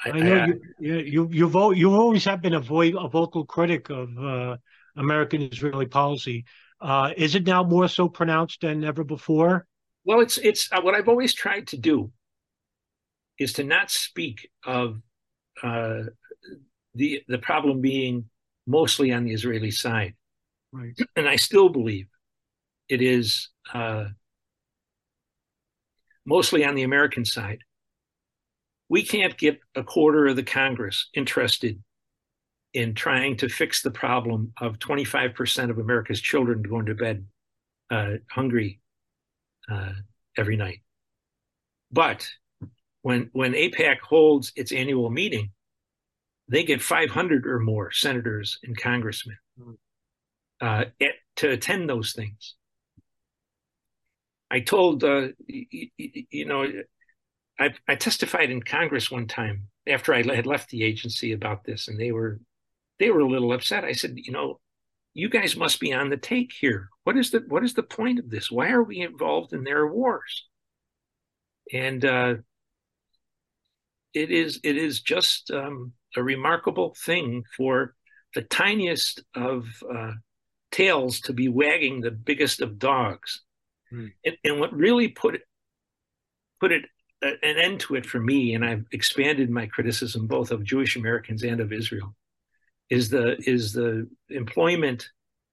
I, 0.05 0.11
I 0.11 0.21
know 0.21 0.35
I, 0.35 0.47
you, 0.47 0.61
you 0.79 1.29
you've 1.31 1.35
you've 1.79 1.95
always 1.95 2.25
have 2.27 2.43
been 2.43 2.55
a, 2.55 2.61
vo- 2.61 2.99
a 2.99 3.09
vocal 3.09 3.47
critic 3.47 3.89
of 3.89 4.11
uh, 4.19 4.57
American 4.97 5.43
Israeli 5.43 5.87
policy. 5.87 6.45
Uh, 6.81 7.13
is 7.17 7.35
it 7.35 7.47
now 7.47 7.65
more 7.65 7.89
so 7.89 8.09
pronounced 8.09 8.61
than 8.61 8.85
ever 8.85 9.05
before? 9.05 9.67
Well, 10.09 10.21
it's 10.21 10.39
it's 10.39 10.73
uh, 10.73 10.81
what 10.81 10.95
I've 10.95 11.11
always 11.11 11.35
tried 11.35 11.67
to 11.67 11.77
do 11.77 12.11
is 13.39 13.53
to 13.53 13.63
not 13.63 13.91
speak 13.91 14.49
of 14.65 15.03
uh, 15.63 16.05
the 16.95 17.23
the 17.29 17.37
problem 17.37 17.83
being 17.83 18.31
mostly 18.67 19.13
on 19.13 19.25
the 19.25 19.35
Israeli 19.35 19.71
side, 19.71 20.15
right. 20.73 20.99
and 21.17 21.29
I 21.29 21.37
still 21.37 21.69
believe 21.69 22.07
it 22.89 23.03
is 23.03 23.51
uh, 23.75 24.07
mostly 26.25 26.65
on 26.65 26.75
the 26.75 26.85
American 26.85 27.27
side. 27.27 27.59
We 28.89 29.03
can't 29.03 29.37
get 29.37 29.61
a 29.75 29.83
quarter 29.83 30.27
of 30.29 30.37
the 30.37 30.43
Congress 30.43 31.11
interested 31.13 31.83
in 32.73 32.95
trying 32.95 33.37
to 33.37 33.51
fix 33.51 33.83
the 33.83 33.91
problem 33.91 34.55
of 34.59 34.79
25% 34.79 35.69
of 35.69 35.77
America's 35.77 36.23
children 36.23 36.63
going 36.63 36.87
to 36.87 36.95
bed 36.95 37.27
uh, 37.91 38.13
hungry 38.31 38.81
uh, 39.71 39.93
every 40.37 40.57
night. 40.57 40.81
But 41.91 42.29
when 43.03 43.31
when 43.33 43.53
AIPAC 43.53 44.01
holds 44.01 44.53
its 44.57 44.73
annual 44.73 45.11
meeting, 45.11 45.51
they 46.49 46.65
get 46.65 46.83
500 46.83 47.47
or 47.47 47.59
more 47.59 47.91
senators 47.91 48.59
and 48.63 48.77
congressmen 48.77 49.39
uh, 50.61 50.85
at, 51.01 51.15
to 51.37 51.51
attend 51.51 51.89
those 51.89 52.13
things. 52.13 52.55
I 54.51 54.61
told, 54.61 55.05
uh, 55.05 55.29
you, 55.47 55.89
you 55.97 56.47
know, 56.47 56.67
I, 57.59 57.75
I, 57.87 57.95
testified 57.97 58.51
in 58.51 58.63
Congress 58.63 59.11
one 59.11 59.27
time 59.27 59.69
after 59.87 60.15
I 60.15 60.23
had 60.23 60.47
left 60.47 60.71
the 60.71 60.85
agency 60.85 61.33
about 61.33 61.65
this, 61.65 61.89
and 61.89 62.01
they 62.01 62.13
were 62.13 62.41
they 62.99 63.11
were 63.11 63.21
a 63.21 63.29
little 63.29 63.53
upset. 63.53 63.85
I 63.85 63.93
said, 63.93 64.15
you 64.17 64.33
know, 64.33 64.59
you 65.19 65.29
guys 65.29 65.57
must 65.57 65.81
be 65.81 65.93
on 65.93 66.11
the 66.11 66.17
take 66.17 66.53
here. 66.53 66.91
What 67.03 67.17
is 67.17 67.33
the 67.33 67.43
what 67.49 67.65
is 67.65 67.75
the 67.75 67.83
point 67.83 68.21
of 68.21 68.31
this? 68.31 68.53
Why 68.53 68.71
are 68.71 68.85
we 68.85 69.01
involved 69.01 69.53
in 69.53 69.65
their 69.65 69.85
wars? 69.85 70.45
And 71.73 72.05
uh, 72.05 72.35
it 74.15 74.31
is 74.31 74.61
it 74.63 74.77
is 74.77 75.01
just 75.01 75.51
um, 75.51 75.93
a 76.17 76.23
remarkable 76.23 76.95
thing 77.05 77.43
for 77.57 77.97
the 78.37 78.43
tiniest 78.43 79.25
of 79.35 79.67
uh, 79.93 80.13
tails 80.71 81.21
to 81.23 81.33
be 81.33 81.49
wagging 81.49 82.01
the 82.01 82.13
biggest 82.13 82.61
of 82.61 82.79
dogs. 82.79 83.43
Hmm. 83.91 84.07
And, 84.25 84.37
and, 84.45 84.61
what 84.61 84.73
really 84.73 85.09
put 85.09 85.35
it 85.35 85.43
put 86.61 86.71
it 86.71 86.85
uh, 87.25 87.31
an 87.43 87.59
end 87.59 87.81
to 87.81 87.97
it 87.97 88.07
for 88.07 88.21
me, 88.21 88.55
and 88.55 88.65
I've 88.65 88.85
expanded 88.93 89.51
my 89.51 89.67
criticism 89.67 90.29
both 90.29 90.53
of 90.53 90.63
Jewish 90.63 90.95
Americans 90.95 91.43
and 91.43 91.61
of 91.61 91.73
Israel, 91.73 92.15
is 92.91 93.09
the 93.11 93.37
is 93.49 93.73
the 93.73 94.09
employment 94.31 95.09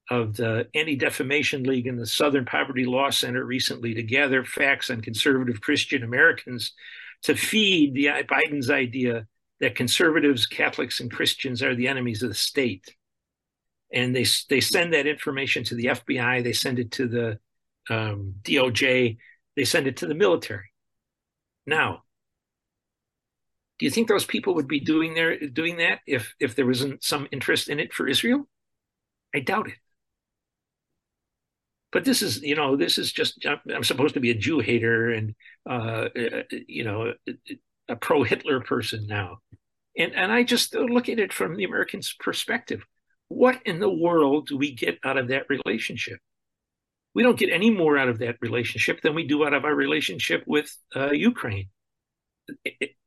of 0.09 0.35
the 0.35 0.67
Anti 0.75 0.95
Defamation 0.95 1.63
League 1.63 1.87
and 1.87 1.99
the 1.99 2.05
Southern 2.05 2.45
Poverty 2.45 2.85
Law 2.85 3.09
Center 3.09 3.43
recently 3.43 3.93
to 3.95 4.03
gather 4.03 4.43
facts 4.45 4.89
on 4.89 5.01
conservative 5.01 5.61
Christian 5.61 6.03
Americans 6.03 6.73
to 7.23 7.35
feed 7.35 7.93
the 7.93 8.07
Biden's 8.27 8.69
idea 8.69 9.27
that 9.59 9.75
conservatives, 9.75 10.45
Catholics, 10.45 10.99
and 10.99 11.11
Christians 11.11 11.63
are 11.63 11.75
the 11.75 11.87
enemies 11.87 12.21
of 12.21 12.29
the 12.29 12.35
state. 12.35 12.95
And 13.91 14.15
they 14.15 14.25
they 14.49 14.61
send 14.61 14.93
that 14.93 15.07
information 15.07 15.63
to 15.65 15.75
the 15.75 15.85
FBI, 15.85 16.43
they 16.43 16.53
send 16.53 16.79
it 16.79 16.91
to 16.91 17.07
the 17.07 17.39
um, 17.89 18.35
DOJ, 18.43 19.17
they 19.55 19.65
send 19.65 19.87
it 19.87 19.97
to 19.97 20.07
the 20.07 20.15
military. 20.15 20.69
Now, 21.65 22.03
do 23.77 23.85
you 23.85 23.91
think 23.91 24.07
those 24.07 24.25
people 24.25 24.55
would 24.55 24.67
be 24.67 24.79
doing 24.79 25.13
their 25.13 25.37
doing 25.47 25.77
that 25.77 25.99
if 26.07 26.33
if 26.39 26.55
there 26.55 26.65
wasn't 26.65 27.03
some 27.03 27.27
interest 27.31 27.69
in 27.69 27.79
it 27.79 27.93
for 27.93 28.07
Israel? 28.07 28.47
I 29.33 29.39
doubt 29.39 29.67
it. 29.67 29.75
But 31.91 32.05
this 32.05 32.21
is, 32.21 32.41
you 32.41 32.55
know, 32.55 32.75
this 32.75 32.97
is 32.97 33.11
just 33.11 33.45
I'm 33.45 33.83
supposed 33.83 34.13
to 34.15 34.19
be 34.19 34.31
a 34.31 34.35
Jew 34.35 34.59
hater 34.59 35.11
and 35.11 35.35
uh, 35.69 36.09
you 36.67 36.83
know 36.83 37.13
a 37.89 37.95
pro 37.95 38.23
Hitler 38.23 38.61
person 38.61 39.07
now, 39.07 39.39
and 39.97 40.13
and 40.13 40.31
I 40.31 40.43
just 40.43 40.73
look 40.73 41.09
at 41.09 41.19
it 41.19 41.33
from 41.33 41.55
the 41.55 41.65
Americans' 41.65 42.15
perspective. 42.19 42.83
What 43.27 43.61
in 43.65 43.79
the 43.79 43.89
world 43.89 44.47
do 44.47 44.57
we 44.57 44.73
get 44.73 44.99
out 45.03 45.17
of 45.17 45.29
that 45.29 45.47
relationship? 45.49 46.19
We 47.13 47.23
don't 47.23 47.39
get 47.39 47.51
any 47.51 47.71
more 47.71 47.97
out 47.97 48.09
of 48.09 48.19
that 48.19 48.37
relationship 48.41 49.01
than 49.01 49.15
we 49.15 49.25
do 49.25 49.45
out 49.45 49.53
of 49.53 49.63
our 49.65 49.73
relationship 49.73 50.43
with 50.45 50.75
uh, 50.95 51.11
Ukraine 51.11 51.69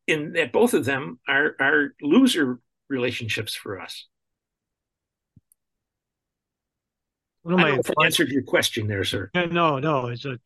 in 0.09 0.33
that 0.33 0.53
both 0.53 0.75
of 0.75 0.85
them 0.85 1.21
are 1.29 1.55
are 1.61 1.95
loser 2.01 2.59
relationships 2.89 3.55
for 3.55 3.81
us. 3.81 4.07
I 7.47 7.51
don't 7.51 7.61
know 7.61 7.79
if 7.79 7.91
I 7.91 8.05
answered 8.05 8.31
your 8.31 8.43
question 8.43 8.89
there, 8.89 9.05
sir. 9.05 9.31
No, 9.35 9.79
no, 9.79 10.09
it's 10.09 10.25
a 10.25 10.39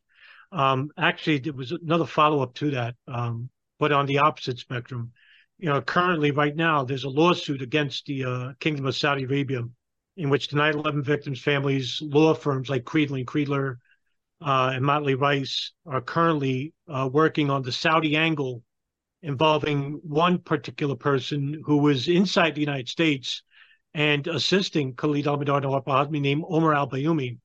um, 0.51 0.91
actually 0.97 1.39
there 1.39 1.53
was 1.53 1.71
another 1.71 2.05
follow 2.05 2.41
up 2.41 2.53
to 2.55 2.71
that, 2.71 2.95
um, 3.07 3.49
but 3.79 3.91
on 3.91 4.05
the 4.05 4.19
opposite 4.19 4.59
spectrum. 4.59 5.11
You 5.57 5.69
know, 5.69 5.81
currently, 5.81 6.31
right 6.31 6.55
now, 6.55 6.83
there's 6.83 7.05
a 7.05 7.09
lawsuit 7.09 7.61
against 7.61 8.05
the 8.05 8.25
uh, 8.25 8.53
Kingdom 8.59 8.85
of 8.85 8.95
Saudi 8.95 9.23
Arabia, 9.23 9.63
in 10.17 10.29
which 10.29 10.49
the 10.49 10.57
9/11 10.57 11.03
victims' 11.03 11.41
families, 11.41 12.01
law 12.01 12.33
firms 12.33 12.69
like 12.69 12.83
Kreindler 12.83 13.19
and 13.19 13.27
Kreindler 13.27 13.77
uh, 14.41 14.71
and 14.73 14.83
Motley 14.83 15.15
Rice 15.15 15.71
are 15.85 16.01
currently 16.01 16.73
uh, 16.89 17.09
working 17.11 17.49
on 17.49 17.61
the 17.61 17.71
Saudi 17.71 18.17
angle 18.17 18.61
involving 19.23 19.99
one 20.03 20.37
particular 20.37 20.95
person 20.95 21.61
who 21.65 21.77
was 21.77 22.07
inside 22.07 22.53
the 22.53 22.61
United 22.61 22.89
States 22.89 23.41
and 23.93 24.27
assisting 24.27 24.93
Khalid 24.93 25.27
al-Mihdhar 25.27 25.63
al-Hazmi 25.63 26.19
named 26.19 26.43
Omar 26.47 26.73
al-Bayoumi. 26.73 27.37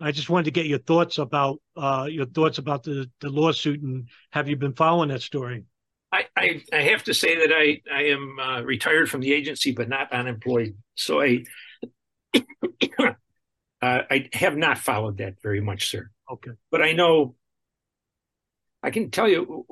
I 0.00 0.12
just 0.12 0.28
wanted 0.28 0.44
to 0.44 0.50
get 0.50 0.66
your 0.66 0.80
thoughts 0.80 1.18
about 1.18 1.60
uh, 1.76 2.06
your 2.10 2.26
thoughts 2.26 2.58
about 2.58 2.82
the, 2.82 3.10
the 3.20 3.30
lawsuit 3.30 3.80
and 3.80 4.08
have 4.32 4.48
you 4.48 4.56
been 4.56 4.74
following 4.74 5.08
that 5.08 5.22
story? 5.22 5.64
I, 6.12 6.26
I, 6.36 6.62
I 6.72 6.82
have 6.82 7.04
to 7.04 7.14
say 7.14 7.36
that 7.36 7.52
I, 7.52 7.80
I 7.92 8.02
am 8.04 8.38
uh, 8.38 8.60
retired 8.62 9.10
from 9.10 9.20
the 9.20 9.32
agency, 9.32 9.72
but 9.72 9.88
not 9.88 10.12
unemployed. 10.12 10.76
So 10.94 11.22
I 11.22 11.44
uh, 13.00 13.12
I 13.80 14.28
have 14.32 14.56
not 14.56 14.78
followed 14.78 15.18
that 15.18 15.40
very 15.42 15.60
much, 15.60 15.88
sir. 15.88 16.10
Okay. 16.30 16.52
But 16.70 16.82
I 16.82 16.92
know 16.92 17.34
I 18.82 18.90
can 18.90 19.10
tell 19.10 19.28
you 19.28 19.64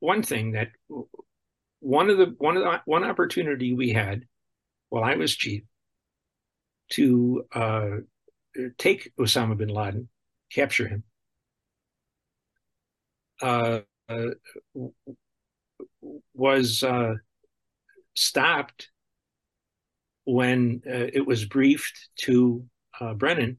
one 0.00 0.22
thing 0.22 0.52
that 0.52 0.68
one 1.80 2.10
of 2.10 2.18
the 2.18 2.34
one 2.38 2.56
of 2.56 2.62
the 2.64 2.80
one 2.84 3.04
opportunity 3.04 3.74
we 3.74 3.90
had 3.90 4.24
while 4.88 5.04
I 5.04 5.14
was 5.16 5.34
chief 5.34 5.62
to 6.92 7.44
uh, 7.52 7.90
take 8.78 9.12
Osama 9.18 9.56
bin 9.56 9.68
Laden, 9.68 10.08
capture 10.52 10.86
him, 10.86 11.02
uh, 13.42 13.80
uh, 14.08 14.26
was 16.34 16.82
uh, 16.82 17.14
stopped 18.14 18.90
when 20.24 20.82
uh, 20.86 21.06
it 21.12 21.26
was 21.26 21.44
briefed 21.44 22.08
to 22.16 22.64
uh, 23.00 23.14
Brennan 23.14 23.58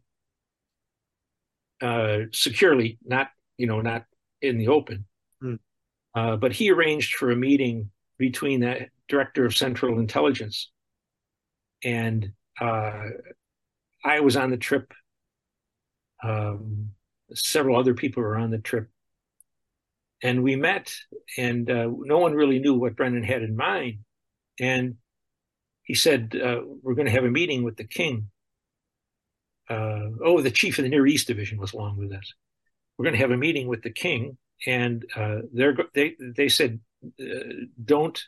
uh 1.80 2.22
securely, 2.34 2.98
not 3.06 3.30
you 3.58 3.68
know 3.68 3.82
not 3.82 4.06
in 4.42 4.58
the 4.58 4.70
open 4.70 5.06
uh, 6.18 6.36
but 6.36 6.52
he 6.52 6.72
arranged 6.72 7.16
for 7.16 7.32
a 7.32 7.36
meeting 7.36 7.90
between 8.18 8.60
the 8.60 8.88
director 9.08 9.46
of 9.46 9.56
Central 9.56 10.00
Intelligence 10.00 10.72
and 11.84 12.32
uh, 12.60 13.04
I 14.04 14.20
was 14.22 14.36
on 14.36 14.50
the 14.50 14.58
trip. 14.58 14.92
Um, 16.24 16.90
several 17.34 17.78
other 17.78 17.94
people 17.94 18.24
were 18.24 18.38
on 18.38 18.50
the 18.50 18.58
trip, 18.58 18.88
and 20.24 20.42
we 20.42 20.56
met. 20.56 20.92
And 21.38 21.70
uh, 21.70 21.90
no 21.92 22.18
one 22.18 22.34
really 22.34 22.58
knew 22.58 22.74
what 22.74 22.96
Brennan 22.96 23.24
had 23.24 23.44
in 23.44 23.56
mind. 23.56 24.00
And 24.60 24.96
he 25.84 25.94
said, 25.94 26.36
uh, 26.36 26.62
"We're 26.82 26.96
going 26.96 27.06
to 27.06 27.18
have 27.20 27.26
a 27.26 27.30
meeting 27.30 27.64
with 27.64 27.78
the 27.78 27.84
king." 27.84 28.32
uh, 29.70 30.10
oh, 30.24 30.42
the 30.42 30.52
chief 30.52 30.78
of 30.78 30.84
the 30.84 30.90
Near 30.90 31.06
East 31.06 31.28
division 31.28 31.58
was 31.58 31.74
along 31.74 31.98
with 31.98 32.12
us. 32.12 32.34
We're 32.98 33.04
going 33.04 33.16
to 33.16 33.22
have 33.22 33.32
a 33.32 33.38
meeting 33.38 33.68
with 33.68 33.82
the 33.84 33.92
king, 33.92 34.38
and 34.66 35.06
uh, 35.16 35.40
they 35.94 36.16
they 36.20 36.50
said, 36.50 36.80
uh, 37.22 37.26
don't 37.84 38.22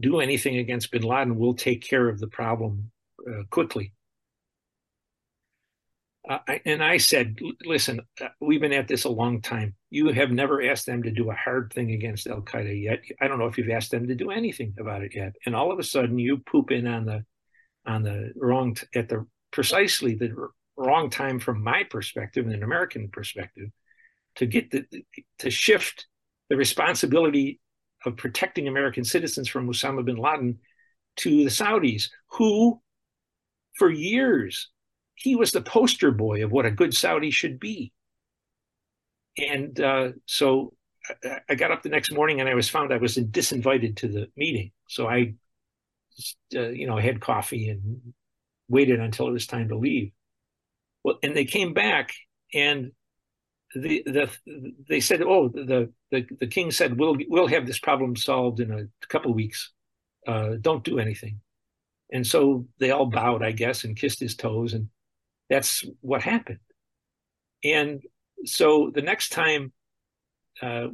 do 0.00 0.20
anything 0.20 0.58
against 0.58 0.90
Bin 0.90 1.02
Laden. 1.02 1.36
We'll 1.36 1.54
take 1.54 1.82
care 1.82 2.08
of 2.08 2.18
the 2.18 2.28
problem 2.28 2.90
uh, 3.28 3.42
quickly. 3.50 3.92
I, 6.28 6.60
and 6.64 6.82
I 6.82 6.96
said, 6.96 7.38
listen, 7.64 8.00
uh, 8.20 8.28
we've 8.40 8.60
been 8.60 8.72
at 8.72 8.88
this 8.88 9.04
a 9.04 9.08
long 9.08 9.40
time. 9.40 9.74
You 9.90 10.08
have 10.08 10.32
never 10.32 10.60
asked 10.60 10.86
them 10.86 11.04
to 11.04 11.10
do 11.10 11.30
a 11.30 11.34
hard 11.34 11.72
thing 11.72 11.92
against 11.92 12.26
Al 12.26 12.40
Qaeda 12.40 12.82
yet. 12.82 12.98
I 13.20 13.28
don't 13.28 13.38
know 13.38 13.46
if 13.46 13.56
you've 13.56 13.70
asked 13.70 13.92
them 13.92 14.08
to 14.08 14.14
do 14.14 14.30
anything 14.32 14.74
about 14.78 15.02
it 15.02 15.14
yet. 15.14 15.36
And 15.46 15.54
all 15.54 15.70
of 15.70 15.78
a 15.78 15.84
sudden, 15.84 16.18
you 16.18 16.38
poop 16.38 16.72
in 16.72 16.86
on 16.86 17.04
the 17.04 17.24
on 17.86 18.02
the 18.02 18.32
wrong 18.34 18.74
t- 18.74 18.86
at 18.96 19.08
the 19.08 19.24
precisely 19.52 20.16
the 20.16 20.34
wrong 20.76 21.10
time 21.10 21.38
from 21.38 21.62
my 21.62 21.84
perspective 21.84 22.44
and 22.44 22.54
an 22.54 22.64
American 22.64 23.08
perspective 23.08 23.70
to 24.36 24.46
get 24.46 24.70
the 24.70 24.84
to 25.40 25.50
shift 25.50 26.06
the 26.48 26.56
responsibility 26.56 27.60
of 28.04 28.16
protecting 28.16 28.68
American 28.68 29.04
citizens 29.04 29.48
from 29.48 29.68
Osama 29.68 30.04
bin 30.04 30.16
Laden 30.16 30.58
to 31.16 31.44
the 31.44 31.50
Saudis, 31.50 32.10
who 32.32 32.80
for 33.78 33.90
years 33.90 34.70
he 35.14 35.34
was 35.34 35.50
the 35.50 35.62
poster 35.62 36.10
boy 36.10 36.44
of 36.44 36.52
what 36.52 36.66
a 36.66 36.70
good 36.70 36.94
Saudi 36.94 37.30
should 37.30 37.58
be. 37.58 37.92
And 39.38 39.80
uh, 39.80 40.10
so 40.26 40.74
I, 41.24 41.40
I, 41.50 41.54
got 41.54 41.72
up 41.72 41.82
the 41.82 41.88
next 41.88 42.12
morning 42.12 42.40
and 42.40 42.48
I 42.48 42.54
was 42.54 42.68
found 42.68 42.92
I 42.92 42.98
was 42.98 43.16
disinvited 43.16 43.96
to 43.96 44.08
the 44.08 44.28
meeting. 44.36 44.72
So 44.88 45.08
I, 45.08 45.34
uh, 46.54 46.68
you 46.68 46.86
know, 46.86 46.96
had 46.96 47.20
coffee 47.20 47.68
and 47.68 48.14
waited 48.68 49.00
until 49.00 49.28
it 49.28 49.32
was 49.32 49.46
time 49.46 49.68
to 49.68 49.76
leave. 49.76 50.12
Well, 51.02 51.18
and 51.22 51.36
they 51.36 51.44
came 51.44 51.72
back 51.72 52.12
and 52.52 52.92
the 53.74 54.02
the 54.06 54.30
they 54.88 55.00
said, 55.00 55.22
oh, 55.22 55.48
the 55.48 55.92
the 56.10 56.26
the 56.40 56.46
king 56.46 56.70
said 56.70 56.98
we'll 56.98 57.16
we'll 57.28 57.48
have 57.48 57.66
this 57.66 57.78
problem 57.78 58.16
solved 58.16 58.60
in 58.60 58.70
a 58.70 59.06
couple 59.08 59.30
of 59.30 59.36
weeks. 59.36 59.72
Uh, 60.26 60.54
don't 60.60 60.84
do 60.84 60.98
anything. 60.98 61.40
And 62.12 62.26
so 62.26 62.66
they 62.78 62.90
all 62.90 63.06
bowed, 63.06 63.42
I 63.42 63.52
guess, 63.52 63.84
and 63.84 63.96
kissed 63.96 64.20
his 64.20 64.36
toes, 64.36 64.72
and 64.72 64.88
that's 65.50 65.84
what 66.00 66.22
happened. 66.22 66.60
And 67.64 68.02
so 68.44 68.90
the 68.94 69.02
next 69.02 69.30
time 69.30 69.72
uh, 70.62 70.88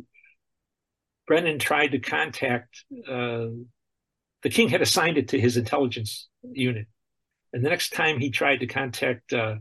Brennan 1.26 1.58
tried 1.58 1.88
to 1.88 1.98
contact, 1.98 2.84
uh, 3.08 3.48
the 4.42 4.50
king 4.50 4.68
had 4.68 4.82
assigned 4.82 5.18
it 5.18 5.28
to 5.28 5.40
his 5.40 5.56
intelligence 5.56 6.28
unit. 6.42 6.86
And 7.52 7.64
the 7.64 7.70
next 7.70 7.92
time 7.92 8.18
he 8.18 8.30
tried 8.30 8.60
to 8.60 8.66
contact 8.66 9.32
uh, 9.32 9.56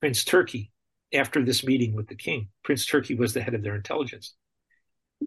Prince 0.00 0.24
Turki 0.24 0.72
after 1.12 1.44
this 1.44 1.64
meeting 1.64 1.94
with 1.94 2.08
the 2.08 2.14
king, 2.14 2.48
Prince 2.64 2.86
Turki 2.86 3.14
was 3.14 3.32
the 3.32 3.40
head 3.40 3.54
of 3.54 3.62
their 3.62 3.74
intelligence. 3.74 4.34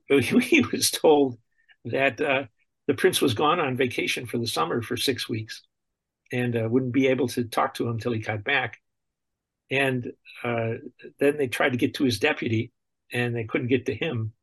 He 0.09 0.61
was 0.71 0.91
told 0.91 1.37
that 1.85 2.21
uh, 2.21 2.43
the 2.87 2.93
prince 2.93 3.21
was 3.21 3.33
gone 3.33 3.59
on 3.59 3.75
vacation 3.75 4.25
for 4.25 4.37
the 4.37 4.47
summer 4.47 4.81
for 4.81 4.95
six 4.95 5.27
weeks 5.27 5.63
and 6.31 6.55
uh, 6.55 6.67
wouldn't 6.69 6.93
be 6.93 7.07
able 7.07 7.27
to 7.29 7.43
talk 7.43 7.73
to 7.75 7.85
him 7.85 7.93
until 7.93 8.13
he 8.13 8.19
got 8.19 8.43
back. 8.43 8.79
And 9.69 10.11
uh, 10.43 10.73
then 11.19 11.37
they 11.37 11.47
tried 11.47 11.71
to 11.71 11.77
get 11.77 11.93
to 11.95 12.03
his 12.03 12.19
deputy, 12.19 12.71
and 13.13 13.35
they 13.35 13.45
couldn't 13.45 13.67
get 13.67 13.85
to 13.85 13.95
him. 13.95 14.33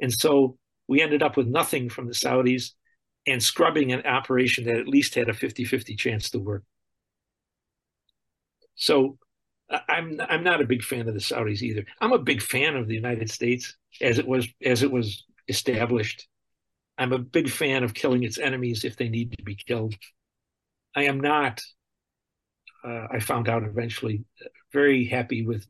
And 0.00 0.12
so 0.12 0.58
we 0.86 1.02
ended 1.02 1.22
up 1.22 1.36
with 1.36 1.46
nothing 1.46 1.88
from 1.88 2.06
the 2.06 2.12
Saudis 2.12 2.72
and 3.26 3.42
scrubbing 3.42 3.92
an 3.92 4.06
operation 4.06 4.64
that 4.64 4.76
at 4.76 4.88
least 4.88 5.14
had 5.14 5.28
a 5.28 5.34
50 5.34 5.64
50 5.64 5.96
chance 5.96 6.30
to 6.30 6.38
work. 6.38 6.62
So 8.76 9.18
I'm 9.88 10.20
I'm 10.28 10.42
not 10.44 10.60
a 10.60 10.66
big 10.66 10.82
fan 10.82 11.08
of 11.08 11.14
the 11.14 11.20
Saudis 11.20 11.62
either. 11.62 11.84
I'm 12.00 12.12
a 12.12 12.18
big 12.18 12.42
fan 12.42 12.76
of 12.76 12.88
the 12.88 12.94
United 12.94 13.30
States 13.30 13.76
as 14.00 14.18
it 14.18 14.26
was 14.26 14.48
as 14.64 14.82
it 14.82 14.90
was 14.90 15.24
established. 15.48 16.26
I'm 16.96 17.12
a 17.12 17.18
big 17.18 17.48
fan 17.50 17.84
of 17.84 17.94
killing 17.94 18.24
its 18.24 18.38
enemies 18.38 18.84
if 18.84 18.96
they 18.96 19.08
need 19.08 19.36
to 19.36 19.42
be 19.44 19.54
killed. 19.54 19.94
I 20.96 21.04
am 21.04 21.20
not, 21.20 21.62
uh, 22.84 23.06
I 23.10 23.20
found 23.20 23.48
out 23.48 23.64
eventually, 23.64 24.24
very 24.72 25.04
happy 25.04 25.44
with 25.44 25.66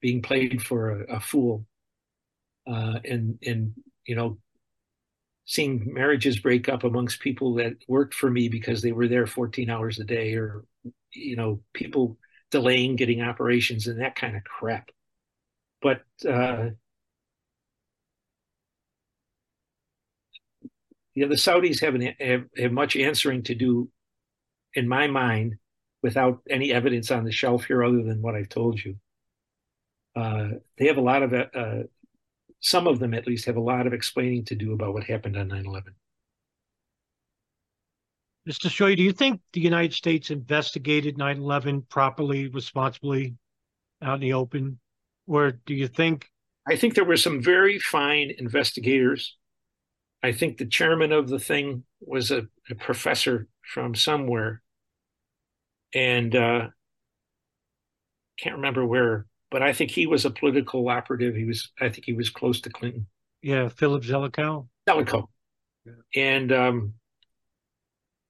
being 0.00 0.22
played 0.22 0.62
for 0.62 1.02
a, 1.02 1.16
a 1.16 1.20
fool 1.20 1.66
uh, 2.66 2.98
and, 3.04 3.38
and, 3.44 3.72
you 4.06 4.14
know, 4.14 4.38
seeing 5.44 5.92
marriages 5.92 6.38
break 6.38 6.68
up 6.68 6.84
amongst 6.84 7.20
people 7.20 7.54
that 7.54 7.74
worked 7.88 8.14
for 8.14 8.30
me 8.30 8.48
because 8.48 8.82
they 8.82 8.92
were 8.92 9.08
there 9.08 9.26
14 9.26 9.70
hours 9.70 9.98
a 9.98 10.04
day 10.04 10.34
or, 10.34 10.64
you 11.12 11.36
know, 11.36 11.60
people 11.72 12.18
delaying 12.50 12.96
getting 12.96 13.22
operations 13.22 13.86
and 13.86 14.00
that 14.00 14.16
kind 14.16 14.36
of 14.36 14.44
crap. 14.44 14.90
But, 15.82 16.02
uh, 16.28 16.70
yeah, 21.14 21.26
the 21.26 21.34
Saudis 21.34 21.80
have, 21.80 21.94
have, 22.20 22.44
have 22.56 22.72
much 22.72 22.96
answering 22.96 23.42
to 23.44 23.54
do 23.54 23.90
in 24.74 24.88
my 24.88 25.06
mind, 25.06 25.58
without 26.02 26.40
any 26.48 26.72
evidence 26.72 27.10
on 27.10 27.24
the 27.24 27.32
shelf 27.32 27.64
here 27.64 27.82
other 27.82 28.02
than 28.02 28.22
what 28.22 28.34
I've 28.34 28.48
told 28.48 28.82
you. 28.82 28.96
Uh, 30.14 30.48
they 30.76 30.86
have 30.86 30.96
a 30.96 31.02
lot 31.02 31.22
of, 31.22 31.32
uh, 31.32 31.82
some 32.60 32.86
of 32.86 32.98
them 32.98 33.14
at 33.14 33.26
least 33.26 33.46
have 33.46 33.56
a 33.56 33.60
lot 33.60 33.86
of 33.86 33.92
explaining 33.92 34.44
to 34.46 34.54
do 34.54 34.72
about 34.72 34.94
what 34.94 35.04
happened 35.04 35.36
on 35.36 35.48
9 35.48 35.66
11. 35.66 35.94
Mr. 38.48 38.70
Scheuer, 38.70 38.96
do 38.96 39.02
you 39.02 39.12
think 39.12 39.42
the 39.52 39.60
United 39.60 39.92
States 39.92 40.30
investigated 40.30 41.18
9 41.18 41.36
11 41.36 41.82
properly, 41.82 42.48
responsibly, 42.48 43.34
out 44.00 44.14
in 44.14 44.20
the 44.20 44.32
open? 44.32 44.78
Or 45.26 45.52
do 45.66 45.74
you 45.74 45.86
think? 45.86 46.30
I 46.66 46.76
think 46.76 46.94
there 46.94 47.04
were 47.04 47.18
some 47.18 47.42
very 47.42 47.78
fine 47.78 48.32
investigators. 48.38 49.36
I 50.22 50.32
think 50.32 50.56
the 50.56 50.66
chairman 50.66 51.12
of 51.12 51.28
the 51.28 51.38
thing 51.38 51.84
was 52.00 52.30
a, 52.30 52.46
a 52.70 52.74
professor 52.74 53.48
from 53.62 53.94
somewhere, 53.94 54.62
and 55.94 56.34
uh, 56.34 56.68
can't 58.38 58.56
remember 58.56 58.86
where, 58.86 59.26
but 59.50 59.62
I 59.62 59.74
think 59.74 59.90
he 59.90 60.06
was 60.06 60.24
a 60.24 60.30
political 60.30 60.88
operative. 60.88 61.34
He 61.34 61.44
was, 61.44 61.70
I 61.80 61.90
think 61.90 62.06
he 62.06 62.14
was 62.14 62.30
close 62.30 62.62
to 62.62 62.70
Clinton. 62.70 63.06
Yeah, 63.42 63.68
Philip 63.68 64.04
Zelikow. 64.04 64.66
Zelikow, 64.88 65.26
yeah. 65.84 65.92
and 66.16 66.50
um, 66.50 66.94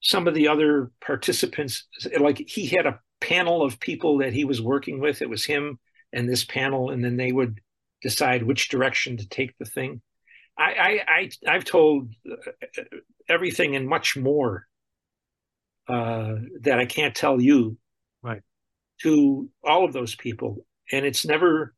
some 0.00 0.28
of 0.28 0.34
the 0.34 0.48
other 0.48 0.90
participants, 1.00 1.86
like 2.18 2.38
he 2.46 2.66
had 2.66 2.86
a 2.86 3.00
panel 3.20 3.62
of 3.62 3.80
people 3.80 4.18
that 4.18 4.32
he 4.32 4.44
was 4.44 4.62
working 4.62 5.00
with. 5.00 5.22
It 5.22 5.28
was 5.28 5.44
him 5.44 5.78
and 6.12 6.28
this 6.28 6.44
panel, 6.44 6.90
and 6.90 7.04
then 7.04 7.16
they 7.16 7.32
would 7.32 7.60
decide 8.00 8.42
which 8.42 8.68
direction 8.68 9.16
to 9.16 9.28
take 9.28 9.56
the 9.58 9.64
thing. 9.64 10.00
I, 10.56 11.00
I, 11.08 11.30
I 11.48 11.52
have 11.52 11.64
told 11.64 12.12
uh, 12.30 12.82
everything 13.28 13.76
and 13.76 13.88
much 13.88 14.16
more 14.16 14.66
uh, 15.88 16.34
that 16.62 16.78
I 16.78 16.86
can't 16.86 17.14
tell 17.14 17.40
you, 17.40 17.76
right? 18.22 18.42
To 19.02 19.48
all 19.64 19.84
of 19.84 19.92
those 19.92 20.14
people, 20.14 20.64
and 20.90 21.06
it's 21.06 21.24
never, 21.24 21.74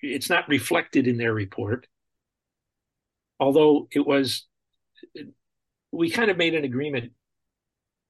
it's 0.00 0.30
not 0.30 0.48
reflected 0.48 1.06
in 1.06 1.18
their 1.18 1.34
report. 1.34 1.86
Although 3.40 3.88
it 3.90 4.06
was, 4.06 4.46
we 5.92 6.10
kind 6.10 6.30
of 6.30 6.36
made 6.36 6.54
an 6.54 6.64
agreement 6.64 7.12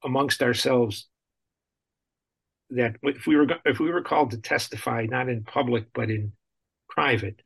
amongst 0.05 0.43
ourselves 0.43 1.09
that 2.70 2.97
if 3.02 3.26
we 3.26 3.36
were 3.36 3.47
if 3.64 3.78
we 3.78 3.90
were 3.90 4.02
called 4.02 4.31
to 4.32 4.39
testify, 4.39 5.06
not 5.09 5.28
in 5.28 5.44
public 5.44 5.86
but 5.94 6.10
in 6.10 6.32
private, 6.89 7.43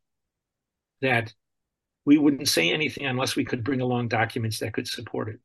that 1.02 1.32
we 2.05 2.18
wouldn't 2.18 2.48
say 2.48 2.70
anything 2.70 3.06
unless 3.06 3.36
we 3.36 3.44
could 3.44 3.64
bring 3.64 3.80
along 3.80 4.09
documents 4.09 4.59
that 4.59 4.72
could 4.72 4.89
support 4.89 5.28
it. 5.28 5.40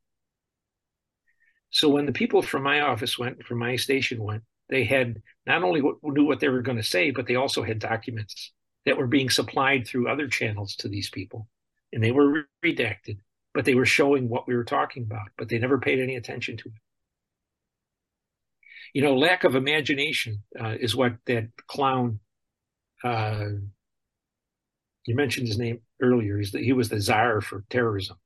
So 1.70 1.88
when 1.88 2.06
the 2.06 2.12
people 2.12 2.40
from 2.40 2.62
my 2.62 2.80
office 2.80 3.18
went, 3.18 3.44
from 3.44 3.58
my 3.58 3.76
station 3.76 4.22
went, 4.22 4.44
they 4.70 4.84
had 4.84 5.20
not 5.46 5.62
only 5.62 5.82
knew 5.82 6.24
what 6.24 6.40
they 6.40 6.48
were 6.48 6.62
going 6.62 6.78
to 6.78 6.82
say, 6.82 7.10
but 7.10 7.26
they 7.26 7.34
also 7.34 7.62
had 7.62 7.78
documents 7.78 8.52
that 8.86 8.96
were 8.96 9.06
being 9.06 9.28
supplied 9.28 9.86
through 9.86 10.08
other 10.08 10.28
channels 10.28 10.76
to 10.76 10.88
these 10.88 11.10
people, 11.10 11.48
and 11.92 12.02
they 12.02 12.12
were 12.12 12.46
redacted, 12.64 13.18
but 13.52 13.64
they 13.64 13.74
were 13.74 13.86
showing 13.86 14.28
what 14.28 14.46
we 14.46 14.54
were 14.54 14.64
talking 14.64 15.02
about, 15.02 15.28
but 15.36 15.48
they 15.48 15.58
never 15.58 15.78
paid 15.78 16.00
any 16.00 16.16
attention 16.16 16.56
to 16.56 16.68
it. 16.68 16.74
You 18.92 19.02
know, 19.02 19.16
lack 19.16 19.44
of 19.44 19.54
imagination 19.54 20.42
uh, 20.60 20.74
is 20.78 20.94
what 20.94 21.14
that 21.26 21.48
clown. 21.66 22.20
Uh, 23.02 23.46
you 25.06 25.14
mentioned 25.14 25.48
his 25.48 25.58
name 25.58 25.80
earlier. 26.00 26.38
He's 26.38 26.52
the, 26.52 26.60
he 26.60 26.72
was 26.72 26.88
the 26.88 27.00
czar 27.00 27.40
for 27.40 27.64
terrorism. 27.70 28.16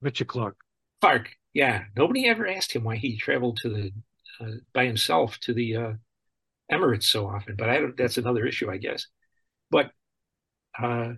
Richard 0.00 0.28
Clark. 0.28 0.56
Clarke, 1.00 1.30
yeah, 1.52 1.84
nobody 1.96 2.28
ever 2.28 2.46
asked 2.46 2.72
him 2.72 2.84
why 2.84 2.96
he 2.96 3.16
traveled 3.16 3.58
to 3.58 3.68
the 3.68 3.92
uh, 4.40 4.56
by 4.72 4.86
himself 4.86 5.38
to 5.40 5.54
the 5.54 5.76
uh, 5.76 5.92
Emirates 6.70 7.04
so 7.04 7.26
often. 7.26 7.56
But 7.56 7.70
I 7.70 7.78
don't, 7.78 7.96
that's 7.96 8.18
another 8.18 8.46
issue, 8.46 8.70
I 8.70 8.76
guess. 8.76 9.06
But 9.70 9.90
uh, 10.80 11.14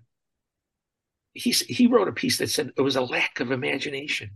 he 1.33 1.51
he 1.51 1.87
wrote 1.87 2.09
a 2.09 2.13
piece 2.13 2.39
that 2.39 2.51
said 2.51 2.73
it 2.77 2.83
was 2.83 2.97
a 2.97 3.03
lack 3.03 3.41
of 3.41 3.51
imagination 3.51 4.31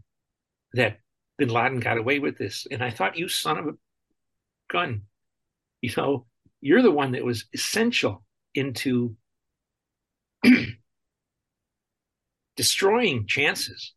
that 0.74 0.98
Bin 1.38 1.48
Laden 1.48 1.80
got 1.80 1.98
away 1.98 2.18
with 2.18 2.38
this, 2.38 2.66
and 2.70 2.82
I 2.82 2.90
thought, 2.90 3.18
you 3.18 3.28
son 3.28 3.58
of 3.58 3.66
a 3.66 3.72
gun, 4.72 5.02
you 5.82 5.90
know, 5.96 6.26
you're 6.60 6.82
the 6.82 6.90
one 6.90 7.12
that 7.12 7.24
was 7.24 7.44
essential 7.52 8.24
into 8.54 9.16
destroying 12.56 13.26
chances 13.26 13.94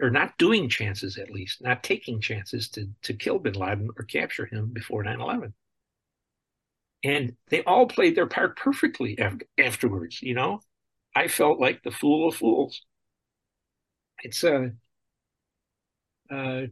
or 0.00 0.10
not 0.10 0.36
doing 0.38 0.68
chances 0.68 1.16
at 1.16 1.30
least, 1.30 1.62
not 1.62 1.82
taking 1.82 2.20
chances 2.20 2.68
to 2.70 2.88
to 3.02 3.14
kill 3.14 3.38
bin 3.38 3.54
Laden 3.54 3.90
or 3.96 4.04
capture 4.04 4.46
him 4.46 4.70
before 4.72 5.04
9/11. 5.04 5.52
And 7.04 7.36
they 7.48 7.62
all 7.64 7.86
played 7.86 8.16
their 8.16 8.26
part 8.26 8.56
perfectly 8.56 9.18
after, 9.18 9.46
afterwards, 9.58 10.20
you 10.22 10.34
know. 10.34 10.60
I 11.14 11.28
felt 11.28 11.60
like 11.60 11.82
the 11.82 11.90
fool 11.90 12.28
of 12.28 12.36
fools. 12.36 12.82
It's 14.22 14.44
a 14.44 14.72
uh, 16.30 16.34
uh, 16.34 16.66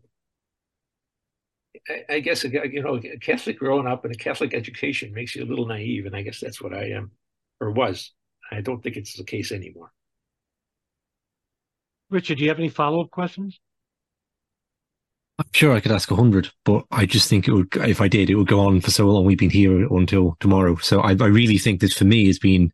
I, 1.88 2.14
I 2.14 2.20
guess 2.20 2.44
you 2.44 2.82
know, 2.82 2.96
a 2.96 3.18
Catholic 3.18 3.58
growing 3.58 3.86
up 3.86 4.04
and 4.04 4.14
a 4.14 4.18
Catholic 4.18 4.54
education 4.54 5.12
makes 5.12 5.34
you 5.34 5.44
a 5.44 5.46
little 5.46 5.66
naive, 5.66 6.06
and 6.06 6.16
I 6.16 6.22
guess 6.22 6.40
that's 6.40 6.60
what 6.60 6.74
I 6.74 6.90
am 6.90 7.10
or 7.60 7.70
was. 7.70 8.12
I 8.50 8.60
don't 8.60 8.82
think 8.82 8.96
it's 8.96 9.16
the 9.16 9.24
case 9.24 9.52
anymore. 9.52 9.92
Richard, 12.10 12.38
do 12.38 12.44
you 12.44 12.50
have 12.50 12.58
any 12.58 12.68
follow 12.68 13.00
up 13.00 13.10
questions? 13.10 13.58
I'm 15.38 15.46
sure 15.52 15.74
I 15.74 15.80
could 15.80 15.90
ask 15.90 16.10
a 16.10 16.16
hundred, 16.16 16.50
but 16.64 16.84
I 16.92 17.06
just 17.06 17.28
think 17.28 17.48
it 17.48 17.52
would, 17.52 17.74
if 17.76 18.00
I 18.00 18.06
did, 18.06 18.30
it 18.30 18.36
would 18.36 18.46
go 18.46 18.60
on 18.60 18.80
for 18.80 18.92
so 18.92 19.06
long. 19.06 19.24
We've 19.24 19.38
been 19.38 19.50
here 19.50 19.88
until 19.92 20.36
tomorrow. 20.38 20.76
So 20.76 21.00
I, 21.00 21.10
I 21.10 21.26
really 21.26 21.58
think 21.58 21.80
this 21.80 21.94
for 21.94 22.04
me 22.04 22.26
has 22.28 22.38
been 22.38 22.72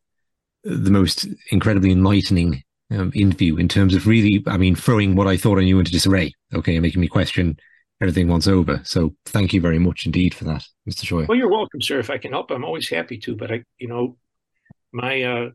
the 0.63 0.91
most 0.91 1.27
incredibly 1.51 1.91
enlightening 1.91 2.63
um, 2.91 3.13
interview 3.15 3.57
in 3.57 3.69
terms 3.69 3.95
of 3.95 4.07
really, 4.07 4.45
I 4.47 4.59
mean, 4.59 4.75
throwing 4.75 5.15
what 5.15 5.27
I 5.27 5.39
thought 5.39 5.59
I 5.59 5.63
knew 5.63 5.79
into 5.79 5.91
disarray. 5.91 6.35
Okay. 6.53 6.75
And 6.75 6.83
making 6.83 7.01
me 7.01 7.09
question 7.09 7.59
everything 8.01 8.29
once 8.29 8.47
over. 8.47 8.81
So 8.85 9.15
thank 9.27 9.53
you 9.53 9.61
very 9.61 9.79
much 9.79 10.07
indeed 10.07 10.35
for 10.35 10.45
that, 10.45 10.65
Mr. 10.89 11.05
Scheuer. 11.05 11.29
Well, 11.29 11.39
you're 11.39 11.51
welcome, 11.51 11.83
sir. 11.83 11.99
If 11.99 12.11
I 12.11 12.19
can 12.19 12.33
help, 12.33 12.51
I'm 12.51 12.65
always 12.65 12.89
happy 12.89 13.19
to, 13.19 13.37
but 13.37 13.53
I, 13.53 13.65
you 13.79 13.89
know, 13.89 14.17
my, 14.93 15.23
uh, 15.23 15.51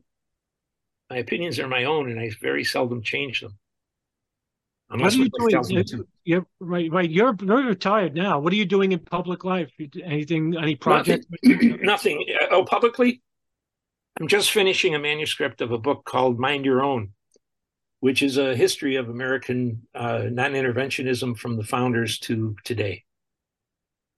my 1.09 1.17
opinions 1.17 1.59
are 1.59 1.67
my 1.67 1.85
own 1.85 2.09
and 2.09 2.19
I 2.19 2.31
very 2.41 2.63
seldom 2.63 3.01
change 3.01 3.41
them. 3.41 3.57
Unless 4.89 5.17
what 5.17 5.29
are 5.41 5.49
you 5.49 5.83
doing? 5.83 6.05
You're, 6.23 6.45
right, 6.59 6.91
right. 6.91 7.09
You're, 7.09 7.35
you're 7.41 7.65
retired 7.65 8.13
now. 8.13 8.39
What 8.39 8.53
are 8.53 8.55
you 8.55 8.65
doing 8.65 8.91
in 8.91 8.99
public 8.99 9.43
life? 9.43 9.71
Anything? 10.03 10.55
Any 10.55 10.75
projects? 10.75 11.25
Nothing. 11.43 11.79
Nothing. 11.81 12.25
Oh, 12.51 12.63
publicly, 12.63 13.21
I'm 14.19 14.27
just 14.27 14.51
finishing 14.51 14.93
a 14.93 14.99
manuscript 14.99 15.61
of 15.61 15.71
a 15.71 15.77
book 15.79 16.05
called 16.05 16.39
Mind 16.39 16.65
Your 16.65 16.83
Own, 16.83 17.13
which 18.05 18.21
is 18.21 18.37
a 18.37 18.55
history 18.55 18.97
of 18.97 19.09
American 19.09 19.81
uh, 19.95 20.25
non-interventionism 20.29 21.35
from 21.35 21.57
the 21.57 21.63
founders 21.63 22.19
to 22.19 22.55
today, 22.63 23.03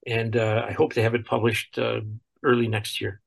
and 0.06 0.36
uh, 0.36 0.66
I 0.68 0.74
hope 0.74 0.92
to 0.96 1.02
have 1.02 1.16
it 1.16 1.26
published 1.26 1.80
uh, 1.80 2.02
early 2.44 2.68
next 2.68 3.00
year. 3.00 3.22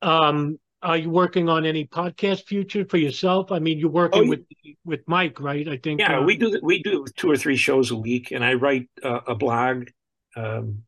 Um, 0.00 0.58
are 0.80 0.96
you 0.96 1.10
working 1.10 1.50
on 1.50 1.66
any 1.66 1.84
podcast 1.84 2.46
future 2.46 2.86
for 2.86 2.96
yourself? 2.96 3.52
I 3.52 3.58
mean, 3.58 3.78
you're 3.78 3.90
working 3.90 4.24
oh, 4.24 4.30
with 4.30 4.46
with 4.86 5.00
Mike, 5.06 5.38
right? 5.38 5.68
I 5.68 5.76
think. 5.76 6.00
Yeah, 6.00 6.20
uh, 6.20 6.22
we 6.22 6.38
do 6.38 6.58
we 6.62 6.82
do 6.82 7.04
two 7.14 7.30
or 7.30 7.36
three 7.36 7.56
shows 7.56 7.90
a 7.90 7.96
week, 7.96 8.30
and 8.30 8.42
I 8.42 8.54
write 8.54 8.88
uh, 9.02 9.20
a 9.26 9.34
blog. 9.34 9.88
Um, 10.34 10.84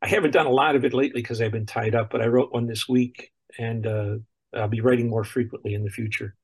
I 0.00 0.06
haven't 0.06 0.30
done 0.30 0.46
a 0.46 0.50
lot 0.62 0.76
of 0.76 0.84
it 0.84 0.94
lately 0.94 1.22
because 1.22 1.42
I've 1.42 1.50
been 1.50 1.66
tied 1.66 1.96
up, 1.96 2.08
but 2.08 2.22
I 2.22 2.26
wrote 2.28 2.52
one 2.52 2.68
this 2.68 2.88
week, 2.88 3.32
and 3.58 4.22
uh, 4.54 4.60
I'll 4.60 4.68
be 4.68 4.80
writing 4.80 5.08
more 5.08 5.24
frequently 5.24 5.74
in 5.74 5.84
the 5.84 5.90
future. 5.90 6.36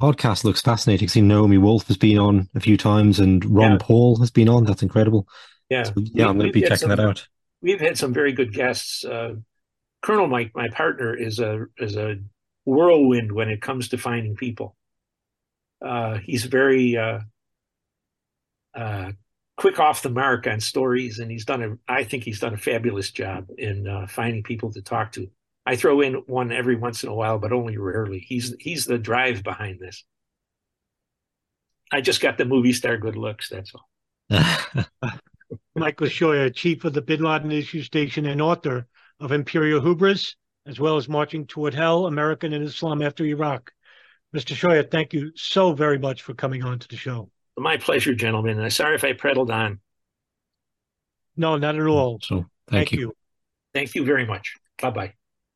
Podcast 0.00 0.44
looks 0.44 0.60
fascinating. 0.60 1.08
See, 1.08 1.20
Naomi 1.20 1.58
Wolf 1.58 1.86
has 1.86 1.96
been 1.96 2.18
on 2.18 2.48
a 2.54 2.60
few 2.60 2.76
times, 2.76 3.20
and 3.20 3.44
Ron 3.44 3.72
yeah. 3.72 3.78
Paul 3.80 4.18
has 4.18 4.30
been 4.30 4.48
on. 4.48 4.64
That's 4.64 4.82
incredible. 4.82 5.28
Yeah, 5.68 5.84
so, 5.84 5.92
yeah, 5.96 6.24
we, 6.26 6.30
I'm 6.30 6.38
going 6.38 6.48
to 6.48 6.52
be 6.52 6.62
checking 6.62 6.76
some, 6.76 6.90
that 6.90 7.00
out. 7.00 7.26
We've 7.60 7.80
had 7.80 7.96
some 7.96 8.12
very 8.12 8.32
good 8.32 8.52
guests. 8.52 9.04
Uh, 9.04 9.34
Colonel 10.02 10.26
Mike, 10.26 10.50
my 10.54 10.68
partner, 10.68 11.14
is 11.14 11.38
a 11.38 11.66
is 11.78 11.96
a 11.96 12.16
whirlwind 12.64 13.32
when 13.32 13.48
it 13.48 13.62
comes 13.62 13.88
to 13.90 13.98
finding 13.98 14.34
people. 14.34 14.76
Uh, 15.84 16.18
he's 16.18 16.44
very 16.44 16.96
uh, 16.96 17.20
uh, 18.74 19.12
quick 19.56 19.78
off 19.78 20.02
the 20.02 20.10
mark 20.10 20.46
on 20.46 20.60
stories, 20.60 21.20
and 21.20 21.30
he's 21.30 21.44
done 21.44 21.62
a. 21.62 21.92
I 21.92 22.04
think 22.04 22.24
he's 22.24 22.40
done 22.40 22.54
a 22.54 22.58
fabulous 22.58 23.10
job 23.10 23.46
in 23.56 23.86
uh, 23.86 24.06
finding 24.08 24.42
people 24.42 24.72
to 24.72 24.82
talk 24.82 25.12
to. 25.12 25.30
I 25.64 25.76
throw 25.76 26.00
in 26.00 26.14
one 26.26 26.50
every 26.52 26.76
once 26.76 27.02
in 27.02 27.08
a 27.08 27.14
while, 27.14 27.38
but 27.38 27.52
only 27.52 27.76
rarely. 27.76 28.18
He's 28.18 28.54
he's 28.58 28.84
the 28.84 28.98
drive 28.98 29.42
behind 29.42 29.78
this. 29.80 30.04
I 31.92 32.00
just 32.00 32.20
got 32.20 32.38
the 32.38 32.44
movie 32.44 32.72
star 32.72 32.96
good 32.96 33.16
looks. 33.16 33.48
That's 33.48 33.72
all. 33.74 33.88
Michael 35.74 36.06
Scheuer, 36.06 36.54
chief 36.54 36.84
of 36.84 36.94
the 36.94 37.02
Bin 37.02 37.22
Laden 37.22 37.52
Issue 37.52 37.82
Station 37.82 38.26
and 38.26 38.40
author 38.40 38.86
of 39.20 39.32
Imperial 39.32 39.80
Hubris, 39.80 40.34
as 40.66 40.80
well 40.80 40.96
as 40.96 41.08
Marching 41.08 41.46
Toward 41.46 41.74
Hell, 41.74 42.06
American 42.06 42.52
and 42.52 42.64
Islam 42.64 43.02
After 43.02 43.24
Iraq. 43.24 43.70
Mr. 44.34 44.54
Scheuer, 44.54 44.90
thank 44.90 45.12
you 45.12 45.30
so 45.36 45.74
very 45.74 45.98
much 45.98 46.22
for 46.22 46.32
coming 46.32 46.64
on 46.64 46.78
to 46.78 46.88
the 46.88 46.96
show. 46.96 47.30
My 47.58 47.76
pleasure, 47.76 48.14
gentlemen. 48.14 48.58
I'm 48.58 48.70
sorry 48.70 48.94
if 48.94 49.04
I 49.04 49.12
prattled 49.12 49.50
on. 49.50 49.80
No, 51.36 51.58
not 51.58 51.76
at 51.76 51.86
all. 51.86 52.18
So 52.22 52.36
thank, 52.36 52.48
thank 52.68 52.92
you. 52.92 52.98
you. 52.98 53.12
Thank 53.74 53.94
you 53.94 54.04
very 54.04 54.26
much. 54.26 54.54
Bye 54.80 54.90
bye. 54.90 55.12